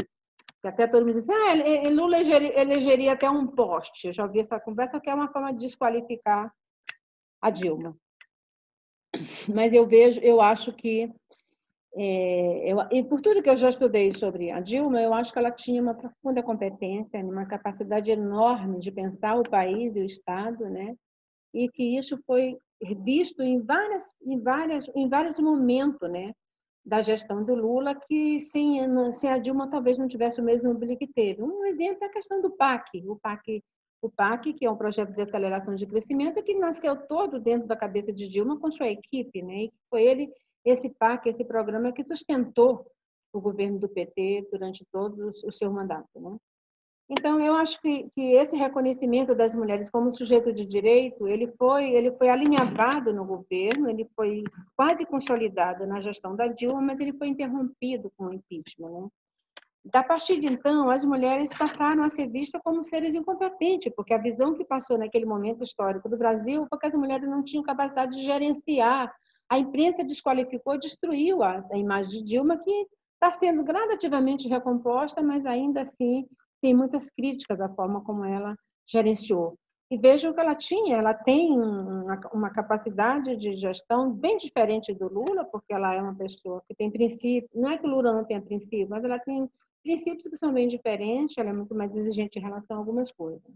Que 0.62 0.68
até 0.68 0.88
todo 0.88 1.06
mundo 1.06 1.16
diz, 1.16 1.28
ah, 1.30 1.90
Lula 1.90 2.18
elegeria, 2.18 2.60
elegeria 2.60 3.14
até 3.14 3.30
um 3.30 3.48
poste. 3.48 4.08
Eu 4.08 4.14
já 4.14 4.24
ouvi 4.24 4.40
essa 4.40 4.60
conversa, 4.60 5.00
que 5.00 5.10
é 5.10 5.14
uma 5.14 5.32
forma 5.32 5.52
de 5.54 5.60
desqualificar 5.60 6.54
a 7.42 7.50
Dilma 7.50 7.98
mas 9.54 9.74
eu 9.74 9.88
vejo, 9.88 10.20
eu 10.22 10.42
acho 10.42 10.74
que 10.74 11.12
é, 12.00 12.72
eu, 12.72 12.78
e 12.92 13.04
por 13.04 13.22
tudo 13.22 13.42
que 13.42 13.50
eu 13.50 13.58
já 13.58 13.70
estudei 13.70 14.12
sobre 14.12 14.52
a 14.52 14.60
Dilma, 14.60 15.02
eu 15.02 15.14
acho 15.14 15.34
que 15.34 15.40
ela 15.40 15.52
tinha 15.52 15.82
uma 15.82 15.96
profunda 15.96 16.44
competência, 16.44 17.20
uma 17.26 17.46
capacidade 17.46 18.12
enorme 18.12 18.80
de 18.80 18.92
pensar 18.92 19.36
o 19.36 19.50
país 19.50 19.96
e 19.96 20.02
o 20.02 20.06
Estado, 20.06 20.70
né? 20.70 20.96
E 21.54 21.68
que 21.70 21.98
isso 21.98 22.20
foi 22.28 22.56
visto 23.04 23.42
em 23.42 23.60
várias, 23.62 24.04
em 24.24 24.40
várias, 24.40 24.88
em 24.96 25.10
vários 25.10 25.40
momentos, 25.40 26.08
né? 26.10 26.34
Da 26.86 27.02
gestão 27.02 27.44
do 27.44 27.56
Lula, 27.56 27.96
que 27.96 28.40
sem, 28.42 28.80
sem 29.12 29.32
a 29.32 29.40
Dilma 29.40 29.70
talvez 29.70 29.98
não 29.98 30.08
tivesse 30.08 30.40
o 30.40 30.44
mesmo 30.44 30.74
brilho 30.76 30.98
que 30.98 31.08
teve. 31.08 31.42
Um 31.42 31.66
exemplo 31.66 32.04
é 32.04 32.06
a 32.06 32.12
questão 32.12 32.42
do 32.42 32.52
PAC, 32.52 33.04
o 33.08 33.16
PAC 33.16 33.64
o 34.02 34.10
PAC, 34.10 34.54
que 34.54 34.66
é 34.66 34.70
um 34.70 34.78
projeto 34.78 35.14
de 35.14 35.22
aceleração 35.22 35.76
de 35.76 35.86
crescimento, 35.86 36.44
que 36.44 36.54
nasceu 36.54 36.96
todo 37.08 37.40
dentro 37.40 37.68
da 37.68 37.76
cabeça 37.76 38.14
de 38.14 38.28
Dilma 38.28 38.60
com 38.60 38.70
sua 38.70 38.88
equipe, 38.88 39.42
né? 39.42 39.64
E 39.64 39.74
foi 39.90 40.04
ele, 40.04 40.32
esse 40.70 40.90
PAC, 40.90 41.30
esse 41.30 41.44
programa 41.44 41.92
que 41.92 42.04
sustentou 42.04 42.86
o 43.34 43.42
governo 43.42 43.80
do 43.80 43.90
PT 43.90 44.48
durante 44.52 44.86
todo 44.92 45.32
o 45.46 45.52
seu 45.52 45.72
mandato, 45.72 46.20
né? 46.20 46.38
Então, 47.10 47.40
eu 47.40 47.56
acho 47.56 47.80
que, 47.82 48.10
que 48.14 48.34
esse 48.34 48.58
reconhecimento 48.58 49.34
das 49.34 49.56
mulheres 49.56 49.90
como 49.90 50.12
sujeito 50.12 50.52
de 50.52 50.66
direito, 50.66 51.26
ele 51.26 51.48
foi, 51.58 51.92
ele 51.92 52.12
foi 52.12 52.28
alinhavado 52.28 53.14
no 53.14 53.24
governo, 53.24 53.90
ele 53.90 54.06
foi 54.14 54.44
quase 54.76 55.06
consolidado 55.06 55.88
na 55.88 56.02
gestão 56.02 56.36
da 56.36 56.48
Dilma, 56.48 56.82
mas 56.82 57.00
ele 57.00 57.14
foi 57.14 57.30
interrompido 57.30 58.12
com 58.18 58.26
o 58.26 58.34
impeachment, 58.34 58.90
né? 58.90 59.08
Da 59.86 60.04
partir 60.04 60.38
de 60.42 60.48
então, 60.48 60.90
as 60.90 61.06
mulheres 61.06 61.50
passaram 61.58 62.04
a 62.04 62.10
ser 62.10 62.28
vistas 62.28 62.62
como 62.62 62.84
seres 62.84 63.16
incompetentes, 63.16 63.94
porque 63.96 64.14
a 64.14 64.18
visão 64.18 64.54
que 64.54 64.66
passou 64.66 64.98
naquele 64.98 65.26
momento 65.26 65.64
histórico 65.64 66.10
do 66.10 66.18
Brasil 66.18 66.66
foi 66.68 66.78
que 66.78 66.88
as 66.88 66.94
mulheres 66.94 67.30
não 67.30 67.42
tinham 67.42 67.64
capacidade 67.64 68.18
de 68.18 68.26
gerenciar. 68.26 69.10
A 69.50 69.58
imprensa 69.58 70.04
desqualificou, 70.04 70.78
destruiu 70.78 71.42
a, 71.42 71.66
a 71.72 71.78
imagem 71.78 72.10
de 72.10 72.24
Dilma, 72.24 72.58
que 72.58 72.88
está 73.14 73.32
sendo 73.32 73.64
gradativamente 73.64 74.48
recomposta, 74.48 75.22
mas 75.22 75.46
ainda 75.46 75.82
assim 75.82 76.28
tem 76.62 76.74
muitas 76.74 77.10
críticas 77.10 77.58
da 77.58 77.70
forma 77.70 78.04
como 78.04 78.26
ela 78.26 78.56
gerenciou. 78.88 79.58
E 79.90 79.98
vejam 79.98 80.34
que 80.34 80.40
ela 80.42 80.54
tinha, 80.54 80.98
ela 80.98 81.14
tem 81.14 81.58
uma, 81.58 82.20
uma, 82.34 82.50
capacidade 82.50 83.38
de 83.38 83.56
gestão 83.56 84.12
bem 84.12 84.38
diferente 84.38 84.94
do 84.94 85.08
Lula, 85.08 85.46
porque 85.46 85.74
ela 85.74 85.94
é 85.94 86.02
uma 86.02 86.16
pessoa 86.16 86.62
que 86.68 86.76
tem 86.76 86.92
princípio, 86.92 87.50
não 87.56 87.70
é 87.70 87.78
que 87.78 87.88
o 87.88 87.90
Lula 87.90 88.12
não 88.12 88.26
tenha 88.26 88.42
princípio, 88.42 88.90
mas 88.90 89.04
ela 89.04 89.18
tem 89.18 89.50
princípios 89.82 90.28
que 90.28 90.36
são 90.36 90.52
bem 90.52 90.68
diferentes, 90.68 91.38
ela 91.38 91.52
é 91.52 91.54
muito 91.54 91.74
mais 91.74 91.96
exigente 91.96 92.38
em 92.38 92.42
relação 92.42 92.76
a 92.76 92.80
algumas 92.80 93.10
coisas. 93.12 93.50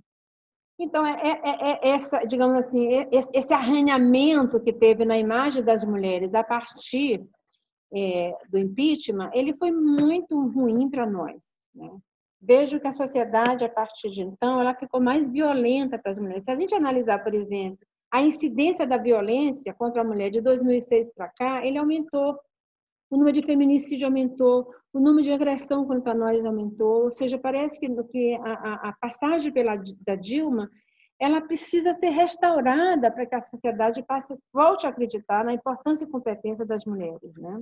Então, 0.84 1.06
é, 1.06 1.12
é, 1.22 1.42
é, 1.44 1.72
é 1.72 1.90
essa, 1.90 2.26
digamos 2.26 2.56
assim, 2.56 2.94
é, 2.94 3.10
esse 3.12 3.54
arranhamento 3.54 4.60
que 4.60 4.74
teve 4.74 5.06
na 5.06 5.16
imagem 5.16 5.64
das 5.64 5.84
mulheres 5.84 6.34
a 6.34 6.44
partir 6.44 7.24
é, 7.94 8.36
do 8.50 8.58
impeachment, 8.58 9.30
ele 9.32 9.54
foi 9.54 9.72
muito 9.72 10.40
ruim 10.50 10.90
para 10.90 11.06
nós. 11.06 11.40
Né? 11.76 11.88
Vejo 12.42 12.80
que 12.80 12.88
a 12.88 12.94
sociedade, 12.94 13.64
a 13.64 13.70
partir 13.70 14.10
de 14.10 14.22
então, 14.22 14.60
ela 14.60 14.74
ficou 14.74 15.00
mais 15.00 15.30
violenta 15.30 16.00
para 16.00 16.14
as 16.14 16.18
mulheres. 16.18 16.44
Se 16.44 16.52
a 16.52 16.58
gente 16.58 16.74
analisar, 16.74 17.24
por 17.24 17.36
exemplo, 17.36 17.86
a 18.12 18.24
incidência 18.24 18.88
da 18.88 18.98
violência 18.98 19.76
contra 19.76 20.02
a 20.02 20.06
mulher 20.06 20.32
de 20.32 20.42
2006 20.42 21.14
para 21.14 21.30
cá, 21.30 21.64
ele 21.64 21.78
aumentou 21.78 22.36
o 23.12 23.18
número 23.18 23.34
de 23.34 23.45
feminicídio 23.45 24.07
aumentou, 24.07 24.74
o 24.93 24.99
número 24.99 25.22
de 25.22 25.34
agressão 25.34 25.86
contra 25.86 26.14
nós 26.14 26.43
aumentou, 26.45 27.03
ou 27.03 27.12
seja, 27.12 27.38
parece 27.38 27.78
que, 27.78 28.03
que 28.05 28.36
a, 28.36 28.89
a, 28.89 28.93
passagem 28.93 29.51
pela, 29.51 29.76
da 29.99 30.16
Dilma 30.16 30.72
ela 31.20 31.41
precisa 31.41 31.93
ser 31.93 32.09
restaurada 32.09 33.12
para 33.12 33.26
que 33.26 33.36
a 33.36 33.41
sociedade 33.41 34.01
passe, 34.03 34.34
volte 34.51 34.88
a 34.88 34.89
acreditar 34.89 35.43
na 35.43 35.53
importância 35.53 36.05
e 36.05 36.09
competência 36.09 36.66
das 36.66 36.84
mulheres, 36.86 37.36
né? 37.38 37.62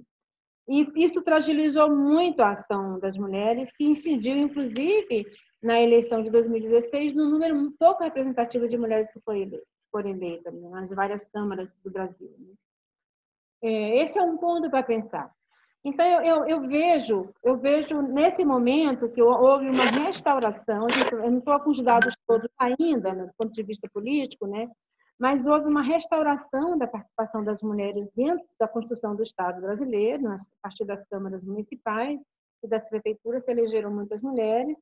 E 0.70 0.88
isso 1.04 1.22
fragilizou 1.24 1.90
muito 1.90 2.42
a 2.42 2.52
ação 2.52 3.00
das 3.00 3.18
mulheres, 3.18 3.72
que 3.76 3.84
incidiu, 3.84 4.38
inclusive, 4.38 5.26
na 5.62 5.82
eleição 5.82 6.22
de 6.22 6.30
2016, 6.30 7.14
no 7.14 7.26
número 7.26 7.72
pouco 7.72 8.04
representativo 8.04 8.68
de 8.70 8.78
mulheres 8.78 9.12
que 9.12 9.20
foram 9.20 10.10
eleitas 10.10 10.54
né? 10.54 10.70
nas 10.70 10.92
várias 10.92 11.28
câmaras 11.28 11.68
do 11.84 11.92
Brasil. 11.92 12.32
Né? 12.38 12.54
É, 13.64 14.04
esse 14.04 14.20
é 14.20 14.22
um 14.22 14.38
ponto 14.38 14.70
para 14.70 14.84
pensar. 14.84 15.34
Então, 15.84 16.06
eu, 16.06 16.24
eu, 16.24 16.46
eu, 16.48 16.68
vejo, 16.68 17.34
eu 17.44 17.58
vejo 17.58 18.02
nesse 18.02 18.44
momento 18.44 19.10
que 19.10 19.22
houve 19.22 19.70
uma 19.70 19.86
restauração, 19.86 20.88
eu 21.12 21.32
não 21.32 21.40
estou 21.40 21.60
com 21.62 21.70
os 21.70 21.82
dados 21.82 22.16
todos 22.28 22.50
ainda, 22.58 23.14
né, 23.14 23.26
do 23.26 23.34
ponto 23.38 23.54
de 23.54 23.64
vista 23.64 23.88
político, 23.94 24.46
né? 24.46 24.70
mas 25.20 25.46
houve 25.46 25.68
uma 25.68 25.82
restauração 25.82 26.78
da 26.78 26.88
participação 26.88 27.44
das 27.44 27.62
mulheres 27.62 28.08
dentro 28.16 28.46
da 28.58 28.68
construção 28.68 29.14
do 29.16 29.22
Estado 29.22 29.60
brasileiro, 29.60 30.32
a 30.32 30.38
partir 30.62 30.86
das 30.86 31.06
câmaras 31.10 31.44
municipais 31.44 32.18
e 32.64 32.68
das 32.68 32.88
prefeituras 32.88 33.44
se 33.44 33.52
elegeram 33.52 33.92
muitas 33.92 34.22
mulheres, 34.22 34.78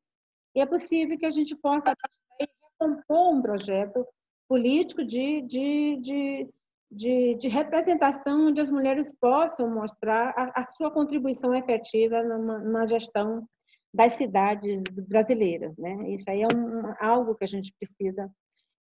e 0.55 0.61
é 0.61 0.65
possível 0.65 1.17
que 1.17 1.25
a 1.25 1.31
gente 1.31 1.55
possa 1.55 1.93
recompor 2.39 3.33
um 3.33 3.41
projeto 3.41 4.05
político 4.47 5.03
de, 5.03 5.41
de, 5.41 5.97
de 5.97 6.49
de, 6.89 7.35
de, 7.35 7.47
representação 7.47 8.47
onde 8.47 8.61
as 8.61 8.69
mulheres 8.69 9.11
possam 9.19 9.69
mostrar 9.69 10.33
a, 10.37 10.61
a 10.61 10.71
sua 10.73 10.89
contribuição 10.91 11.53
efetiva 11.53 12.23
na 12.23 12.85
gestão 12.85 13.47
das 13.93 14.13
cidades 14.13 14.83
brasileiras. 15.07 15.75
Né? 15.77 16.11
Isso 16.11 16.29
aí 16.29 16.41
é 16.41 16.47
um, 16.47 16.93
algo 16.99 17.35
que 17.35 17.43
a 17.43 17.47
gente 17.47 17.73
precisa 17.79 18.31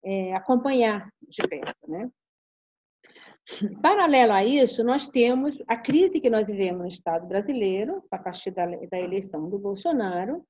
é, 0.04 0.34
acompanhar 0.34 1.10
de 1.28 1.46
perto. 1.48 1.90
Né? 1.90 2.10
Paralelo 3.82 4.32
a 4.32 4.44
isso, 4.44 4.84
nós 4.84 5.08
temos 5.08 5.56
a 5.66 5.76
crise 5.76 6.20
que 6.20 6.30
nós 6.30 6.46
vivemos 6.46 6.82
no 6.82 6.88
Estado 6.88 7.26
brasileiro, 7.26 8.02
a 8.10 8.18
partir 8.18 8.50
da, 8.52 8.66
da 8.66 8.98
eleição 8.98 9.48
do 9.48 9.58
Bolsonaro, 9.58 10.44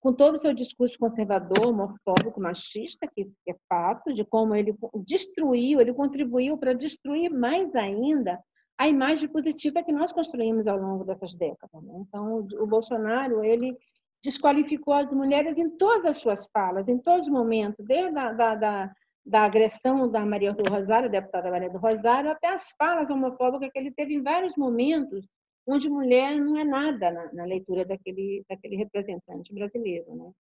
com 0.00 0.12
todo 0.12 0.36
o 0.36 0.38
seu 0.38 0.54
discurso 0.54 0.96
conservador, 0.98 1.68
homofóbico, 1.68 2.40
machista, 2.40 3.06
que 3.06 3.30
é 3.48 3.54
fato, 3.68 4.14
de 4.14 4.24
como 4.24 4.54
ele 4.54 4.76
destruiu, 5.04 5.80
ele 5.80 5.92
contribuiu 5.92 6.56
para 6.56 6.72
destruir 6.72 7.30
mais 7.30 7.74
ainda 7.74 8.38
a 8.78 8.86
imagem 8.86 9.28
positiva 9.28 9.82
que 9.82 9.92
nós 9.92 10.12
construímos 10.12 10.66
ao 10.68 10.78
longo 10.78 11.04
dessas 11.04 11.34
décadas. 11.34 11.82
Né? 11.82 11.94
Então, 12.06 12.46
o 12.60 12.66
Bolsonaro, 12.66 13.44
ele 13.44 13.76
desqualificou 14.22 14.94
as 14.94 15.10
mulheres 15.10 15.58
em 15.58 15.68
todas 15.76 16.04
as 16.04 16.16
suas 16.16 16.48
falas, 16.52 16.86
em 16.88 16.98
todos 16.98 17.22
os 17.22 17.32
momentos, 17.32 17.84
desde 17.84 18.16
a 18.16 18.32
da, 18.32 18.54
da, 18.54 18.92
da 19.26 19.42
agressão 19.42 20.08
da 20.08 20.24
Maria 20.24 20.52
do 20.52 20.70
Rosário, 20.70 21.10
deputada 21.10 21.50
Maria 21.50 21.70
do 21.70 21.78
Rosário, 21.78 22.30
até 22.30 22.48
as 22.48 22.70
falas 22.78 23.10
homofóbicas 23.10 23.68
que 23.72 23.78
ele 23.78 23.90
teve 23.90 24.14
em 24.14 24.22
vários 24.22 24.56
momentos, 24.56 25.26
onde 25.68 25.88
mulher 25.88 26.36
não 26.36 26.56
é 26.56 26.64
nada 26.64 27.10
na, 27.10 27.32
na 27.32 27.44
leitura 27.44 27.84
daquele, 27.84 28.44
daquele 28.48 28.76
representante 28.76 29.52
brasileiro. 29.52 30.14
Né? 30.14 30.32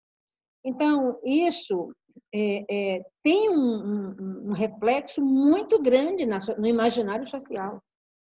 Então, 0.63 1.19
isso 1.23 1.93
é, 2.33 2.65
é, 2.69 3.05
tem 3.23 3.49
um, 3.49 3.55
um, 3.55 4.49
um, 4.49 4.53
reflexo 4.53 5.21
muito 5.21 5.81
grande 5.81 6.25
na, 6.25 6.39
no 6.57 6.65
imaginário 6.65 7.29
social. 7.29 7.81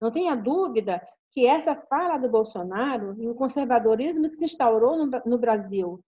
Não 0.00 0.10
tenha 0.10 0.34
dúvida 0.34 1.04
que 1.32 1.46
essa 1.46 1.74
fala 1.74 2.16
do 2.16 2.30
Bolsonaro 2.30 3.20
e 3.20 3.28
o 3.28 3.34
conservadorismo 3.34 4.30
que 4.30 4.36
se 4.36 4.44
instaurou 4.44 4.96
no, 4.96 5.10
no 5.26 5.38
Brasil 5.38 6.00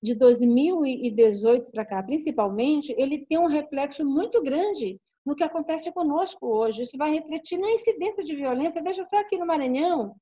de 0.00 0.14
2018 0.14 1.72
para 1.72 1.84
cá, 1.84 2.02
principalmente, 2.02 2.94
ele 2.96 3.26
tem 3.26 3.38
um 3.38 3.46
reflexo 3.46 4.04
muito 4.04 4.40
grande 4.40 5.00
no 5.24 5.34
que 5.36 5.44
acontece 5.44 5.92
conosco 5.92 6.46
hoje. 6.46 6.82
Isso 6.82 6.96
vai 6.96 7.10
refletir 7.12 7.58
na 7.58 7.70
incidência 7.70 8.24
de 8.24 8.34
violência. 8.34 8.82
Veja 8.82 9.06
só 9.08 9.18
aqui 9.18 9.38
no 9.38 9.46
Maranhão, 9.46 10.16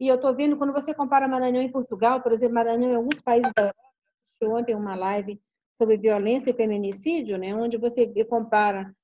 e 0.00 0.08
eu 0.08 0.16
estou 0.16 0.34
vendo, 0.34 0.56
quando 0.56 0.72
você 0.72 0.92
compara 0.92 1.28
Maranhão 1.28 1.62
e 1.62 1.70
Portugal, 1.70 2.20
por 2.20 2.32
exemplo, 2.32 2.54
Maranhão 2.54 2.92
em 2.92 2.96
alguns 2.96 3.20
países 3.20 3.50
da 3.54 3.62
Europa, 3.62 4.60
ontem 4.60 4.74
uma 4.74 4.94
live 4.94 5.40
sobre 5.80 5.96
violência 5.96 6.50
e 6.50 6.54
feminicídio, 6.54 7.38
né, 7.38 7.54
onde 7.54 7.76
você 7.78 8.06
compara 8.24 8.94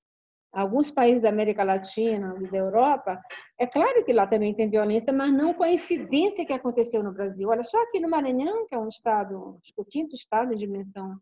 alguns 0.53 0.91
países 0.91 1.23
da 1.23 1.29
América 1.29 1.63
Latina 1.63 2.37
e 2.41 2.51
da 2.51 2.59
Europa, 2.59 3.21
é 3.57 3.67
claro 3.67 4.05
que 4.05 4.13
lá 4.13 4.27
também 4.27 4.53
tem 4.53 4.69
violência, 4.69 5.13
mas 5.13 5.33
não 5.33 5.55
com 5.55 5.63
a 5.63 5.71
incidência 5.71 6.45
que 6.45 6.53
aconteceu 6.53 7.05
no 7.05 7.13
Brasil. 7.13 7.49
Olha 7.49 7.63
só 7.63 7.81
aqui 7.83 8.01
no 8.01 8.11
Maranhão, 8.11 8.67
que 8.67 8.75
é 8.75 8.79
um 8.79 8.89
estado, 8.89 9.59
acho 9.63 9.73
que 9.73 9.81
o 9.81 9.85
quinto 9.85 10.17
estado 10.17 10.53
em 10.53 10.59
dimensão, 10.59 11.17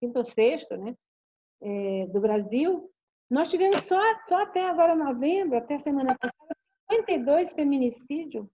quinto 0.00 0.20
ou 0.20 0.24
sexto, 0.24 0.76
né, 0.76 0.94
é, 1.62 2.06
do 2.06 2.20
Brasil, 2.20 2.88
nós 3.30 3.48
tivemos 3.48 3.82
só, 3.82 4.00
só 4.28 4.42
até 4.42 4.68
agora 4.68 4.94
novembro, 4.94 5.56
até 5.56 5.78
semana 5.78 6.16
passada, 6.18 6.56
52 6.90 7.52
feminicídios. 7.52 8.46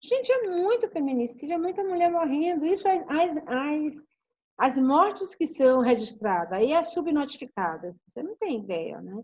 Gente, 0.00 0.30
é 0.30 0.42
muito 0.48 0.88
feminicídio, 0.88 1.54
é 1.54 1.58
muita 1.58 1.82
mulher 1.82 2.10
morrendo. 2.10 2.64
Isso 2.64 2.86
as, 2.88 3.02
as, 3.46 3.96
as 4.58 4.78
mortes 4.78 5.34
que 5.34 5.46
são 5.46 5.80
registradas, 5.80 6.52
aí 6.52 6.72
as 6.72 6.92
subnotificadas. 6.92 7.94
Você 8.08 8.22
não 8.22 8.36
tem 8.36 8.60
ideia, 8.60 9.00
né? 9.00 9.22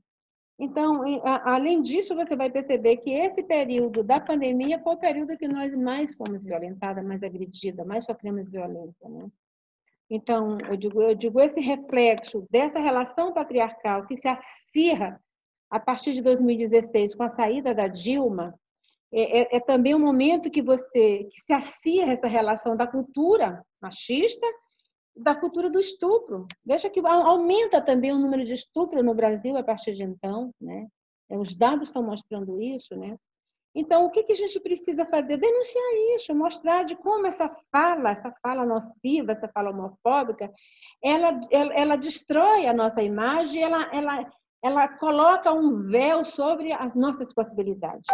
Então, 0.60 1.02
além 1.44 1.80
disso, 1.80 2.16
você 2.16 2.34
vai 2.34 2.50
perceber 2.50 2.96
que 2.96 3.12
esse 3.12 3.44
período 3.44 4.02
da 4.02 4.18
pandemia 4.18 4.80
foi 4.80 4.94
o 4.94 4.98
período 4.98 5.38
que 5.38 5.46
nós 5.46 5.76
mais 5.76 6.12
fomos 6.14 6.42
violentadas, 6.42 7.04
mais 7.04 7.22
agredidas, 7.22 7.86
mais 7.86 8.04
sofremos 8.04 8.50
violência. 8.50 9.08
Né? 9.08 9.30
Então, 10.10 10.56
eu 10.70 10.76
digo, 10.76 11.02
eu 11.02 11.14
digo, 11.14 11.40
esse 11.40 11.60
reflexo 11.60 12.47
dessa 12.51 12.78
relação 12.78 13.32
patriarcal 13.32 14.06
que 14.06 14.16
se 14.16 14.28
acirra 14.28 15.20
a 15.70 15.78
partir 15.78 16.14
de 16.14 16.22
2016 16.22 17.14
com 17.14 17.22
a 17.22 17.28
saída 17.28 17.74
da 17.74 17.89
Dilma, 17.89 18.55
é, 19.12 19.40
é, 19.40 19.56
é 19.56 19.60
também 19.60 19.94
um 19.94 20.01
momento 20.01 20.51
que 20.51 20.62
você 20.62 21.24
que 21.24 21.40
se 21.40 21.52
acirra 21.52 22.12
essa 22.12 22.26
relação 22.26 22.76
da 22.76 22.86
cultura 22.86 23.62
machista 23.80 24.47
da 25.18 25.35
cultura 25.35 25.68
do 25.68 25.80
estupro. 25.80 26.47
Veja 26.64 26.89
que 26.89 27.01
aumenta 27.05 27.80
também 27.80 28.12
o 28.12 28.18
número 28.18 28.44
de 28.44 28.55
estupro 28.55 29.02
no 29.02 29.14
Brasil 29.14 29.56
a 29.56 29.62
partir 29.62 29.94
de 29.94 30.05
então, 30.05 30.51
né? 30.60 30.86
É, 31.28 31.36
os 31.36 31.55
dados 31.55 31.89
estão 31.89 32.02
mostrando 32.02 32.60
isso, 32.60 32.97
né? 32.97 33.16
Então, 33.78 34.05
o 34.05 34.10
que, 34.10 34.24
que 34.24 34.32
a 34.32 34.34
gente 34.34 34.59
precisa 34.59 35.06
fazer? 35.06 35.36
Denunciar 35.36 35.84
isso, 36.16 36.34
mostrar 36.34 36.82
de 36.82 36.96
como 36.96 37.28
essa 37.28 37.48
fala, 37.70 38.10
essa 38.10 38.34
fala 38.42 38.66
nociva, 38.66 39.30
essa 39.30 39.46
fala 39.46 39.70
homofóbica, 39.70 40.52
ela, 41.00 41.40
ela, 41.48 41.74
ela 41.74 41.96
destrói 41.96 42.66
a 42.66 42.72
nossa 42.72 43.00
imagem, 43.00 43.62
ela, 43.62 43.88
ela, 43.94 44.32
ela 44.64 44.88
coloca 44.98 45.52
um 45.52 45.88
véu 45.88 46.24
sobre 46.24 46.72
as 46.72 46.92
nossas 46.96 47.32
possibilidades. 47.32 48.05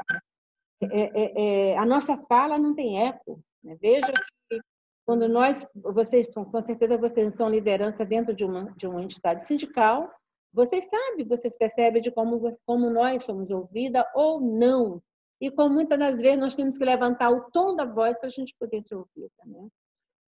É, 0.83 1.23
é, 1.23 1.71
é, 1.71 1.79
a 1.79 1.87
nossa 1.87 2.15
fala 2.29 2.59
não 2.59 2.75
tem 2.75 3.07
eco. 3.09 3.41
Né? 3.63 3.75
Veja 3.81 4.13
que 4.51 4.61
quando 5.07 5.27
nós, 5.31 5.67
vocês 5.75 6.29
com 6.29 6.63
certeza 6.63 6.99
vocês 6.99 7.35
são 7.37 7.49
liderança 7.49 8.05
dentro 8.05 8.35
de 8.35 8.45
uma, 8.45 8.71
de 8.77 8.87
uma 8.87 9.03
entidade 9.03 9.47
sindical, 9.47 10.13
vocês 10.53 10.85
sabem, 10.85 11.27
vocês 11.27 11.57
percebem 11.57 12.03
de 12.03 12.11
como, 12.11 12.39
como 12.67 12.91
nós 12.91 13.23
somos 13.23 13.51
ouvida 13.51 14.07
ou 14.15 14.43
não. 14.43 15.03
E 15.41 15.51
como 15.51 15.75
muitas 15.75 15.99
das 15.99 16.17
vezes 16.17 16.39
nós 16.39 16.55
temos 16.55 16.79
que 16.79 16.85
levantar 16.85 17.31
o 17.31 17.51
tom 17.51 17.75
da 17.75 17.85
voz 17.85 18.17
para 18.19 18.29
a 18.29 18.33
gente 18.33 18.55
poder 18.59 18.83
ser 18.87 18.95
ouvida. 18.95 19.31
Né? 19.45 19.69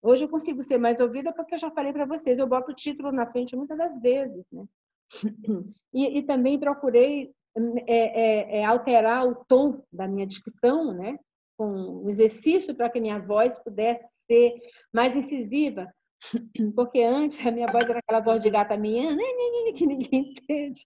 Hoje 0.01 0.25
eu 0.25 0.29
consigo 0.29 0.61
ser 0.63 0.77
mais 0.77 0.99
ouvida 0.99 1.33
porque 1.33 1.55
eu 1.55 1.59
já 1.59 1.71
falei 1.71 1.93
para 1.93 2.05
vocês, 2.05 2.37
eu 2.37 2.47
boto 2.47 2.71
o 2.71 2.75
título 2.75 3.11
na 3.11 3.29
frente 3.31 3.55
muitas 3.55 3.77
das 3.77 4.01
vezes. 4.01 4.45
Né? 4.51 4.65
E, 5.93 6.17
e 6.17 6.23
também 6.23 6.59
procurei 6.59 7.31
é, 7.87 7.95
é, 7.95 8.59
é, 8.59 8.65
alterar 8.65 9.27
o 9.27 9.35
tom 9.45 9.81
da 9.91 10.07
minha 10.07 10.27
discussão, 10.27 10.93
né? 10.93 11.17
com 11.57 12.03
um 12.03 12.09
exercício 12.09 12.75
para 12.75 12.89
que 12.89 12.99
minha 12.99 13.19
voz 13.19 13.57
pudesse 13.59 14.03
ser 14.27 14.53
mais 14.93 15.15
incisiva, 15.15 15.87
porque 16.75 17.01
antes 17.01 17.45
a 17.45 17.51
minha 17.51 17.67
voz 17.67 17.85
era 17.89 17.99
aquela 17.99 18.19
voz 18.19 18.41
de 18.41 18.49
gata 18.49 18.77
minha, 18.77 19.15
que 19.75 19.85
ninguém 19.85 20.31
entende. 20.31 20.81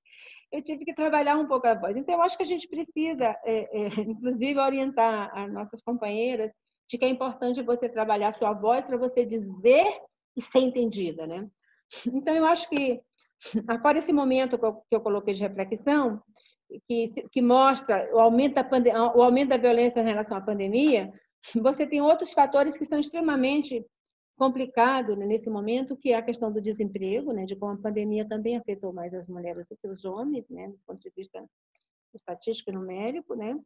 Eu 0.52 0.64
tive 0.64 0.84
que 0.84 0.94
trabalhar 0.94 1.38
um 1.38 1.48
pouco 1.48 1.68
a 1.68 1.76
voz. 1.76 1.96
Então, 1.96 2.16
eu 2.16 2.22
acho 2.22 2.36
que 2.36 2.44
a 2.44 2.48
gente 2.48 2.68
precisa, 2.68 3.38
é, 3.46 3.86
é, 3.86 3.88
inclusive, 4.02 4.60
orientar 4.60 5.32
as 5.38 5.52
nossas 5.52 5.82
companheiras 5.82 6.52
de 6.90 6.98
que 6.98 7.06
é 7.06 7.10
importante 7.10 7.62
você 7.62 7.88
trabalhar 7.88 8.30
a 8.30 8.34
sua 8.34 8.52
voz 8.54 8.84
para 8.84 8.98
você 8.98 9.24
dizer 9.24 9.86
e 10.36 10.42
ser 10.42 10.60
entendida, 10.60 11.28
né? 11.28 11.48
Então, 12.08 12.34
eu 12.34 12.46
acho 12.46 12.68
que, 12.70 13.00
agora 13.68 14.00
esse 14.00 14.12
momento 14.12 14.58
que 14.58 14.66
eu, 14.66 14.74
que 14.74 14.96
eu 14.96 15.02
coloquei 15.02 15.34
de 15.34 15.42
reflexão, 15.42 16.22
que, 16.88 17.08
que 17.32 17.42
mostra 17.42 18.10
o 18.14 18.20
aumento, 18.20 18.56
da 18.56 19.14
o 19.16 19.22
aumento 19.22 19.50
da 19.50 19.58
violência 19.58 20.00
em 20.00 20.06
relação 20.06 20.38
à 20.38 20.42
pandemia, 20.42 21.12
você 21.56 21.88
tem 21.88 22.02
outros 22.02 22.34
fatores 22.34 22.78
que 22.78 22.86
são 22.86 23.00
extremamente 23.00 23.86
complicados 24.40 25.18
né, 25.18 25.26
nesse 25.26 25.50
momento, 25.50 25.98
que 25.98 26.14
é 26.14 26.16
a 26.16 26.24
questão 26.24 26.52
do 26.52 26.62
desemprego, 26.62 27.34
né, 27.34 27.46
de 27.46 27.56
como 27.58 27.74
a 27.74 27.78
pandemia 27.78 28.28
também 28.28 28.56
afetou 28.58 28.94
mais 28.94 29.14
as 29.14 29.28
mulheres 29.28 29.68
do 29.68 29.78
que 29.78 29.88
os 29.88 30.06
homens, 30.06 30.46
né, 30.50 30.70
do 30.70 30.80
ponto 30.88 31.02
de 31.02 31.12
vista 31.16 31.46
estatístico 32.14 32.72
e 32.72 32.74
numérico, 32.74 33.36
né? 33.36 33.60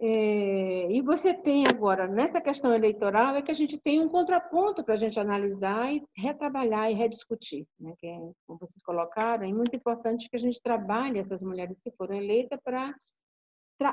É, 0.00 0.92
e 0.92 1.02
você 1.02 1.34
tem 1.34 1.64
agora, 1.68 2.06
nessa 2.06 2.40
questão 2.40 2.72
eleitoral, 2.72 3.34
é 3.34 3.42
que 3.42 3.50
a 3.50 3.54
gente 3.54 3.76
tem 3.76 4.00
um 4.00 4.08
contraponto 4.08 4.84
para 4.84 4.94
a 4.94 4.96
gente 4.96 5.18
analisar 5.18 5.92
e 5.92 6.04
retrabalhar 6.16 6.90
e 6.90 6.94
rediscutir. 6.94 7.66
Né? 7.80 7.92
Que 7.98 8.06
é, 8.06 8.18
como 8.46 8.60
vocês 8.60 8.80
colocaram, 8.84 9.44
é 9.44 9.52
muito 9.52 9.74
importante 9.74 10.28
que 10.30 10.36
a 10.36 10.40
gente 10.40 10.62
trabalhe 10.62 11.18
essas 11.18 11.40
mulheres 11.40 11.76
que 11.82 11.90
foram 11.90 12.14
eleitas 12.14 12.60
para 12.62 12.94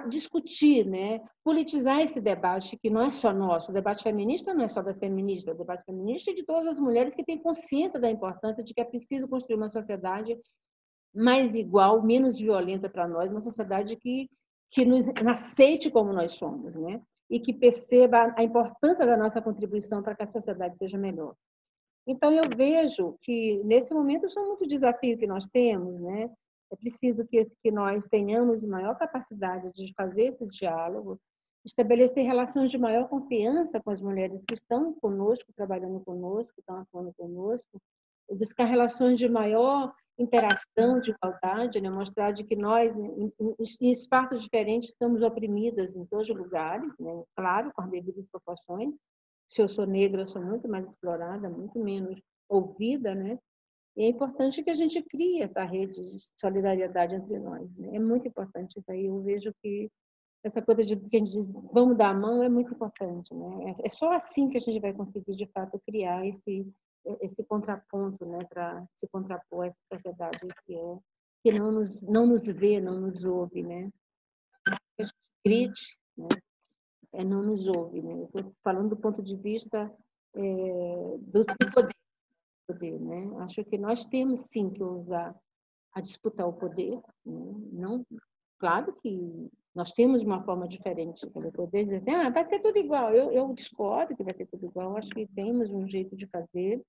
discutir, 0.10 0.86
né? 0.86 1.22
politizar 1.44 2.02
esse 2.02 2.20
debate 2.20 2.78
que 2.78 2.90
não 2.90 3.02
é 3.02 3.12
só 3.12 3.32
nosso. 3.32 3.70
O 3.70 3.74
debate 3.74 4.04
feminista 4.04 4.54
não 4.54 4.64
é 4.64 4.68
só 4.68 4.82
das 4.82 4.98
feministas, 4.98 5.54
o 5.54 5.58
debate 5.58 5.86
feminista 5.86 6.32
é 6.32 6.34
de 6.34 6.44
todas 6.44 6.68
as 6.68 6.80
mulheres 6.80 7.14
que 7.14 7.24
têm 7.24 7.38
consciência 7.38 8.00
da 8.00 8.10
importância 8.10 8.64
de 8.64 8.74
que 8.74 8.82
é 8.82 8.86
preciso 8.86 9.28
construir 9.28 9.58
uma 9.58 9.70
sociedade 9.70 10.38
mais 11.14 11.56
igual, 11.56 12.02
menos 12.02 12.40
violenta 12.40 12.90
para 12.90 13.08
nós, 13.08 13.32
uma 13.32 13.42
sociedade 13.42 13.96
que, 13.96 14.30
que 14.72 14.84
nos 14.84 15.06
aceite 15.28 15.92
como 15.92 16.12
nós 16.12 16.36
somos, 16.36 16.76
né? 16.76 17.02
e 17.30 17.40
que 17.40 17.54
perceba 17.54 18.34
a 18.38 18.44
importância 18.44 19.06
da 19.06 19.18
nossa 19.18 19.42
contribuição 19.42 20.02
para 20.02 20.16
que 20.16 20.24
a 20.24 20.28
sociedade 20.28 20.78
seja 20.78 20.98
melhor. 20.98 21.36
Então, 22.08 22.32
eu 22.32 22.44
vejo 22.56 23.18
que, 23.22 23.62
nesse 23.64 23.94
momento, 23.94 24.30
são 24.30 24.46
muitos 24.46 24.68
desafios 24.68 25.20
que 25.20 25.26
nós 25.26 25.48
temos, 25.48 26.00
né? 26.00 26.30
É 26.72 26.76
preciso 26.76 27.26
que, 27.26 27.46
que 27.62 27.72
nós 27.72 28.06
tenhamos 28.06 28.62
maior 28.62 28.98
capacidade 28.98 29.72
de 29.74 29.94
fazer 29.96 30.34
esse 30.34 30.46
diálogo, 30.48 31.20
estabelecer 31.66 32.26
relações 32.26 32.70
de 32.70 32.78
maior 32.78 33.08
confiança 33.08 33.82
com 33.82 33.90
as 33.90 34.02
mulheres 34.02 34.42
que 34.48 34.54
estão 34.54 34.94
conosco, 34.94 35.52
trabalhando 35.56 36.00
conosco, 36.02 36.54
estão 36.58 36.80
atuando 36.80 37.14
conosco, 37.18 37.82
buscar 38.30 38.66
relações 38.66 39.20
de 39.20 39.28
maior 39.28 39.94
interação, 40.18 41.00
de 41.00 41.12
igualdade, 41.12 41.82
né? 41.82 41.90
mostrar 41.90 42.32
de 42.32 42.44
que 42.44 42.56
nós, 42.56 42.96
em, 42.96 43.34
em 43.40 43.92
espaços 43.92 44.44
diferentes, 44.44 44.90
estamos 44.90 45.22
oprimidas 45.22 45.94
em 45.96 46.06
todos 46.06 46.30
os 46.30 46.36
lugares, 46.36 46.92
né? 47.00 47.24
claro, 47.36 47.72
com 47.74 47.82
as 47.82 47.90
devidas 47.90 48.26
proporções. 48.32 48.94
Se 49.50 49.62
eu 49.62 49.68
sou 49.68 49.86
negra, 49.86 50.22
eu 50.22 50.28
sou 50.28 50.42
muito 50.42 50.68
mais 50.68 50.88
explorada, 50.88 51.50
muito 51.50 51.78
menos 51.80 52.20
ouvida, 52.50 53.14
né? 53.14 53.38
E 53.98 54.04
é 54.04 54.08
importante 54.08 54.62
que 54.62 54.70
a 54.70 54.76
gente 54.76 55.02
crie 55.02 55.42
essa 55.42 55.64
rede 55.64 55.94
de 55.94 56.18
solidariedade 56.40 57.16
entre 57.16 57.40
nós. 57.40 57.70
Né? 57.78 57.96
É 57.96 58.00
muito 58.00 58.28
importante 58.28 58.78
isso 58.78 58.92
aí. 58.92 59.06
Eu 59.06 59.22
vejo 59.22 59.54
que 59.62 59.90
essa 60.44 60.62
coisa 60.62 60.86
de 60.86 60.96
que 60.96 61.16
a 61.16 61.20
gente 61.20 61.32
diz, 61.32 61.48
vamos 61.74 61.98
dar 61.98 62.10
a 62.10 62.14
mão 62.14 62.44
é 62.44 62.50
muito 62.50 62.74
importante, 62.74 63.34
né? 63.34 63.76
É, 63.80 63.88
é 63.88 63.90
só 63.90 64.14
assim 64.14 64.48
que 64.48 64.58
a 64.58 64.62
gente 64.62 64.80
vai 64.80 64.94
conseguir, 64.94 65.36
de 65.36 65.48
fato, 65.48 65.82
criar 65.88 66.26
esse 66.26 66.68
esse 67.22 67.44
contraponto, 67.44 68.26
né, 68.26 68.40
para 68.50 68.84
se 68.98 69.08
contrapor 69.08 69.66
a 69.66 69.68
essa 69.68 69.78
sociedade 69.94 70.40
que 70.66 70.76
é 70.76 70.98
que 71.44 71.60
não 71.60 71.72
nos 71.72 72.02
não 72.02 72.26
nos 72.26 72.46
vê, 72.46 72.82
não 72.82 73.00
nos 73.00 73.24
ouve, 73.24 73.62
né? 73.62 73.92
A 74.68 75.04
gente 75.04 75.14
grite, 75.46 75.98
né? 76.18 76.28
É, 77.14 77.24
não 77.24 77.44
nos 77.44 77.68
ouve, 77.68 78.02
né? 78.02 78.24
Estou 78.24 78.52
falando 78.64 78.90
do 78.90 78.98
ponto 78.98 79.22
de 79.22 79.36
vista 79.36 79.92
é, 80.36 81.18
do 81.20 81.46
poder, 81.74 81.94
poder, 82.68 83.00
né? 83.00 83.30
Acho 83.40 83.64
que 83.64 83.78
nós 83.78 84.06
temos 84.06 84.46
sim 84.52 84.70
que 84.70 84.84
usar 84.84 85.36
a 85.94 86.02
disputar 86.02 86.48
o 86.48 86.54
poder, 86.54 86.96
né? 87.26 87.56
não 87.72 88.06
claro 88.60 88.94
que 89.02 89.50
nós 89.74 89.92
temos 89.92 90.22
uma 90.22 90.42
forma 90.44 90.68
diferente 90.68 91.26
de 91.28 91.52
poder 91.52 91.84
dizer 91.84 91.98
assim, 91.98 92.12
ah, 92.12 92.30
vai 92.30 92.48
ser 92.48 92.60
tudo 92.60 92.78
igual. 92.78 93.14
Eu, 93.14 93.32
eu 93.32 93.54
discordo 93.54 94.16
que 94.16 94.24
vai 94.24 94.34
ser 94.34 94.46
tudo 94.48 94.66
igual. 94.66 94.96
Acho 94.96 95.10
que 95.10 95.28
temos 95.28 95.70
um 95.70 95.86
jeito 95.86 96.16
de 96.16 96.26
fazer. 96.28 96.82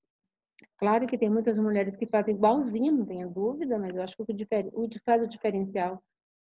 Claro 0.79 1.07
que 1.07 1.19
tem 1.19 1.29
muitas 1.29 1.59
mulheres 1.59 1.97
que 1.97 2.07
fazem 2.07 2.37
igualzinho, 2.37 2.93
não 2.93 3.05
tenha 3.05 3.27
dúvida, 3.27 3.77
mas 3.79 3.95
eu 3.95 4.03
acho 4.03 4.17
que 4.17 4.23
o 4.23 4.89
que 4.89 5.01
faz 5.01 5.23
o 5.23 5.27
diferencial 5.27 6.01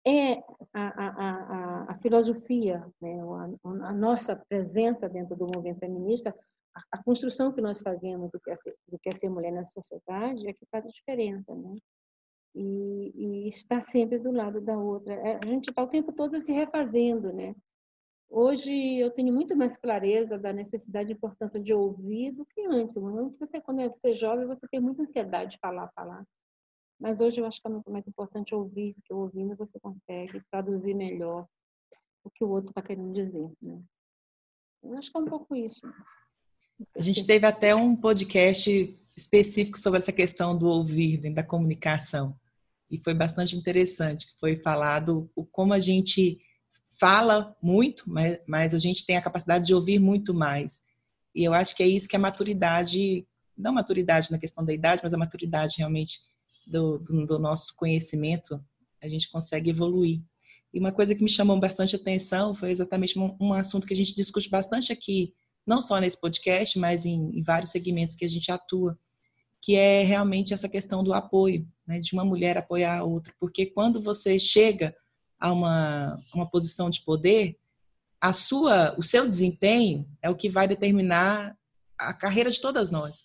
é 0.05 0.35
a, 0.73 1.05
a, 1.05 1.09
a, 1.09 1.93
a 1.93 1.99
filosofia, 1.99 2.85
né? 3.01 3.19
a, 3.21 3.89
a, 3.89 3.93
nossa 3.93 4.37
presença 4.37 5.09
dentro 5.09 5.35
do 5.37 5.47
movimento 5.47 5.81
feminista, 5.81 6.35
a, 6.93 7.03
construção 7.03 7.53
que 7.53 7.61
nós 7.61 7.81
fazemos 7.81 8.31
do 8.31 8.41
que, 8.41 8.51
é 8.51 8.57
ser, 8.57 8.75
do 8.89 8.99
que 8.99 9.09
é 9.09 9.13
ser 9.13 9.29
mulher 9.29 9.53
na 9.53 9.67
sociedade 9.67 10.47
é 10.49 10.53
que 10.53 10.67
faz 10.71 10.85
a 10.85 10.89
diferença. 10.89 11.55
Né? 11.55 11.77
e, 12.57 13.13
e 13.15 13.49
estar 13.51 13.83
sempre 13.83 14.19
do 14.19 14.33
lado 14.33 14.61
da 14.63 14.77
outra. 14.77 15.13
É, 15.13 15.39
a 15.43 15.47
gente 15.47 15.69
está 15.69 15.83
o 15.83 15.89
tempo 15.89 16.11
todo 16.11 16.41
se 16.41 16.53
refazendo, 16.53 17.33
né? 17.33 17.55
Hoje 18.29 18.73
eu 18.99 19.11
tenho 19.11 19.33
muito 19.33 19.55
mais 19.55 19.77
clareza 19.77 20.39
da 20.39 20.53
necessidade 20.53 21.11
e 21.11 21.13
importância 21.13 21.61
de 21.61 21.73
ouvir 21.73 22.33
do 22.33 22.45
que 22.47 22.63
antes. 22.67 22.97
Antes, 22.97 23.39
você, 23.39 23.61
quando 23.61 23.83
você 23.83 24.13
é 24.13 24.15
jovem, 24.15 24.47
você 24.47 24.67
tem 24.69 24.81
muita 24.81 25.03
ansiedade 25.03 25.53
de 25.53 25.59
falar, 25.59 25.93
falar. 25.95 26.27
Mas 26.99 27.21
hoje 27.21 27.41
eu 27.41 27.47
acho 27.47 27.61
que 27.61 27.69
é 27.69 27.71
muito 27.71 27.91
mais 27.91 28.07
importante 28.09 28.55
ouvir, 28.55 28.95
porque 28.95 29.13
ouvindo 29.13 29.55
você 29.55 29.79
consegue 29.79 30.43
traduzir 30.51 30.95
melhor 30.95 31.47
o 32.25 32.31
que 32.31 32.43
o 32.43 32.49
outro 32.49 32.71
está 32.71 32.83
querendo 32.83 33.13
dizer. 33.13 33.53
Né? 33.61 33.81
Eu 34.83 34.97
acho 34.97 35.13
que 35.13 35.17
é 35.17 35.21
um 35.21 35.27
pouco 35.27 35.55
isso. 35.55 35.81
A 36.97 37.01
gente 37.01 37.27
teve 37.27 37.47
até 37.47 37.75
um 37.75 37.97
podcast 37.97 38.99
específico 39.17 39.79
sobre 39.79 39.99
essa 39.99 40.13
questão 40.13 40.57
do 40.57 40.67
ouvir, 40.67 41.33
da 41.33 41.43
comunicação 41.43 42.39
e 42.91 42.99
foi 42.99 43.15
bastante 43.15 43.57
interessante, 43.57 44.27
foi 44.39 44.57
falado 44.57 45.31
o 45.35 45.45
como 45.45 45.73
a 45.73 45.81
gente 45.81 46.39
fala 46.99 47.55
muito, 47.61 48.05
mas, 48.07 48.39
mas 48.47 48.75
a 48.75 48.79
gente 48.79 49.05
tem 49.05 49.17
a 49.17 49.23
capacidade 49.23 49.67
de 49.67 49.75
ouvir 49.75 49.99
muito 49.99 50.33
mais. 50.33 50.83
E 51.35 51.45
eu 51.45 51.53
acho 51.53 51.77
que 51.77 51.83
é 51.83 51.87
isso 51.87 52.09
que 52.09 52.17
a 52.17 52.21
maturidade, 52.21 53.27
não 53.57 53.73
maturidade 53.73 54.31
na 54.31 54.39
questão 54.39 54.65
da 54.65 54.73
idade, 54.73 55.03
mas 55.03 55.13
a 55.13 55.19
maturidade 55.19 55.75
realmente 55.79 56.21
do, 56.67 56.99
do, 56.99 57.27
do 57.27 57.39
nosso 57.39 57.75
conhecimento, 57.77 58.63
a 59.03 59.09
gente 59.09 59.31
consegue 59.31 59.71
evoluir. 59.71 60.23
E 60.73 60.79
uma 60.79 60.93
coisa 60.93 61.15
que 61.15 61.23
me 61.23 61.29
chamou 61.29 61.59
bastante 61.59 61.97
atenção 61.97 62.55
foi 62.55 62.71
exatamente 62.71 63.19
um, 63.19 63.37
um 63.41 63.53
assunto 63.53 63.87
que 63.87 63.95
a 63.95 63.97
gente 63.97 64.15
discute 64.15 64.49
bastante 64.49 64.93
aqui, 64.93 65.35
não 65.67 65.83
só 65.83 65.99
nesse 65.99 66.21
podcast, 66.21 66.79
mas 66.79 67.05
em, 67.05 67.39
em 67.39 67.43
vários 67.43 67.71
segmentos 67.71 68.15
que 68.15 68.25
a 68.25 68.29
gente 68.29 68.51
atua, 68.53 68.99
que 69.61 69.75
é 69.75 70.03
realmente 70.05 70.55
essa 70.55 70.69
questão 70.69 71.03
do 71.03 71.13
apoio, 71.13 71.67
né, 71.87 71.99
de 71.99 72.13
uma 72.13 72.25
mulher 72.25 72.57
apoiar 72.57 72.99
a 72.99 73.05
outra. 73.05 73.35
Porque 73.41 73.67
quando 73.67 74.01
você 74.01 74.39
chega 74.39 74.95
a 75.41 75.53
uma, 75.53 76.23
uma 76.33 76.49
posição 76.49 76.89
de 76.89 77.03
poder, 77.03 77.59
a 78.21 78.33
sua, 78.33 78.95
o 78.97 79.03
seu 79.03 79.29
desempenho 79.29 80.09
é 80.23 80.31
o 80.31 80.37
que 80.37 80.49
vai 80.49 80.69
determinar 80.69 81.57
a 81.99 82.15
carreira 82.15 82.51
de 82.51 82.61
todas 82.61 82.91
nós. 82.91 83.25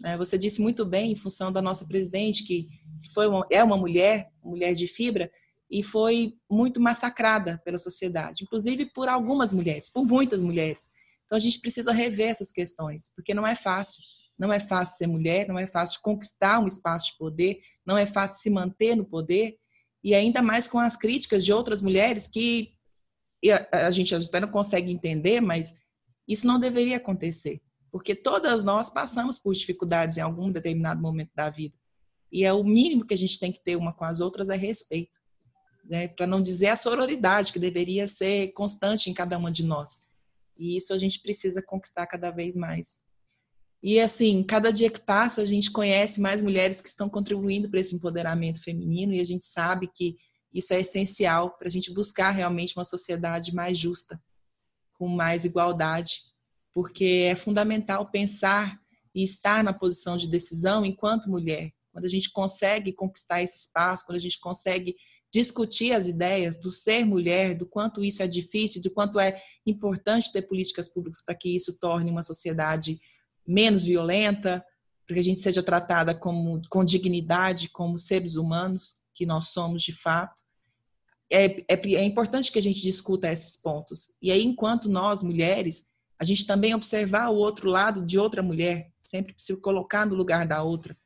Né? 0.00 0.16
Você 0.16 0.38
disse 0.38 0.60
muito 0.60 0.84
bem, 0.84 1.12
em 1.12 1.16
função 1.16 1.52
da 1.52 1.62
nossa 1.62 1.86
presidente, 1.86 2.44
que 2.44 2.68
foi 3.12 3.28
uma, 3.28 3.46
é 3.50 3.62
uma 3.62 3.76
mulher, 3.76 4.32
mulher 4.42 4.74
de 4.74 4.86
fibra, 4.86 5.30
e 5.70 5.82
foi 5.82 6.34
muito 6.50 6.80
massacrada 6.80 7.60
pela 7.64 7.78
sociedade, 7.78 8.44
inclusive 8.44 8.86
por 8.86 9.08
algumas 9.08 9.52
mulheres, 9.52 9.90
por 9.90 10.04
muitas 10.04 10.42
mulheres. 10.42 10.88
Então 11.26 11.36
a 11.36 11.40
gente 11.40 11.60
precisa 11.60 11.92
rever 11.92 12.28
essas 12.28 12.50
questões, 12.50 13.10
porque 13.14 13.34
não 13.34 13.46
é 13.46 13.56
fácil. 13.56 14.02
Não 14.38 14.52
é 14.52 14.58
fácil 14.58 14.96
ser 14.96 15.06
mulher, 15.06 15.46
não 15.46 15.58
é 15.58 15.66
fácil 15.66 16.00
conquistar 16.02 16.58
um 16.58 16.66
espaço 16.66 17.12
de 17.12 17.18
poder, 17.18 17.60
não 17.86 17.96
é 17.96 18.04
fácil 18.04 18.42
se 18.42 18.50
manter 18.50 18.96
no 18.96 19.04
poder, 19.04 19.56
e 20.02 20.14
ainda 20.14 20.42
mais 20.42 20.66
com 20.66 20.78
as 20.78 20.96
críticas 20.96 21.44
de 21.44 21.52
outras 21.52 21.80
mulheres 21.80 22.26
que 22.26 22.74
a, 23.72 23.90
gente 23.90 24.14
até 24.14 24.40
não 24.40 24.48
consegue 24.48 24.90
entender, 24.90 25.40
mas 25.40 25.74
isso 26.26 26.46
não 26.46 26.58
deveria 26.58 26.96
acontecer, 26.96 27.60
porque 27.90 28.14
todas 28.14 28.64
nós 28.64 28.90
passamos 28.90 29.38
por 29.38 29.54
dificuldades 29.54 30.16
em 30.16 30.20
algum 30.20 30.50
determinado 30.50 31.00
momento 31.00 31.30
da 31.34 31.50
vida. 31.50 31.74
E 32.32 32.44
é 32.44 32.52
o 32.52 32.64
mínimo 32.64 33.06
que 33.06 33.14
a 33.14 33.18
gente 33.18 33.38
tem 33.38 33.52
que 33.52 33.62
ter 33.62 33.76
uma 33.76 33.92
com 33.92 34.04
as 34.04 34.20
outras 34.20 34.48
é 34.48 34.56
respeito. 34.56 35.20
Né? 35.84 36.08
Para 36.08 36.26
não 36.26 36.42
dizer 36.42 36.68
a 36.68 36.76
sororidade, 36.76 37.52
que 37.52 37.58
deveria 37.58 38.08
ser 38.08 38.48
constante 38.52 39.08
em 39.08 39.14
cada 39.14 39.38
uma 39.38 39.52
de 39.52 39.62
nós. 39.62 40.02
E 40.56 40.76
isso 40.76 40.92
a 40.92 40.98
gente 40.98 41.20
precisa 41.20 41.62
conquistar 41.62 42.06
cada 42.06 42.30
vez 42.30 42.54
mais. 42.56 42.98
E 43.82 44.00
assim, 44.00 44.42
cada 44.42 44.72
dia 44.72 44.90
que 44.90 45.00
passa, 45.00 45.42
a 45.42 45.46
gente 45.46 45.70
conhece 45.70 46.20
mais 46.20 46.40
mulheres 46.40 46.80
que 46.80 46.88
estão 46.88 47.08
contribuindo 47.08 47.68
para 47.68 47.80
esse 47.80 47.94
empoderamento 47.94 48.62
feminino 48.62 49.12
e 49.12 49.20
a 49.20 49.24
gente 49.24 49.44
sabe 49.44 49.90
que 49.94 50.16
isso 50.54 50.72
é 50.72 50.80
essencial 50.80 51.58
para 51.58 51.68
a 51.68 51.70
gente 51.70 51.92
buscar 51.92 52.30
realmente 52.30 52.74
uma 52.78 52.84
sociedade 52.84 53.54
mais 53.54 53.76
justa, 53.76 54.18
com 54.94 55.06
mais 55.08 55.44
igualdade, 55.44 56.22
porque 56.72 57.26
é 57.28 57.34
fundamental 57.34 58.10
pensar 58.10 58.80
e 59.14 59.22
estar 59.22 59.62
na 59.62 59.72
posição 59.72 60.16
de 60.16 60.28
decisão 60.28 60.84
enquanto 60.84 61.28
mulher. 61.28 61.70
Quando 61.92 62.06
a 62.06 62.08
gente 62.08 62.30
consegue 62.30 62.92
conquistar 62.92 63.42
esse 63.42 63.58
espaço, 63.58 64.06
quando 64.06 64.16
a 64.16 64.20
gente 64.20 64.40
consegue 64.40 64.96
discutir 65.34 65.92
as 65.92 66.06
ideias 66.06 66.56
do 66.56 66.70
ser 66.70 67.04
mulher, 67.04 67.56
do 67.56 67.66
quanto 67.66 68.04
isso 68.04 68.22
é 68.22 68.26
difícil, 68.28 68.80
do 68.80 68.88
quanto 68.88 69.18
é 69.18 69.42
importante 69.66 70.32
ter 70.32 70.42
políticas 70.42 70.88
públicas 70.88 71.20
para 71.26 71.34
que 71.34 71.56
isso 71.56 71.76
torne 71.80 72.08
uma 72.08 72.22
sociedade 72.22 73.00
menos 73.44 73.82
violenta, 73.82 74.64
para 75.04 75.14
que 75.14 75.20
a 75.20 75.24
gente 75.24 75.40
seja 75.40 75.60
tratada 75.60 76.14
como, 76.14 76.62
com 76.70 76.84
dignidade, 76.84 77.68
como 77.68 77.98
seres 77.98 78.36
humanos 78.36 79.00
que 79.12 79.26
nós 79.26 79.48
somos 79.48 79.82
de 79.82 79.92
fato. 79.92 80.40
É, 81.28 81.46
é, 81.68 81.94
é 81.94 82.04
importante 82.04 82.52
que 82.52 82.58
a 82.60 82.62
gente 82.62 82.80
discuta 82.80 83.32
esses 83.32 83.56
pontos. 83.56 84.12
E 84.22 84.30
aí, 84.30 84.44
enquanto 84.44 84.88
nós, 84.88 85.20
mulheres, 85.20 85.88
a 86.16 86.22
gente 86.22 86.46
também 86.46 86.76
observar 86.76 87.30
o 87.30 87.36
outro 87.36 87.68
lado 87.68 88.06
de 88.06 88.16
outra 88.20 88.40
mulher, 88.40 88.92
sempre 89.02 89.34
se 89.36 89.60
colocar 89.60 90.06
no 90.06 90.14
lugar 90.14 90.46
da 90.46 90.62
outra, 90.62 90.96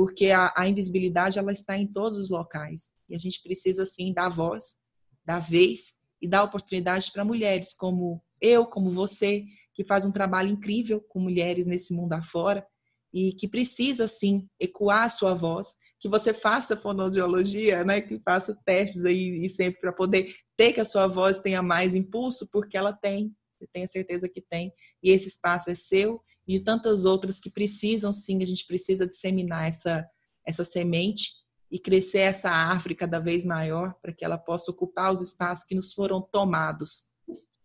porque 0.00 0.30
a, 0.30 0.50
a 0.56 0.66
invisibilidade 0.66 1.38
ela 1.38 1.52
está 1.52 1.76
em 1.76 1.86
todos 1.86 2.16
os 2.16 2.30
locais. 2.30 2.90
E 3.06 3.14
a 3.14 3.18
gente 3.18 3.42
precisa 3.42 3.84
sim 3.84 4.14
dar 4.14 4.30
voz, 4.30 4.78
dar 5.26 5.40
vez 5.40 5.92
e 6.22 6.26
dar 6.26 6.42
oportunidade 6.42 7.12
para 7.12 7.22
mulheres 7.22 7.74
como 7.74 8.18
eu, 8.40 8.64
como 8.64 8.90
você, 8.90 9.44
que 9.74 9.84
faz 9.84 10.06
um 10.06 10.10
trabalho 10.10 10.48
incrível 10.48 11.02
com 11.02 11.20
mulheres 11.20 11.66
nesse 11.66 11.92
mundo 11.92 12.14
afora 12.14 12.66
e 13.12 13.34
que 13.34 13.46
precisa, 13.46 14.08
sim, 14.08 14.48
ecoar 14.58 15.02
a 15.02 15.10
sua 15.10 15.34
voz, 15.34 15.74
que 15.98 16.08
você 16.08 16.32
faça 16.32 16.78
fonoaudiologia, 16.78 17.84
né, 17.84 18.00
que 18.00 18.18
faça 18.20 18.58
testes 18.64 19.04
aí 19.04 19.44
e 19.44 19.50
sempre 19.50 19.82
para 19.82 19.92
poder 19.92 20.34
ter 20.56 20.72
que 20.72 20.80
a 20.80 20.86
sua 20.86 21.08
voz 21.08 21.40
tenha 21.40 21.62
mais 21.62 21.94
impulso, 21.94 22.48
porque 22.50 22.74
ela 22.74 22.94
tem, 22.94 23.36
você 23.58 23.68
tem 23.70 23.84
a 23.84 23.86
certeza 23.86 24.30
que 24.30 24.40
tem, 24.40 24.72
e 25.02 25.10
esse 25.10 25.28
espaço 25.28 25.68
é 25.68 25.74
seu 25.74 26.22
e 26.50 26.58
de 26.58 26.64
tantas 26.64 27.04
outras 27.04 27.38
que 27.38 27.50
precisam, 27.50 28.12
sim, 28.12 28.42
a 28.42 28.46
gente 28.46 28.66
precisa 28.66 29.06
disseminar 29.06 29.68
essa, 29.68 30.06
essa 30.44 30.64
semente 30.64 31.32
e 31.70 31.78
crescer 31.78 32.18
essa 32.18 32.50
árvore 32.50 32.94
cada 32.94 33.20
vez 33.20 33.44
maior 33.44 33.94
para 34.02 34.12
que 34.12 34.24
ela 34.24 34.36
possa 34.36 34.70
ocupar 34.70 35.12
os 35.12 35.20
espaços 35.20 35.64
que 35.64 35.74
nos 35.74 35.92
foram 35.92 36.20
tomados 36.20 37.10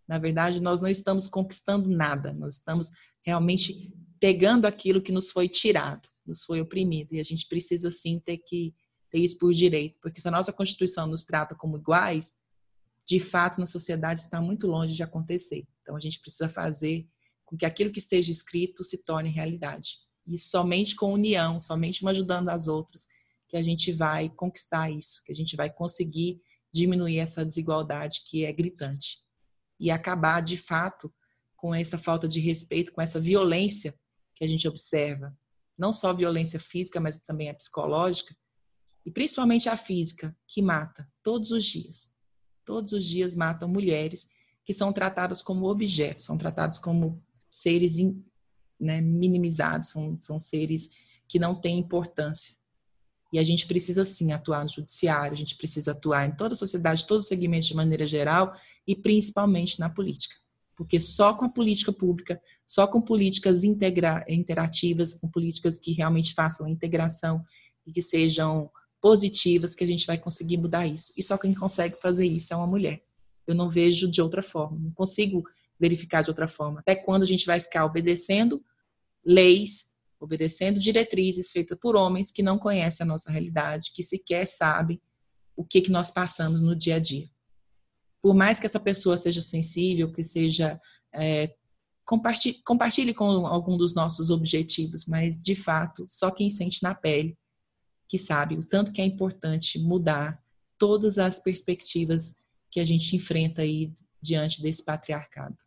na 0.07 0.19
verdade, 0.19 0.61
nós 0.61 0.79
não 0.79 0.89
estamos 0.89 1.27
conquistando 1.27 1.89
nada, 1.89 2.31
nós 2.33 2.55
estamos 2.55 2.91
realmente 3.23 3.91
pegando 4.19 4.65
aquilo 4.65 5.01
que 5.01 5.11
nos 5.11 5.31
foi 5.31 5.49
tirado, 5.49 6.07
nos 6.25 6.43
foi 6.43 6.61
oprimido. 6.61 7.13
E 7.13 7.19
a 7.19 7.23
gente 7.23 7.47
precisa 7.47 7.91
sim 7.91 8.19
ter 8.19 8.37
que 8.37 8.73
ter 9.09 9.19
isso 9.19 9.37
por 9.37 9.53
direito, 9.53 9.97
porque 10.01 10.21
se 10.21 10.27
a 10.27 10.31
nossa 10.31 10.53
Constituição 10.53 11.07
nos 11.07 11.25
trata 11.25 11.55
como 11.55 11.77
iguais, 11.77 12.33
de 13.07 13.19
fato 13.19 13.59
na 13.59 13.65
sociedade 13.65 14.21
está 14.21 14.41
muito 14.41 14.67
longe 14.67 14.93
de 14.93 15.03
acontecer. 15.03 15.67
Então 15.81 15.95
a 15.95 15.99
gente 15.99 16.19
precisa 16.19 16.49
fazer 16.49 17.07
com 17.45 17.55
que 17.55 17.65
aquilo 17.65 17.91
que 17.91 17.99
esteja 17.99 18.31
escrito 18.31 18.83
se 18.83 19.03
torne 19.03 19.29
realidade. 19.29 19.99
E 20.27 20.39
somente 20.39 20.95
com 20.95 21.13
união, 21.13 21.61
somente 21.61 22.01
uma 22.01 22.11
ajudando 22.11 22.49
as 22.49 22.67
outras, 22.67 23.07
que 23.47 23.55
a 23.55 23.63
gente 23.63 23.91
vai 23.91 24.29
conquistar 24.29 24.89
isso, 24.89 25.21
que 25.23 25.31
a 25.31 25.35
gente 25.35 25.55
vai 25.55 25.69
conseguir 25.69 26.41
diminuir 26.73 27.19
essa 27.19 27.45
desigualdade 27.45 28.23
que 28.27 28.43
é 28.43 28.51
gritante 28.51 29.19
e 29.79 29.91
acabar 29.91 30.41
de 30.41 30.57
fato 30.57 31.13
com 31.55 31.73
essa 31.73 31.97
falta 31.97 32.27
de 32.27 32.39
respeito, 32.39 32.91
com 32.91 33.01
essa 33.01 33.19
violência 33.19 33.93
que 34.35 34.43
a 34.43 34.47
gente 34.47 34.67
observa, 34.67 35.37
não 35.77 35.93
só 35.93 36.13
violência 36.13 36.59
física, 36.59 36.99
mas 36.99 37.17
também 37.19 37.49
a 37.49 37.53
psicológica, 37.53 38.35
e 39.05 39.11
principalmente 39.11 39.69
a 39.69 39.77
física, 39.77 40.35
que 40.47 40.61
mata 40.61 41.07
todos 41.21 41.51
os 41.51 41.63
dias. 41.63 42.11
Todos 42.65 42.93
os 42.93 43.05
dias 43.05 43.35
matam 43.35 43.67
mulheres 43.67 44.27
que 44.65 44.73
são 44.73 44.91
tratadas 44.91 45.41
como 45.41 45.69
objetos, 45.69 46.25
são 46.25 46.37
tratados 46.37 46.77
como 46.77 47.23
seres 47.55 47.97
in, 47.97 48.21
né, 48.77 48.99
minimizados, 48.99 49.89
são, 49.89 50.19
são 50.19 50.37
seres 50.37 50.89
que 51.27 51.39
não 51.39 51.55
têm 51.55 51.79
importância. 51.79 52.53
E 53.31 53.39
a 53.39 53.43
gente 53.43 53.65
precisa 53.65 54.03
sim 54.03 54.33
atuar 54.33 54.63
no 54.63 54.69
judiciário, 54.69 55.33
a 55.33 55.37
gente 55.37 55.55
precisa 55.55 55.91
atuar 55.91 56.27
em 56.27 56.35
toda 56.35 56.53
a 56.53 56.57
sociedade, 56.57 57.07
todos 57.07 57.23
os 57.25 57.29
segmentos 57.29 57.67
de 57.67 57.75
maneira 57.75 58.05
geral 58.05 58.53
e 58.85 58.95
principalmente 58.95 59.79
na 59.79 59.89
política. 59.89 60.35
Porque 60.75 60.99
só 60.99 61.33
com 61.33 61.45
a 61.45 61.49
política 61.49 61.93
pública, 61.93 62.41
só 62.67 62.85
com 62.85 63.01
políticas 63.01 63.63
integra 63.63 64.25
interativas, 64.27 65.13
com 65.13 65.29
políticas 65.29 65.79
que 65.79 65.93
realmente 65.93 66.33
façam 66.33 66.67
integração 66.67 67.41
e 67.87 67.93
que 67.93 68.01
sejam 68.01 68.69
positivas, 69.01 69.73
que 69.73 69.83
a 69.83 69.87
gente 69.87 70.05
vai 70.05 70.17
conseguir 70.17 70.57
mudar 70.57 70.85
isso. 70.85 71.13
E 71.15 71.23
só 71.23 71.37
quem 71.37 71.53
consegue 71.53 71.95
fazer 72.01 72.25
isso 72.25 72.53
é 72.53 72.57
uma 72.57 72.67
mulher. 72.67 73.01
Eu 73.47 73.55
não 73.55 73.69
vejo 73.69 74.11
de 74.11 74.21
outra 74.21 74.43
forma, 74.43 74.77
não 74.77 74.91
consigo 74.91 75.45
verificar 75.79 76.23
de 76.23 76.29
outra 76.29 76.47
forma. 76.47 76.79
Até 76.79 76.95
quando 76.95 77.23
a 77.23 77.27
gente 77.27 77.45
vai 77.45 77.59
ficar 77.59 77.85
obedecendo 77.85 78.63
leis, 79.25 79.95
obedecendo 80.19 80.79
diretrizes 80.79 81.51
feitas 81.51 81.77
por 81.79 81.95
homens 81.95 82.31
que 82.31 82.43
não 82.43 82.57
conhecem 82.57 83.03
a 83.03 83.07
nossa 83.07 83.31
realidade, 83.31 83.91
que 83.93 84.03
sequer 84.03 84.45
sabem 84.45 85.01
o 85.55 85.63
que, 85.63 85.81
que 85.81 85.91
nós 85.91 86.11
passamos 86.11 86.61
no 86.61 86.75
dia 86.75 86.95
a 86.95 86.99
dia. 86.99 87.29
Por 88.21 88.33
mais 88.33 88.59
que 88.59 88.65
essa 88.65 88.79
pessoa 88.79 89.17
seja 89.17 89.41
sensível, 89.41 90.11
que 90.11 90.23
seja 90.23 90.79
é, 91.13 91.55
compartilhe, 92.03 92.61
compartilhe 92.63 93.13
com 93.13 93.45
algum 93.45 93.77
dos 93.77 93.93
nossos 93.93 94.29
objetivos, 94.29 95.05
mas 95.05 95.37
de 95.37 95.55
fato, 95.55 96.05
só 96.07 96.31
quem 96.31 96.49
sente 96.49 96.81
na 96.83 96.93
pele 96.93 97.37
que 98.07 98.19
sabe 98.19 98.55
o 98.55 98.63
tanto 98.63 98.91
que 98.91 99.01
é 99.01 99.05
importante 99.05 99.79
mudar 99.79 100.41
todas 100.77 101.17
as 101.17 101.39
perspectivas 101.39 102.35
que 102.69 102.79
a 102.79 102.85
gente 102.85 103.15
enfrenta 103.15 103.61
aí 103.61 103.91
diante 104.21 104.61
desse 104.61 104.83
patriarcado. 104.83 105.57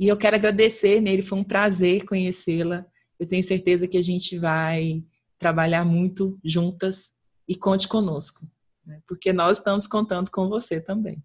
E 0.00 0.08
eu 0.08 0.16
quero 0.16 0.34
agradecer, 0.34 0.98
nele 0.98 1.20
foi 1.20 1.38
um 1.38 1.44
prazer 1.44 2.06
conhecê-la. 2.06 2.86
Eu 3.18 3.28
tenho 3.28 3.44
certeza 3.44 3.86
que 3.86 3.98
a 3.98 4.02
gente 4.02 4.38
vai 4.38 5.04
trabalhar 5.38 5.84
muito 5.84 6.38
juntas 6.42 7.10
e 7.46 7.54
conte 7.54 7.86
conosco, 7.86 8.46
né? 8.86 9.02
porque 9.06 9.30
nós 9.30 9.58
estamos 9.58 9.86
contando 9.86 10.30
com 10.30 10.48
você 10.48 10.80
também. 10.80 11.22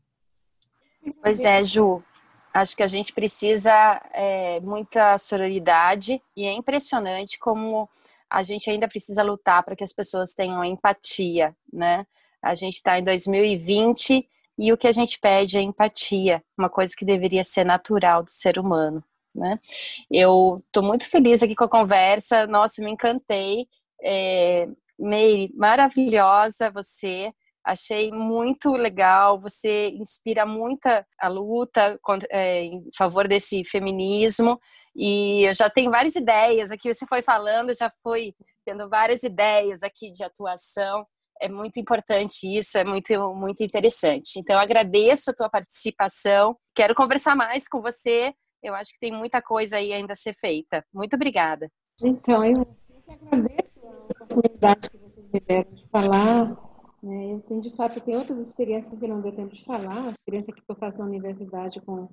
Pois 1.24 1.46
é, 1.46 1.64
Ju. 1.64 2.04
Acho 2.54 2.76
que 2.76 2.84
a 2.84 2.88
gente 2.88 3.14
precisa 3.14 3.72
é, 4.14 4.60
muita 4.60 5.18
sororidade 5.18 6.22
e 6.36 6.46
é 6.46 6.52
impressionante 6.52 7.40
como 7.40 7.90
a 8.30 8.44
gente 8.44 8.70
ainda 8.70 8.90
precisa 8.90 9.24
lutar 9.24 9.64
para 9.64 9.76
que 9.76 9.86
as 9.86 9.94
pessoas 9.94 10.34
tenham 10.34 10.64
empatia, 10.66 11.56
né? 11.72 12.06
A 12.42 12.54
gente 12.54 12.76
está 12.76 13.00
em 13.00 13.04
2020 13.06 14.28
e 14.58 14.72
o 14.72 14.78
que 14.78 14.88
a 14.88 14.92
gente 14.92 15.20
pede 15.20 15.58
é 15.58 15.62
empatia, 15.62 16.44
uma 16.58 16.70
coisa 16.70 16.94
que 16.98 17.06
deveria 17.06 17.44
ser 17.44 17.66
natural 17.66 18.24
do 18.24 18.30
ser 18.30 18.58
humano, 18.58 19.04
né? 19.36 19.60
Eu 20.10 20.64
estou 20.68 20.84
muito 20.84 21.10
feliz 21.10 21.44
aqui 21.44 21.56
com 21.56 21.66
a 21.66 21.70
conversa, 21.70 22.48
nossa, 22.48 22.82
me 22.82 22.92
encantei. 22.92 23.68
É, 24.02 24.68
Meire, 24.98 25.52
maravilhosa 25.56 26.72
você, 26.72 27.34
achei 27.64 28.12
muito 28.12 28.72
legal, 28.74 29.40
você 29.40 29.90
inspira 29.90 30.46
muita 30.46 31.06
a 31.20 31.28
luta 31.28 32.00
é, 32.30 32.64
em 32.64 32.90
favor 32.98 33.28
desse 33.28 33.64
feminismo. 33.66 34.60
E 34.96 35.44
eu 35.46 35.54
já 35.54 35.70
tenho 35.70 35.92
várias 35.92 36.16
ideias 36.16 36.72
aqui, 36.72 36.94
você 36.94 37.06
foi 37.06 37.22
falando, 37.22 37.76
já 37.76 37.92
foi 38.02 38.34
tendo 38.64 38.88
várias 38.88 39.24
ideias 39.24 39.84
aqui 39.84 40.12
de 40.12 40.24
atuação 40.24 41.06
é 41.42 41.50
muito 41.50 41.80
importante 41.80 42.48
isso, 42.58 42.78
é 42.78 42.84
muito, 42.84 43.14
muito 43.36 43.64
interessante. 43.64 44.40
Então, 44.40 44.60
agradeço 44.60 45.32
a 45.32 45.34
tua 45.34 45.50
participação. 45.50 46.56
Quero 46.74 46.96
conversar 46.96 47.36
mais 47.36 47.68
com 47.68 47.82
você. 47.82 48.34
Eu 48.64 48.74
acho 48.74 48.92
que 48.92 49.00
tem 49.00 49.12
muita 49.12 49.42
coisa 49.42 49.78
aí 49.78 49.94
ainda 49.94 50.14
a 50.14 50.16
ser 50.16 50.36
feita. 50.40 50.84
Muito 50.94 51.16
obrigada. 51.16 51.70
Então, 52.02 52.44
eu 52.44 52.68
agradeço 53.08 53.72
a 53.84 54.24
oportunidade 54.24 54.90
que 54.90 54.98
vocês 54.98 55.30
me 55.32 55.40
deram 55.40 55.72
de 55.72 55.88
falar. 55.90 56.66
Né? 57.04 57.34
Eu 57.34 57.40
tenho, 57.42 57.62
de 57.62 57.76
fato, 57.76 58.02
tem 58.02 58.16
outras 58.16 58.40
experiências 58.40 58.98
que 58.98 59.08
não 59.08 59.22
deu 59.22 59.36
tempo 59.36 59.54
de 59.54 59.64
falar. 59.64 60.08
A 60.08 60.12
experiência 60.12 60.54
que 60.54 60.62
eu 60.68 60.76
faço 60.76 60.98
na 60.98 61.06
universidade 61.06 61.80
com 61.82 62.10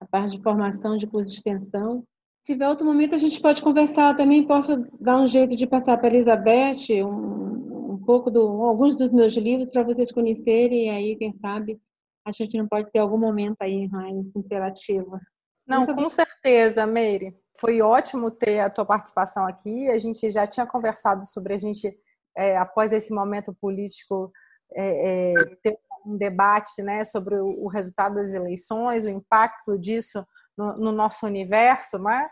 a 0.00 0.06
parte 0.06 0.36
de 0.36 0.42
formação 0.42 0.96
de 0.96 1.06
curso 1.06 1.28
de 1.28 1.34
extensão. 1.34 2.04
Se 2.42 2.54
tiver 2.54 2.68
outro 2.68 2.84
momento, 2.84 3.14
a 3.14 3.18
gente 3.18 3.40
pode 3.40 3.62
conversar. 3.62 4.16
também 4.16 4.44
posso 4.44 4.76
dar 5.00 5.16
um 5.20 5.28
jeito 5.28 5.54
de 5.54 5.64
passar 5.64 5.96
para 5.96 6.08
a 6.08 6.12
Elizabeth 6.12 7.04
um, 7.04 8.02
pouco 8.04 8.32
do 8.32 8.40
alguns 8.64 8.96
dos 8.96 9.12
meus 9.12 9.36
livros 9.36 9.70
para 9.70 9.84
vocês 9.84 10.10
conhecerem 10.10 10.86
e 10.86 10.90
aí 10.90 11.16
quem 11.16 11.32
sabe 11.38 11.80
a 12.26 12.32
gente 12.32 12.58
não 12.58 12.66
pode 12.66 12.90
ter 12.90 12.98
algum 12.98 13.16
momento 13.16 13.56
aí 13.60 13.88
mais 13.88 14.26
interativo. 14.36 15.20
Não, 15.66 15.78
Muito 15.78 15.94
com 15.94 16.00
bem. 16.00 16.10
certeza, 16.10 16.84
Meire. 16.84 17.32
Foi 17.60 17.80
ótimo 17.80 18.28
ter 18.28 18.58
a 18.58 18.70
tua 18.70 18.84
participação 18.84 19.46
aqui. 19.46 19.88
A 19.88 19.98
gente 19.98 20.28
já 20.28 20.44
tinha 20.44 20.66
conversado 20.66 21.24
sobre 21.24 21.54
a 21.54 21.58
gente 21.58 21.96
é, 22.36 22.56
após 22.56 22.92
esse 22.92 23.12
momento 23.12 23.54
político 23.60 24.32
é, 24.74 25.32
é, 25.32 25.34
ter 25.62 25.78
um 26.04 26.16
debate, 26.16 26.82
né, 26.82 27.04
sobre 27.04 27.36
o, 27.36 27.64
o, 27.64 27.68
resultado 27.68 28.16
das 28.16 28.34
eleições, 28.34 29.04
o 29.04 29.08
impacto 29.08 29.78
disso 29.78 30.26
no, 30.56 30.76
no 30.76 30.92
nosso 30.92 31.26
universo, 31.26 31.98
né? 31.98 32.28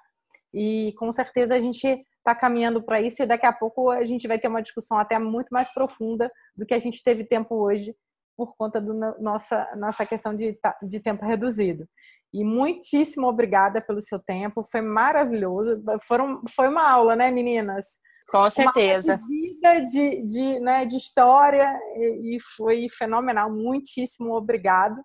E 0.53 0.95
com 0.99 1.11
certeza 1.13 1.55
a 1.55 1.61
gente 1.61 1.87
está 2.19 2.35
caminhando 2.35 2.83
para 2.83 3.01
isso 3.01 3.23
e 3.23 3.27
daqui 3.27 3.47
a 3.47 3.53
pouco 3.53 3.91
a 3.91 4.05
gente 4.05 4.29
vai 4.29 4.39
ter 4.39 4.49
uma 4.49 4.63
discussão 4.63 4.99
até 4.99 5.19
muito 5.19 5.49
mais 5.51 5.73
profunda 5.73 6.31
do 6.57 6.67
que 6.67 6.75
a 6.75 6.79
gente 6.79 7.03
teve 7.03 7.25
tempo 7.25 7.55
hoje 7.55 7.95
por 8.37 8.55
conta 8.57 8.81
da 8.81 9.19
nossa, 9.19 9.69
nossa 9.77 10.07
questão 10.07 10.35
de, 10.35 10.59
de 10.83 11.01
tempo 11.01 11.25
reduzido. 11.25 11.87
E 12.33 12.45
muitíssimo 12.45 13.27
obrigada 13.27 13.83
pelo 13.83 14.01
seu 14.01 14.19
tempo, 14.19 14.63
foi 14.63 14.81
maravilhoso. 14.81 15.83
Foram, 16.07 16.41
foi 16.55 16.69
uma 16.69 16.89
aula, 16.89 17.17
né, 17.17 17.31
meninas? 17.31 17.85
Com 18.31 18.49
certeza. 18.49 19.17
Uma 19.17 19.27
vida 19.27 19.85
de, 19.85 20.23
de, 20.23 20.61
né, 20.61 20.85
de 20.87 20.97
história 20.97 21.79
e, 21.97 22.37
e 22.37 22.41
foi 22.57 22.87
fenomenal. 22.89 23.51
Muitíssimo 23.51 24.33
obrigado. 24.35 24.97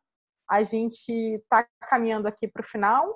A 0.50 0.64
gente 0.64 1.12
está 1.12 1.66
caminhando 1.90 2.28
aqui 2.28 2.48
para 2.48 2.62
o 2.62 2.66
final 2.66 3.08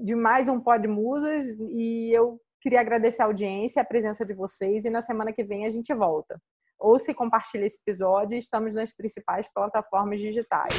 de 0.00 0.14
mais 0.14 0.48
um 0.48 0.60
Pod 0.60 0.86
Musas 0.86 1.44
e 1.58 2.10
eu 2.12 2.40
Queria 2.62 2.80
agradecer 2.80 3.22
a 3.22 3.24
audiência 3.24 3.82
a 3.82 3.84
presença 3.84 4.24
de 4.24 4.32
vocês 4.32 4.84
e 4.84 4.90
na 4.90 5.02
semana 5.02 5.32
que 5.32 5.42
vem 5.42 5.66
a 5.66 5.70
gente 5.70 5.92
volta. 5.92 6.40
Ou 6.78 6.96
se 6.96 7.12
compartilha 7.12 7.64
esse 7.64 7.76
episódio, 7.84 8.38
estamos 8.38 8.76
nas 8.76 8.94
principais 8.94 9.48
plataformas 9.52 10.20
digitais. 10.20 10.72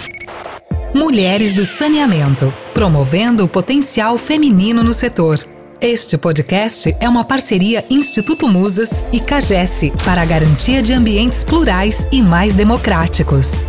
Mulheres 0.96 1.54
do 1.54 1.66
Saneamento 1.66 2.46
promovendo 2.74 3.44
o 3.44 3.50
potencial 3.50 4.18
feminino 4.18 4.82
no 4.82 4.94
setor. 4.94 5.40
Este 5.82 6.18
podcast 6.18 6.96
é 7.02 7.10
uma 7.10 7.26
parceria 7.26 7.84
Instituto 7.90 8.48
Musas 8.48 9.04
e 9.12 9.20
CAGES 9.20 9.92
para 10.06 10.22
a 10.22 10.26
garantia 10.26 10.82
de 10.82 10.94
ambientes 10.94 11.44
plurais 11.44 12.08
e 12.14 12.22
mais 12.22 12.56
democráticos. 12.56 13.62